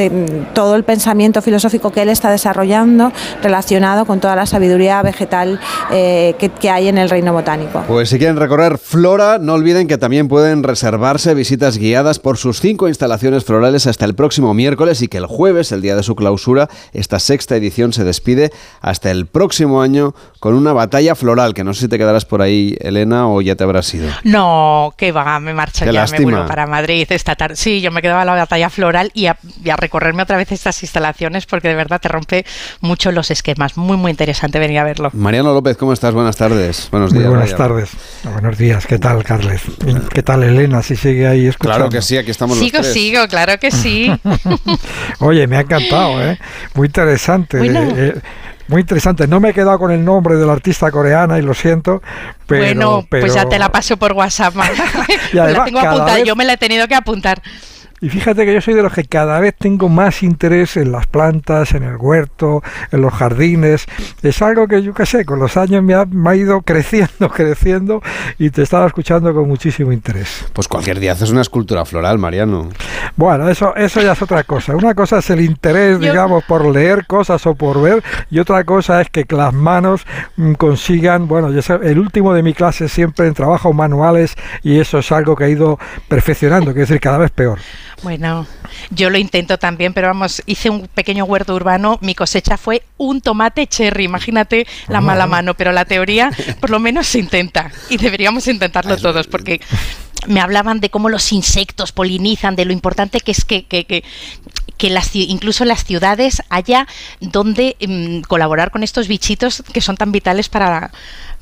todo 0.53 0.75
el 0.75 0.83
pensamiento 0.83 1.41
filosófico 1.41 1.91
que 1.91 2.03
él 2.03 2.09
está 2.09 2.29
desarrollando 2.29 3.11
relacionado 3.41 4.05
con 4.05 4.19
toda 4.19 4.35
la 4.35 4.45
sabiduría 4.45 5.01
vegetal 5.01 5.59
eh, 5.91 6.35
que, 6.37 6.49
que 6.49 6.69
hay 6.69 6.87
en 6.87 6.99
el 6.99 7.09
reino 7.09 7.33
botánico. 7.33 7.83
Pues 7.87 8.09
si 8.09 8.19
quieren 8.19 8.37
recorrer 8.37 8.77
Flora, 8.77 9.39
no 9.39 9.53
olviden 9.53 9.87
que 9.87 9.97
también 9.97 10.27
pueden 10.27 10.61
reservarse 10.61 11.33
visitas 11.33 11.77
guiadas 11.79 12.19
por 12.19 12.37
sus 12.43 12.59
cinco 12.59 12.89
instalaciones 12.89 13.45
florales 13.45 13.87
hasta 13.87 14.03
el 14.03 14.15
próximo 14.15 14.53
miércoles 14.53 15.01
y 15.01 15.07
que 15.07 15.17
el 15.17 15.27
jueves, 15.27 15.71
el 15.71 15.81
día 15.81 15.95
de 15.95 16.03
su 16.03 16.13
clausura, 16.13 16.69
esta 16.91 17.17
sexta 17.19 17.55
edición 17.55 17.93
se 17.93 18.03
despide 18.03 18.51
hasta 18.81 19.11
el 19.11 19.27
próximo 19.27 19.81
año 19.81 20.13
con 20.41 20.53
una 20.55 20.73
batalla 20.73 21.15
floral, 21.15 21.53
que 21.53 21.63
no 21.63 21.73
sé 21.73 21.79
si 21.81 21.87
te 21.87 21.97
quedarás 21.97 22.25
por 22.25 22.41
ahí, 22.41 22.75
Elena, 22.81 23.29
o 23.29 23.39
ya 23.39 23.55
te 23.55 23.63
habrás 23.63 23.93
ido. 23.93 24.09
No, 24.25 24.93
que 24.97 25.13
va, 25.13 25.39
me 25.39 25.53
marcho 25.53 25.85
Qué 25.85 25.93
ya, 25.93 26.01
lástima. 26.01 26.19
me 26.27 26.31
vuelvo 26.33 26.47
para 26.49 26.67
Madrid 26.67 27.07
esta 27.09 27.37
tarde. 27.37 27.55
Sí, 27.55 27.79
yo 27.79 27.91
me 27.91 28.01
quedaba 28.01 28.23
a 28.23 28.25
la 28.25 28.35
batalla 28.35 28.69
floral 28.69 29.09
y 29.13 29.27
a, 29.27 29.37
y 29.63 29.69
a 29.69 29.77
recorrerme 29.77 30.23
otra 30.23 30.35
vez 30.35 30.51
estas 30.51 30.83
instalaciones 30.83 31.45
porque 31.45 31.69
de 31.69 31.75
verdad 31.75 32.01
te 32.01 32.09
rompe 32.09 32.45
mucho 32.81 33.13
los 33.13 33.31
esquemas. 33.31 33.77
Muy, 33.77 33.95
muy 33.95 34.11
interesante 34.11 34.59
venir 34.59 34.79
a 34.79 34.83
verlo. 34.83 35.11
Mariano 35.13 35.53
López, 35.53 35.77
¿cómo 35.77 35.93
estás? 35.93 36.13
Buenas 36.13 36.35
tardes. 36.35 36.89
Buenos 36.91 37.13
Muy 37.13 37.19
días. 37.19 37.29
buenas 37.31 37.55
tardes. 37.55 37.89
Buenos 38.29 38.57
días. 38.57 38.85
¿Qué 38.85 38.99
tal, 38.99 39.23
Carles? 39.23 39.61
¿Qué 40.13 40.23
tal, 40.23 40.43
Elena? 40.43 40.81
Si 40.81 40.97
sigue 40.97 41.25
ahí 41.25 41.47
escuchando. 41.47 41.77
Claro 41.77 41.89
que 41.89 42.01
sí, 42.01 42.17
aquí 42.17 42.31
estamos 42.33 42.57
Sigo, 42.57 42.77
los 42.79 42.87
tres. 42.87 42.93
sigo, 42.93 43.27
claro 43.27 43.57
que 43.59 43.71
sí. 43.71 44.11
Oye, 45.19 45.47
me 45.47 45.57
ha 45.57 45.61
encantado, 45.61 46.21
¿eh? 46.21 46.37
Muy 46.73 46.87
interesante. 46.87 47.57
Bueno. 47.57 47.81
eh, 47.95 48.15
muy 48.67 48.81
interesante. 48.81 49.27
No 49.27 49.39
me 49.39 49.49
he 49.49 49.53
quedado 49.53 49.77
con 49.77 49.91
el 49.91 50.03
nombre 50.03 50.35
de 50.35 50.45
la 50.45 50.53
artista 50.53 50.89
coreana 50.91 51.37
y 51.37 51.41
lo 51.41 51.53
siento, 51.53 52.01
pero... 52.47 52.63
bueno, 52.63 53.05
pues 53.09 53.33
ya 53.33 53.45
te 53.47 53.59
la 53.59 53.69
paso 53.71 53.97
por 53.97 54.13
WhatsApp. 54.13 54.55
Y 55.33 55.35
la 55.35 55.65
tengo 55.65 55.79
apuntada, 55.79 56.15
vez- 56.15 56.25
yo 56.25 56.35
me 56.35 56.45
la 56.45 56.53
he 56.53 56.57
tenido 56.57 56.87
que 56.87 56.95
apuntar. 56.95 57.41
Y 58.03 58.09
fíjate 58.09 58.45
que 58.45 58.53
yo 58.53 58.59
soy 58.59 58.73
de 58.73 58.81
los 58.83 58.91
que 58.91 59.05
cada 59.05 59.39
vez 59.39 59.55
tengo 59.57 59.87
más 59.87 60.23
interés 60.23 60.75
en 60.75 60.91
las 60.91 61.07
plantas, 61.07 61.73
en 61.73 61.83
el 61.83 61.95
huerto, 61.95 62.61
en 62.91 62.99
los 63.01 63.13
jardines. 63.13 63.85
Es 64.21 64.41
algo 64.41 64.67
que 64.67 64.83
yo 64.83 64.93
qué 64.93 65.05
sé, 65.05 65.23
con 65.23 65.39
los 65.39 65.55
años 65.55 65.81
me 65.81 65.93
ha, 65.93 66.03
me 66.05 66.29
ha 66.31 66.35
ido 66.35 66.61
creciendo, 66.65 67.29
creciendo 67.29 68.01
y 68.37 68.49
te 68.49 68.61
estaba 68.61 68.87
escuchando 68.87 69.33
con 69.33 69.47
muchísimo 69.47 69.93
interés. 69.93 70.45
Pues 70.51 70.67
cualquier 70.67 70.99
día 70.99 71.13
haces 71.13 71.29
una 71.29 71.39
escultura 71.39 71.85
floral, 71.85 72.19
Mariano. 72.19 72.67
Bueno, 73.15 73.47
eso, 73.47 73.73
eso 73.77 74.01
ya 74.01 74.11
es 74.11 74.21
otra 74.21 74.43
cosa. 74.43 74.75
Una 74.75 74.93
cosa 74.95 75.19
es 75.19 75.29
el 75.29 75.39
interés, 75.39 75.97
Yo- 75.99 76.11
digamos, 76.11 76.43
por 76.43 76.65
leer 76.65 77.05
cosas 77.07 77.47
o 77.47 77.55
por 77.55 77.81
ver, 77.81 78.03
y 78.29 78.39
otra 78.39 78.65
cosa 78.65 78.99
es 78.99 79.09
que 79.09 79.25
las 79.29 79.53
manos 79.53 80.05
mm, 80.35 80.55
consigan, 80.55 81.29
bueno, 81.29 81.51
yo 81.51 81.61
sé, 81.61 81.79
el 81.81 81.99
último 81.99 82.33
de 82.33 82.43
mi 82.43 82.53
clase 82.53 82.89
siempre 82.89 83.27
en 83.27 83.33
trabajos 83.33 83.73
manuales, 83.73 84.35
y 84.61 84.81
eso 84.81 84.99
es 84.99 85.09
algo 85.13 85.37
que 85.37 85.45
ha 85.45 85.49
ido 85.49 85.79
perfeccionando, 86.09 86.67
quiero 86.73 86.81
decir, 86.81 86.99
cada 86.99 87.17
vez 87.17 87.31
peor. 87.31 87.59
Bueno, 88.01 88.47
yo 88.89 89.09
lo 89.09 89.17
intento 89.17 89.57
también, 89.57 89.93
pero 89.93 90.07
vamos, 90.07 90.41
hice 90.45 90.69
un 90.69 90.87
pequeño 90.87 91.25
huerto 91.25 91.55
urbano, 91.55 91.99
mi 92.01 92.15
cosecha 92.15 92.57
fue 92.57 92.83
un 92.97 93.21
tomate 93.21 93.67
cherry, 93.67 94.05
imagínate 94.05 94.67
la 94.87 95.01
mala 95.01 95.27
mano, 95.27 95.53
pero 95.53 95.71
la 95.71 95.85
teoría 95.85 96.31
por 96.59 96.69
lo 96.69 96.79
menos 96.79 97.07
se 97.07 97.19
intenta 97.19 97.71
y 97.89 97.97
deberíamos 97.97 98.47
intentarlo 98.47 98.97
todos 98.97 99.27
porque 99.27 99.61
me 100.27 100.39
hablaban 100.39 100.79
de 100.79 100.89
cómo 100.89 101.09
los 101.09 101.31
insectos 101.31 101.91
polinizan, 101.91 102.55
de 102.55 102.65
lo 102.65 102.73
importante 102.73 103.19
que 103.19 103.31
es 103.31 103.45
que, 103.45 103.65
que, 103.65 103.85
que, 103.85 104.03
que 104.77 104.89
las, 104.89 105.15
incluso 105.15 105.63
en 105.63 105.69
las 105.69 105.83
ciudades 105.83 106.41
haya 106.49 106.87
donde 107.19 107.75
mm, 107.85 108.21
colaborar 108.21 108.71
con 108.71 108.83
estos 108.83 109.07
bichitos 109.07 109.63
que 109.73 109.81
son 109.81 109.97
tan 109.97 110.11
vitales 110.11 110.49
para... 110.49 110.91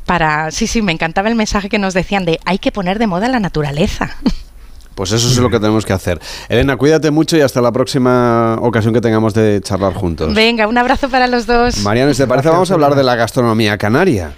Para, 0.03 0.49
sí, 0.49 0.65
sí, 0.65 0.81
me 0.81 0.91
encantaba 0.91 1.29
el 1.29 1.35
mensaje 1.35 1.69
que 1.69 1.77
nos 1.77 1.93
decían 1.93 2.25
de 2.25 2.39
hay 2.43 2.57
que 2.57 2.71
poner 2.71 2.97
de 2.97 3.05
moda 3.05 3.29
la 3.29 3.39
naturaleza. 3.39 4.17
Pues 5.01 5.13
eso 5.13 5.29
es 5.29 5.37
lo 5.39 5.49
que 5.49 5.59
tenemos 5.59 5.83
que 5.83 5.93
hacer. 5.93 6.19
Elena, 6.47 6.77
cuídate 6.77 7.09
mucho 7.09 7.35
y 7.35 7.41
hasta 7.41 7.59
la 7.59 7.71
próxima 7.71 8.59
ocasión 8.61 8.93
que 8.93 9.01
tengamos 9.01 9.33
de 9.33 9.59
charlar 9.59 9.95
juntos. 9.95 10.31
Venga, 10.35 10.67
un 10.67 10.77
abrazo 10.77 11.09
para 11.09 11.25
los 11.25 11.47
dos. 11.47 11.79
Mariano, 11.79 12.13
si 12.13 12.21
te 12.21 12.27
parece, 12.27 12.43
Gracias, 12.49 12.53
vamos 12.53 12.69
a 12.69 12.73
hablar 12.75 12.93
de 12.93 13.03
la 13.03 13.15
gastronomía 13.15 13.79
canaria. 13.79 14.33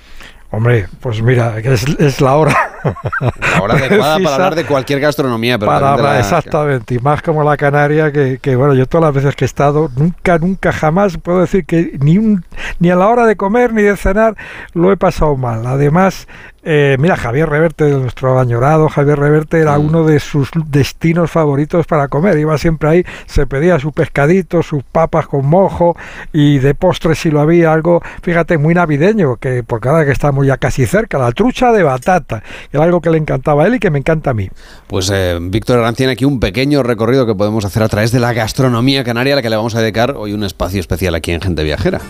Hombre, 0.52 0.88
pues 1.02 1.22
mira, 1.22 1.60
es 1.60 2.22
la 2.22 2.35
hora. 2.38 2.73
La 2.84 3.62
hora 3.62 3.74
adecuada 3.76 4.20
para 4.20 4.36
hablar 4.36 4.56
de 4.56 4.66
cualquier 4.66 5.00
gastronomía, 5.00 5.58
pero 5.58 5.72
para 5.72 5.94
hablar, 5.94 6.14
la- 6.16 6.20
exactamente, 6.20 6.96
y 6.96 7.00
más 7.00 7.22
como 7.22 7.44
la 7.44 7.58
Canaria, 7.58 8.12
que, 8.12 8.40
que, 8.42 8.56
bueno, 8.56 8.74
yo 8.74 8.86
todas 8.86 9.06
las 9.06 9.14
veces 9.24 9.36
que 9.36 9.46
he 9.46 9.48
estado, 9.48 9.90
nunca, 9.96 10.38
nunca, 10.38 10.72
jamás 10.72 11.18
puedo 11.18 11.40
decir 11.42 11.66
que 11.66 11.98
ni, 12.00 12.18
un, 12.18 12.44
ni 12.80 12.90
a 12.90 12.96
la 12.96 13.08
hora 13.08 13.26
de 13.26 13.36
comer 13.36 13.74
ni 13.74 13.82
de 13.82 13.96
cenar 13.98 14.36
lo 14.74 14.92
he 14.92 14.98
pasado 14.98 15.36
mal. 15.38 15.66
Además, 15.66 16.28
eh, 16.66 16.96
mira, 16.98 17.18
Javier 17.18 17.50
Reverte, 17.50 17.90
nuestro 17.90 18.40
añorado 18.40 18.88
Javier 18.88 19.20
Reverte, 19.20 19.60
era 19.60 19.78
Mm. 19.78 19.86
uno 19.86 20.04
de 20.06 20.20
sus 20.22 20.50
destinos 20.68 21.30
favoritos 21.30 21.86
para 21.86 22.08
comer. 22.08 22.38
Iba 22.38 22.58
siempre 22.58 22.90
ahí, 22.90 23.06
se 23.26 23.46
pedía 23.46 23.80
su 23.80 23.92
pescadito, 23.92 24.64
sus 24.64 24.82
papas 24.84 25.28
con 25.28 25.46
mojo 25.46 25.98
y 26.32 26.60
de 26.60 26.74
postre 26.74 27.16
si 27.16 27.32
lo 27.32 27.42
había 27.42 27.74
algo, 27.74 28.02
fíjate, 28.22 28.58
muy 28.58 28.74
navideño, 28.74 29.36
que 29.38 29.62
porque 29.64 29.90
ahora 29.90 30.06
que 30.06 30.12
estamos 30.12 30.46
ya 30.48 30.56
casi 30.58 30.86
cerca, 30.86 31.18
la 31.18 31.34
trucha 31.34 31.74
de 31.74 31.84
batata, 31.84 32.44
era 32.74 32.84
algo 32.84 33.02
que 33.02 33.12
le 33.12 33.18
encantaba 33.18 33.64
a 33.64 33.68
él 33.68 33.76
y 33.76 33.80
que 33.80 33.91
me 33.91 34.00
encanta 34.00 34.32
a 34.32 34.34
mí. 34.34 34.50
Pues 34.88 35.10
eh, 35.14 35.38
Víctor 35.40 35.80
Herranz 35.80 35.95
tiene 35.95 36.14
aquí 36.14 36.26
un 36.26 36.40
pequeño 36.40 36.82
recorrido 36.82 37.26
que 37.26 37.36
podemos 37.36 37.64
hacer 37.66 37.84
a 37.84 37.88
través 37.88 38.12
de 38.12 38.20
la 38.20 38.34
gastronomía 38.34 39.04
canaria, 39.04 39.34
a 39.34 39.36
la 39.38 39.41
que 39.41 39.50
le 39.50 39.56
vamos 39.56 39.76
a 39.76 39.82
dedicar 39.82 40.16
hoy 40.18 40.34
un 40.34 40.44
espacio 40.44 40.80
especial 40.80 41.14
aquí 41.14 41.32
en 41.32 41.41
Gente 41.41 41.64
Viajera. 41.64 42.02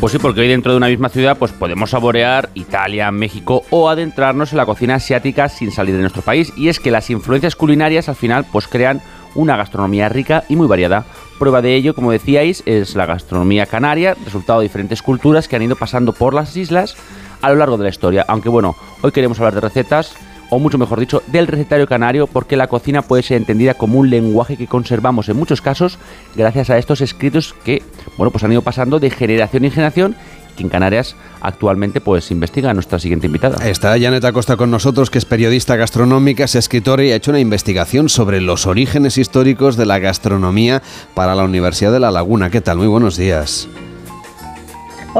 Pues 0.00 0.12
sí, 0.12 0.18
porque 0.18 0.40
hoy 0.40 0.48
dentro 0.48 0.72
de 0.72 0.78
una 0.78 0.86
misma 0.86 1.08
ciudad 1.08 1.36
pues 1.36 1.52
podemos 1.52 1.90
saborear 1.90 2.50
Italia, 2.54 3.10
México 3.10 3.64
o 3.70 3.90
adentrarnos 3.90 4.52
en 4.52 4.58
la 4.58 4.64
cocina 4.64 4.94
asiática 4.94 5.48
sin 5.48 5.72
salir 5.72 5.96
de 5.96 6.00
nuestro 6.00 6.22
país. 6.22 6.52
Y 6.56 6.68
es 6.68 6.80
que 6.80 6.90
las 6.90 7.10
influencias 7.10 7.56
culinarias 7.56 8.08
al 8.08 8.14
final 8.14 8.46
pues 8.50 8.68
crean 8.68 9.02
una 9.34 9.56
gastronomía 9.56 10.08
rica 10.08 10.44
y 10.48 10.56
muy 10.56 10.66
variada. 10.66 11.04
Prueba 11.38 11.62
de 11.62 11.74
ello, 11.74 11.94
como 11.94 12.12
decíais, 12.12 12.62
es 12.64 12.94
la 12.94 13.06
gastronomía 13.06 13.66
canaria, 13.66 14.16
resultado 14.24 14.60
de 14.60 14.66
diferentes 14.66 15.02
culturas 15.02 15.46
que 15.46 15.56
han 15.56 15.62
ido 15.62 15.76
pasando 15.76 16.12
por 16.12 16.32
las 16.32 16.56
islas 16.56 16.96
a 17.40 17.50
lo 17.50 17.56
largo 17.56 17.76
de 17.76 17.84
la 17.84 17.90
historia. 17.90 18.24
Aunque 18.28 18.48
bueno, 18.48 18.76
hoy 19.02 19.12
queremos 19.12 19.38
hablar 19.38 19.54
de 19.54 19.60
recetas 19.60 20.14
o 20.50 20.58
mucho 20.58 20.78
mejor 20.78 20.98
dicho, 20.98 21.22
del 21.26 21.46
recetario 21.46 21.86
canario, 21.86 22.26
porque 22.26 22.56
la 22.56 22.68
cocina 22.68 23.02
puede 23.02 23.22
ser 23.22 23.36
entendida 23.36 23.74
como 23.74 23.98
un 23.98 24.10
lenguaje 24.10 24.56
que 24.56 24.66
conservamos 24.66 25.28
en 25.28 25.36
muchos 25.36 25.60
casos 25.60 25.98
gracias 26.34 26.70
a 26.70 26.78
estos 26.78 27.00
escritos 27.00 27.54
que, 27.64 27.82
bueno, 28.16 28.30
pues 28.30 28.44
han 28.44 28.52
ido 28.52 28.62
pasando 28.62 28.98
de 28.98 29.10
generación 29.10 29.64
en 29.64 29.70
generación 29.70 30.16
que 30.56 30.64
en 30.64 30.70
Canarias 30.70 31.14
actualmente 31.40 32.00
pues 32.00 32.32
investiga 32.32 32.74
nuestra 32.74 32.98
siguiente 32.98 33.26
invitada. 33.26 33.64
Está 33.68 33.90
Janet 33.98 34.24
Acosta 34.24 34.56
con 34.56 34.72
nosotros, 34.72 35.08
que 35.08 35.18
es 35.18 35.24
periodista 35.24 35.76
gastronómica, 35.76 36.44
es 36.44 36.56
escritora 36.56 37.04
y 37.04 37.12
ha 37.12 37.16
hecho 37.16 37.30
una 37.30 37.40
investigación 37.40 38.08
sobre 38.08 38.40
los 38.40 38.66
orígenes 38.66 39.18
históricos 39.18 39.76
de 39.76 39.86
la 39.86 40.00
gastronomía 40.00 40.82
para 41.14 41.36
la 41.36 41.44
Universidad 41.44 41.92
de 41.92 42.00
La 42.00 42.10
Laguna. 42.10 42.50
¿Qué 42.50 42.60
tal? 42.60 42.78
Muy 42.78 42.88
buenos 42.88 43.16
días. 43.16 43.68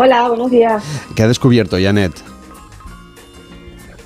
Hola, 0.01 0.29
buenos 0.29 0.49
días. 0.49 0.85
¿Qué 1.17 1.25
ha 1.25 1.27
descubierto 1.27 1.77
Janet? 1.77 2.13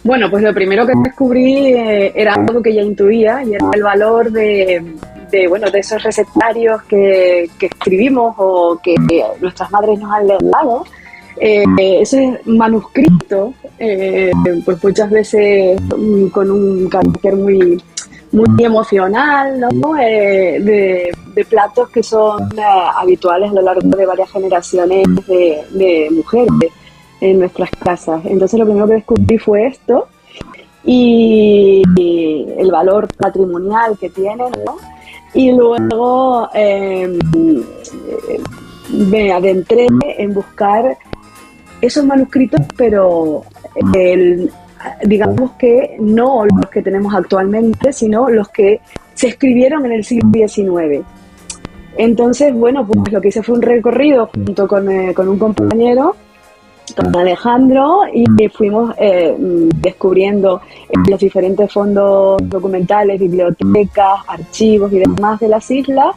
Bueno, 0.02 0.30
pues 0.30 0.42
lo 0.42 0.54
primero 0.54 0.86
que 0.86 0.94
descubrí 1.04 1.74
eh, 1.74 2.12
era 2.14 2.32
algo 2.32 2.62
que 2.62 2.72
ya 2.72 2.80
intuía 2.80 3.44
y 3.44 3.52
era 3.56 3.68
el 3.74 3.82
valor 3.82 4.32
de, 4.32 4.82
de, 5.30 5.48
bueno, 5.48 5.70
de 5.70 5.80
esos 5.80 6.02
recetarios 6.02 6.82
que, 6.84 7.50
que 7.58 7.66
escribimos 7.66 8.34
o 8.38 8.80
que 8.82 8.94
nuestras 9.42 9.70
madres 9.70 9.98
nos 9.98 10.10
han 10.12 10.28
legado. 10.28 10.86
Eh, 11.36 11.64
ese 12.00 12.40
manuscrito, 12.46 13.52
eh, 13.78 14.30
pues 14.64 14.82
muchas 14.82 15.10
veces 15.10 15.78
mm, 15.94 16.28
con 16.28 16.50
un 16.50 16.88
carácter 16.88 17.36
muy, 17.36 17.82
muy 18.32 18.64
emocional, 18.64 19.60
¿no? 19.60 19.96
Eh, 19.98 20.58
de, 20.60 21.12
de 21.34 21.44
platos 21.44 21.90
que 21.90 22.02
son 22.02 22.42
eh, 22.58 22.62
habituales 22.96 23.50
a 23.50 23.54
lo 23.54 23.62
largo 23.62 23.96
de 23.96 24.06
varias 24.06 24.30
generaciones 24.30 25.06
de, 25.26 25.64
de 25.70 26.08
mujeres 26.10 26.72
en 27.20 27.38
nuestras 27.38 27.70
casas. 27.70 28.24
Entonces 28.24 28.58
lo 28.58 28.64
primero 28.64 28.86
que 28.86 28.94
descubrí 28.94 29.38
fue 29.38 29.66
esto 29.66 30.08
y, 30.84 31.82
el 32.58 32.70
valor 32.70 33.08
patrimonial 33.16 33.96
que 33.98 34.10
tienen, 34.10 34.50
¿no? 34.64 34.76
Y 35.34 35.52
luego 35.52 36.48
em, 36.54 37.18
me 38.90 39.32
adentré 39.32 39.86
en 40.18 40.34
buscar 40.34 40.96
esos 41.80 42.04
manuscritos, 42.04 42.60
pero 42.76 43.42
digamos 45.04 45.52
que 45.52 45.96
no 46.00 46.44
los 46.44 46.70
que 46.70 46.82
tenemos 46.82 47.14
actualmente, 47.14 47.92
sino 47.92 48.28
los 48.28 48.48
que 48.48 48.80
se 49.14 49.28
escribieron 49.28 49.84
en 49.86 49.92
el 49.92 50.04
siglo 50.04 50.30
XIX. 50.32 51.04
Entonces, 51.96 52.54
bueno, 52.54 52.86
pues 52.86 53.12
lo 53.12 53.20
que 53.20 53.28
hice 53.28 53.42
fue 53.42 53.56
un 53.56 53.62
recorrido 53.62 54.30
junto 54.34 54.66
con, 54.66 54.90
eh, 54.90 55.12
con 55.14 55.28
un 55.28 55.38
compañero 55.38 56.16
con 56.94 57.14
Alejandro 57.16 58.00
y 58.12 58.26
fuimos 58.48 58.94
eh, 58.98 59.34
descubriendo 59.38 60.60
los 61.08 61.20
diferentes 61.20 61.72
fondos 61.72 62.40
documentales, 62.48 63.20
bibliotecas, 63.20 64.20
archivos 64.26 64.92
y 64.92 64.98
demás 64.98 65.40
de 65.40 65.48
las 65.48 65.70
islas, 65.70 66.14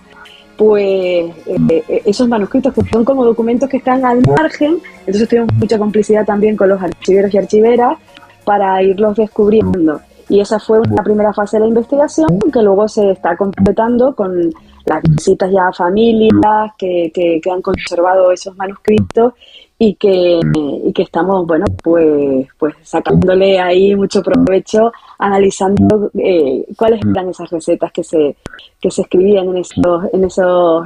pues 0.57 1.31
eh, 1.45 2.01
esos 2.05 2.27
manuscritos 2.27 2.73
que 2.73 2.81
son 2.91 3.05
como 3.05 3.25
documentos 3.25 3.69
que 3.69 3.77
están 3.77 4.05
al 4.05 4.21
margen, 4.25 4.77
entonces 4.99 5.29
tuvimos 5.29 5.53
mucha 5.53 5.77
complicidad 5.77 6.25
también 6.25 6.55
con 6.55 6.69
los 6.69 6.81
archiveros 6.81 7.33
y 7.33 7.37
archiveras 7.37 7.97
para 8.45 8.81
irlos 8.81 9.15
descubriendo. 9.15 9.99
Y 10.29 10.39
esa 10.39 10.59
fue 10.59 10.79
una 10.79 11.03
primera 11.03 11.33
fase 11.33 11.57
de 11.57 11.61
la 11.61 11.67
investigación 11.67 12.39
que 12.51 12.61
luego 12.61 12.87
se 12.87 13.11
está 13.11 13.37
completando 13.37 14.15
con 14.15 14.49
las 14.85 15.01
visitas 15.03 15.51
ya 15.51 15.67
a 15.67 15.73
familias 15.73 16.71
que, 16.77 17.11
que, 17.13 17.51
han 17.51 17.61
conservado 17.61 18.31
esos 18.31 18.55
manuscritos 18.55 19.33
y 19.77 19.95
que, 19.95 20.39
y 20.85 20.93
que 20.93 21.01
estamos, 21.01 21.45
bueno, 21.45 21.65
pues, 21.83 22.47
pues 22.57 22.75
sacándole 22.81 23.59
ahí 23.59 23.95
mucho 23.95 24.21
provecho, 24.21 24.91
analizando 25.19 26.09
eh, 26.17 26.65
cuáles 26.77 27.01
eran 27.05 27.29
esas 27.29 27.49
recetas 27.49 27.91
que 27.91 28.03
se, 28.03 28.35
que 28.79 28.89
se 28.89 29.01
escribían 29.01 29.49
en 29.49 29.57
esos, 29.57 30.03
en 30.13 30.23
esos 30.23 30.85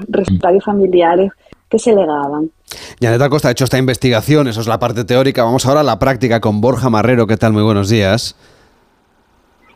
familiares 0.64 1.32
que 1.70 1.80
se 1.80 1.94
legaban. 1.94 2.52
Yaneta 3.00 3.30
Costa 3.30 3.50
ha 3.50 3.52
hecho 3.52 3.64
esta 3.64 3.78
investigación, 3.78 4.48
eso 4.48 4.62
es 4.62 4.68
la 4.68 4.80
parte 4.80 5.06
teórica. 5.06 5.44
Vamos 5.44 5.66
ahora 5.66 5.82
a 5.82 5.84
la 5.84 6.00
práctica 6.00 6.42
con 6.42 6.62
Borja 6.62 6.90
Marrero. 6.90 7.28
¿Qué 7.28 7.38
tal? 7.38 7.54
Muy 7.54 7.64
buenos 7.64 7.90
días. 7.90 8.36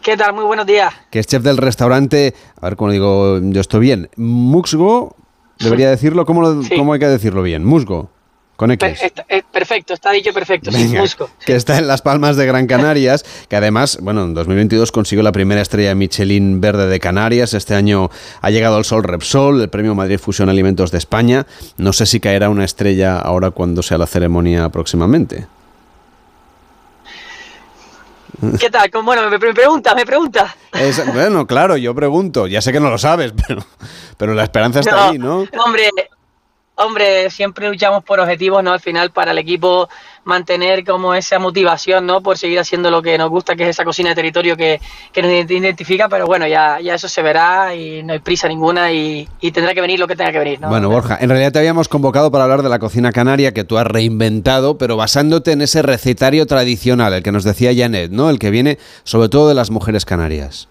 ¿Qué 0.02 0.18
tal? 0.18 0.34
Muy 0.34 0.44
buenos 0.44 0.65
días. 0.65 0.94
Que 1.11 1.20
es 1.20 1.28
chef 1.28 1.44
del 1.44 1.57
restaurante, 1.57 2.34
a 2.60 2.65
ver 2.65 2.76
cómo 2.76 2.91
digo 2.91 3.40
yo 3.41 3.61
estoy 3.61 3.80
bien, 3.80 4.10
Muxgo, 4.18 5.15
debería 5.60 5.90
decirlo, 5.90 6.26
¿cómo, 6.26 6.41
¿cómo 6.76 6.94
hay 6.94 6.99
que 6.99 7.07
decirlo 7.07 7.41
bien? 7.41 7.64
Musgo. 7.64 8.10
Con 8.55 8.69
X. 8.71 9.01
Eh, 9.30 9.43
perfecto, 9.51 9.93
está 9.95 10.11
dicho 10.11 10.31
perfecto. 10.31 10.69
que 11.45 11.55
está 11.55 11.80
en 11.80 11.88
Las 11.88 12.03
Palmas 12.03 12.38
de 12.38 12.45
Gran 12.45 12.67
Canarias, 12.67 13.25
que 13.49 13.55
además, 13.55 13.97
bueno, 14.01 14.23
en 14.23 14.35
2022 14.35 14.91
consiguió 14.91 15.23
la 15.23 15.31
primera 15.31 15.59
estrella 15.61 15.95
Michelin 15.95 16.61
verde 16.61 16.88
de 16.88 16.99
Canarias. 16.99 17.55
Este 17.55 17.73
año 17.73 18.11
ha 18.41 18.49
llegado 18.51 18.77
al 18.77 18.85
Sol 18.85 19.03
Repsol, 19.03 19.61
el 19.61 19.69
premio 19.69 19.95
Madrid 19.95 20.19
Fusión 20.19 20.49
Alimentos 20.49 20.91
de 20.91 20.99
España. 20.99 21.47
No 21.77 21.93
sé 21.93 22.05
si 22.05 22.19
caerá 22.19 22.49
una 22.49 22.63
estrella 22.63 23.17
ahora 23.19 23.49
cuando 23.49 23.81
sea 23.81 23.97
la 23.97 24.05
ceremonia 24.05 24.69
próximamente. 24.69 25.47
¿Qué 28.59 28.69
tal? 28.69 28.89
Bueno, 29.03 29.30
me 29.30 29.39
pregunta, 29.39 29.95
me 29.95 30.05
pregunta. 30.05 30.55
bueno, 31.13 31.47
claro, 31.47 31.77
yo 31.77 31.95
pregunto. 31.95 32.47
Ya 32.47 32.61
sé 32.61 32.71
que 32.71 32.80
no 32.80 32.89
lo 32.89 32.97
sabes, 32.97 33.34
pero, 33.47 33.63
pero 34.17 34.34
la 34.34 34.43
esperanza 34.43 34.81
está 34.81 35.09
ahí, 35.09 35.17
¿no? 35.17 35.45
Hombre, 35.65 35.89
hombre, 36.76 37.30
siempre 37.30 37.70
luchamos 37.70 38.04
por 38.04 38.20
objetivos, 38.20 38.64
¿no? 38.64 38.72
Al 38.74 38.80
final 38.80 39.12
para 39.12 39.32
el 39.32 39.38
equipo 39.38 39.90
mantener 40.24 40.84
como 40.86 41.14
esa 41.14 41.38
motivación, 41.38 42.06
¿no? 42.06 42.22
Por 42.22 42.38
seguir 42.38 42.60
haciendo 42.60 42.90
lo 42.90 43.02
que 43.02 43.18
nos 43.18 43.30
gusta, 43.30 43.56
que 43.56 43.64
es 43.64 43.70
esa 43.70 43.84
cocina 43.84 44.10
de 44.10 44.16
territorio 44.16 44.56
que, 44.56 44.80
nos 45.16 45.52
identifica, 45.52 46.10
pero 46.10 46.26
bueno, 46.26 46.48
ya, 46.48 46.80
ya 46.80 46.95
eso 46.95 47.08
se 47.08 47.22
verá 47.22 47.76
y 47.76 48.04
no 48.04 48.14
hay 48.14 48.20
prisa 48.20 48.48
ninguna 48.48 48.91
y, 48.91 49.28
tendrá 49.54 49.74
que 49.74 49.82
venir 49.82 50.00
lo 50.00 50.08
que 50.08 50.16
tenga 50.16 50.32
que 50.32 50.40
venir, 50.40 50.62
¿no? 50.62 50.70
Bueno, 50.70 50.90
Borja, 50.90 51.18
en 51.20 51.30
realidad 51.30 51.52
te 51.52 51.60
habíamos 51.60 51.88
convocado 51.88 52.32
para 52.32 52.45
hablar 52.45 52.64
de 52.64 52.70
la 52.70 52.80
cocina 52.80 53.12
canaria 53.12 53.54
que 53.54 53.64
tú 53.64 53.78
has 53.78 53.86
reinventado, 53.86 54.78
pero 54.78 54.98
basándote 54.98 55.52
en 55.52 55.62
ese 55.62 55.82
recetario 55.82 56.45
tradicional, 56.48 57.14
el 57.14 57.24
que 57.24 57.32
nos 57.32 57.44
decía 57.44 57.72
Janet, 57.76 58.12
¿no? 58.12 58.30
El 58.30 58.40
que 58.40 58.50
viene 58.50 58.80
sobre 59.04 59.30
todo 59.30 59.48
de 59.48 59.56
las 59.56 59.70
mujeres 59.70 60.06
canarias. 60.06 60.70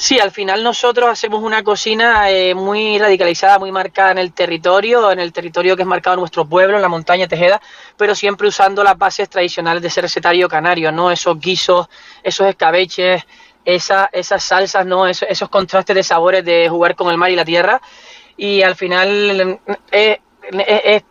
Sí, 0.00 0.20
al 0.20 0.30
final 0.30 0.62
nosotros 0.62 1.10
hacemos 1.10 1.42
una 1.42 1.64
cocina 1.64 2.30
eh, 2.30 2.54
muy 2.54 3.00
radicalizada, 3.00 3.58
muy 3.58 3.72
marcada 3.72 4.12
en 4.12 4.18
el 4.18 4.32
territorio, 4.32 5.10
en 5.10 5.18
el 5.18 5.32
territorio 5.32 5.74
que 5.74 5.82
es 5.82 5.88
marcado 5.88 6.16
nuestro 6.16 6.46
pueblo, 6.48 6.76
en 6.76 6.82
la 6.82 6.88
montaña 6.88 7.26
Tejeda, 7.26 7.60
pero 7.96 8.14
siempre 8.14 8.46
usando 8.46 8.84
las 8.84 8.96
bases 8.96 9.28
tradicionales 9.28 9.82
de 9.82 9.88
ese 9.88 10.00
recetario 10.00 10.48
canario, 10.48 10.92
¿no? 10.92 11.10
Esos 11.10 11.40
guisos, 11.40 11.88
esos 12.22 12.46
escabeches, 12.46 13.24
esa, 13.64 14.08
esas 14.12 14.44
salsas, 14.44 14.86
¿no? 14.86 15.04
esos 15.08 15.48
contrastes 15.48 15.96
de 15.96 16.04
sabores 16.04 16.44
de 16.44 16.68
jugar 16.68 16.94
con 16.94 17.10
el 17.10 17.18
mar 17.18 17.32
y 17.32 17.36
la 17.36 17.44
tierra. 17.44 17.82
Y 18.36 18.62
al 18.62 18.76
final 18.76 19.58
eh, 19.90 20.20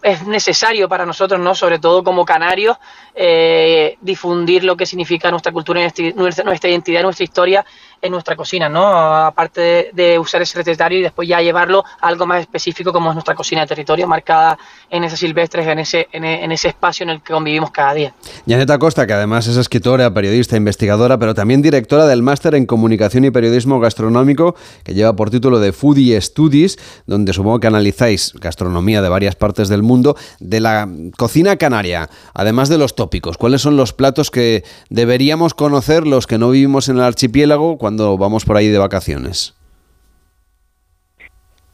es, 0.01 0.25
necesario 0.25 0.87
para 0.87 1.05
nosotros, 1.05 1.39
¿no? 1.41 1.53
Sobre 1.53 1.79
todo 1.79 2.05
como 2.05 2.23
canarios, 2.23 2.77
eh, 3.13 3.97
difundir 3.99 4.63
lo 4.63 4.77
que 4.77 4.85
significa 4.85 5.29
nuestra 5.29 5.51
cultura, 5.51 5.81
nuestra 6.15 6.69
identidad, 6.69 7.03
nuestra 7.03 7.23
historia 7.25 7.65
en 8.01 8.11
nuestra 8.11 8.35
cocina, 8.35 8.69
¿no? 8.69 8.85
Aparte 8.85 9.91
de, 9.93 10.19
usar 10.19 10.41
ese 10.41 10.57
recetario 10.57 10.99
y 10.99 11.01
después 11.01 11.27
ya 11.27 11.41
llevarlo 11.41 11.83
a 12.01 12.07
algo 12.07 12.25
más 12.25 12.41
específico 12.41 12.91
como 12.93 13.09
es 13.09 13.15
nuestra 13.15 13.35
cocina 13.35 13.61
de 13.61 13.67
territorio, 13.67 14.07
marcada 14.07 14.57
en 14.89 15.03
esas 15.03 15.19
silvestres, 15.19 15.67
en 15.67 15.79
ese, 15.79 16.07
en, 16.11 16.51
ese 16.51 16.69
espacio 16.69 17.03
en 17.03 17.09
el 17.11 17.21
que 17.21 17.33
convivimos 17.33 17.71
cada 17.71 17.93
día. 17.93 18.13
Yaneta 18.45 18.77
Costa, 18.79 19.05
que 19.05 19.13
además 19.13 19.47
es 19.47 19.57
escritora, 19.57 20.13
periodista, 20.13 20.55
investigadora, 20.55 21.17
pero 21.17 21.33
también 21.33 21.61
directora 21.61 22.05
del 22.05 22.23
máster 22.23 22.55
en 22.55 22.65
comunicación 22.65 23.25
y 23.25 23.31
periodismo 23.31 23.79
gastronómico, 23.79 24.55
que 24.83 24.93
lleva 24.93 25.15
por 25.15 25.29
título 25.29 25.59
de 25.59 25.73
Foodie 25.73 26.19
Studies, 26.21 26.77
donde 27.05 27.33
supongo 27.33 27.59
que 27.59 27.67
analizáis 27.67 28.33
gastronomía 28.35 29.01
de 29.01 29.09
varias 29.09 29.35
partes 29.35 29.69
del 29.69 29.83
mundo, 29.83 30.15
de 30.39 30.59
la 30.59 30.87
cocina 31.17 31.57
canaria, 31.57 32.09
además 32.33 32.69
de 32.69 32.77
los 32.77 32.95
tópicos. 32.95 33.37
¿Cuáles 33.37 33.61
son 33.61 33.77
los 33.77 33.93
platos 33.93 34.31
que 34.31 34.63
deberíamos 34.89 35.53
conocer 35.53 36.07
los 36.07 36.27
que 36.27 36.37
no 36.37 36.49
vivimos 36.49 36.89
en 36.89 36.97
el 36.97 37.03
archipiélago? 37.03 37.77
Cuando 37.87 38.17
vamos 38.17 38.43
por 38.43 38.57
ahí 38.57 38.67
de 38.67 38.77
vacaciones? 38.77 39.55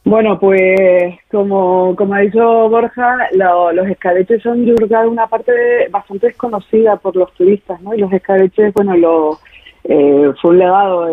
Bueno, 0.04 0.38
pues 0.38 1.18
como, 1.28 1.96
como 1.96 2.14
ha 2.14 2.20
dicho 2.20 2.68
Borja, 2.68 3.16
los 3.32 3.88
escabeches 3.88 4.40
son 4.40 4.64
yo 4.64 4.76
creo 4.76 5.10
una 5.10 5.26
parte 5.26 5.50
bastante 5.90 6.28
desconocida 6.28 6.94
por 6.98 7.16
los 7.16 7.32
turistas, 7.34 7.80
¿no? 7.82 7.94
Y 7.94 7.98
los 7.98 8.12
escabeches, 8.12 8.72
bueno, 8.74 8.96
lo, 8.96 9.40
eh, 9.82 10.30
fue 10.40 10.52
un 10.52 10.58
legado 10.58 11.08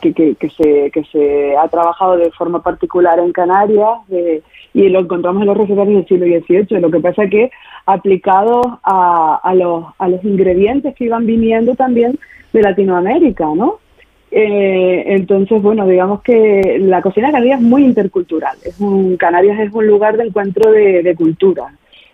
que, 0.00 0.14
que, 0.14 0.50
se, 0.56 0.90
que 0.92 1.04
se 1.12 1.54
ha 1.58 1.68
trabajado 1.68 2.16
de 2.16 2.30
forma 2.30 2.62
particular 2.62 3.18
en 3.18 3.32
Canarias 3.32 3.98
y 4.72 4.88
lo 4.88 5.00
encontramos 5.00 5.42
en 5.42 5.48
los 5.48 5.58
recetarios 5.58 5.96
del 5.96 6.08
siglo 6.08 6.24
XVIII. 6.24 6.80
Lo 6.80 6.90
que 6.90 7.00
pasa 7.00 7.26
que 7.26 7.50
aplicado 7.84 8.80
a, 8.82 9.40
a, 9.42 9.54
los, 9.54 9.84
a 9.98 10.08
los 10.08 10.24
ingredientes 10.24 10.94
que 10.94 11.04
iban 11.04 11.26
viniendo 11.26 11.74
también 11.74 12.18
de 12.54 12.62
Latinoamérica, 12.62 13.44
¿no? 13.54 13.78
Eh, 14.30 15.04
entonces, 15.06 15.60
bueno, 15.60 15.86
digamos 15.86 16.22
que 16.22 16.78
la 16.80 17.02
cocina 17.02 17.32
canaria 17.32 17.56
es 17.56 17.60
muy 17.60 17.84
intercultural. 17.84 18.56
Es 18.64 18.78
un, 18.80 19.16
Canarias 19.16 19.58
es 19.60 19.72
un 19.72 19.86
lugar 19.86 20.16
de 20.16 20.24
encuentro 20.24 20.70
de, 20.70 21.02
de 21.02 21.14
culturas 21.14 21.72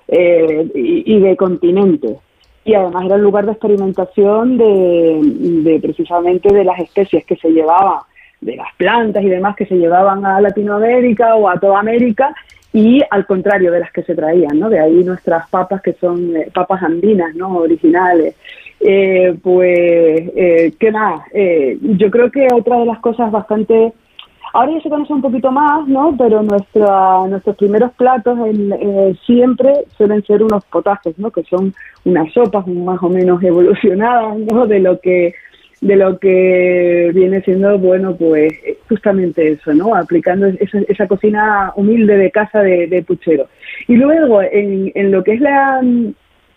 eh, 0.08 0.70
y, 0.74 1.18
de 1.20 1.36
continentes. 1.36 2.16
Y 2.64 2.74
además 2.74 3.04
era 3.06 3.16
un 3.16 3.22
lugar 3.22 3.46
de 3.46 3.52
experimentación 3.52 4.58
de, 4.58 5.20
de, 5.62 5.80
precisamente 5.80 6.52
de 6.52 6.64
las 6.64 6.80
especies 6.80 7.24
que 7.24 7.36
se 7.36 7.50
llevaban, 7.50 8.00
de 8.40 8.56
las 8.56 8.74
plantas 8.76 9.22
y 9.22 9.28
demás 9.28 9.54
que 9.54 9.66
se 9.66 9.76
llevaban 9.76 10.24
a 10.26 10.40
Latinoamérica 10.40 11.36
o 11.36 11.48
a 11.48 11.60
toda 11.60 11.78
América 11.78 12.34
y 12.72 13.00
al 13.10 13.24
contrario 13.26 13.70
de 13.72 13.80
las 13.80 13.92
que 13.92 14.02
se 14.02 14.14
traían, 14.14 14.58
¿no? 14.58 14.68
De 14.68 14.80
ahí 14.80 15.02
nuestras 15.04 15.48
papas 15.48 15.80
que 15.80 15.94
son 15.94 16.36
eh, 16.36 16.50
papas 16.52 16.82
andinas, 16.82 17.34
¿no? 17.34 17.56
Originales. 17.56 18.34
Eh, 18.80 19.36
pues, 19.42 20.30
eh, 20.36 20.72
¿qué 20.78 20.92
más? 20.92 21.20
Eh, 21.32 21.78
yo 21.80 22.10
creo 22.10 22.30
que 22.30 22.46
otra 22.52 22.78
de 22.78 22.86
las 22.86 22.98
cosas 23.00 23.30
bastante... 23.30 23.92
Ahora 24.52 24.72
ya 24.72 24.80
se 24.80 24.88
conoce 24.88 25.12
un 25.12 25.20
poquito 25.20 25.50
más, 25.50 25.86
¿no? 25.86 26.14
Pero 26.16 26.42
nuestra, 26.42 27.26
nuestros 27.28 27.56
primeros 27.56 27.92
platos 27.92 28.38
siempre 29.26 29.84
suelen 29.98 30.24
ser 30.24 30.42
unos 30.42 30.64
potajes, 30.66 31.18
¿no? 31.18 31.30
Que 31.30 31.42
son 31.44 31.74
unas 32.04 32.32
sopas 32.32 32.66
más 32.66 33.02
o 33.02 33.10
menos 33.10 33.42
evolucionadas, 33.42 34.38
¿no? 34.38 34.66
De 34.66 34.78
lo 34.78 34.98
que 35.00 35.34
de 35.82 35.96
lo 35.96 36.18
que 36.18 37.10
viene 37.14 37.42
siendo, 37.42 37.78
bueno, 37.78 38.16
pues 38.16 38.54
justamente 38.88 39.52
eso, 39.52 39.74
¿no? 39.74 39.94
Aplicando 39.94 40.46
esa, 40.46 40.78
esa 40.88 41.06
cocina 41.06 41.72
humilde 41.76 42.16
de 42.16 42.30
casa 42.30 42.60
de, 42.60 43.04
puchero. 43.06 43.48
Y 43.86 43.96
luego, 43.96 44.40
en, 44.40 44.90
en 44.94 45.12
lo 45.12 45.22
que 45.22 45.34
es 45.34 45.40
la 45.40 45.82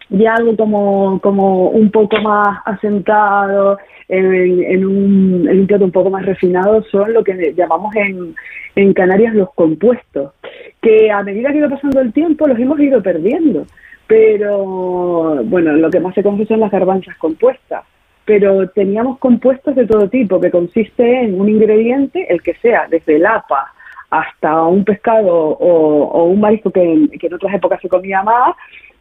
ya 0.09 0.35
algo 0.35 0.55
como, 0.55 1.19
como 1.21 1.69
un 1.69 1.91
poco 1.91 2.19
más 2.21 2.59
asentado, 2.65 3.77
en, 4.07 4.63
en, 4.63 4.85
un, 4.85 5.47
un 5.49 5.67
plato 5.67 5.85
un 5.85 5.91
poco 5.91 6.09
más 6.09 6.25
refinado, 6.25 6.83
son 6.91 7.13
lo 7.13 7.23
que 7.23 7.53
llamamos 7.55 7.95
en, 7.95 8.35
en 8.75 8.93
Canarias 8.93 9.35
los 9.35 9.53
compuestos, 9.53 10.33
que 10.81 11.11
a 11.11 11.23
medida 11.23 11.51
que 11.51 11.59
iba 11.59 11.69
pasando 11.69 12.01
el 12.01 12.11
tiempo 12.11 12.47
los 12.47 12.59
hemos 12.59 12.79
ido 12.79 13.01
perdiendo 13.03 13.65
pero 14.09 15.43
bueno, 15.43 15.73
lo 15.73 15.91
que 15.91 15.99
más 15.99 16.15
se 16.15 16.23
conoce 16.23 16.47
son 16.47 16.61
las 16.61 16.71
garbanzas 16.71 17.15
compuestas. 17.17 17.85
Pero 18.25 18.67
teníamos 18.69 19.19
compuestos 19.19 19.75
de 19.75 19.85
todo 19.85 20.09
tipo, 20.09 20.41
que 20.41 20.49
consiste 20.49 21.21
en 21.21 21.39
un 21.39 21.47
ingrediente, 21.47 22.25
el 22.27 22.41
que 22.41 22.55
sea, 22.55 22.87
desde 22.89 23.17
el 23.17 23.25
apa 23.27 23.71
hasta 24.09 24.63
un 24.63 24.83
pescado 24.83 25.31
o, 25.31 26.23
un 26.23 26.39
marisco 26.39 26.71
que, 26.71 26.81
en 26.81 27.33
otras 27.35 27.53
épocas 27.53 27.79
se 27.81 27.87
comía 27.87 28.23
más, 28.23 28.55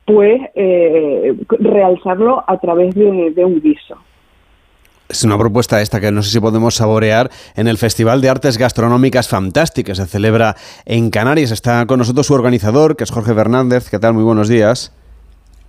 pues 0.08 0.40
eh, 0.54 1.36
realzarlo 1.50 2.42
a 2.46 2.58
través 2.58 2.94
de, 2.94 3.30
de 3.36 3.44
un 3.44 3.60
guiso. 3.60 3.94
Es 5.06 5.22
una 5.22 5.38
propuesta 5.38 5.80
esta 5.82 6.00
que 6.00 6.10
no 6.10 6.22
sé 6.22 6.30
si 6.30 6.40
podemos 6.40 6.76
saborear 6.76 7.30
en 7.56 7.68
el 7.68 7.76
Festival 7.76 8.22
de 8.22 8.30
Artes 8.30 8.56
Gastronómicas 8.56 9.28
Fantásticas. 9.28 9.98
Se 9.98 10.06
celebra 10.06 10.56
en 10.86 11.10
Canarias. 11.10 11.50
Está 11.50 11.84
con 11.86 11.98
nosotros 11.98 12.26
su 12.26 12.34
organizador, 12.34 12.96
que 12.96 13.04
es 13.04 13.10
Jorge 13.10 13.34
Fernández. 13.34 13.90
¿Qué 13.90 13.98
tal? 13.98 14.14
Muy 14.14 14.24
buenos 14.24 14.48
días. 14.48 14.92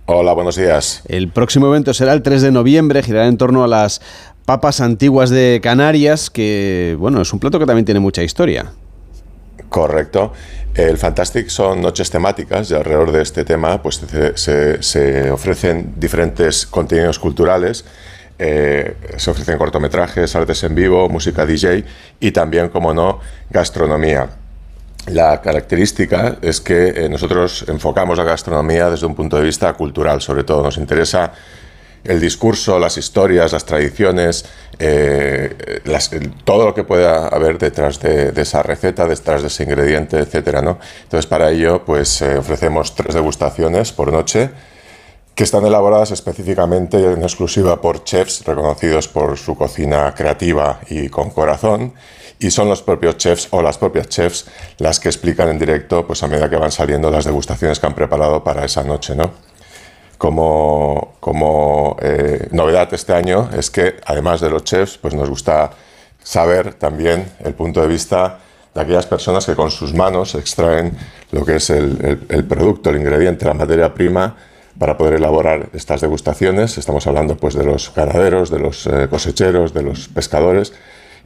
Hola, 0.06 0.32
buenos 0.32 0.56
días. 0.56 1.04
El 1.06 1.28
próximo 1.28 1.68
evento 1.68 1.94
será 1.94 2.14
el 2.14 2.22
3 2.22 2.42
de 2.42 2.50
noviembre, 2.50 3.02
girará 3.02 3.28
en 3.28 3.36
torno 3.36 3.62
a 3.62 3.68
las 3.68 4.00
papas 4.44 4.80
antiguas 4.80 5.30
de 5.30 5.60
Canarias, 5.62 6.30
que, 6.30 6.96
bueno, 6.98 7.20
es 7.20 7.32
un 7.32 7.38
plato 7.38 7.58
que 7.58 7.66
también 7.66 7.84
tiene 7.84 8.00
mucha 8.00 8.22
historia. 8.22 8.72
Correcto. 9.70 10.34
El 10.74 10.98
Fantastic 10.98 11.48
son 11.48 11.80
noches 11.80 12.10
temáticas 12.10 12.70
y 12.70 12.74
alrededor 12.74 13.10
de 13.10 13.22
este 13.22 13.44
tema 13.44 13.82
pues, 13.82 14.02
se, 14.34 14.82
se 14.82 15.30
ofrecen 15.30 15.94
diferentes 15.96 16.66
contenidos 16.66 17.18
culturales 17.18 17.86
eh, 18.42 18.96
se 19.18 19.30
ofrecen 19.30 19.58
cortometrajes, 19.58 20.34
artes 20.34 20.64
en 20.64 20.74
vivo, 20.74 21.10
música 21.10 21.44
DJ 21.44 21.84
y 22.20 22.30
también, 22.30 22.70
como 22.70 22.94
no, 22.94 23.20
gastronomía. 23.50 24.30
La 25.08 25.42
característica 25.42 26.38
es 26.40 26.58
que 26.62 26.88
eh, 26.88 27.08
nosotros 27.10 27.66
enfocamos 27.68 28.16
la 28.16 28.24
gastronomía 28.24 28.88
desde 28.88 29.04
un 29.04 29.14
punto 29.14 29.36
de 29.36 29.42
vista 29.42 29.70
cultural, 29.74 30.22
sobre 30.22 30.44
todo. 30.44 30.62
Nos 30.62 30.78
interesa 30.78 31.32
el 32.04 32.20
discurso, 32.20 32.78
las 32.78 32.96
historias, 32.96 33.52
las 33.52 33.64
tradiciones, 33.64 34.44
eh, 34.78 35.82
todo 36.44 36.66
lo 36.66 36.74
que 36.74 36.84
pueda 36.84 37.28
haber 37.28 37.58
detrás 37.58 38.00
de, 38.00 38.32
esa 38.36 38.62
receta, 38.62 39.06
detrás 39.06 39.42
de 39.42 39.48
ese 39.48 39.64
ingrediente, 39.64 40.18
etcétera, 40.18 40.62
¿no? 40.62 40.78
Entonces, 41.02 41.26
para 41.26 41.50
ello, 41.50 41.84
pues 41.84 42.22
ofrecemos 42.22 42.94
tres 42.94 43.14
degustaciones 43.14 43.92
por 43.92 44.12
noche 44.12 44.50
que 45.34 45.44
están 45.44 45.64
elaboradas 45.64 46.10
específicamente 46.10 46.98
en 46.98 47.22
exclusiva 47.22 47.80
por 47.80 48.04
chefs 48.04 48.44
reconocidos 48.44 49.08
por 49.08 49.38
su 49.38 49.56
cocina 49.56 50.14
creativa 50.14 50.80
y 50.90 51.08
con 51.08 51.30
corazón, 51.30 51.94
y 52.38 52.50
son 52.50 52.68
los 52.68 52.82
propios 52.82 53.16
chefs 53.16 53.48
o 53.50 53.62
las 53.62 53.78
propias 53.78 54.08
chefs 54.08 54.46
las 54.78 55.00
que 55.00 55.08
explican 55.08 55.48
en 55.48 55.58
directo 55.58 56.06
pues 56.06 56.22
a 56.22 56.26
medida 56.26 56.50
que 56.50 56.56
van 56.56 56.72
saliendo 56.72 57.10
las 57.10 57.24
degustaciones 57.24 57.78
que 57.78 57.86
han 57.86 57.94
preparado 57.94 58.44
para 58.44 58.64
esa 58.64 58.82
noche, 58.82 59.14
¿no? 59.14 59.30
Como, 60.20 61.96
eh, 62.02 62.48
novedad 62.52 62.92
este 62.92 63.14
año 63.14 63.48
es 63.56 63.70
que 63.70 63.94
además 64.04 64.42
de 64.42 64.50
los 64.50 64.64
chefs, 64.64 64.98
pues 64.98 65.14
nos 65.14 65.30
gusta 65.30 65.70
saber 66.22 66.74
también 66.74 67.24
el 67.42 67.54
punto 67.54 67.80
de 67.80 67.88
vista 67.88 68.38
de 68.74 68.82
aquellas 68.82 69.06
personas 69.06 69.46
que 69.46 69.56
con 69.56 69.70
sus 69.70 69.94
manos 69.94 70.34
extraen 70.34 70.92
lo 71.32 71.42
que 71.46 71.56
es 71.56 71.70
el, 71.70 72.44
producto, 72.46 72.90
el 72.90 72.98
ingrediente, 72.98 73.46
la 73.46 73.54
materia 73.54 73.94
prima 73.94 74.36
para 74.78 74.98
poder 74.98 75.14
elaborar 75.14 75.70
estas 75.72 76.02
degustaciones. 76.02 76.76
Estamos 76.76 77.06
hablando 77.06 77.38
pues 77.38 77.54
de 77.54 77.64
los 77.64 77.90
ganaderos, 77.94 78.50
de 78.50 78.58
los 78.58 78.86
eh, 78.88 79.08
cosecheros, 79.08 79.72
de 79.72 79.84
los 79.84 80.08
pescadores. 80.08 80.74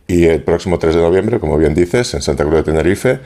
Y 0.07 0.27
el 0.27 0.45
próximo 0.45 0.79
3 0.79 0.95
de 0.95 1.01
noviembre, 1.01 1.41
como 1.41 1.59
bien 1.59 1.75
dices, 1.75 2.15
en 2.15 2.23
Santa 2.23 2.45
Cruz 2.45 2.59
de 2.59 2.63
Tenerife, 2.63 3.19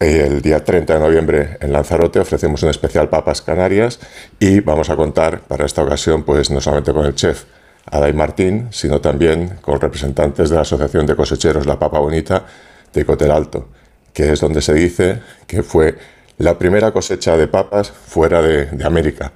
el 0.00 0.42
día 0.42 0.64
30 0.64 0.94
de 0.94 1.00
noviembre 1.00 1.56
en 1.60 1.72
Lanzarote 1.72 2.20
ofrecemos 2.20 2.62
un 2.62 2.70
especial 2.70 3.08
Papas 3.08 3.42
Canarias 3.42 3.98
y 4.38 4.60
vamos 4.60 4.90
a 4.90 4.96
contar 4.96 5.40
para 5.40 5.66
esta 5.66 5.82
ocasión 5.82 6.24
pues 6.24 6.50
no 6.50 6.60
solamente 6.60 6.92
con 6.92 7.06
el 7.06 7.14
chef 7.14 7.44
Adai 7.86 8.12
Martín, 8.12 8.68
sino 8.70 9.00
también 9.00 9.58
con 9.60 9.80
representantes 9.80 10.50
de 10.50 10.56
la 10.56 10.62
Asociación 10.62 11.06
de 11.06 11.16
Cosecheros 11.16 11.66
La 11.66 11.78
Papa 11.78 11.98
Bonita 11.98 12.44
de 12.92 13.04
Cotel 13.04 13.30
Alto, 13.30 13.68
que 14.12 14.32
es 14.32 14.40
donde 14.40 14.60
se 14.60 14.74
dice 14.74 15.20
que 15.46 15.62
fue 15.62 15.96
la 16.38 16.58
primera 16.58 16.92
cosecha 16.92 17.36
de 17.36 17.48
papas 17.48 17.90
fuera 17.90 18.42
de 18.42 18.84
América. 18.84 19.32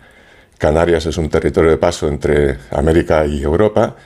Canarias 0.59 1.07
es 1.07 1.17
un 1.17 1.29
territorio 1.29 1.71
de 1.71 1.79
paso 1.79 2.09
entre 2.09 2.59
América 2.71 3.27
y 3.27 3.43
Europa 3.43 3.97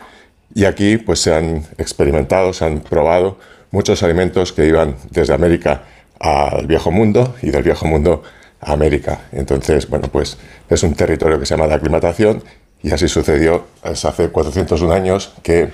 y 0.55 0.64
aquí 0.64 0.97
pues 0.97 1.20
se 1.20 1.35
han 1.35 1.64
experimentado, 1.77 2.52
se 2.52 2.64
han 2.64 2.81
probado 2.81 3.39
muchos 3.70 4.02
alimentos 4.02 4.52
que 4.52 4.66
iban 4.66 4.97
desde 5.10 5.35
América 5.35 5.82
al 6.20 6.66
viejo 6.66 6.90
mundo 6.90 7.34
y 7.43 7.51
del 7.51 7.62
viejo 7.62 7.86
mundo 7.86 8.22
a 8.60 8.72
América. 8.72 9.26
Entonces, 9.32 9.88
bueno, 9.88 10.09
pues 10.09 10.38
es 10.68 10.82
un 10.82 10.94
territorio 10.94 11.38
que 11.38 11.47
se 11.47 11.55
llama 11.56 11.68
de 11.68 11.74
aclimatación 11.74 12.43
y 12.82 12.93
así 12.93 13.09
sucedió 13.09 13.66
hace 13.82 14.28
401 14.28 14.93
años 14.93 15.32
que 15.43 15.70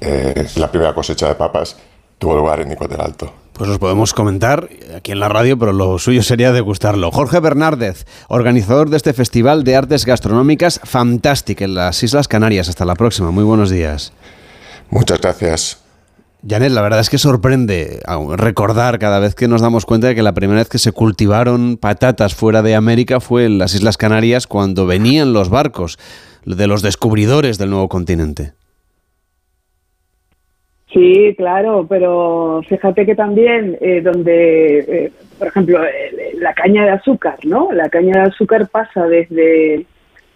eh, 0.00 0.46
la 0.56 0.70
primera 0.70 0.94
cosecha 0.94 1.28
de 1.28 1.34
papas 1.34 1.76
tuvo 2.18 2.36
lugar 2.36 2.60
en 2.60 2.68
Nico 2.68 2.86
del 2.86 3.00
Alto. 3.00 3.32
Pues 3.52 3.68
los 3.68 3.78
podemos 3.78 4.14
comentar 4.14 4.70
aquí 4.96 5.12
en 5.12 5.20
la 5.20 5.28
radio, 5.28 5.58
pero 5.58 5.72
lo 5.72 5.98
suyo 5.98 6.22
sería 6.22 6.50
degustarlo. 6.52 7.10
Jorge 7.10 7.40
Bernárdez, 7.40 8.06
organizador 8.28 8.88
de 8.88 8.96
este 8.96 9.12
Festival 9.12 9.64
de 9.64 9.76
Artes 9.76 10.06
Gastronómicas 10.06 10.80
Fantastic 10.82 11.60
en 11.60 11.74
las 11.74 12.02
Islas 12.02 12.26
Canarias. 12.26 12.70
Hasta 12.70 12.86
la 12.86 12.94
próxima. 12.94 13.30
Muy 13.30 13.44
buenos 13.44 13.68
días. 13.68 14.12
Muchas 14.88 15.20
gracias. 15.20 15.89
Janet, 16.46 16.72
la 16.72 16.82
verdad 16.82 17.00
es 17.00 17.10
que 17.10 17.18
sorprende 17.18 18.00
recordar 18.36 18.98
cada 18.98 19.18
vez 19.20 19.34
que 19.34 19.48
nos 19.48 19.60
damos 19.60 19.84
cuenta 19.84 20.06
de 20.08 20.14
que 20.14 20.22
la 20.22 20.32
primera 20.32 20.60
vez 20.60 20.68
que 20.68 20.78
se 20.78 20.92
cultivaron 20.92 21.76
patatas 21.76 22.34
fuera 22.34 22.62
de 22.62 22.74
América 22.74 23.20
fue 23.20 23.44
en 23.44 23.58
las 23.58 23.74
Islas 23.74 23.98
Canarias 23.98 24.46
cuando 24.46 24.86
venían 24.86 25.32
los 25.32 25.50
barcos 25.50 25.98
de 26.46 26.66
los 26.66 26.82
descubridores 26.82 27.58
del 27.58 27.70
nuevo 27.70 27.88
continente. 27.88 28.52
Sí, 30.92 31.34
claro, 31.36 31.86
pero 31.88 32.62
fíjate 32.68 33.06
que 33.06 33.14
también 33.14 33.76
eh, 33.80 34.00
donde, 34.00 34.78
eh, 34.78 35.12
por 35.38 35.48
ejemplo, 35.48 35.78
la 36.34 36.52
caña 36.54 36.84
de 36.84 36.90
azúcar, 36.90 37.38
¿no? 37.44 37.70
La 37.72 37.88
caña 37.88 38.22
de 38.22 38.28
azúcar 38.30 38.68
pasa 38.68 39.06
desde, 39.06 39.86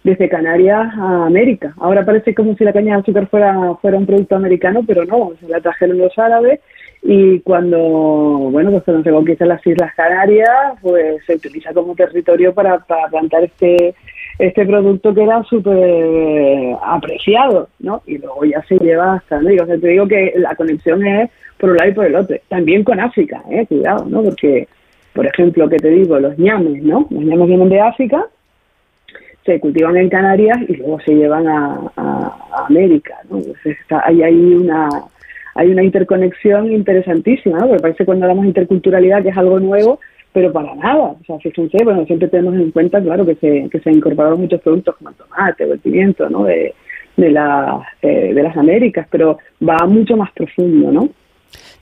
desde 0.05 0.29
Canarias 0.29 0.87
a 0.97 1.25
América. 1.25 1.73
Ahora 1.77 2.05
parece 2.05 2.35
como 2.35 2.55
si 2.55 2.63
la 2.63 2.71
caña 2.71 2.93
de 2.93 3.01
azúcar 3.01 3.27
fuera, 3.27 3.73
fuera 3.81 3.97
un 3.97 4.05
producto 4.05 4.35
americano, 4.35 4.83
pero 4.85 5.03
no, 5.03 5.31
se 5.39 5.49
la 5.49 5.59
trajeron 5.59 5.97
los 5.97 6.17
árabes 6.19 6.59
y 7.01 7.39
cuando, 7.39 7.79
bueno, 7.79 8.69
pues 8.69 8.83
cuando 8.83 9.03
se 9.03 9.09
conquistan 9.09 9.47
las 9.49 9.65
Islas 9.65 9.93
Canarias, 9.95 10.49
pues 10.83 11.25
se 11.25 11.35
utiliza 11.35 11.73
como 11.73 11.95
territorio 11.95 12.53
para, 12.53 12.77
para 12.79 13.07
plantar 13.07 13.45
este 13.45 13.95
este 14.37 14.65
producto 14.65 15.13
que 15.13 15.23
era 15.23 15.41
súper 15.43 16.75
apreciado, 16.83 17.69
¿no? 17.79 18.01
Y 18.05 18.17
luego 18.17 18.43
ya 18.43 18.61
se 18.67 18.77
lleva 18.77 19.15
hasta 19.15 19.37
América. 19.37 19.63
O 19.63 19.67
sea, 19.67 19.77
te 19.77 19.87
digo 19.87 20.07
que 20.07 20.33
la 20.35 20.55
conexión 20.55 21.05
es 21.07 21.31
por 21.57 21.69
un 21.71 21.77
lado 21.77 21.89
y 21.89 21.93
por 21.93 22.05
el 22.05 22.15
otro. 22.15 22.35
También 22.49 22.83
con 22.83 22.99
África, 22.99 23.41
¿eh? 23.49 23.65
Cuidado, 23.65 24.05
¿no? 24.05 24.23
Porque, 24.23 24.67
por 25.13 25.25
ejemplo, 25.25 25.69
que 25.69 25.77
te 25.77 25.89
digo, 25.89 26.19
los 26.19 26.37
ñames, 26.37 26.83
¿no? 26.83 27.07
Los 27.09 27.23
ñames 27.23 27.47
vienen 27.47 27.69
de 27.69 27.79
África, 27.79 28.25
se 29.45 29.59
cultivan 29.59 29.97
en 29.97 30.09
Canarias 30.09 30.57
y 30.67 30.75
luego 30.75 30.99
se 31.01 31.13
llevan 31.13 31.47
a, 31.47 31.91
América, 32.67 33.15
¿no? 33.29 33.37
Entonces 33.37 33.77
está, 33.79 34.01
hay 34.05 34.23
ahí 34.23 34.53
una 34.53 34.89
hay 35.53 35.69
una 35.69 35.83
interconexión 35.83 36.71
interesantísima, 36.71 37.59
¿no? 37.59 37.67
Porque 37.67 37.81
parece 37.81 38.05
cuando 38.05 38.25
hablamos 38.25 38.43
de 38.43 38.49
interculturalidad 38.49 39.23
que 39.23 39.29
es 39.29 39.37
algo 39.37 39.59
nuevo, 39.59 39.99
pero 40.33 40.51
para 40.51 40.73
nada. 40.75 40.99
O 40.99 41.19
sea, 41.25 41.37
fíjense, 41.39 41.77
bueno, 41.83 42.05
siempre 42.05 42.27
tenemos 42.27 42.55
en 42.55 42.71
cuenta, 42.71 43.01
claro, 43.01 43.25
que 43.25 43.35
se, 43.35 43.69
que 43.69 43.79
se 43.79 43.89
han 43.89 43.97
incorporado 43.97 44.35
muchos 44.35 44.59
productos 44.61 44.95
como 44.97 45.11
el 45.11 45.15
tomate 45.15 45.63
o 45.63 45.73
el 45.73 45.79
pimiento, 45.79 46.29
¿no? 46.29 46.43
De, 46.45 46.73
de, 47.15 47.29
la, 47.29 47.87
eh, 48.01 48.33
de 48.33 48.43
las 48.43 48.57
Américas, 48.57 49.07
pero 49.09 49.37
va 49.61 49.85
mucho 49.87 50.17
más 50.17 50.31
profundo, 50.33 50.91
¿no? 50.91 51.09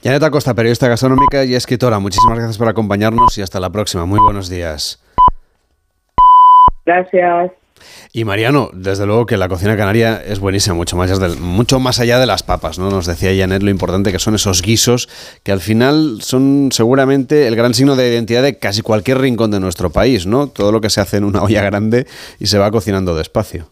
Janet 0.02 0.22
Acosta, 0.22 0.54
periodista 0.54 0.86
gastronómica 0.86 1.44
y 1.44 1.54
escritora, 1.54 1.98
muchísimas 1.98 2.36
gracias 2.36 2.58
por 2.58 2.68
acompañarnos 2.68 3.38
y 3.38 3.42
hasta 3.42 3.58
la 3.58 3.70
próxima. 3.70 4.04
Muy 4.04 4.20
buenos 4.20 4.48
días. 4.50 5.02
Gracias. 6.84 7.52
Y 8.12 8.24
Mariano, 8.24 8.70
desde 8.72 9.06
luego 9.06 9.26
que 9.26 9.36
la 9.36 9.48
cocina 9.48 9.76
canaria 9.76 10.22
es 10.24 10.38
buenísima, 10.38 10.74
mucho 10.74 10.96
más, 10.96 11.38
mucho 11.38 11.80
más 11.80 12.00
allá 12.00 12.18
de 12.18 12.26
las 12.26 12.42
papas, 12.42 12.78
¿no? 12.78 12.88
Nos 12.88 13.06
decía 13.06 13.34
Janet 13.36 13.62
lo 13.62 13.70
importante 13.70 14.12
que 14.12 14.18
son 14.18 14.34
esos 14.34 14.62
guisos, 14.62 15.08
que 15.42 15.52
al 15.52 15.60
final 15.60 16.18
son 16.22 16.70
seguramente 16.72 17.46
el 17.48 17.56
gran 17.56 17.74
signo 17.74 17.96
de 17.96 18.08
identidad 18.08 18.42
de 18.42 18.58
casi 18.58 18.82
cualquier 18.82 19.18
rincón 19.18 19.50
de 19.50 19.60
nuestro 19.60 19.90
país, 19.90 20.26
¿no? 20.26 20.46
Todo 20.46 20.72
lo 20.72 20.80
que 20.80 20.90
se 20.90 21.00
hace 21.00 21.16
en 21.16 21.24
una 21.24 21.42
olla 21.42 21.62
grande 21.62 22.06
y 22.38 22.46
se 22.46 22.58
va 22.58 22.70
cocinando 22.70 23.16
despacio. 23.16 23.68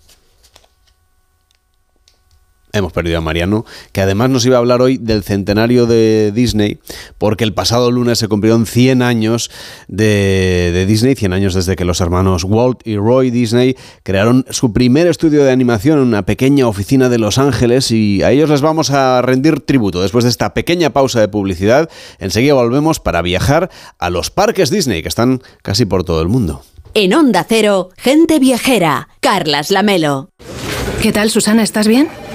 Hemos 2.74 2.94
perdido 2.94 3.18
a 3.18 3.20
Mariano, 3.20 3.66
que 3.92 4.00
además 4.00 4.30
nos 4.30 4.46
iba 4.46 4.56
a 4.56 4.58
hablar 4.58 4.80
hoy 4.80 4.96
del 4.96 5.22
centenario 5.22 5.84
de 5.84 6.32
Disney, 6.34 6.78
porque 7.18 7.44
el 7.44 7.52
pasado 7.52 7.90
lunes 7.90 8.18
se 8.18 8.28
cumplieron 8.28 8.64
100 8.64 9.02
años 9.02 9.50
de, 9.88 10.86
Disney, 10.88 11.14
100 11.14 11.34
años 11.34 11.52
desde 11.52 11.76
que 11.76 11.84
los 11.84 12.00
hermanos 12.00 12.44
Walt 12.44 12.80
y 12.86 12.96
Roy 12.96 13.30
Disney 13.30 13.76
crearon 14.04 14.46
su 14.48 14.72
primer 14.72 15.06
estudio 15.06 15.44
de 15.44 15.52
animación 15.52 15.98
en 15.98 16.06
una 16.06 16.24
pequeña 16.24 16.66
oficina 16.66 17.10
de 17.10 17.18
Los 17.18 17.36
Ángeles 17.36 17.90
y 17.90 18.22
a 18.22 18.30
ellos 18.30 18.48
les 18.48 18.62
vamos 18.62 18.90
a 18.90 19.20
rendir 19.20 19.60
tributo. 19.60 20.00
Después 20.00 20.24
de 20.24 20.30
esta 20.30 20.54
pequeña 20.54 20.94
pausa 20.94 21.20
de 21.20 21.28
publicidad, 21.28 21.90
enseguida 22.20 22.54
volvemos 22.54 23.00
para 23.00 23.20
viajar 23.20 23.68
a 23.98 24.08
los 24.08 24.30
parques 24.30 24.70
Disney, 24.70 25.02
que 25.02 25.08
están 25.08 25.42
casi 25.60 25.84
por 25.84 26.04
todo 26.04 26.22
el 26.22 26.28
mundo. 26.28 26.62
En 26.94 27.12
Onda 27.12 27.44
Cero, 27.46 27.90
gente 27.98 28.38
viajera. 28.38 29.08
Carlas 29.20 29.70
Lamelo. 29.70 30.30
¿Qué 31.02 31.12
tal, 31.12 31.30
Susana? 31.30 31.62
¿Estás 31.62 31.86
bien? 31.86 32.08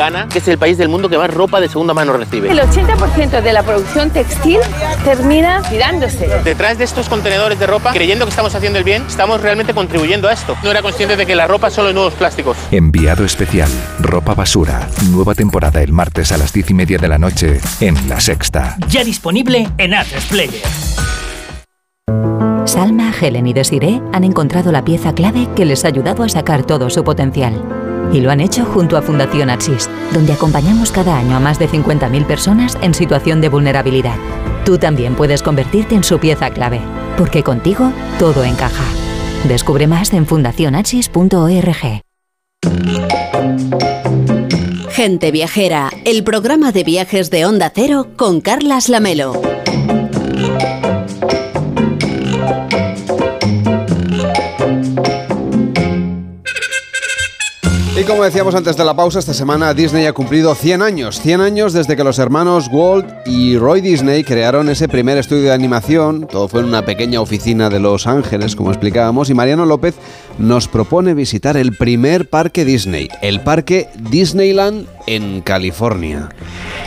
Ghana, 0.00 0.28
que 0.30 0.38
es 0.38 0.48
el 0.48 0.56
país 0.56 0.78
del 0.78 0.88
mundo 0.88 1.10
que 1.10 1.18
más 1.18 1.32
ropa 1.32 1.60
de 1.60 1.68
segunda 1.68 1.92
mano 1.92 2.14
recibe. 2.14 2.50
El 2.50 2.58
80% 2.58 3.42
de 3.42 3.52
la 3.52 3.62
producción 3.62 4.08
textil 4.08 4.58
termina 5.04 5.60
tirándose. 5.68 6.26
Detrás 6.42 6.78
de 6.78 6.84
estos 6.84 7.10
contenedores 7.10 7.58
de 7.58 7.66
ropa, 7.66 7.92
creyendo 7.92 8.24
que 8.24 8.30
estamos 8.30 8.54
haciendo 8.54 8.78
el 8.78 8.84
bien, 8.84 9.04
estamos 9.06 9.42
realmente 9.42 9.74
contribuyendo 9.74 10.26
a 10.28 10.32
esto. 10.32 10.56
No 10.62 10.70
era 10.70 10.80
consciente 10.80 11.16
de 11.16 11.26
que 11.26 11.34
la 11.34 11.46
ropa 11.46 11.68
solo 11.68 11.90
es 11.90 11.94
nuevos 11.94 12.14
plásticos. 12.14 12.56
Enviado 12.70 13.26
especial, 13.26 13.68
ropa 13.98 14.32
basura, 14.32 14.88
nueva 15.10 15.34
temporada 15.34 15.82
el 15.82 15.92
martes 15.92 16.32
a 16.32 16.38
las 16.38 16.54
10 16.54 16.70
y 16.70 16.74
media 16.74 16.96
de 16.96 17.08
la 17.08 17.18
noche 17.18 17.60
en 17.80 18.08
La 18.08 18.20
Sexta. 18.20 18.78
Ya 18.88 19.04
disponible 19.04 19.68
en 19.76 19.92
Atresplayer. 19.92 20.62
Salma, 22.64 23.12
Helen 23.20 23.46
y 23.48 23.52
Desiree 23.52 24.00
han 24.14 24.24
encontrado 24.24 24.72
la 24.72 24.82
pieza 24.82 25.14
clave 25.14 25.46
que 25.54 25.66
les 25.66 25.84
ha 25.84 25.88
ayudado 25.88 26.22
a 26.22 26.28
sacar 26.30 26.64
todo 26.64 26.88
su 26.88 27.04
potencial. 27.04 27.79
Y 28.12 28.20
lo 28.20 28.30
han 28.30 28.40
hecho 28.40 28.64
junto 28.64 28.96
a 28.96 29.02
Fundación 29.02 29.50
Axis, 29.50 29.88
donde 30.12 30.32
acompañamos 30.32 30.90
cada 30.90 31.16
año 31.16 31.36
a 31.36 31.40
más 31.40 31.58
de 31.58 31.68
50.000 31.68 32.26
personas 32.26 32.76
en 32.82 32.94
situación 32.94 33.40
de 33.40 33.48
vulnerabilidad. 33.48 34.16
Tú 34.64 34.78
también 34.78 35.14
puedes 35.14 35.42
convertirte 35.42 35.94
en 35.94 36.04
su 36.04 36.18
pieza 36.18 36.50
clave, 36.50 36.80
porque 37.16 37.42
contigo 37.42 37.92
todo 38.18 38.44
encaja. 38.44 38.84
Descubre 39.44 39.86
más 39.86 40.12
en 40.12 40.26
fundacionaxis.org. 40.26 42.02
Gente 44.90 45.30
Viajera, 45.30 45.90
el 46.04 46.24
programa 46.24 46.72
de 46.72 46.84
viajes 46.84 47.30
de 47.30 47.46
Onda 47.46 47.72
Cero 47.74 48.08
con 48.16 48.40
Carlas 48.40 48.88
Lamelo. 48.88 49.40
Y 58.00 58.04
como 58.04 58.24
decíamos 58.24 58.54
antes 58.54 58.78
de 58.78 58.84
la 58.86 58.94
pausa, 58.94 59.18
esta 59.18 59.34
semana 59.34 59.74
Disney 59.74 60.06
ha 60.06 60.14
cumplido 60.14 60.54
100 60.54 60.80
años. 60.80 61.20
100 61.20 61.42
años 61.42 61.74
desde 61.74 61.96
que 61.96 62.02
los 62.02 62.18
hermanos 62.18 62.70
Walt 62.72 63.06
y 63.26 63.58
Roy 63.58 63.82
Disney 63.82 64.24
crearon 64.24 64.70
ese 64.70 64.88
primer 64.88 65.18
estudio 65.18 65.42
de 65.42 65.52
animación. 65.52 66.26
Todo 66.26 66.48
fue 66.48 66.60
en 66.60 66.68
una 66.68 66.82
pequeña 66.82 67.20
oficina 67.20 67.68
de 67.68 67.78
Los 67.78 68.06
Ángeles, 68.06 68.56
como 68.56 68.70
explicábamos. 68.70 69.28
Y 69.28 69.34
Mariano 69.34 69.66
López 69.66 69.96
nos 70.40 70.68
propone 70.68 71.12
visitar 71.12 71.56
el 71.56 71.76
primer 71.76 72.28
parque 72.28 72.64
Disney, 72.64 73.08
el 73.20 73.40
parque 73.40 73.88
Disneyland 74.10 74.86
en 75.06 75.42
California. 75.42 76.30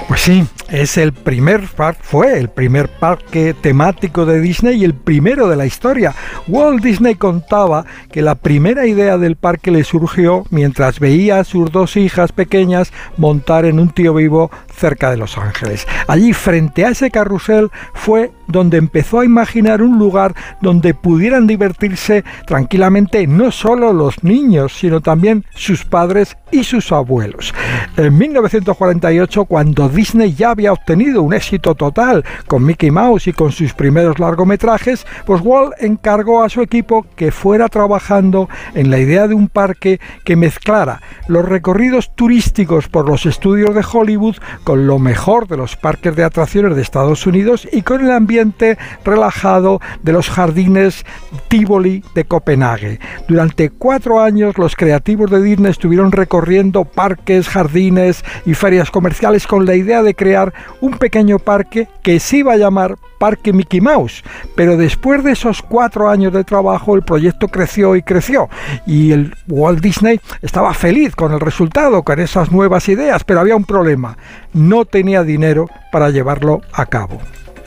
Pues 0.08 0.22
sí, 0.22 0.44
es 0.70 0.98
el 0.98 1.14
primer 1.14 1.62
fue 2.02 2.40
el 2.40 2.50
primer 2.50 2.90
parque 2.90 3.54
temático 3.54 4.26
de 4.26 4.42
Disney 4.42 4.82
y 4.82 4.84
el 4.84 4.96
primero 4.96 5.48
de 5.48 5.56
la 5.56 5.66
historia. 5.66 6.14
Walt 6.48 6.84
Disney 6.84 7.16
contaba 7.16 7.86
que 8.12 8.22
la 8.22 8.36
primera 8.36 8.86
idea 8.88 9.18
del 9.18 9.36
parque 9.36 9.72
le 9.72 9.84
surgió 9.84 10.46
mientras 10.50 11.00
veía 11.00 11.40
a 11.40 11.44
sus 11.44 11.72
dos 11.72 11.96
hijas 11.96 12.32
pequeñas 12.32 12.92
montar 13.18 13.66
en 13.66 13.80
un 13.80 13.90
tío 13.90 14.14
vivo 14.14 14.52
cerca 14.76 15.12
de 15.12 15.18
Los 15.18 15.38
Ángeles. 15.38 15.88
Allí, 16.08 16.34
frente 16.34 16.86
a 16.86 16.90
ese 16.90 17.12
carrusel, 17.12 17.72
fue 17.94 18.32
donde 18.48 18.78
empezó 18.78 19.20
a 19.20 19.26
imaginar 19.26 19.82
un 19.82 19.98
lugar 19.98 20.36
donde 20.62 20.94
pudieran 20.94 21.48
divertirse 21.48 22.24
tranquilamente 22.46 23.26
no 23.28 23.52
solo 23.52 23.94
los 23.94 24.24
niños, 24.24 24.74
sino 24.74 25.02
también 25.02 25.46
sus 25.56 25.86
padres 25.86 26.38
y 26.52 26.64
sus 26.64 26.92
abuelos. 26.92 27.54
En 27.98 28.18
1948, 28.18 29.46
cuando 29.46 29.90
Disney 29.90 30.34
ya 30.34 30.52
había 30.52 30.74
obtenido 30.74 31.24
un 31.24 31.34
éxito 31.34 31.76
total 31.76 32.24
con 32.48 32.64
Mickey 32.64 32.92
Mouse 32.92 33.28
y 33.28 33.34
con 33.34 33.52
sus 33.52 33.74
primeros 33.74 34.20
largometrajes, 34.20 35.06
pues 35.26 35.42
Walt 35.42 35.74
encargó 35.80 36.44
a 36.44 36.50
su 36.50 36.62
equipo 36.62 37.06
que 37.16 37.32
fuera 37.32 37.70
trabajando 37.70 38.50
en 38.74 38.90
la 38.90 39.00
idea 39.00 39.28
de 39.28 39.36
un 39.36 39.48
parque 39.48 40.00
que 40.26 40.36
mezclara 40.36 41.02
los 41.28 41.48
recorridos 41.48 42.16
turísticos 42.16 42.88
por 42.88 43.08
los 43.08 43.26
estudios 43.26 43.74
de 43.74 43.86
Hollywood 43.92 44.38
con 44.64 44.88
lo 44.88 45.00
mejor 45.00 45.48
de 45.48 45.58
los 45.58 45.76
parques 45.76 46.16
de 46.16 46.24
atracciones 46.24 46.76
de 46.76 46.82
Estados 46.82 47.26
Unidos 47.28 47.68
y 47.72 47.82
con 47.82 48.04
el 48.04 48.12
ambiente 48.12 48.78
relajado 49.04 49.80
de 50.02 50.14
los 50.14 50.30
jardines 50.30 51.06
Tivoli 51.48 52.04
de 52.16 52.26
Copenhague. 52.26 53.00
Durante 53.28 53.70
cuatro 53.70 54.22
años 54.22 54.58
los 54.58 54.76
creativos 54.76 55.30
de 55.30 55.42
Disney 55.42 55.72
estuvieron 55.72 56.12
recorriendo 56.12 56.86
parques, 56.86 57.48
jardines 57.48 58.24
y 58.46 58.54
ferias 58.54 58.92
comerciales 58.92 59.48
con 59.48 59.66
la 59.66 59.76
idea 59.76 60.04
de 60.04 60.16
crear 60.16 60.54
un 60.82 60.98
pequeño 60.98 61.40
parque 61.40 61.88
que 62.02 62.20
se 62.20 62.38
iba 62.38 62.54
a 62.54 62.58
llamar 62.58 62.98
Parque 63.18 63.54
Mickey 63.54 63.80
Mouse. 63.80 64.24
Pero 64.56 64.76
después 64.76 65.24
de 65.24 65.32
esos 65.32 65.62
cuatro 65.62 66.10
años 66.10 66.34
de 66.34 66.44
trabajo 66.44 66.96
el 66.96 67.04
proyecto 67.04 67.48
creció 67.48 67.96
y 67.96 68.02
creció 68.02 68.50
y 68.86 69.12
el 69.12 69.34
Walt 69.48 69.82
Disney 69.82 70.20
estaba 70.42 70.74
feliz 70.74 71.16
con 71.16 71.34
el 71.34 71.40
resultado, 71.40 72.04
con 72.04 72.20
esas 72.20 72.52
nuevas 72.52 72.88
ideas, 72.90 73.24
pero 73.24 73.40
había 73.40 73.56
un 73.56 73.66
problema. 73.66 74.18
No 74.54 74.86
tenía 74.86 75.24
dinero 75.24 75.68
para 75.92 76.10
llevarlo 76.10 76.62
a 76.72 76.86
cabo. 76.86 77.20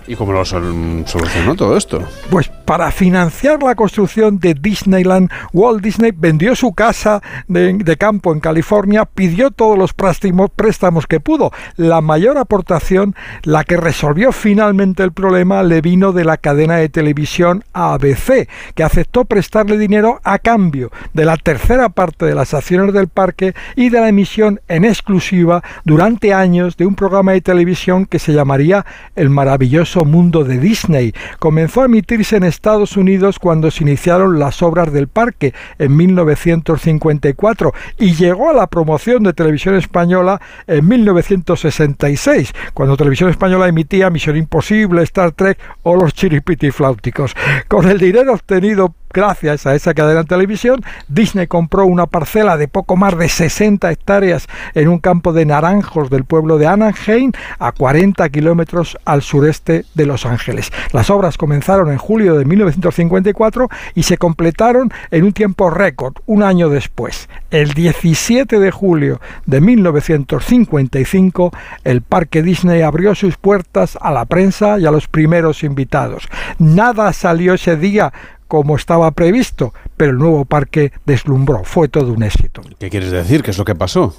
¿Y 0.08 0.14
cómo 0.14 0.32
lo 0.32 0.44
sol- 0.44 1.02
solucionó 1.06 1.56
todo 1.56 1.76
esto? 1.76 2.00
Pues 2.30 2.48
para 2.48 2.90
financiar 2.90 3.62
la 3.62 3.74
construcción 3.74 4.38
de 4.38 4.54
Disneyland, 4.54 5.30
Walt 5.52 5.82
Disney 5.82 6.12
vendió 6.16 6.54
su 6.54 6.72
casa 6.74 7.22
de, 7.48 7.72
de 7.74 7.96
campo 7.96 8.32
en 8.32 8.40
California, 8.40 9.04
pidió 9.04 9.50
todos 9.50 9.76
los 9.76 9.92
préstamos, 9.94 10.50
préstamos 10.54 11.06
que 11.06 11.18
pudo. 11.20 11.50
La 11.76 12.00
mayor 12.00 12.38
aportación, 12.38 13.14
la 13.42 13.64
que 13.64 13.76
resolvió 13.76 14.30
finalmente 14.32 15.02
el 15.02 15.12
problema, 15.12 15.62
le 15.62 15.80
vino 15.80 16.12
de 16.12 16.24
la 16.24 16.36
cadena 16.36 16.76
de 16.76 16.88
televisión 16.88 17.64
ABC, 17.72 18.48
que 18.74 18.82
aceptó 18.84 19.24
prestarle 19.24 19.76
dinero 19.76 20.20
a 20.22 20.38
cambio 20.38 20.90
de 21.14 21.24
la 21.24 21.36
tercera 21.36 21.88
parte 21.88 22.26
de 22.26 22.34
las 22.34 22.54
acciones 22.54 22.92
del 22.94 23.08
parque 23.08 23.54
y 23.74 23.88
de 23.88 24.00
la 24.00 24.08
emisión 24.08 24.60
en 24.68 24.84
exclusiva 24.84 25.62
durante 25.84 26.32
años 26.32 26.76
de 26.76 26.86
un 26.86 26.94
programa 26.94 27.32
de 27.32 27.40
televisión 27.40 28.06
que 28.06 28.18
se 28.18 28.32
llamaría 28.32 28.84
El 29.14 29.30
maravilloso 29.30 29.95
mundo 30.05 30.44
de 30.44 30.59
Disney. 30.59 31.14
Comenzó 31.39 31.82
a 31.82 31.86
emitirse 31.86 32.36
en 32.36 32.44
Estados 32.44 32.97
Unidos 32.97 33.39
cuando 33.39 33.70
se 33.70 33.85
iniciaron 33.85 34.39
las 34.39 34.62
obras 34.62 34.93
del 34.93 35.09
parque 35.09 35.55
en 35.78 35.97
1954 35.97 37.73
y 37.98 38.14
llegó 38.14 38.51
a 38.51 38.55
la 38.55 38.66
promoción 38.66 39.23
de 39.23 39.32
televisión 39.32 39.74
española 39.74 40.40
en 40.66 40.86
1966, 40.86 42.52
cuando 42.74 42.97
Televisión 42.97 43.31
Española 43.31 43.68
emitía 43.68 44.10
Misión 44.10 44.36
Imposible, 44.36 45.02
Star 45.02 45.32
Trek 45.32 45.59
o 45.82 45.97
Los 45.97 46.14
Chiripitifláuticos. 46.14 47.35
Con 47.68 47.89
el 47.89 47.98
dinero 47.98 48.35
obtenido 48.35 48.94
Gracias 49.12 49.66
a 49.66 49.74
esa 49.74 49.94
cadena 49.94 50.20
de 50.20 50.28
televisión, 50.28 50.82
Disney 51.08 51.46
compró 51.46 51.86
una 51.86 52.06
parcela 52.06 52.56
de 52.56 52.68
poco 52.68 52.96
más 52.96 53.16
de 53.16 53.28
60 53.28 53.90
hectáreas 53.90 54.46
en 54.74 54.88
un 54.88 54.98
campo 54.98 55.32
de 55.32 55.46
naranjos 55.46 56.10
del 56.10 56.24
pueblo 56.24 56.58
de 56.58 56.66
Anaheim, 56.66 57.32
a 57.58 57.72
40 57.72 58.28
kilómetros 58.28 58.98
al 59.04 59.22
sureste 59.22 59.84
de 59.94 60.06
Los 60.06 60.26
Ángeles. 60.26 60.70
Las 60.92 61.10
obras 61.10 61.38
comenzaron 61.38 61.90
en 61.90 61.98
julio 61.98 62.36
de 62.36 62.44
1954 62.44 63.68
y 63.94 64.02
se 64.02 64.18
completaron 64.18 64.92
en 65.10 65.24
un 65.24 65.32
tiempo 65.32 65.70
récord, 65.70 66.14
un 66.26 66.42
año 66.42 66.68
después. 66.68 67.28
El 67.50 67.72
17 67.72 68.58
de 68.58 68.70
julio 68.70 69.20
de 69.46 69.60
1955, 69.60 71.52
el 71.84 72.02
Parque 72.02 72.42
Disney 72.42 72.82
abrió 72.82 73.14
sus 73.14 73.36
puertas 73.36 73.96
a 74.00 74.10
la 74.10 74.24
prensa 74.26 74.78
y 74.78 74.86
a 74.86 74.90
los 74.90 75.08
primeros 75.08 75.62
invitados. 75.62 76.28
Nada 76.58 77.12
salió 77.12 77.54
ese 77.54 77.76
día 77.76 78.12
como 78.48 78.77
estaba 78.77 79.10
previsto, 79.10 79.73
pero 79.97 80.12
el 80.12 80.18
nuevo 80.18 80.44
parque 80.44 80.93
deslumbró, 81.05 81.64
fue 81.64 81.89
todo 81.89 82.12
un 82.12 82.23
éxito. 82.23 82.62
¿Qué 82.78 82.90
quieres 82.90 83.10
decir? 83.10 83.43
¿Qué 83.43 83.51
es 83.51 83.59
lo 83.59 83.64
que 83.64 83.74
pasó? 83.74 84.14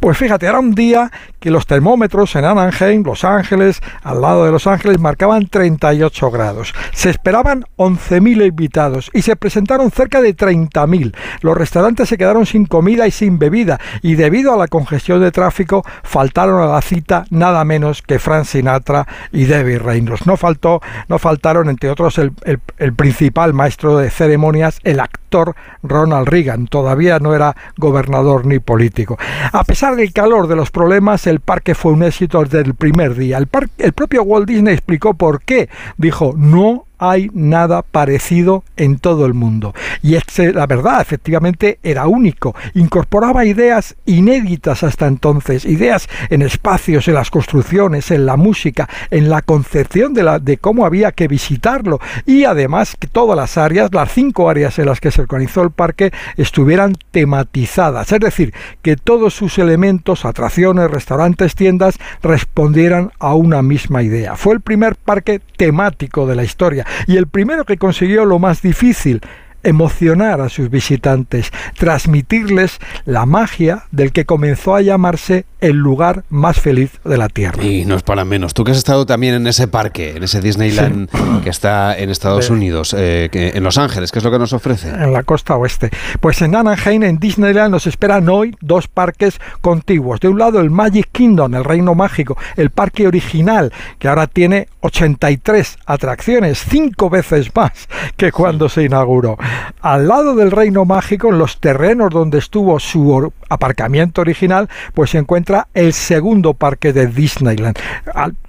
Pues 0.00 0.16
fíjate, 0.18 0.46
era 0.46 0.58
un 0.58 0.74
día 0.74 1.10
que 1.38 1.50
los 1.50 1.66
termómetros 1.66 2.36
en 2.36 2.44
Anaheim, 2.44 3.02
Los 3.04 3.24
Ángeles, 3.24 3.80
al 4.02 4.20
lado 4.20 4.44
de 4.44 4.52
Los 4.52 4.66
Ángeles, 4.66 5.00
marcaban 5.00 5.46
38 5.46 6.30
grados. 6.30 6.74
Se 6.92 7.10
esperaban 7.10 7.64
11.000 7.76 8.46
invitados 8.46 9.10
y 9.14 9.22
se 9.22 9.36
presentaron 9.36 9.90
cerca 9.90 10.20
de 10.20 10.36
30.000. 10.36 11.14
Los 11.40 11.56
restaurantes 11.56 12.08
se 12.08 12.18
quedaron 12.18 12.46
sin 12.46 12.66
comida 12.66 13.06
y 13.06 13.10
sin 13.10 13.38
bebida 13.38 13.78
y 14.02 14.14
debido 14.14 14.52
a 14.52 14.56
la 14.56 14.68
congestión 14.68 15.20
de 15.20 15.32
tráfico 15.32 15.84
faltaron 16.02 16.62
a 16.62 16.72
la 16.72 16.82
cita 16.82 17.24
nada 17.30 17.64
menos 17.64 18.02
que 18.02 18.18
Frank 18.18 18.44
Sinatra 18.44 19.06
y 19.32 19.44
Debbie 19.44 19.78
Reynolds. 19.78 20.26
No, 20.26 20.36
faltó, 20.36 20.80
no 21.08 21.18
faltaron, 21.18 21.68
entre 21.68 21.90
otros, 21.90 22.18
el, 22.18 22.32
el 22.78 22.92
principal 22.94 23.54
maestro 23.54 23.96
de 23.96 24.10
ceremonias, 24.10 24.78
el 24.84 25.00
actor 25.00 25.54
Ronald 25.82 26.28
Reagan. 26.28 26.66
Todavía 26.66 27.18
no 27.18 27.34
era 27.34 27.56
gobernador 27.76 28.46
ni 28.46 28.58
político. 28.58 29.18
A 29.60 29.64
pesar 29.64 29.94
del 29.94 30.14
calor 30.14 30.46
de 30.46 30.56
los 30.56 30.70
problemas, 30.70 31.26
el 31.26 31.40
parque 31.40 31.74
fue 31.74 31.92
un 31.92 32.02
éxito 32.02 32.42
desde 32.42 32.60
el 32.60 32.74
primer 32.74 33.14
día. 33.14 33.36
El, 33.36 33.46
el 33.76 33.92
propio 33.92 34.22
Walt 34.22 34.48
Disney 34.48 34.72
explicó 34.72 35.12
por 35.12 35.42
qué. 35.42 35.68
Dijo, 35.98 36.32
no 36.34 36.86
hay 37.00 37.30
nada 37.32 37.82
parecido 37.82 38.62
en 38.76 38.98
todo 38.98 39.24
el 39.26 39.34
mundo. 39.34 39.74
Y 40.02 40.14
es 40.14 40.22
la 40.38 40.66
verdad, 40.66 41.00
efectivamente, 41.00 41.78
era 41.82 42.06
único. 42.06 42.54
Incorporaba 42.74 43.44
ideas 43.44 43.96
inéditas 44.04 44.82
hasta 44.82 45.06
entonces, 45.06 45.64
ideas 45.64 46.08
en 46.28 46.42
espacios, 46.42 47.08
en 47.08 47.14
las 47.14 47.30
construcciones, 47.30 48.10
en 48.10 48.26
la 48.26 48.36
música, 48.36 48.88
en 49.10 49.30
la 49.30 49.40
concepción 49.40 50.12
de, 50.12 50.22
la, 50.22 50.38
de 50.38 50.58
cómo 50.58 50.84
había 50.84 51.12
que 51.12 51.26
visitarlo. 51.26 52.00
Y 52.26 52.44
además 52.44 52.94
que 52.98 53.08
todas 53.08 53.36
las 53.36 53.56
áreas, 53.56 53.90
las 53.92 54.12
cinco 54.12 54.50
áreas 54.50 54.78
en 54.78 54.86
las 54.86 55.00
que 55.00 55.10
se 55.10 55.22
organizó 55.22 55.62
el 55.62 55.70
parque, 55.70 56.12
estuvieran 56.36 56.96
tematizadas. 57.10 58.12
Es 58.12 58.20
decir, 58.20 58.52
que 58.82 58.96
todos 58.96 59.34
sus 59.34 59.58
elementos, 59.58 60.26
atracciones, 60.26 60.90
restaurantes, 60.90 61.54
tiendas, 61.54 61.98
respondieran 62.22 63.10
a 63.18 63.34
una 63.34 63.62
misma 63.62 64.02
idea. 64.02 64.36
Fue 64.36 64.52
el 64.52 64.60
primer 64.60 64.96
parque 64.96 65.40
temático 65.56 66.26
de 66.26 66.36
la 66.36 66.44
historia 66.44 66.86
y 67.06 67.16
el 67.16 67.26
primero 67.28 67.64
que 67.64 67.76
consiguió 67.76 68.24
lo 68.24 68.38
más 68.38 68.62
difícil, 68.62 69.20
emocionar 69.62 70.40
a 70.40 70.48
sus 70.48 70.70
visitantes, 70.70 71.50
transmitirles 71.78 72.78
la 73.04 73.26
magia 73.26 73.84
del 73.90 74.12
que 74.12 74.24
comenzó 74.24 74.74
a 74.74 74.82
llamarse 74.82 75.44
el 75.60 75.76
lugar 75.76 76.24
más 76.30 76.58
feliz 76.58 76.92
de 77.04 77.18
la 77.18 77.28
Tierra. 77.28 77.62
Y 77.62 77.84
no 77.84 77.94
es 77.94 78.02
para 78.02 78.24
menos. 78.24 78.54
Tú 78.54 78.64
que 78.64 78.72
has 78.72 78.78
estado 78.78 79.06
también 79.06 79.34
en 79.34 79.46
ese 79.46 79.68
parque, 79.68 80.16
en 80.16 80.22
ese 80.22 80.40
Disneyland 80.40 81.08
que 81.42 81.50
está 81.50 81.96
en 81.98 82.10
Estados 82.10 82.50
Unidos, 82.50 82.94
eh, 82.96 83.28
en 83.32 83.62
Los 83.62 83.78
Ángeles, 83.78 84.12
¿qué 84.12 84.18
es 84.18 84.24
lo 84.24 84.30
que 84.30 84.38
nos 84.38 84.52
ofrece? 84.52 84.88
En 84.88 85.12
la 85.12 85.22
costa 85.22 85.56
oeste. 85.56 85.90
Pues 86.20 86.40
en 86.42 86.54
Anaheim, 86.54 87.02
en 87.02 87.18
Disneyland, 87.18 87.70
nos 87.70 87.86
esperan 87.86 88.28
hoy 88.28 88.56
dos 88.60 88.88
parques 88.88 89.38
contiguos. 89.60 90.20
De 90.20 90.28
un 90.28 90.38
lado 90.38 90.60
el 90.60 90.70
Magic 90.70 91.08
Kingdom, 91.12 91.54
el 91.54 91.64
Reino 91.64 91.94
Mágico, 91.94 92.36
el 92.56 92.70
parque 92.70 93.06
original, 93.06 93.72
que 93.98 94.08
ahora 94.08 94.26
tiene 94.26 94.68
83 94.80 95.78
atracciones, 95.86 96.64
cinco 96.68 97.10
veces 97.10 97.54
más 97.54 97.88
que 98.16 98.32
cuando 98.32 98.68
se 98.68 98.84
inauguró. 98.84 99.36
Al 99.80 100.08
lado 100.08 100.34
del 100.34 100.50
Reino 100.50 100.84
Mágico, 100.84 101.28
en 101.28 101.38
los 101.38 101.58
terrenos 101.58 102.10
donde 102.10 102.38
estuvo 102.38 102.78
su 102.78 103.10
aparcamiento 103.50 104.22
original, 104.22 104.68
pues 104.94 105.10
se 105.10 105.18
encuentra 105.18 105.68
el 105.74 105.92
segundo 105.92 106.54
parque 106.54 106.94
de 106.94 107.06
Disneyland. 107.06 107.78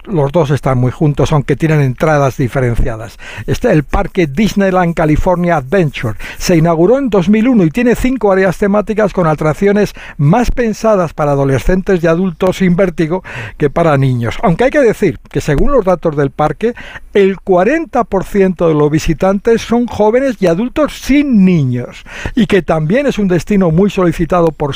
Los 0.04 0.32
dos 0.32 0.50
están 0.50 0.78
muy 0.78 0.90
juntos, 0.90 1.32
aunque 1.32 1.54
tienen 1.54 1.80
entradas 1.80 2.36
diferenciadas. 2.36 3.18
Este 3.46 3.68
es 3.68 3.74
el 3.74 3.84
parque 3.84 4.26
Disneyland 4.26 4.94
California 4.94 5.56
Adventure. 5.56 6.18
Se 6.38 6.56
inauguró 6.56 6.98
en 6.98 7.10
2001 7.10 7.64
y 7.64 7.70
tiene 7.70 7.94
cinco 7.94 8.32
áreas 8.32 8.58
temáticas 8.58 9.12
con 9.12 9.26
atracciones 9.26 9.92
más 10.16 10.50
pensadas 10.50 11.12
para 11.12 11.32
adolescentes 11.32 12.02
y 12.02 12.06
adultos 12.06 12.56
sin 12.56 12.74
vértigo 12.74 13.22
que 13.58 13.70
para 13.70 13.96
niños. 13.98 14.36
Aunque 14.42 14.64
hay 14.64 14.70
que 14.70 14.80
decir 14.80 15.18
que 15.30 15.40
según 15.40 15.72
los 15.72 15.84
datos 15.84 16.16
del 16.16 16.30
parque, 16.30 16.74
el 17.14 17.36
40% 17.36 18.68
de 18.68 18.74
los 18.74 18.90
visitantes 18.90 19.62
son 19.62 19.86
jóvenes 19.86 20.36
y 20.40 20.46
adultos 20.46 21.00
sin 21.00 21.44
niños 21.44 22.04
y 22.34 22.46
que 22.46 22.62
también 22.62 23.06
es 23.06 23.18
un 23.18 23.28
destino 23.28 23.70
muy 23.70 23.90
solicitado 23.90 24.48
por 24.48 24.74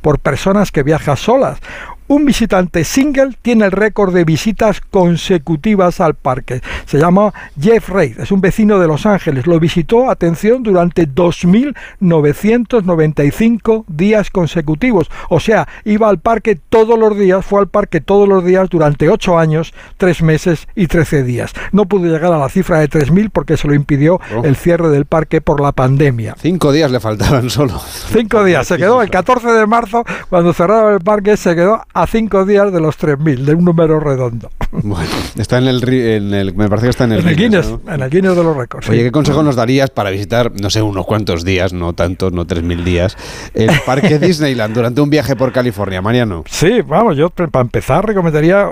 por 0.00 0.18
personas 0.18 0.72
que 0.72 0.82
viajan 0.82 1.16
solas 1.16 1.58
un 2.08 2.24
visitante 2.24 2.84
single 2.84 3.36
tiene 3.42 3.66
el 3.66 3.72
récord 3.72 4.14
de 4.14 4.24
visitas 4.24 4.80
consecutivas 4.80 6.00
al 6.00 6.14
parque. 6.14 6.60
Se 6.86 6.98
llama 6.98 7.34
Jeff 7.60 7.88
Reid, 7.88 8.20
es 8.20 8.30
un 8.30 8.40
vecino 8.40 8.78
de 8.78 8.86
Los 8.86 9.06
Ángeles. 9.06 9.46
Lo 9.46 9.58
visitó, 9.60 10.10
atención, 10.10 10.62
durante 10.62 11.08
2.995 11.08 13.84
días 13.88 14.30
consecutivos. 14.30 15.10
O 15.28 15.40
sea, 15.40 15.68
iba 15.84 16.08
al 16.08 16.18
parque 16.18 16.56
todos 16.56 16.98
los 16.98 17.18
días, 17.18 17.44
fue 17.44 17.60
al 17.60 17.68
parque 17.68 18.00
todos 18.00 18.28
los 18.28 18.44
días 18.44 18.68
durante 18.68 19.08
8 19.08 19.38
años, 19.38 19.74
3 19.96 20.22
meses 20.22 20.68
y 20.74 20.86
13 20.86 21.22
días. 21.22 21.52
No 21.72 21.86
pudo 21.86 22.06
llegar 22.06 22.32
a 22.32 22.38
la 22.38 22.48
cifra 22.48 22.78
de 22.78 22.88
3.000 22.88 23.30
porque 23.32 23.56
se 23.56 23.68
lo 23.68 23.74
impidió 23.74 24.20
oh. 24.36 24.44
el 24.44 24.56
cierre 24.56 24.88
del 24.90 25.06
parque 25.06 25.40
por 25.40 25.60
la 25.60 25.72
pandemia. 25.72 26.36
Cinco 26.38 26.72
días 26.72 26.90
le 26.90 27.00
faltaban 27.00 27.50
solo. 27.50 27.80
Cinco 28.12 28.44
días. 28.44 28.66
Se 28.66 28.76
quedó 28.76 29.02
el 29.02 29.10
14 29.10 29.52
de 29.52 29.66
marzo, 29.66 30.04
cuando 30.28 30.52
cerraron 30.52 30.94
el 30.94 31.00
parque, 31.00 31.36
se 31.36 31.54
quedó 31.54 31.82
a 31.96 32.06
cinco 32.06 32.44
días 32.44 32.70
de 32.74 32.80
los 32.80 32.98
3.000, 32.98 33.38
de 33.38 33.54
un 33.54 33.64
número 33.64 33.98
redondo. 33.98 34.50
Bueno, 34.70 35.08
está 35.38 35.56
en 35.56 35.66
el, 35.66 35.88
en 35.88 36.34
el 36.34 36.54
me 36.54 36.68
parece 36.68 36.86
que 36.86 36.90
está 36.90 37.04
en 37.04 37.12
el, 37.12 37.20
en 37.20 37.28
el 37.28 37.36
Guinness, 37.36 37.74
en 37.88 38.02
el 38.02 38.10
Guinness 38.10 38.36
de 38.36 38.44
los 38.44 38.54
récords. 38.54 38.90
Oye, 38.90 39.02
¿qué 39.02 39.10
consejo 39.10 39.42
nos 39.42 39.56
darías 39.56 39.88
para 39.88 40.10
visitar, 40.10 40.52
no 40.60 40.68
sé, 40.68 40.82
unos 40.82 41.06
cuantos 41.06 41.42
días, 41.42 41.72
no 41.72 41.94
tantos, 41.94 42.32
no 42.32 42.46
3.000 42.46 42.84
días, 42.84 43.16
el 43.54 43.70
parque 43.86 44.18
Disneyland 44.20 44.74
durante 44.74 45.00
un 45.00 45.08
viaje 45.08 45.36
por 45.36 45.52
California, 45.52 46.02
Mariano? 46.02 46.44
Sí, 46.46 46.82
vamos, 46.86 47.16
yo 47.16 47.30
para 47.30 47.62
empezar 47.62 48.06
recomendaría 48.06 48.68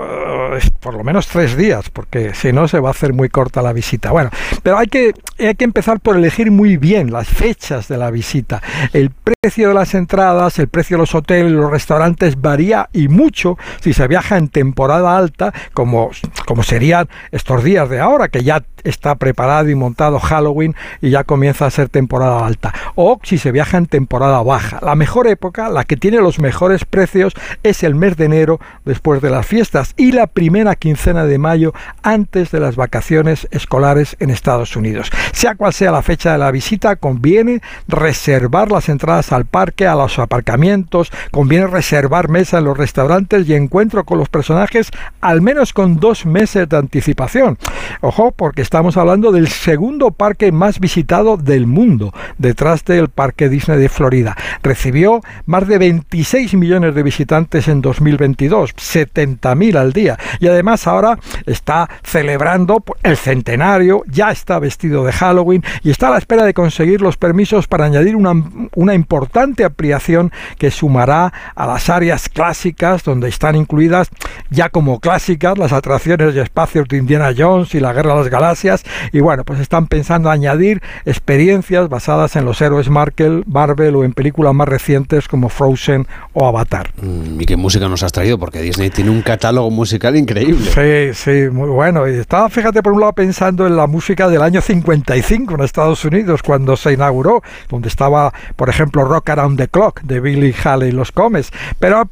por 0.79 0.93
lo 0.93 1.03
menos 1.03 1.27
tres 1.27 1.55
días, 1.55 1.89
porque 1.89 2.33
si 2.33 2.53
no 2.53 2.67
se 2.67 2.79
va 2.79 2.89
a 2.89 2.91
hacer 2.91 3.13
muy 3.13 3.29
corta 3.29 3.61
la 3.61 3.73
visita. 3.73 4.11
Bueno, 4.11 4.29
pero 4.63 4.77
hay 4.77 4.87
que, 4.87 5.13
hay 5.39 5.55
que 5.55 5.65
empezar 5.65 5.99
por 5.99 6.15
elegir 6.15 6.51
muy 6.51 6.77
bien 6.77 7.11
las 7.11 7.27
fechas 7.27 7.87
de 7.87 7.97
la 7.97 8.11
visita. 8.11 8.61
El 8.93 9.11
precio 9.11 9.69
de 9.69 9.73
las 9.73 9.93
entradas, 9.93 10.59
el 10.59 10.67
precio 10.67 10.97
de 10.97 11.01
los 11.01 11.15
hoteles, 11.15 11.51
los 11.51 11.69
restaurantes 11.69 12.41
varía 12.41 12.89
y 12.93 13.07
mucho 13.07 13.57
si 13.81 13.93
se 13.93 14.07
viaja 14.07 14.37
en 14.37 14.49
temporada 14.49 15.17
alta, 15.17 15.53
como, 15.73 16.11
como 16.45 16.63
serían 16.63 17.07
estos 17.31 17.63
días 17.63 17.89
de 17.89 17.99
ahora, 17.99 18.27
que 18.27 18.43
ya 18.43 18.63
está 18.83 19.15
preparado 19.15 19.69
y 19.69 19.75
montado 19.75 20.19
Halloween 20.19 20.75
y 21.01 21.09
ya 21.09 21.23
comienza 21.23 21.65
a 21.65 21.71
ser 21.71 21.89
temporada 21.89 22.45
alta. 22.45 22.73
O 22.95 23.19
si 23.23 23.37
se 23.37 23.51
viaja 23.51 23.77
en 23.77 23.87
temporada 23.87 24.41
baja. 24.43 24.79
La 24.81 24.95
mejor 24.95 25.27
época, 25.27 25.69
la 25.69 25.83
que 25.83 25.97
tiene 25.97 26.21
los 26.21 26.39
mejores 26.39 26.85
precios, 26.85 27.33
es 27.63 27.83
el 27.83 27.95
mes 27.95 28.15
de 28.17 28.25
enero 28.25 28.59
después 28.85 29.21
de 29.21 29.29
las 29.29 29.45
fiestas 29.45 29.93
y 29.97 30.11
la 30.11 30.27
primera 30.35 30.75
quincena 30.75 31.25
de 31.25 31.39
mayo 31.39 31.73
antes 32.03 32.51
de 32.51 32.59
las 32.59 32.75
vacaciones 32.75 33.47
escolares 33.49 34.15
en 34.19 34.29
Estados 34.29 34.75
Unidos. 34.75 35.09
Sea 35.31 35.55
cual 35.55 35.73
sea 35.73 35.91
la 35.91 36.03
fecha 36.03 36.33
de 36.33 36.37
la 36.37 36.51
visita, 36.51 36.97
conviene 36.97 37.63
reservar 37.87 38.71
las 38.71 38.87
entradas 38.87 39.31
al 39.31 39.45
parque, 39.45 39.87
a 39.87 39.95
los 39.95 40.19
aparcamientos, 40.19 41.11
conviene 41.31 41.65
reservar 41.65 42.29
mesa 42.29 42.59
en 42.59 42.65
los 42.65 42.77
restaurantes 42.77 43.49
y 43.49 43.55
encuentro 43.55 44.03
con 44.03 44.19
los 44.19 44.29
personajes 44.29 44.91
al 45.21 45.41
menos 45.41 45.73
con 45.73 45.99
dos 45.99 46.27
meses 46.27 46.69
de 46.69 46.77
anticipación. 46.77 47.57
Ojo, 48.01 48.31
porque 48.31 48.65
Estamos 48.75 48.97
hablando 48.97 49.31
del 49.31 49.47
segundo 49.47 50.11
parque 50.11 50.51
más 50.51 50.81
visitado 50.81 51.37
del 51.37 51.65
mundo, 51.65 52.13
detrás 52.37 52.83
del 52.83 53.07
Parque 53.07 53.47
Disney 53.47 53.77
de 53.77 53.87
Florida. 53.87 54.35
Recibió 54.63 55.21
más 55.45 55.65
de 55.65 55.77
26 55.77 56.55
millones 56.55 56.93
de 56.93 57.01
visitantes 57.01 57.69
en 57.69 57.81
2022, 57.81 58.75
70.000 58.75 59.77
al 59.77 59.93
día. 59.93 60.17
Y 60.39 60.47
además 60.47 60.87
ahora 60.87 61.17
está 61.45 61.89
celebrando 62.03 62.83
el 63.03 63.17
centenario, 63.17 64.03
ya 64.07 64.31
está 64.31 64.59
vestido 64.59 65.05
de 65.05 65.11
Halloween 65.11 65.63
y 65.83 65.91
está 65.91 66.07
a 66.07 66.11
la 66.11 66.17
espera 66.17 66.43
de 66.43 66.53
conseguir 66.53 67.01
los 67.01 67.17
permisos 67.17 67.67
para 67.67 67.85
añadir 67.85 68.15
una, 68.15 68.33
una 68.75 68.93
importante 68.93 69.63
ampliación 69.63 70.31
que 70.57 70.71
sumará 70.71 71.33
a 71.55 71.67
las 71.67 71.89
áreas 71.89 72.29
clásicas 72.29 73.03
donde 73.03 73.29
están 73.29 73.55
incluidas 73.55 74.09
ya 74.49 74.69
como 74.69 74.99
clásicas 74.99 75.57
las 75.57 75.73
atracciones 75.73 76.35
y 76.35 76.39
espacios 76.39 76.87
de 76.87 76.97
Indiana 76.97 77.33
Jones 77.35 77.73
y 77.75 77.79
la 77.79 77.93
Guerra 77.93 78.13
de 78.13 78.19
las 78.19 78.29
Galaxias 78.29 78.83
y 79.11 79.19
bueno, 79.19 79.43
pues 79.43 79.59
están 79.59 79.87
pensando 79.87 80.29
añadir 80.29 80.81
experiencias 81.05 81.89
basadas 81.89 82.35
en 82.35 82.45
los 82.45 82.61
héroes 82.61 82.89
Marvel, 82.89 83.43
Marvel 83.47 83.95
o 83.95 84.03
en 84.03 84.13
películas 84.13 84.53
más 84.53 84.67
recientes 84.67 85.27
como 85.27 85.49
Frozen 85.49 86.07
o 86.33 86.47
Avatar. 86.47 86.91
Mm, 87.01 87.41
¿Y 87.41 87.45
qué 87.45 87.57
música 87.57 87.87
nos 87.87 88.03
has 88.03 88.11
traído? 88.11 88.37
Porque 88.37 88.61
Disney 88.61 88.89
tiene 88.89 89.09
un 89.09 89.21
catálogo 89.21 89.69
musical 89.71 90.14
increíble. 90.17 91.13
Sí, 91.13 91.13
sí, 91.13 91.49
muy 91.49 91.69
bueno. 91.69 92.07
Y 92.07 92.15
estaba, 92.15 92.49
fíjate, 92.49 92.81
por 92.81 92.93
un 92.93 93.01
lado 93.01 93.13
pensando 93.13 93.67
en 93.67 93.75
la 93.75 93.87
música 93.87 94.27
del 94.29 94.41
año 94.41 94.61
55 94.61 95.55
en 95.55 95.61
Estados 95.61 96.03
Unidos, 96.05 96.41
cuando 96.43 96.75
se 96.77 96.93
inauguró, 96.93 97.41
donde 97.69 97.87
estaba, 97.87 98.33
por 98.55 98.69
ejemplo, 98.69 99.03
Rock 99.03 99.29
Around 99.29 99.57
the 99.57 99.67
Clock 99.67 100.01
de 100.01 100.19
Billy 100.19 100.53
Haley 100.63 100.89
y 100.89 100.91
los 100.91 101.11
Comes. 101.11 101.51
Pero 101.79 102.09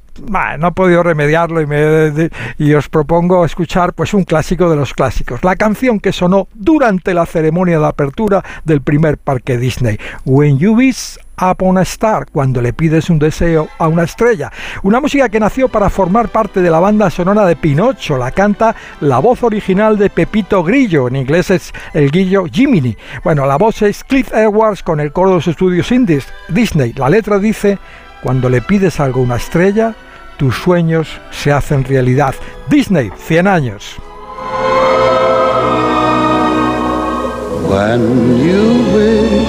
no 0.59 0.67
he 0.67 0.71
podido 0.71 1.03
remediarlo 1.03 1.61
y, 1.61 1.65
me, 1.65 2.29
y 2.57 2.73
os 2.73 2.89
propongo 2.89 3.45
escuchar 3.45 3.93
pues 3.93 4.13
un 4.13 4.23
clásico 4.23 4.69
de 4.69 4.75
los 4.75 4.93
clásicos, 4.93 5.43
la 5.43 5.55
canción 5.55 5.99
que 5.99 6.11
sonó 6.11 6.47
durante 6.53 7.13
la 7.13 7.25
ceremonia 7.25 7.79
de 7.79 7.87
apertura 7.87 8.43
del 8.63 8.81
primer 8.81 9.17
parque 9.17 9.57
Disney, 9.57 9.97
When 10.25 10.59
You 10.59 10.75
Wish 10.75 11.17
Upon 11.41 11.77
a 11.77 11.81
Star, 11.81 12.25
cuando 12.31 12.61
le 12.61 12.73
pides 12.73 13.09
un 13.09 13.19
deseo 13.19 13.69
a 13.77 13.87
una 13.87 14.03
estrella. 14.03 14.51
Una 14.83 14.99
música 14.99 15.29
que 15.29 15.39
nació 15.39 15.67
para 15.67 15.89
formar 15.89 16.29
parte 16.29 16.61
de 16.61 16.69
la 16.69 16.79
banda 16.79 17.09
sonora 17.09 17.45
de 17.45 17.55
Pinocho. 17.55 18.17
La 18.17 18.31
canta 18.31 18.75
la 19.01 19.19
voz 19.19 19.43
original 19.43 19.97
de 19.97 20.09
Pepito 20.09 20.63
Grillo, 20.63 21.07
en 21.07 21.15
inglés 21.15 21.49
es 21.51 21.73
el 21.93 22.11
Guillo 22.11 22.45
Jiminy. 22.51 22.95
Bueno, 23.23 23.45
la 23.45 23.57
voz 23.57 23.81
es 23.81 24.03
Cliff 24.03 24.33
Edwards 24.33 24.83
con 24.83 24.99
el 24.99 25.11
coro 25.11 25.29
de 25.29 25.35
los 25.35 25.47
estudios 25.47 25.91
indies 25.91 26.27
Disney. 26.49 26.93
La 26.93 27.09
letra 27.09 27.39
dice, 27.39 27.79
cuando 28.21 28.49
le 28.49 28.61
pides 28.61 28.99
algo 28.99 29.21
a 29.21 29.23
una 29.23 29.35
estrella, 29.35 29.95
tus 30.37 30.55
sueños 30.55 31.19
se 31.31 31.51
hacen 31.51 31.83
realidad. 31.83 32.35
Disney, 32.69 33.11
100 33.17 33.47
años. 33.47 33.97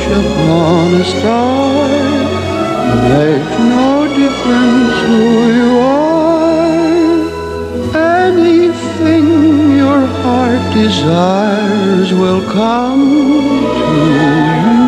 Upon 0.06 0.94
a 0.94 1.04
star, 1.04 1.88
makes 3.08 3.58
no 3.76 4.06
difference 4.20 4.94
who 5.06 5.22
you 5.60 5.70
are. 5.78 7.14
Anything 8.26 9.26
your 9.76 10.06
heart 10.20 10.62
desires 10.74 12.12
will 12.12 12.42
come 12.50 13.04
to 13.80 13.98
you. 14.20 14.84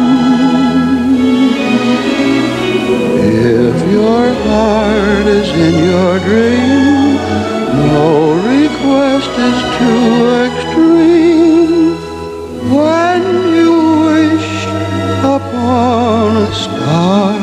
If 3.68 3.76
your 3.90 4.26
heart 4.46 5.26
is 5.26 5.48
in 5.66 5.74
your 5.92 6.14
dream, 6.28 7.16
no 7.92 8.08
request 8.54 9.32
is 9.48 9.58
too 9.78 10.06
upon 15.66 16.36
a 16.36 16.52
star, 16.52 17.34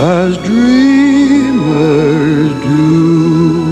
as 0.00 0.36
dreamers 0.42 2.52
do. 2.64 3.70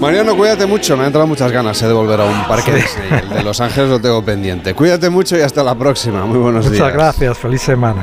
Mariano, 0.00 0.36
cuídate 0.36 0.66
mucho. 0.66 0.96
Me 0.96 1.02
han 1.02 1.06
entrado 1.06 1.26
muchas 1.26 1.50
ganas 1.50 1.80
eh, 1.82 1.86
de 1.86 1.92
volver 1.94 2.20
a 2.20 2.24
un 2.24 2.44
parque 2.46 2.74
Disney. 2.74 3.08
El 3.22 3.28
de 3.30 3.42
Los 3.42 3.60
Ángeles 3.60 3.88
lo 3.88 4.00
tengo 4.00 4.22
pendiente. 4.22 4.74
Cuídate 4.74 5.08
mucho 5.08 5.38
y 5.38 5.40
hasta 5.40 5.62
la 5.62 5.74
próxima. 5.74 6.26
Muy 6.26 6.38
buenos 6.38 6.64
días. 6.64 6.80
Muchas 6.80 6.92
gracias, 6.92 7.38
feliz 7.38 7.62
semana. 7.62 8.02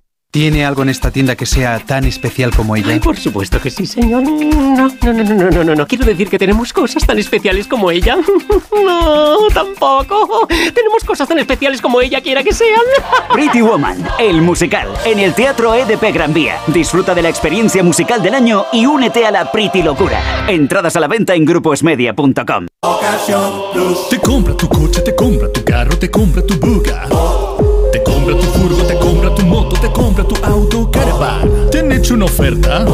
¿Tiene 0.31 0.63
algo 0.63 0.83
en 0.83 0.87
esta 0.87 1.11
tienda 1.11 1.35
que 1.35 1.45
sea 1.45 1.79
tan 1.79 2.05
especial 2.05 2.55
como 2.55 2.77
ella? 2.77 2.93
Ay, 2.93 3.01
por 3.01 3.17
supuesto 3.17 3.59
que 3.59 3.69
sí, 3.69 3.85
señor. 3.85 4.23
No, 4.23 4.31
no, 4.31 4.87
no, 4.87 5.13
no, 5.13 5.23
no, 5.23 5.51
no, 5.51 5.63
no, 5.65 5.75
no. 5.75 5.85
Quiero 5.85 6.05
decir 6.05 6.29
que 6.29 6.39
tenemos 6.39 6.71
cosas 6.71 7.05
tan 7.05 7.19
especiales 7.19 7.67
como 7.67 7.91
ella. 7.91 8.17
No, 8.83 9.47
tampoco. 9.53 10.47
Tenemos 10.47 11.03
cosas 11.03 11.27
tan 11.27 11.37
especiales 11.37 11.81
como 11.81 12.01
ella 12.01 12.21
quiera 12.21 12.43
que 12.43 12.53
sean. 12.53 12.81
Pretty 13.33 13.61
Woman, 13.61 14.03
el 14.17 14.41
musical, 14.41 14.87
en 15.05 15.19
el 15.19 15.35
Teatro 15.35 15.75
EDP 15.75 16.13
Gran 16.13 16.33
Vía. 16.33 16.57
Disfruta 16.67 17.13
de 17.13 17.21
la 17.21 17.29
experiencia 17.29 17.83
musical 17.83 18.23
del 18.23 18.33
año 18.33 18.65
y 18.71 18.85
únete 18.85 19.25
a 19.25 19.31
la 19.31 19.51
Pretty 19.51 19.83
Locura. 19.83 20.19
Entradas 20.47 20.95
a 20.95 20.99
la 20.99 21.07
venta 21.07 21.35
en 21.35 21.45
gruposmedia.com. 21.45 22.67
Te 24.09 24.19
compra 24.19 24.57
tu 24.57 24.67
coche, 24.67 25.01
te 25.01 25.15
compra 25.15 25.51
tu 25.51 25.63
carro, 25.63 25.97
te 25.99 26.09
compra 26.09 26.41
tu 26.43 26.55
buga. 26.55 27.07
Compra 29.91 30.23
tu 30.23 30.35
auto, 30.43 30.89
caravan. 30.91 31.69
¿Te 31.69 31.79
han 31.79 31.91
hecho 31.91 32.13
una 32.13 32.25
oferta? 32.25 32.85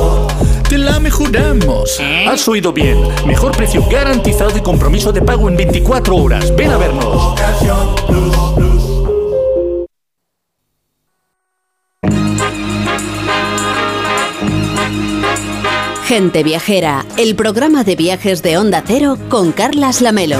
Te 0.70 0.78
la 0.78 1.00
mejoramos. 1.00 2.00
Has 2.28 2.48
oído 2.48 2.74
bien. 2.74 2.98
Mejor 3.26 3.56
precio 3.56 3.84
garantizado 3.90 4.58
y 4.58 4.62
compromiso 4.62 5.12
de 5.12 5.22
pago 5.22 5.48
en 5.50 5.58
24 5.58 6.16
horas. 6.16 6.56
Ven 6.56 6.72
a 6.72 6.78
vernos. 6.78 7.36
Gente 16.08 16.42
Viajera, 16.42 17.06
el 17.18 17.36
programa 17.36 17.84
de 17.84 17.98
viajes 17.98 18.42
de 18.42 18.58
Onda 18.58 18.82
Cero 18.88 19.18
con 19.28 19.52
Carlas 19.52 20.00
Lamelo. 20.00 20.38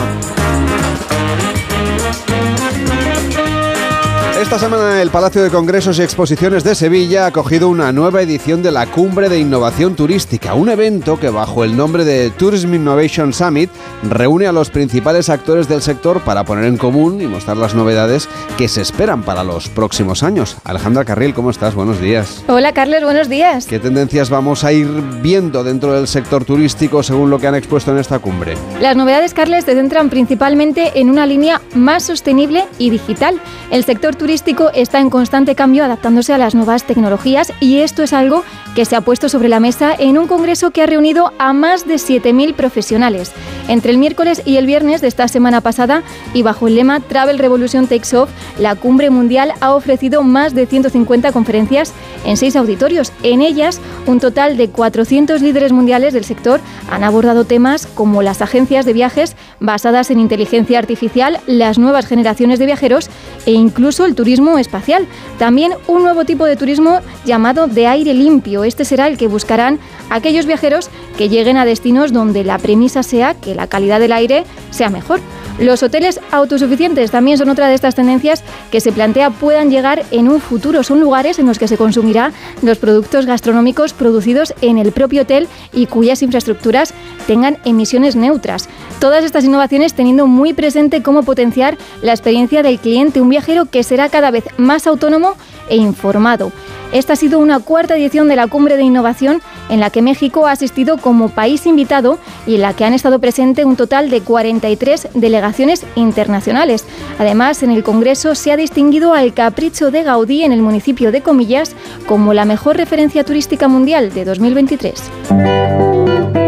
Esta 4.40 4.60
semana 4.60 5.02
el 5.02 5.10
Palacio 5.10 5.42
de 5.42 5.50
Congresos 5.50 5.98
y 5.98 6.04
Exposiciones 6.04 6.64
de 6.64 6.76
Sevilla 6.76 7.24
ha 7.24 7.28
acogido 7.30 7.70
una 7.70 7.92
nueva 7.92 8.22
edición 8.22 8.62
de 8.62 8.72
la 8.72 8.86
Cumbre 8.86 9.30
de 9.30 9.40
Innovación 9.40 9.96
Turística, 9.96 10.54
un 10.54 10.70
evento 10.70 11.20
que 11.20 11.32
bajo 11.32 11.64
el 11.64 11.76
nombre 11.76 12.06
de 12.06 12.30
Tourism 12.30 12.76
Innovation 12.76 13.34
Summit 13.34 13.72
reúne 14.04 14.46
a 14.46 14.52
los 14.52 14.70
principales 14.70 15.30
actores 15.30 15.68
del 15.68 15.82
sector 15.82 16.22
para 16.22 16.44
poner 16.44 16.66
en 16.66 16.78
común 16.78 17.20
y 17.20 17.26
mostrar 17.26 17.58
las 17.58 17.74
novedades 17.74 18.30
que 18.60 18.68
se 18.68 18.82
esperan 18.82 19.24
para 19.24 19.44
los 19.44 19.70
próximos 19.70 20.22
años. 20.22 20.58
Alejandra 20.66 21.04
Carril, 21.04 21.34
¿cómo 21.34 21.50
estás? 21.50 21.74
Buenos 21.74 22.00
días. 22.00 22.44
Hola 22.48 22.74
Carlos, 22.74 23.02
buenos 23.02 23.30
días. 23.30 23.66
¿Qué 23.66 23.80
tendencias 23.80 24.30
vamos 24.30 24.64
a 24.64 24.72
ir 24.72 24.88
viendo 25.20 25.64
dentro 25.64 25.94
del 25.94 26.08
sector 26.08 26.46
turístico 26.46 27.02
según 27.02 27.32
lo 27.32 27.40
que 27.40 27.48
han 27.48 27.56
expuesto 27.56 27.90
en 27.90 27.98
esta 27.98 28.20
cumbre? 28.20 28.56
Las 28.82 28.96
novedades, 28.96 29.34
Carles, 29.34 29.66
se 29.66 29.74
centran 29.74 30.12
principalmente 30.12 30.92
en 30.94 31.10
una 31.10 31.26
línea 31.26 31.60
más 31.74 32.04
sostenible 32.04 32.66
y 32.78 32.92
digital. 32.92 33.42
El 33.72 33.84
sector 33.84 34.16
turístico 34.16 34.27
turístico 34.28 34.72
está 34.74 35.00
en 35.00 35.10
constante 35.10 35.56
cambio 35.56 35.86
adaptándose 35.86 36.34
a 36.34 36.38
las 36.38 36.54
nuevas 36.54 36.84
tecnologías 36.84 37.54
y 37.62 37.78
esto 37.78 38.04
es 38.04 38.12
algo 38.12 38.44
que 38.76 38.84
se 38.84 38.98
ha 38.98 39.02
puesto 39.02 39.30
sobre 39.30 39.48
la 39.48 39.62
mesa 39.62 39.96
en 39.98 40.18
un 40.18 40.28
congreso 40.28 40.72
que 40.72 40.82
ha 40.82 40.86
reunido 40.86 41.32
a 41.40 41.54
más 41.54 41.88
de 41.88 41.96
7.000 41.96 42.54
profesionales. 42.54 43.32
Entre 43.70 43.92
el 43.92 43.98
miércoles 43.98 44.42
y 44.46 44.58
el 44.58 44.66
viernes 44.66 45.00
de 45.00 45.08
esta 45.08 45.30
semana 45.30 45.62
pasada 45.62 46.04
y 46.34 46.42
bajo 46.42 46.68
el 46.68 46.76
lema 46.76 47.00
Travel 47.00 47.40
Revolution 47.40 47.88
Takes 47.88 48.16
Off, 48.18 48.30
la 48.60 48.76
cumbre 48.76 49.10
mundial 49.10 49.54
ha 49.62 49.74
ofrecido 49.74 50.24
más 50.24 50.54
de 50.54 50.66
150 50.66 51.32
conferencias 51.32 51.94
en 52.26 52.36
seis 52.36 52.56
auditorios. 52.58 53.14
En 53.24 53.42
ellas, 53.42 53.80
un 54.06 54.20
total 54.20 54.58
de 54.58 54.70
400 54.70 55.42
líderes 55.42 55.72
mundiales 55.72 56.14
del 56.14 56.26
sector 56.26 56.60
han 56.92 57.04
abordado 57.06 57.46
temas 57.46 57.88
como 57.88 58.22
las 58.22 58.42
agencias 58.42 58.86
de 58.86 58.94
viajes 58.94 59.38
basadas 59.62 60.12
en 60.12 60.20
inteligencia 60.20 60.80
artificial, 60.80 61.40
las 61.48 61.80
nuevas 61.80 62.06
generaciones 62.06 62.60
de 62.60 62.66
viajeros 62.66 63.10
e 63.46 63.54
incluso 63.54 64.06
el 64.06 64.17
turismo 64.18 64.58
espacial. 64.58 65.08
También 65.40 65.72
un 65.88 66.04
nuevo 66.04 66.26
tipo 66.26 66.44
de 66.44 66.58
turismo 66.58 67.00
llamado 67.24 67.68
de 67.68 67.88
aire 67.88 68.14
limpio. 68.14 68.66
Este 68.66 68.84
será 68.84 69.08
el 69.08 69.18
que 69.18 69.30
buscarán 69.30 69.80
aquellos 70.10 70.46
viajeros 70.46 70.90
que 71.18 71.30
lleguen 71.30 71.56
a 71.56 71.64
destinos 71.64 72.12
donde 72.12 72.44
la 72.44 72.58
premisa 72.58 73.04
sea 73.04 73.34
que 73.34 73.56
la 73.56 73.68
calidad 73.68 74.02
del 74.02 74.12
aire 74.12 74.44
sea 74.72 74.90
mejor. 74.90 75.22
Los 75.60 75.82
hoteles 75.82 76.20
autosuficientes 76.32 77.10
también 77.10 77.40
son 77.40 77.50
otra 77.50 77.68
de 77.68 77.74
estas 77.74 77.96
tendencias 77.96 78.44
que 78.70 78.80
se 78.80 78.92
plantea 78.92 79.32
puedan 79.32 79.72
llegar 79.72 80.04
en 80.12 80.30
un 80.30 80.40
futuro. 80.40 80.84
Son 80.84 81.00
lugares 81.00 81.40
en 81.40 81.48
los 81.48 81.58
que 81.58 81.68
se 81.68 81.78
consumirá 81.78 82.32
los 82.62 82.78
productos 82.78 83.26
gastronómicos 83.26 83.94
producidos 83.94 84.54
en 84.62 84.78
el 84.78 84.92
propio 84.92 85.24
hotel 85.24 85.48
y 85.74 85.88
cuyas 85.88 86.22
infraestructuras 86.22 86.94
tengan 87.26 87.58
emisiones 87.66 88.16
neutras. 88.16 88.70
Todas 89.00 89.24
estas 89.24 89.46
innovaciones 89.46 89.96
teniendo 89.96 90.28
muy 90.28 90.54
presente 90.54 91.02
cómo 91.02 91.24
potenciar 91.24 91.78
la 92.04 92.12
experiencia 92.12 92.62
del 92.62 92.80
cliente, 92.80 93.20
un 93.20 93.30
viajero 93.30 93.66
que 93.66 93.84
será 93.84 94.07
cada 94.10 94.32
vez 94.32 94.46
más 94.58 94.88
autónomo 94.88 95.36
e 95.70 95.78
informado. 95.78 96.52
Esta 96.92 97.14
ha 97.14 97.18
sido 97.18 97.40
una 97.40 97.60
cuarta 97.60 97.98
edición 97.98 98.30
de 98.30 98.38
la 98.38 98.48
Cumbre 98.48 98.78
de 98.78 98.84
Innovación 98.84 99.42
en 99.70 99.82
la 99.82 99.90
que 99.90 100.02
México 100.02 100.48
ha 100.48 100.52
asistido 100.52 100.98
como 100.98 101.30
país 101.30 101.66
invitado 101.66 102.18
y 102.46 102.56
en 102.56 102.62
la 102.62 102.74
que 102.74 102.86
han 102.86 102.94
estado 102.94 103.20
presentes 103.20 103.66
un 103.66 103.76
total 103.76 104.10
de 104.10 104.22
43 104.22 105.10
delegaciones 105.14 105.86
internacionales. 105.96 106.86
Además, 107.20 107.62
en 107.64 107.72
el 107.72 107.84
Congreso 107.84 108.36
se 108.36 108.54
ha 108.54 108.58
distinguido 108.58 109.14
al 109.14 109.34
Capricho 109.34 109.92
de 109.92 110.04
Gaudí 110.04 110.44
en 110.44 110.54
el 110.54 110.62
municipio 110.62 111.12
de 111.12 111.22
Comillas 111.22 111.76
como 112.08 112.34
la 112.34 112.46
mejor 112.46 112.78
referencia 112.78 113.26
turística 113.26 113.68
mundial 113.68 114.14
de 114.14 114.24
2023. 114.24 116.47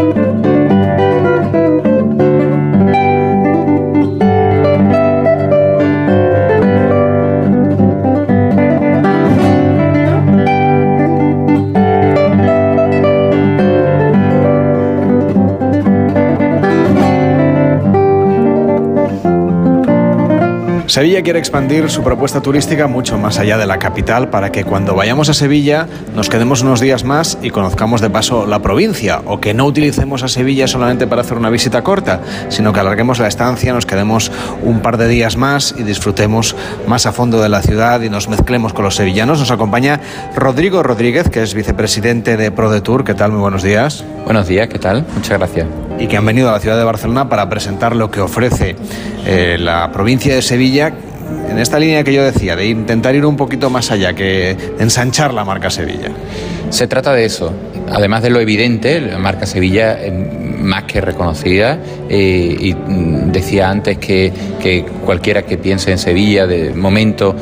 Sevilla 21.00 21.22
quiere 21.22 21.38
expandir 21.38 21.88
su 21.88 22.02
propuesta 22.02 22.42
turística 22.42 22.86
mucho 22.86 23.16
más 23.16 23.38
allá 23.38 23.56
de 23.56 23.66
la 23.66 23.78
capital 23.78 24.28
para 24.28 24.52
que 24.52 24.64
cuando 24.64 24.94
vayamos 24.94 25.30
a 25.30 25.32
Sevilla 25.32 25.86
nos 26.14 26.28
quedemos 26.28 26.60
unos 26.60 26.78
días 26.78 27.04
más 27.04 27.38
y 27.40 27.48
conozcamos 27.48 28.02
de 28.02 28.10
paso 28.10 28.46
la 28.46 28.58
provincia 28.58 29.22
o 29.24 29.40
que 29.40 29.54
no 29.54 29.64
utilicemos 29.64 30.22
a 30.24 30.28
Sevilla 30.28 30.66
solamente 30.66 31.06
para 31.06 31.22
hacer 31.22 31.38
una 31.38 31.48
visita 31.48 31.80
corta, 31.80 32.20
sino 32.50 32.74
que 32.74 32.80
alarguemos 32.80 33.18
la 33.18 33.28
estancia, 33.28 33.72
nos 33.72 33.86
quedemos 33.86 34.30
un 34.62 34.80
par 34.80 34.98
de 34.98 35.08
días 35.08 35.38
más 35.38 35.74
y 35.78 35.84
disfrutemos 35.84 36.54
más 36.86 37.06
a 37.06 37.12
fondo 37.12 37.40
de 37.40 37.48
la 37.48 37.62
ciudad 37.62 38.02
y 38.02 38.10
nos 38.10 38.28
mezclemos 38.28 38.74
con 38.74 38.84
los 38.84 38.96
sevillanos. 38.96 39.38
Nos 39.38 39.50
acompaña 39.50 40.00
Rodrigo 40.36 40.82
Rodríguez, 40.82 41.30
que 41.30 41.42
es 41.42 41.54
vicepresidente 41.54 42.36
de 42.36 42.50
ProDetour. 42.50 43.04
¿Qué 43.04 43.14
tal? 43.14 43.32
Muy 43.32 43.40
buenos 43.40 43.62
días. 43.62 44.04
Buenos 44.26 44.48
días, 44.48 44.68
¿qué 44.68 44.78
tal? 44.78 45.06
Muchas 45.14 45.38
gracias. 45.38 45.66
Y 46.00 46.08
que 46.08 46.16
han 46.16 46.26
venido 46.26 46.48
a 46.48 46.52
la 46.52 46.60
ciudad 46.60 46.78
de 46.78 46.84
Barcelona 46.84 47.28
para 47.28 47.48
presentar 47.48 47.94
lo 47.94 48.10
que 48.10 48.20
ofrece 48.20 48.74
eh, 49.26 49.56
la 49.60 49.92
provincia 49.92 50.34
de 50.34 50.42
Sevilla 50.42 50.92
en 51.48 51.58
esta 51.58 51.78
línea 51.78 52.02
que 52.04 52.12
yo 52.12 52.22
decía, 52.22 52.56
de 52.56 52.66
intentar 52.66 53.14
ir 53.14 53.24
un 53.24 53.36
poquito 53.36 53.70
más 53.70 53.90
allá, 53.90 54.14
que 54.14 54.56
ensanchar 54.78 55.34
la 55.34 55.44
marca 55.44 55.70
Sevilla. 55.70 56.10
Se 56.70 56.86
trata 56.86 57.12
de 57.12 57.24
eso. 57.24 57.52
Además 57.90 58.22
de 58.22 58.30
lo 58.30 58.40
evidente, 58.40 59.00
la 59.00 59.18
marca 59.18 59.46
Sevilla 59.46 60.00
es 60.00 60.12
más 60.60 60.84
que 60.84 61.00
reconocida 61.00 61.78
eh, 62.08 62.56
y 62.60 62.74
mm, 62.74 63.32
decía 63.32 63.68
antes 63.68 63.98
que, 63.98 64.32
que, 64.60 64.84
cualquiera 65.04 65.42
que 65.42 65.58
piense 65.58 65.90
en 65.90 65.98
Sevilla 65.98 66.46
de 66.46 66.72
momento 66.72 67.34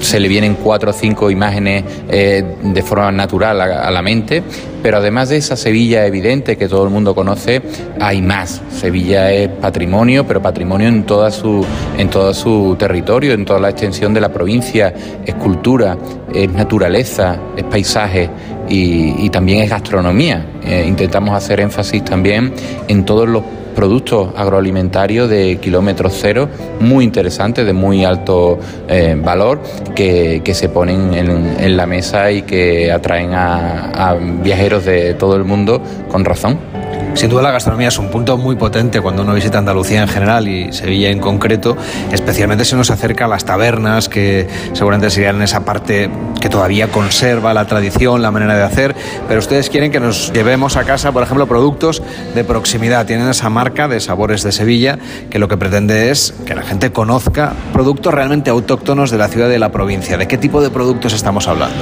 se 0.00 0.20
le 0.20 0.28
vienen 0.28 0.56
cuatro 0.62 0.90
o 0.90 0.92
cinco 0.92 1.30
imágenes 1.30 1.84
eh, 2.08 2.44
de 2.62 2.82
forma 2.82 3.12
natural 3.12 3.60
a, 3.60 3.90
la 3.90 4.02
mente, 4.02 4.42
pero 4.82 4.98
además 4.98 5.28
de 5.28 5.36
esa 5.36 5.56
Sevilla 5.56 6.06
evidente 6.06 6.56
que 6.56 6.68
todo 6.68 6.84
el 6.84 6.90
mundo 6.90 7.14
conoce, 7.14 7.62
hay 8.00 8.22
más. 8.22 8.62
Sevilla 8.70 9.32
es 9.32 9.48
patrimonio, 9.48 10.26
pero 10.26 10.42
patrimonio 10.42 10.88
en, 10.88 11.04
toda 11.04 11.30
su, 11.30 11.64
en 11.98 12.08
todo 12.08 12.34
su 12.34 12.76
territorio, 12.78 13.32
en 13.32 13.44
toda 13.44 13.60
la 13.60 13.70
extensión 13.70 14.12
de 14.14 14.20
la 14.20 14.32
provincia, 14.32 14.92
es 15.24 15.34
cultura, 15.34 15.96
es 16.32 16.50
naturaleza, 16.50 17.38
es 17.56 17.64
paisaje 17.64 18.28
y, 18.68 19.24
y 19.24 19.30
también 19.30 19.62
es 19.62 19.70
gastronomía. 19.70 20.44
Eh, 20.64 20.84
intentamos 20.86 21.34
hacer 21.34 21.60
énfasis 21.60 22.04
también 22.04 22.52
en 22.88 23.04
todos 23.04 23.28
los 23.28 23.42
productos 23.74 24.28
agroalimentarios 24.36 25.28
de 25.28 25.58
kilómetro 25.60 26.08
cero, 26.10 26.48
muy 26.80 27.04
interesantes, 27.04 27.66
de 27.66 27.72
muy 27.72 28.04
alto 28.04 28.58
eh, 28.88 29.16
valor, 29.22 29.60
que, 29.94 30.42
que, 30.44 30.54
se 30.54 30.68
ponen 30.68 31.14
en, 31.14 31.76
la 31.76 31.86
mesa 31.86 32.30
y 32.30 32.42
que 32.42 32.92
atraen 32.92 33.34
a, 33.34 33.90
a 33.90 34.14
viajeros 34.14 34.84
de 34.84 35.14
todo 35.14 35.36
el 35.36 35.44
mundo 35.44 35.82
con 36.10 36.24
razón. 36.24 36.73
Sin 37.14 37.30
duda 37.30 37.42
la 37.42 37.52
gastronomía 37.52 37.88
es 37.88 37.98
un 37.98 38.10
punto 38.10 38.36
muy 38.36 38.56
potente 38.56 39.00
cuando 39.00 39.22
uno 39.22 39.34
visita 39.34 39.58
Andalucía 39.58 40.02
en 40.02 40.08
general 40.08 40.48
y 40.48 40.72
Sevilla 40.72 41.10
en 41.10 41.20
concreto, 41.20 41.76
especialmente 42.10 42.64
si 42.64 42.74
uno 42.74 42.82
se 42.82 42.92
acerca 42.92 43.26
a 43.26 43.28
las 43.28 43.44
tabernas, 43.44 44.08
que 44.08 44.48
seguramente 44.72 45.10
serían 45.10 45.40
esa 45.40 45.64
parte 45.64 46.10
que 46.40 46.48
todavía 46.48 46.88
conserva 46.88 47.54
la 47.54 47.66
tradición, 47.66 48.20
la 48.20 48.32
manera 48.32 48.56
de 48.56 48.64
hacer, 48.64 48.96
pero 49.28 49.38
ustedes 49.38 49.70
quieren 49.70 49.92
que 49.92 50.00
nos 50.00 50.32
llevemos 50.32 50.76
a 50.76 50.82
casa, 50.82 51.12
por 51.12 51.22
ejemplo, 51.22 51.46
productos 51.46 52.02
de 52.34 52.42
proximidad. 52.42 53.06
Tienen 53.06 53.28
esa 53.28 53.48
marca 53.48 53.86
de 53.86 54.00
sabores 54.00 54.42
de 54.42 54.50
Sevilla 54.50 54.98
que 55.30 55.38
lo 55.38 55.46
que 55.46 55.56
pretende 55.56 56.10
es 56.10 56.34
que 56.44 56.56
la 56.56 56.62
gente 56.62 56.90
conozca 56.90 57.52
productos 57.72 58.12
realmente 58.12 58.50
autóctonos 58.50 59.12
de 59.12 59.18
la 59.18 59.28
ciudad 59.28 59.46
y 59.48 59.52
de 59.52 59.58
la 59.60 59.70
provincia. 59.70 60.18
¿De 60.18 60.26
qué 60.26 60.36
tipo 60.36 60.60
de 60.60 60.70
productos 60.70 61.12
estamos 61.12 61.46
hablando? 61.46 61.78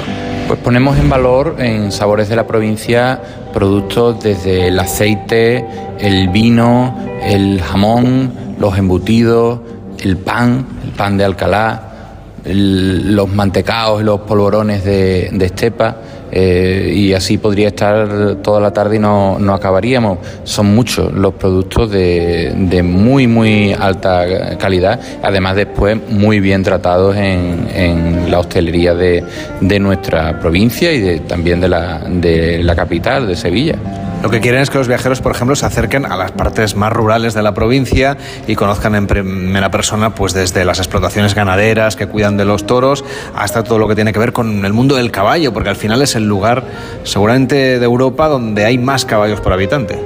Pues 0.47 0.61
ponemos 0.61 0.99
en 0.99 1.09
valor 1.09 1.57
en 1.59 1.91
Sabores 1.91 2.29
de 2.29 2.37
la 2.37 2.47
Provincia 2.47 3.21
productos 3.53 4.23
desde 4.23 4.69
el 4.69 4.79
aceite, 4.79 5.67
el 5.99 6.29
vino, 6.29 6.97
el 7.23 7.61
jamón, 7.61 8.33
los 8.59 8.77
embutidos, 8.77 9.61
el 10.01 10.17
pan, 10.17 10.67
el 10.85 10.91
pan 10.91 11.17
de 11.17 11.25
Alcalá, 11.25 11.89
los 12.45 13.29
mantecaos 13.29 14.01
y 14.01 14.05
los 14.05 14.21
polvorones 14.21 14.85
de, 14.85 15.31
de 15.33 15.47
estepa. 15.47 15.97
Eh, 16.35 16.93
y 16.95 17.13
así 17.13 17.37
podría 17.37 17.69
estar 17.69 18.37
toda 18.37 18.59
la 18.59 18.73
tarde 18.73 18.97
y 18.97 18.99
no, 18.99 19.39
no 19.39 19.53
acabaríamos. 19.53 20.19
Son 20.45 20.75
muchos 20.75 21.13
los 21.13 21.35
productos 21.35 21.91
de, 21.91 22.53
de, 22.57 22.83
muy, 22.83 23.27
muy 23.27 23.75
alta 23.75 24.57
calidad, 24.57 24.99
además 25.23 25.57
después 25.57 25.99
muy 26.09 26.41
bien 26.41 26.63
tratados 26.63 27.17
en, 27.17 27.69
en 27.75 28.31
la 28.31 28.39
hostelería 28.39 28.95
de, 28.95 29.23
de, 29.61 29.79
nuestra 29.79 30.41
provincia 30.41 30.91
y 30.93 31.01
de, 31.01 31.19
también 31.21 31.61
de 31.61 31.69
la, 31.69 31.99
de 32.09 32.63
la 32.63 32.75
capital, 32.75 33.27
de 33.27 33.37
Sevilla. 33.37 33.77
Lo 34.23 34.31
que 34.31 34.41
quieren 34.41 34.61
es 34.61 34.71
que 34.71 34.79
los 34.79 34.87
viajeros, 34.87 35.21
por 35.21 35.33
ejemplo, 35.33 35.57
se 35.57 35.67
acerquen 35.67 36.07
a 36.07 36.17
las 36.17 36.31
partes 36.31 36.77
más 36.77 36.93
rurales 36.93 37.35
de 37.35 37.43
la 37.43 37.55
provincia 37.55 38.17
y 38.47 38.55
conozcan 38.55 38.95
en 38.95 39.09
primera 39.09 39.73
persona, 39.73 40.15
pues 40.15 40.33
desde 40.33 40.65
las 40.65 40.79
explotaciones 40.79 41.35
ganaderas 41.35 41.97
que 41.97 42.07
cuidan 42.07 42.37
de 42.37 42.45
los 42.45 42.65
toros 42.65 43.05
hasta 43.35 43.65
todo 43.65 43.81
lo 43.81 43.89
que 43.89 43.97
tiene 43.97 44.13
que 44.13 44.21
ver 44.21 44.33
con 44.33 44.65
el 44.65 44.73
mundo 44.73 44.95
del 44.95 45.11
caballo, 45.11 45.53
porque 45.53 45.71
al 45.71 45.77
final 45.77 46.03
es 46.03 46.15
el 46.15 46.29
lugar 46.29 46.63
seguramente 47.03 47.81
de 47.81 47.85
Europa 47.85 48.29
donde 48.29 48.65
hay 48.65 48.79
más 48.79 49.05
caballos 49.05 49.41
por 49.41 49.53
habitante. 49.53 49.99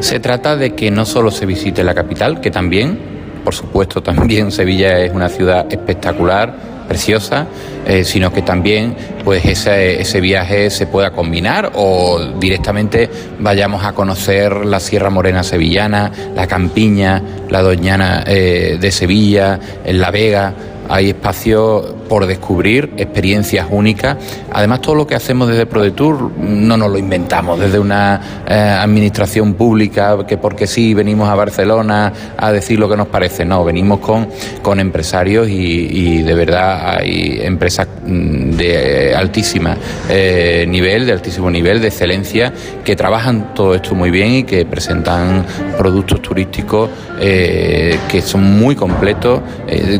Se 0.00 0.20
trata 0.20 0.56
de 0.56 0.74
que 0.74 0.90
no 0.90 1.04
solo 1.04 1.30
se 1.30 1.44
visite 1.44 1.84
la 1.84 1.94
capital, 1.94 2.40
que 2.40 2.50
también, 2.50 2.98
por 3.44 3.54
supuesto, 3.54 4.02
también 4.02 4.50
Sevilla 4.52 4.98
es 5.00 5.12
una 5.12 5.28
ciudad 5.28 5.66
espectacular, 5.70 6.54
preciosa, 6.90 7.46
eh, 7.86 8.02
sino 8.02 8.32
que 8.32 8.42
también 8.42 8.96
pues 9.22 9.44
ese, 9.44 10.00
ese, 10.00 10.20
viaje 10.20 10.70
se 10.70 10.88
pueda 10.88 11.12
combinar 11.12 11.70
o 11.76 12.18
directamente 12.40 13.08
vayamos 13.38 13.84
a 13.84 13.92
conocer 13.92 14.66
la 14.66 14.80
Sierra 14.80 15.08
Morena 15.08 15.44
sevillana, 15.44 16.10
la 16.34 16.48
Campiña, 16.48 17.22
la 17.48 17.62
Doñana 17.62 18.24
eh, 18.26 18.76
de 18.80 18.90
Sevilla, 18.90 19.60
La 19.86 20.10
Vega. 20.10 20.52
Hay 20.90 21.10
espacios 21.10 21.94
por 22.08 22.26
descubrir, 22.26 22.92
experiencias 22.96 23.68
únicas. 23.70 24.16
Además, 24.52 24.80
todo 24.80 24.96
lo 24.96 25.06
que 25.06 25.14
hacemos 25.14 25.46
desde 25.46 25.64
ProDetour 25.64 26.32
no 26.36 26.76
nos 26.76 26.90
lo 26.90 26.98
inventamos, 26.98 27.60
desde 27.60 27.78
una 27.78 28.20
eh, 28.48 28.52
administración 28.52 29.54
pública 29.54 30.26
que 30.26 30.36
porque 30.36 30.66
sí 30.66 30.92
venimos 30.92 31.28
a 31.28 31.36
Barcelona 31.36 32.12
a 32.36 32.50
decir 32.50 32.80
lo 32.80 32.88
que 32.88 32.96
nos 32.96 33.06
parece. 33.06 33.44
No, 33.44 33.64
venimos 33.64 34.00
con, 34.00 34.28
con 34.62 34.80
empresarios 34.80 35.48
y, 35.48 36.22
de 36.22 36.34
verdad 36.34 36.98
hay 36.98 37.38
empresas 37.42 37.86
mm, 38.04 38.50
de 38.56 39.14
altísima 39.14 39.76
eh, 40.08 40.66
nivel, 40.68 41.06
de 41.06 41.12
altísimo 41.12 41.48
nivel, 41.48 41.80
de 41.80 41.86
excelencia, 41.86 42.52
que 42.84 42.96
trabajan 42.96 43.54
todo 43.54 43.76
esto 43.76 43.94
muy 43.94 44.10
bien 44.10 44.32
y 44.32 44.42
que 44.42 44.66
presentan 44.66 45.46
productos 45.78 46.20
turísticos 46.20 46.90
eh, 47.20 47.96
que 48.08 48.20
son 48.20 48.58
muy 48.58 48.74
completos, 48.74 49.40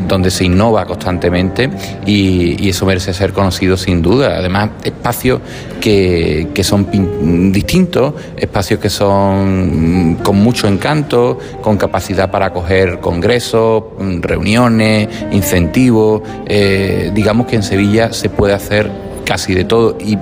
donde 0.07 0.29
se 0.29 0.43
innova 0.43 0.80
constantemente 0.85 1.69
y, 2.05 2.69
eso 2.71 2.85
merece 2.85 3.13
ser 3.13 3.33
conocido 3.33 3.75
sin 3.75 4.01
duda. 4.01 4.37
Además, 4.37 4.69
espacios 4.83 5.41
que, 5.81 6.49
son 6.63 7.51
distintos, 7.51 8.13
espacios 8.37 8.79
que 8.79 8.89
son 8.89 10.11
mm, 10.11 10.15
con 10.23 10.37
mucho 10.37 10.67
encanto, 10.67 11.37
con 11.61 11.75
capacidad 11.77 12.31
para 12.31 12.47
acoger 12.47 12.99
congresos, 12.99 13.83
mm, 13.99 14.21
reuniones, 14.21 15.09
incentivos. 15.31 16.21
Eh, 16.45 17.11
digamos 17.13 17.47
que 17.47 17.57
en 17.57 17.63
Sevilla 17.63 18.13
se 18.13 18.29
puede 18.29 18.53
hacer 18.53 18.89
casi 19.31 19.53
de 19.53 19.63
todo 19.63 19.95
y 19.97 20.17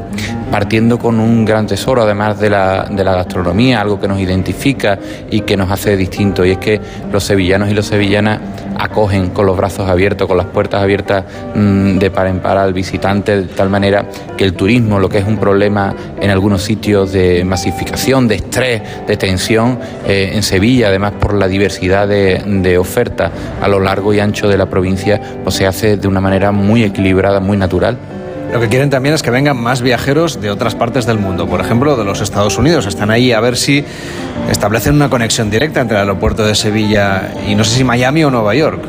partiendo 0.52 0.99
con 0.99 1.19
un 1.19 1.44
gran 1.44 1.65
tesoro, 1.65 2.03
además 2.03 2.40
de 2.40 2.52
la, 2.52 2.84
de 2.91 3.03
la 3.03 3.15
gastronomía, 3.15 3.81
algo 3.81 3.99
que 3.99 4.07
nos 4.07 4.19
identifica 4.19 4.99
y 5.31 5.41
que 5.41 5.57
nos 5.57 5.72
hace 5.72 5.98
distintos, 5.98 6.45
y 6.45 6.52
es 6.52 6.60
que 6.60 6.80
los 7.11 7.23
sevillanos 7.23 7.72
y 7.72 7.73
las 7.73 7.88
sevillanas 7.88 8.40
acogen 8.77 9.31
con 9.31 9.48
los 9.48 9.57
brazos 9.57 9.90
abiertos, 9.90 10.27
con 10.27 10.38
las 10.38 10.45
puertas 10.45 10.84
abiertas 10.84 11.26
mm, 11.56 11.98
de 11.98 12.11
par 12.11 12.27
en 12.27 12.40
par 12.40 12.60
al 12.60 12.72
visitante, 12.72 13.41
de 13.41 13.48
tal 13.48 13.72
manera 13.72 14.06
que 14.38 14.44
el 14.44 14.53
turismo, 14.53 14.99
lo 14.99 15.10
que 15.10 15.18
es 15.18 15.26
un 15.26 15.40
problema 15.40 15.95
en 16.22 16.30
algunos 16.30 16.61
sitios 16.61 17.11
de 17.11 17.44
masificación, 17.44 18.27
de 18.27 18.36
estrés, 18.36 18.84
de 19.07 19.18
tensión, 19.18 19.80
eh, 20.07 20.34
en 20.36 20.44
Sevilla, 20.44 20.90
además 20.90 21.14
por 21.19 21.34
la 21.34 21.48
diversidad 21.48 22.07
de, 22.07 22.44
de 22.45 22.77
oferta 22.77 23.31
a 23.60 23.68
lo 23.68 23.80
largo 23.80 24.14
y 24.14 24.19
ancho 24.19 24.48
de 24.48 24.57
la 24.57 24.68
provincia, 24.68 25.19
pues 25.44 25.56
se 25.56 25.65
hace 25.65 25.98
de 25.98 26.07
una 26.07 26.22
manera 26.22 26.52
muy 26.52 26.84
equilibrada, 26.84 27.40
muy 27.40 27.57
natural. 27.57 27.98
Lo 28.51 28.59
que 28.59 28.67
quieren 28.67 28.89
también 28.89 29.13
es 29.13 29.21
que 29.21 29.30
vengan 29.30 29.57
más 29.57 29.81
viajeros 29.81 30.41
de 30.41 30.49
otras 30.49 30.73
partes 30.73 31.05
del 31.05 31.19
mundo, 31.19 31.47
por 31.47 31.61
ejemplo, 31.61 31.95
de 31.95 32.03
los 32.03 32.19
Estados 32.19 32.57
Unidos. 32.57 32.88
Están 32.88 33.11
ahí 33.11 33.31
a 33.31 33.39
ver 33.39 33.55
si 33.55 33.85
establecen 34.49 34.95
una 34.95 35.09
conexión 35.09 35.51
directa 35.51 35.81
entre 35.81 35.97
el 35.97 36.01
aeropuerto 36.01 36.45
de 36.45 36.55
Sevilla 36.55 37.31
y 37.47 37.53
no 37.53 37.63
sé 37.63 37.77
si 37.77 37.84
Miami 37.84 38.23
o 38.23 38.31
Nueva 38.31 38.55
York. 38.55 38.81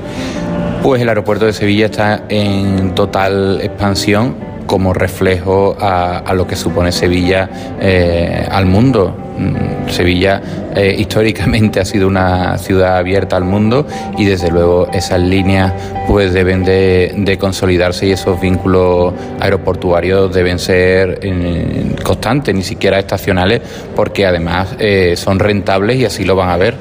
Pues 0.83 1.03
el 1.03 1.09
aeropuerto 1.11 1.45
de 1.45 1.53
Sevilla 1.53 1.87
está 1.87 2.23
en 2.31 2.95
total 2.95 3.61
expansión 3.61 4.50
como 4.71 4.93
reflejo 4.93 5.77
a, 5.81 6.33
lo 6.33 6.47
que 6.47 6.55
supone 6.55 6.93
Sevilla 6.93 7.51
eh, 7.81 8.47
al 8.49 8.67
mundo. 8.67 9.13
Mm, 9.37 9.91
Sevilla 9.91 10.41
eh, 10.77 10.95
históricamente 10.97 11.81
ha 11.81 11.85
sido 11.85 12.07
una 12.07 12.57
ciudad 12.57 12.99
abierta 12.99 13.35
al 13.35 13.43
mundo 13.43 13.85
y 14.17 14.27
desde 14.27 14.49
luego 14.49 14.87
esas 14.93 15.19
líneas 15.19 15.73
pues 16.07 16.33
deben 16.33 16.63
de, 16.63 17.37
consolidarse 17.41 18.07
y 18.07 18.13
esos 18.13 18.41
vínculos 18.41 19.13
aeroportuarios 19.41 20.33
deben 20.33 20.61
ser 20.61 21.19
eh, 21.21 21.97
constantes, 22.05 22.55
ni 22.55 22.63
siquiera 22.63 23.01
estacionales, 23.01 23.61
porque 23.97 24.25
además 24.25 24.69
son 25.17 25.41
rentables 25.41 25.97
y 25.97 26.05
así 26.05 26.25
lo 26.25 26.37
van 26.37 26.51
a 26.51 26.57
ver. 26.57 26.77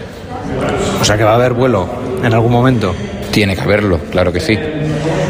O 1.02 1.04
sea 1.04 1.18
que 1.18 1.24
va 1.24 1.32
a 1.32 1.36
haber 1.36 1.54
vuelo 1.54 1.88
en 2.24 2.32
algún 2.36 2.52
momento. 2.52 2.94
Tiene 3.32 3.56
que 3.56 3.62
haberlo, 3.62 4.00
claro 4.12 4.32
que 4.34 4.40
sí. 4.40 4.58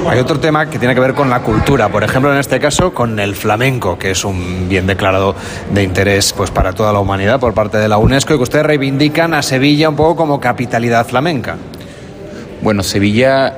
Hay 0.07 0.19
otro 0.19 0.39
tema 0.39 0.69
que 0.69 0.79
tiene 0.79 0.95
que 0.95 1.01
ver 1.01 1.13
con 1.13 1.29
la 1.29 1.41
cultura, 1.41 1.89
por 1.89 2.03
ejemplo, 2.03 2.31
en 2.31 2.39
este 2.39 2.59
caso 2.59 2.93
con 2.93 3.19
el 3.19 3.35
flamenco, 3.35 3.97
que 3.97 4.11
es 4.11 4.23
un 4.23 4.67
bien 4.67 4.87
declarado 4.87 5.35
de 5.71 5.83
interés 5.83 6.33
pues 6.33 6.49
para 6.49 6.73
toda 6.73 6.91
la 6.93 6.99
humanidad 6.99 7.39
por 7.39 7.53
parte 7.53 7.77
de 7.77 7.87
la 7.87 7.97
UNESCO 7.97 8.33
y 8.33 8.37
que 8.37 8.43
ustedes 8.43 8.65
reivindican 8.65 9.33
a 9.33 9.41
Sevilla 9.41 9.89
un 9.89 9.95
poco 9.95 10.15
como 10.15 10.39
capitalidad 10.39 11.05
flamenca. 11.05 11.57
Bueno, 12.61 12.81
Sevilla 12.83 13.53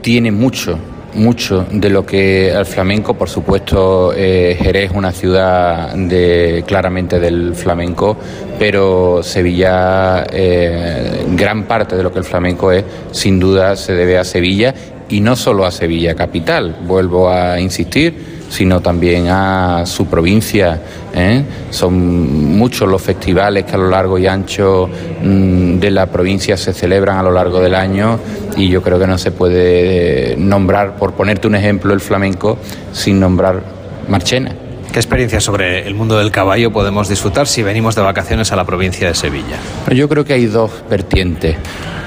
tiene 0.00 0.32
mucho, 0.32 0.78
mucho 1.14 1.66
de 1.70 1.90
lo 1.90 2.06
que 2.06 2.50
el 2.50 2.66
flamenco, 2.66 3.14
por 3.14 3.28
supuesto, 3.28 4.12
eh, 4.16 4.56
Jerez 4.60 4.90
es 4.90 4.96
una 4.96 5.12
ciudad 5.12 5.92
de, 5.94 6.64
claramente 6.66 7.20
del 7.20 7.54
flamenco, 7.54 8.16
pero 8.60 9.22
Sevilla, 9.22 10.26
eh, 10.30 11.24
gran 11.34 11.64
parte 11.64 11.96
de 11.96 12.02
lo 12.02 12.12
que 12.12 12.18
el 12.18 12.26
flamenco 12.26 12.70
es, 12.70 12.84
sin 13.10 13.40
duda 13.40 13.74
se 13.74 13.94
debe 13.94 14.18
a 14.18 14.24
Sevilla 14.24 14.74
y 15.08 15.22
no 15.22 15.34
solo 15.34 15.64
a 15.64 15.70
Sevilla 15.70 16.14
capital, 16.14 16.76
vuelvo 16.86 17.30
a 17.30 17.58
insistir, 17.58 18.42
sino 18.50 18.82
también 18.82 19.28
a 19.28 19.86
su 19.86 20.08
provincia. 20.08 20.78
¿eh? 21.14 21.42
Son 21.70 22.54
muchos 22.58 22.86
los 22.86 23.00
festivales 23.00 23.64
que 23.64 23.76
a 23.76 23.78
lo 23.78 23.88
largo 23.88 24.18
y 24.18 24.26
ancho 24.26 24.90
mm, 25.22 25.78
de 25.78 25.90
la 25.90 26.04
provincia 26.08 26.58
se 26.58 26.74
celebran 26.74 27.16
a 27.16 27.22
lo 27.22 27.32
largo 27.32 27.60
del 27.60 27.74
año 27.74 28.18
y 28.58 28.68
yo 28.68 28.82
creo 28.82 28.98
que 28.98 29.06
no 29.06 29.16
se 29.16 29.30
puede 29.30 30.36
nombrar, 30.36 30.96
por 30.98 31.14
ponerte 31.14 31.46
un 31.46 31.54
ejemplo, 31.54 31.94
el 31.94 32.00
flamenco 32.00 32.58
sin 32.92 33.20
nombrar 33.20 33.62
Marchena. 34.06 34.54
¿Qué 34.92 34.98
experiencia 34.98 35.40
sobre 35.40 35.86
el 35.86 35.94
mundo 35.94 36.18
del 36.18 36.32
caballo 36.32 36.72
podemos 36.72 37.08
disfrutar 37.08 37.46
si 37.46 37.62
venimos 37.62 37.94
de 37.94 38.02
vacaciones 38.02 38.50
a 38.50 38.56
la 38.56 38.64
provincia 38.64 39.06
de 39.06 39.14
Sevilla? 39.14 39.56
Yo 39.88 40.08
creo 40.08 40.24
que 40.24 40.32
hay 40.32 40.46
dos 40.46 40.72
vertientes. 40.90 41.56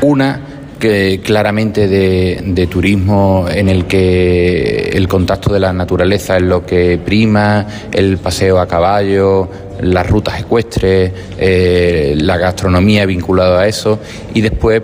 Una 0.01 0.41
que 0.79 1.21
claramente 1.23 1.87
de, 1.87 2.67
turismo 2.69 3.45
en 3.49 3.69
el 3.69 3.85
que 3.85 4.89
el 4.93 5.07
contacto 5.07 5.53
de 5.53 5.61
la 5.61 5.71
naturaleza 5.71 6.35
es 6.35 6.43
lo 6.43 6.65
que 6.65 6.97
prima, 6.97 7.65
el 7.89 8.17
paseo 8.17 8.59
a 8.59 8.67
caballo, 8.67 9.47
las 9.79 10.05
rutas 10.09 10.41
ecuestres, 10.41 11.13
eh, 11.37 12.15
la 12.17 12.35
gastronomía 12.35 13.05
vinculada 13.05 13.61
a 13.61 13.67
eso 13.67 13.97
y 14.33 14.41
después 14.41 14.81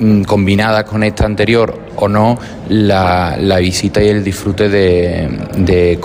mm, 0.00 0.22
combinada 0.22 0.84
con 0.84 1.02
esta 1.02 1.26
anterior 1.26 1.78
o 1.96 2.08
no, 2.08 2.38
la, 2.70 3.36
visita 3.60 4.02
y 4.02 4.08
el 4.08 4.24
disfrute 4.24 4.70
de, 4.70 5.28
de, 5.58 5.98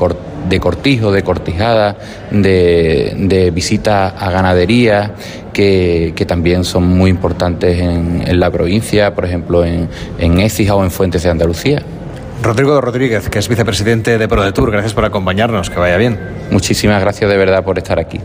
de 0.48 0.60
cortijo, 0.60 1.12
de 1.12 1.24
cortijada, 1.24 1.96
de, 2.32 3.14
de 3.18 3.52
visita 3.52 4.10
a 4.10 4.32
ganadería, 4.32 5.14
que, 5.54 6.26
también 6.28 6.64
son 6.64 6.84
muy 6.84 7.10
importantes 7.10 7.80
en, 7.80 8.40
la 8.40 8.52
provincia, 8.52 9.16
por 9.16 9.26
ejemplo 9.26 9.66
en, 9.66 9.90
en 10.20 10.40
Écija 10.40 10.76
o 10.76 10.84
en 10.84 10.92
Fuentes 10.92 11.24
de 11.24 11.30
Andalucía. 11.30 11.82
Rodrigo 12.44 12.80
Rodríguez, 12.80 13.30
que 13.30 13.40
es 13.40 13.50
vicepresidente 13.50 14.18
de 14.18 14.28
ProDetour, 14.28 14.72
gracias 14.72 14.94
por 14.94 15.06
acompañarnos, 15.06 15.70
que 15.70 15.80
vaya 15.80 15.98
bien. 15.98 16.20
Muchísimas 16.52 17.02
gracias 17.02 17.30
de 17.30 17.38
verdad 17.38 17.64
por 17.64 17.78
estar 17.78 17.98
aquí. 17.98 18.20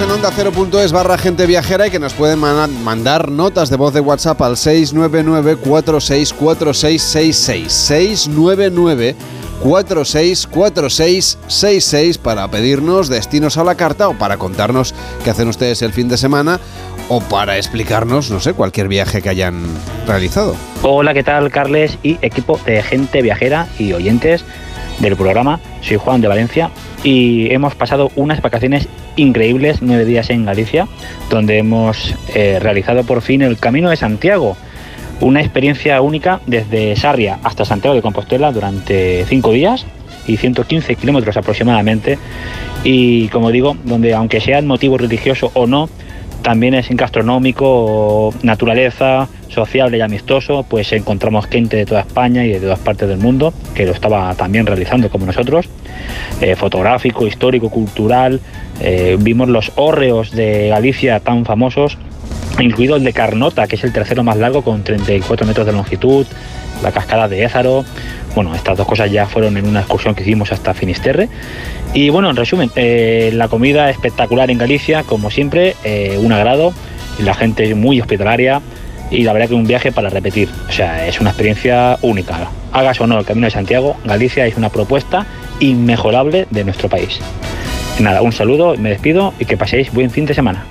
En 0.00 0.10
onda 0.10 0.30
0.es 0.30 0.92
barra 0.92 1.16
gente 1.16 1.46
viajera 1.46 1.86
y 1.86 1.90
que 1.90 1.98
nos 1.98 2.12
pueden 2.12 2.38
mandar 2.38 3.30
notas 3.30 3.70
de 3.70 3.76
voz 3.76 3.94
de 3.94 4.00
WhatsApp 4.00 4.42
al 4.42 4.58
699 4.58 5.56
464666 5.56 7.72
699 7.72 9.16
464666 9.62 12.18
para 12.18 12.46
pedirnos 12.50 13.08
destinos 13.08 13.56
a 13.56 13.64
la 13.64 13.74
carta 13.74 14.08
o 14.08 14.18
para 14.18 14.36
contarnos 14.36 14.94
qué 15.24 15.30
hacen 15.30 15.48
ustedes 15.48 15.80
el 15.80 15.94
fin 15.94 16.08
de 16.08 16.18
semana 16.18 16.60
o 17.08 17.20
para 17.20 17.56
explicarnos, 17.56 18.30
no 18.30 18.40
sé, 18.40 18.52
cualquier 18.52 18.88
viaje 18.88 19.22
que 19.22 19.30
hayan 19.30 19.64
realizado. 20.06 20.54
Hola, 20.82 21.14
¿qué 21.14 21.22
tal, 21.22 21.50
Carles 21.50 21.96
y 22.02 22.18
equipo 22.20 22.60
de 22.66 22.82
gente 22.82 23.22
viajera 23.22 23.66
y 23.78 23.94
oyentes? 23.94 24.44
Del 24.98 25.16
programa. 25.16 25.60
Soy 25.82 25.96
Juan 25.96 26.20
de 26.20 26.28
Valencia 26.28 26.70
y 27.04 27.52
hemos 27.52 27.74
pasado 27.74 28.10
unas 28.16 28.42
vacaciones 28.42 28.88
increíbles, 29.16 29.82
nueve 29.82 30.04
días 30.04 30.30
en 30.30 30.44
Galicia, 30.44 30.88
donde 31.30 31.58
hemos 31.58 32.14
eh, 32.34 32.58
realizado 32.60 33.04
por 33.04 33.22
fin 33.22 33.42
el 33.42 33.58
Camino 33.58 33.90
de 33.90 33.96
Santiago. 33.96 34.56
Una 35.20 35.40
experiencia 35.40 36.00
única 36.02 36.40
desde 36.46 36.94
Sarria 36.96 37.38
hasta 37.42 37.64
Santiago 37.64 37.94
de 37.94 38.02
Compostela 38.02 38.52
durante 38.52 39.24
cinco 39.26 39.52
días 39.52 39.86
y 40.26 40.36
115 40.36 40.94
kilómetros 40.96 41.36
aproximadamente. 41.36 42.18
Y 42.84 43.28
como 43.28 43.50
digo, 43.50 43.76
donde 43.84 44.14
aunque 44.14 44.40
sea 44.40 44.58
el 44.58 44.66
motivo 44.66 44.98
religioso 44.98 45.50
o 45.54 45.66
no, 45.66 45.88
también 46.46 46.74
es 46.74 46.88
gastronómico, 46.90 48.32
naturaleza, 48.44 49.26
sociable 49.48 49.98
y 49.98 50.00
amistoso, 50.00 50.64
pues 50.68 50.92
encontramos 50.92 51.46
gente 51.46 51.76
de 51.76 51.86
toda 51.86 52.02
España 52.02 52.44
y 52.44 52.50
de 52.50 52.60
todas 52.60 52.78
partes 52.78 53.08
del 53.08 53.18
mundo 53.18 53.52
que 53.74 53.84
lo 53.84 53.90
estaba 53.90 54.32
también 54.36 54.64
realizando 54.64 55.10
como 55.10 55.26
nosotros, 55.26 55.68
eh, 56.40 56.54
fotográfico, 56.54 57.26
histórico, 57.26 57.68
cultural, 57.68 58.40
eh, 58.80 59.16
vimos 59.18 59.48
los 59.48 59.72
hórreos 59.74 60.30
de 60.30 60.68
Galicia 60.68 61.18
tan 61.18 61.44
famosos, 61.44 61.98
incluido 62.58 62.96
el 62.96 63.04
de 63.04 63.12
Carnota, 63.12 63.66
que 63.66 63.76
es 63.76 63.84
el 63.84 63.92
tercero 63.92 64.22
más 64.22 64.36
largo 64.36 64.62
con 64.62 64.82
34 64.82 65.46
metros 65.46 65.66
de 65.66 65.72
longitud, 65.72 66.26
la 66.82 66.92
cascada 66.92 67.28
de 67.28 67.44
Ézaro, 67.44 67.84
bueno, 68.34 68.54
estas 68.54 68.76
dos 68.76 68.86
cosas 68.86 69.10
ya 69.10 69.26
fueron 69.26 69.56
en 69.56 69.66
una 69.66 69.80
excursión 69.80 70.14
que 70.14 70.22
hicimos 70.22 70.52
hasta 70.52 70.74
Finisterre. 70.74 71.28
Y 71.94 72.10
bueno, 72.10 72.28
en 72.28 72.36
resumen, 72.36 72.70
eh, 72.76 73.30
la 73.32 73.48
comida 73.48 73.88
espectacular 73.88 74.50
en 74.50 74.58
Galicia, 74.58 75.04
como 75.04 75.30
siempre, 75.30 75.74
eh, 75.84 76.18
un 76.20 76.32
agrado, 76.32 76.74
la 77.18 77.34
gente 77.34 77.74
muy 77.74 77.98
hospitalaria 78.00 78.60
y 79.10 79.22
la 79.22 79.32
verdad 79.32 79.48
que 79.48 79.54
un 79.54 79.66
viaje 79.66 79.90
para 79.90 80.10
repetir. 80.10 80.50
O 80.68 80.72
sea, 80.72 81.06
es 81.06 81.18
una 81.18 81.30
experiencia 81.30 81.98
única. 82.02 82.50
Hagas 82.72 83.00
o 83.00 83.06
no 83.06 83.18
el 83.18 83.24
Camino 83.24 83.46
de 83.46 83.52
Santiago, 83.52 83.96
Galicia 84.04 84.46
es 84.46 84.56
una 84.58 84.68
propuesta 84.68 85.24
inmejorable 85.60 86.46
de 86.50 86.64
nuestro 86.64 86.90
país. 86.90 87.20
Nada, 88.00 88.20
un 88.20 88.32
saludo, 88.32 88.76
me 88.76 88.90
despido 88.90 89.32
y 89.38 89.46
que 89.46 89.56
paséis 89.56 89.90
buen 89.92 90.10
fin 90.10 90.26
de 90.26 90.34
semana. 90.34 90.66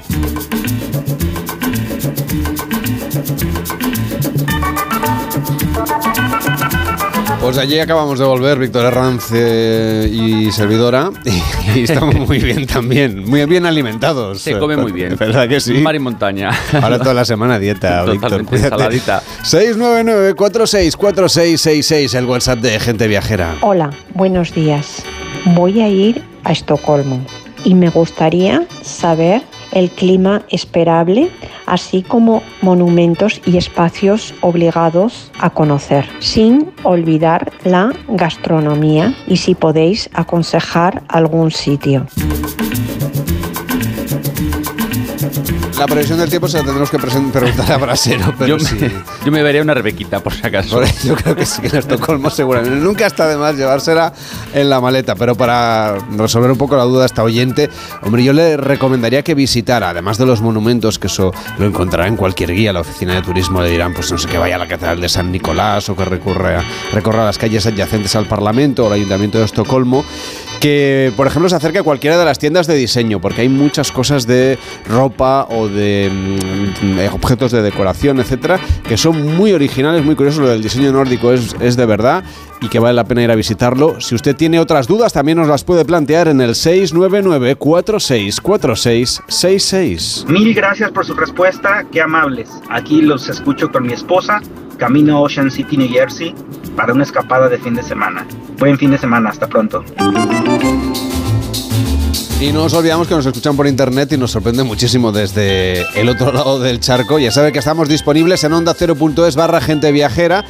Pues 7.46 7.60
allí 7.60 7.80
acabamos 7.80 8.18
de 8.18 8.26
volver, 8.26 8.58
Víctor 8.58 8.86
Herranz 8.86 9.26
eh, 9.32 10.10
y 10.12 10.52
servidora, 10.52 11.12
y, 11.76 11.84
estamos 11.84 12.16
muy 12.16 12.40
bien 12.40 12.66
también, 12.66 13.24
muy 13.24 13.46
bien 13.46 13.68
alimentados. 13.68 14.42
Se 14.42 14.58
come 14.58 14.76
muy 14.76 14.92
bien. 14.92 15.16
¿Verdad 15.20 15.48
que 15.48 15.60
sí? 15.60 15.76
Mar 15.76 15.94
y 15.94 16.00
montaña. 16.00 16.50
Ahora 16.82 16.98
toda 16.98 17.14
la 17.14 17.24
semana 17.24 17.60
dieta, 17.60 18.04
Víctor. 18.06 18.32
Totalmente, 18.32 18.56
ensaladita. 18.56 19.22
699-4666, 19.44 22.18
el 22.18 22.26
WhatsApp 22.26 22.58
de 22.62 22.80
Gente 22.80 23.08
Viajera. 23.08 23.58
Hola, 23.62 23.92
buenos 24.16 24.52
días. 24.52 25.04
Voy 25.54 25.82
a 25.82 25.88
ir 25.88 26.24
a 26.46 26.52
Estocolmo 26.52 27.24
y 27.64 27.76
me 27.76 27.90
gustaría 27.90 28.66
saber 28.82 29.44
el 29.76 29.92
clima 29.92 30.42
esperable, 30.50 31.30
así 31.68 32.02
como 32.02 32.42
monumentos 32.62 33.40
y 33.46 33.58
espacios 33.58 34.34
obligados 34.42 35.32
a 35.40 35.52
conocer, 35.52 36.08
sin 36.20 36.72
olvidar 36.82 37.52
la 37.64 37.94
gastronomía 38.08 39.14
y 39.28 39.38
si 39.38 39.54
podéis 39.54 40.10
aconsejar 40.14 41.04
algún 41.08 41.52
sitio. 41.52 42.08
La 45.78 45.86
previsión 45.86 46.18
del 46.20 46.30
tiempo 46.30 46.48
se 46.48 46.58
la 46.58 46.64
tendremos 46.64 46.90
que 46.90 46.98
preguntar 47.00 47.44
a 47.72 47.78
Brasero, 47.78 48.34
pero 48.38 48.58
Yo 48.58 48.66
sí. 48.66 48.76
me, 48.80 48.92
yo 49.26 49.32
me 49.32 49.44
veré 49.44 49.62
una 49.62 49.74
rebequita, 49.74 50.20
por 50.22 50.34
si 50.34 50.46
acaso. 50.46 50.78
Por- 50.78 50.88
Yo 51.04 51.16
creo 51.16 51.36
que 51.36 51.46
sí, 51.46 51.62
que 51.62 51.68
en 51.68 51.78
Estocolmo 51.78 52.30
seguramente. 52.30 52.76
Nunca 52.78 53.06
está 53.08 53.28
de 53.28 53.38
más 53.38 53.56
llevársela 53.56 54.14
en 54.54 54.70
la 54.70 54.80
maleta, 54.82 55.16
pero 55.16 55.36
para 55.36 55.98
resolver 56.18 56.52
un 56.52 56.58
poco 56.58 56.76
la 56.78 56.84
duda 56.84 57.04
a 57.04 57.06
esta 57.08 57.24
oyente, 57.24 57.70
hombre, 58.04 58.24
yo 58.24 58.34
le 58.34 58.58
recomendaría 58.58 59.24
que 59.24 59.36
visitara, 59.36 59.90
además 59.90 60.18
de 60.18 60.26
los 60.26 60.42
monumentos, 60.42 61.00
que 61.00 61.08
eso 61.08 61.34
lo 61.58 61.66
encontrará 61.66 62.08
en 62.08 62.16
cualquier 62.16 62.54
guía, 62.54 62.72
la 62.74 62.82
oficina 62.82 63.14
de 63.16 63.22
turismo 63.22 63.62
le 63.62 63.70
dirán, 63.70 63.94
pues 63.94 64.12
no 64.12 64.18
sé, 64.18 64.28
que 64.28 64.38
vaya 64.38 64.56
a 64.56 64.60
la 64.60 64.68
Catedral 64.68 65.02
de 65.02 65.10
San 65.10 65.32
Nicolás 65.32 65.90
o 65.90 65.96
que 65.96 66.06
recurra, 66.06 66.64
recorra 66.94 67.26
las 67.26 67.38
calles 67.38 67.66
adyacentes 67.66 68.16
al 68.16 68.26
Parlamento 68.28 68.84
o 68.84 68.88
al 68.88 68.94
Ayuntamiento 68.94 69.38
de 69.40 69.46
Estocolmo, 69.46 70.06
que 70.60 71.12
por 71.16 71.28
ejemplo 71.28 71.50
se 71.50 71.56
acerque 71.56 71.80
a 71.80 71.84
cualquiera 71.84 72.18
de 72.18 72.26
las 72.26 72.40
tiendas 72.40 72.68
de 72.68 72.76
diseño, 72.76 73.20
porque 73.20 73.42
hay 73.42 73.50
muchas 73.50 73.92
cosas 73.92 74.26
de 74.28 74.58
ropa 74.88 75.48
o 75.50 75.68
de 75.68 76.10
mm, 76.12 77.00
eh, 77.00 77.10
objetos 77.12 77.52
de 77.52 77.62
decoración, 77.62 78.20
etcétera, 78.20 78.60
que 78.88 78.98
son 78.98 79.36
muy 79.38 79.54
originales, 79.54 80.04
muy 80.04 80.16
curiosos. 80.16 80.42
Lo 80.42 80.50
del 80.50 80.62
diseño 80.62 80.92
nórdico 80.92 81.32
es, 81.32 81.56
es 81.60 81.76
de 81.76 81.86
verdad 81.86 82.24
y 82.66 82.70
que 82.70 82.80
vale 82.80 82.96
la 82.96 83.04
pena 83.04 83.22
ir 83.22 83.30
a 83.32 83.36
visitarlo. 83.36 84.02
Si 84.02 84.16
usted 84.16 84.36
tiene 84.36 84.60
otras 84.60 84.88
dudas, 84.88 85.14
también 85.14 85.38
nos 85.38 85.48
las 85.48 85.64
puede 85.64 85.86
plantear 85.86 86.28
en 86.28 86.42
el 86.42 86.56
699 86.56 87.56
464666 87.56 90.26
Mil 90.28 90.56
gracias 90.56 90.92
por 90.92 91.06
su 91.06 91.14
respuesta, 91.14 91.86
qué 91.92 92.02
amables. 92.02 92.50
Aquí 92.70 93.02
los 93.02 93.30
escucho 93.30 93.72
con 93.72 93.86
mi 93.86 93.94
esposa, 93.94 94.42
camino 94.78 95.22
Ocean 95.22 95.50
City, 95.52 95.78
New 95.78 95.90
Jersey, 95.90 96.36
para 96.76 96.92
una 96.94 97.04
escapada 97.04 97.48
de 97.50 97.60
fin 97.60 97.76
de 97.76 97.84
semana. 97.84 98.26
Buen 98.58 98.78
fin 98.78 98.92
de 98.92 98.98
semana, 98.98 99.30
hasta 99.30 99.48
pronto. 99.48 99.84
Y 102.40 102.52
no 102.52 102.66
os 102.66 102.74
olvidamos 102.74 103.08
que 103.08 103.16
nos 103.16 103.26
escuchan 103.26 103.56
por 103.56 103.66
internet 103.66 104.12
y 104.12 104.18
nos 104.18 104.32
sorprende 104.32 104.64
muchísimo 104.64 105.14
desde 105.14 105.82
el 106.00 106.10
otro 106.10 106.34
lado 106.34 106.60
del 106.60 106.82
charco. 106.82 107.18
Ya 107.18 107.32
sabe 107.32 107.54
que 107.54 107.60
estamos 107.60 107.88
disponibles 107.88 108.44
en 108.44 108.52
onda 108.52 108.76
0.es 108.76 109.36
barra 109.36 109.62
gente 109.62 109.92
viajera, 109.94 110.44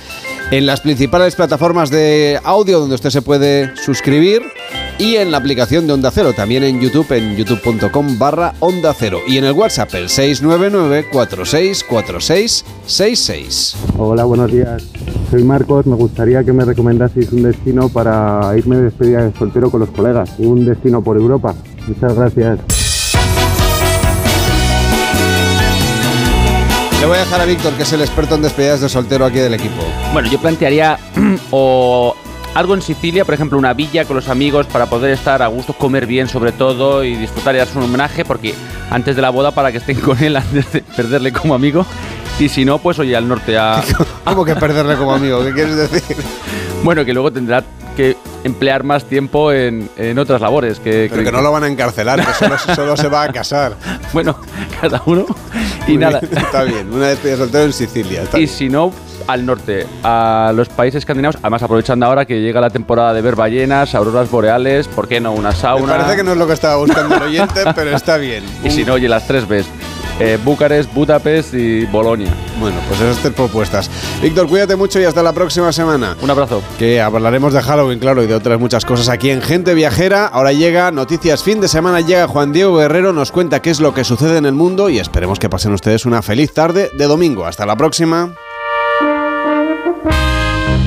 en 0.50 0.66
las 0.66 0.82
principales 0.82 1.36
plataformas 1.36 1.92
de 1.92 2.40
audio 2.44 2.80
donde 2.80 2.96
usted 2.96 3.12
se 3.12 3.22
puede 3.22 3.76
suscribir 3.78 4.42
y 4.98 5.16
en 5.16 5.32
la 5.32 5.38
aplicación 5.38 5.88
de 5.88 5.94
Onda 5.94 6.12
Cero, 6.12 6.34
también 6.36 6.64
en 6.64 6.80
YouTube, 6.80 7.12
en 7.12 7.36
youtube.com 7.36 8.18
barra 8.18 8.54
Onda 8.60 8.94
Cero. 8.98 9.20
Y 9.28 9.38
en 9.38 9.44
el 9.46 9.52
WhatsApp, 9.54 9.94
el 9.96 10.10
699 10.10 11.08
464666 11.12 13.76
Hola, 13.98 14.24
buenos 14.24 14.52
días. 14.52 14.84
Soy 15.32 15.44
Marcos. 15.44 15.86
Me 15.86 15.96
gustaría 15.96 16.44
que 16.44 16.54
me 16.54 16.66
recomendaseis 16.66 17.32
un 17.32 17.44
destino 17.44 17.90
para 17.90 18.52
irme 18.58 18.78
de 18.78 18.84
despedida 18.84 19.24
de 19.24 19.38
soltero 19.38 19.70
con 19.70 19.82
los 19.82 19.90
colegas. 19.90 20.32
Un 20.38 20.66
destino 20.66 21.04
por 21.04 21.18
Europa. 21.18 21.54
Muchas 21.88 22.16
gracias. 22.16 22.60
Le 27.00 27.06
voy 27.06 27.18
a 27.18 27.20
dejar 27.20 27.42
a 27.42 27.46
Víctor, 27.46 27.74
que 27.74 27.84
es 27.84 27.94
el 27.94 28.02
experto 28.02 28.36
en 28.36 28.42
despedidas 28.42 28.82
de 28.82 28.90
soltero 28.90 29.26
aquí 29.26 29.40
del 29.40 29.54
equipo. 29.54 29.84
Bueno, 30.14 30.30
yo 30.30 30.40
plantearía 30.40 30.98
o 31.52 32.16
algo 32.56 32.74
en 32.74 32.82
Sicilia, 32.82 33.24
por 33.26 33.34
ejemplo, 33.36 33.58
una 33.60 33.74
villa 33.74 34.06
con 34.06 34.16
los 34.16 34.28
amigos 34.30 34.66
para 34.66 34.88
poder 34.88 35.12
estar 35.12 35.42
a 35.44 35.48
gusto, 35.48 35.74
comer 35.74 36.08
bien 36.08 36.28
sobre 36.28 36.52
todo 36.52 37.04
y 37.04 37.16
disfrutar 37.16 37.54
y 37.54 37.60
darse 37.60 37.78
un 37.78 37.84
homenaje, 37.84 38.26
porque 38.26 38.56
antes 38.90 39.16
de 39.16 39.22
la 39.22 39.30
boda 39.30 39.52
para 39.52 39.72
que 39.72 39.78
estén 39.78 40.00
con 40.00 40.18
él, 40.24 40.36
antes 40.38 40.72
de 40.72 40.82
perderle 40.82 41.32
como 41.32 41.54
amigo. 41.54 41.86
Y 42.40 42.50
si 42.50 42.66
no, 42.66 42.80
pues 42.80 42.98
oye, 43.00 43.16
al 43.16 43.28
norte 43.28 43.58
a... 43.58 43.82
¿Cómo 44.26 44.44
que 44.44 44.56
perderle 44.56 44.96
como 44.96 45.14
amigo? 45.14 45.44
¿Qué 45.44 45.54
quieres 45.54 45.76
decir? 45.76 46.18
Bueno, 46.84 47.04
que 47.04 47.14
luego 47.14 47.32
tendrá 47.34 47.64
que 47.98 48.16
emplear 48.44 48.84
más 48.84 49.06
tiempo 49.06 49.52
en, 49.52 49.90
en 49.98 50.20
otras 50.20 50.40
labores. 50.40 50.80
Que, 50.80 51.08
Pero 51.10 51.24
que 51.24 51.32
no 51.32 51.42
lo 51.42 51.52
van 51.52 51.64
a 51.64 51.68
encarcelar, 51.68 52.24
que 52.24 52.32
solo, 52.34 52.58
solo 52.76 52.96
se 52.98 53.08
va 53.08 53.24
a 53.24 53.32
casar. 53.34 53.76
Bueno, 54.14 54.38
cada 54.80 55.02
uno. 55.08 55.26
Y 55.88 55.92
Muy 55.94 55.98
nada. 55.98 56.20
bien, 56.20 56.38
está 56.38 56.62
bien, 56.64 56.94
una 56.94 57.08
despedida 57.08 57.38
de 57.38 57.42
soltero 57.42 57.64
en 57.64 57.74
Sicilia. 57.74 58.22
está 58.22 58.38
Y 58.38 58.42
bien. 58.42 58.54
si 58.56 58.70
no, 58.70 58.92
al 59.28 59.46
norte, 59.46 59.86
a 60.04 60.52
los 60.56 60.70
países 60.70 61.00
escandinavos, 61.00 61.38
además 61.42 61.64
aprovechando 61.64 62.06
ahora 62.06 62.26
que 62.26 62.42
llega 62.42 62.62
la 62.62 62.70
temporada 62.70 63.14
de 63.14 63.22
ver 63.22 63.36
ballenas, 63.36 63.96
auroras 63.96 64.30
boreales, 64.30 64.88
¿por 64.88 65.08
qué 65.08 65.20
no? 65.20 65.32
Una 65.32 65.50
Me 65.50 65.56
sauna. 65.56 65.98
parece 65.98 66.16
que 66.18 66.24
no 66.24 66.32
es 66.34 66.38
lo 66.38 66.48
que 66.48 66.54
estaba 66.54 66.76
buscando 66.78 67.16
el 67.16 67.24
oyente, 67.24 67.62
pero 67.76 67.96
está 67.96 68.18
bien. 68.18 68.44
Y 68.64 68.70
si 68.72 68.84
no, 68.86 68.94
oye, 68.94 69.08
las 69.10 69.28
tres 69.28 69.48
ves. 69.48 69.66
Eh, 70.18 70.38
Bucarest, 70.42 70.94
Budapest 70.94 71.54
y 71.56 71.86
Bolonia. 71.88 72.32
Bueno, 72.58 72.78
pues 72.88 73.02
esas 73.02 73.18
tres 73.18 73.34
propuestas. 73.34 73.92
Víctor, 74.22 74.48
cuídate 74.48 74.78
mucho 74.78 74.98
y 74.98 75.04
hasta 75.04 75.22
la 75.22 75.34
próxima 75.34 75.74
semana. 75.74 76.16
Un 76.22 76.30
abrazo. 76.30 76.62
Que 76.80 77.02
hablaremos 77.02 77.52
de 77.52 77.62
Halloween, 77.62 78.00
claro, 78.00 78.24
y 78.24 78.28
de 78.28 78.34
otras 78.34 78.58
muchas 78.58 78.86
cosas 78.86 79.10
aquí 79.10 79.30
en 79.30 79.42
Gente 79.42 79.74
Viajera. 79.74 80.28
Ahora 80.28 80.54
llega 80.54 80.90
Noticias 80.92 81.44
Fin 81.44 81.60
de 81.60 81.68
Semana, 81.68 82.00
llega 82.00 82.30
Juan 82.30 82.54
Diego 82.54 82.78
Guerrero, 82.78 83.12
nos 83.12 83.34
cuenta 83.34 83.62
qué 83.62 83.72
es 83.72 83.82
lo 83.82 83.94
que 83.94 84.06
sucede 84.06 84.38
en 84.38 84.46
el 84.46 84.54
mundo 84.54 84.88
y 84.88 85.00
esperemos 85.00 85.38
que 85.38 85.50
pasen 85.50 85.74
ustedes 85.74 86.06
una 86.06 86.22
feliz 86.22 86.54
tarde 86.54 86.92
de 86.98 87.06
domingo. 87.08 87.46
Hasta 87.46 87.66
la 87.66 87.76
próxima. 87.76 88.32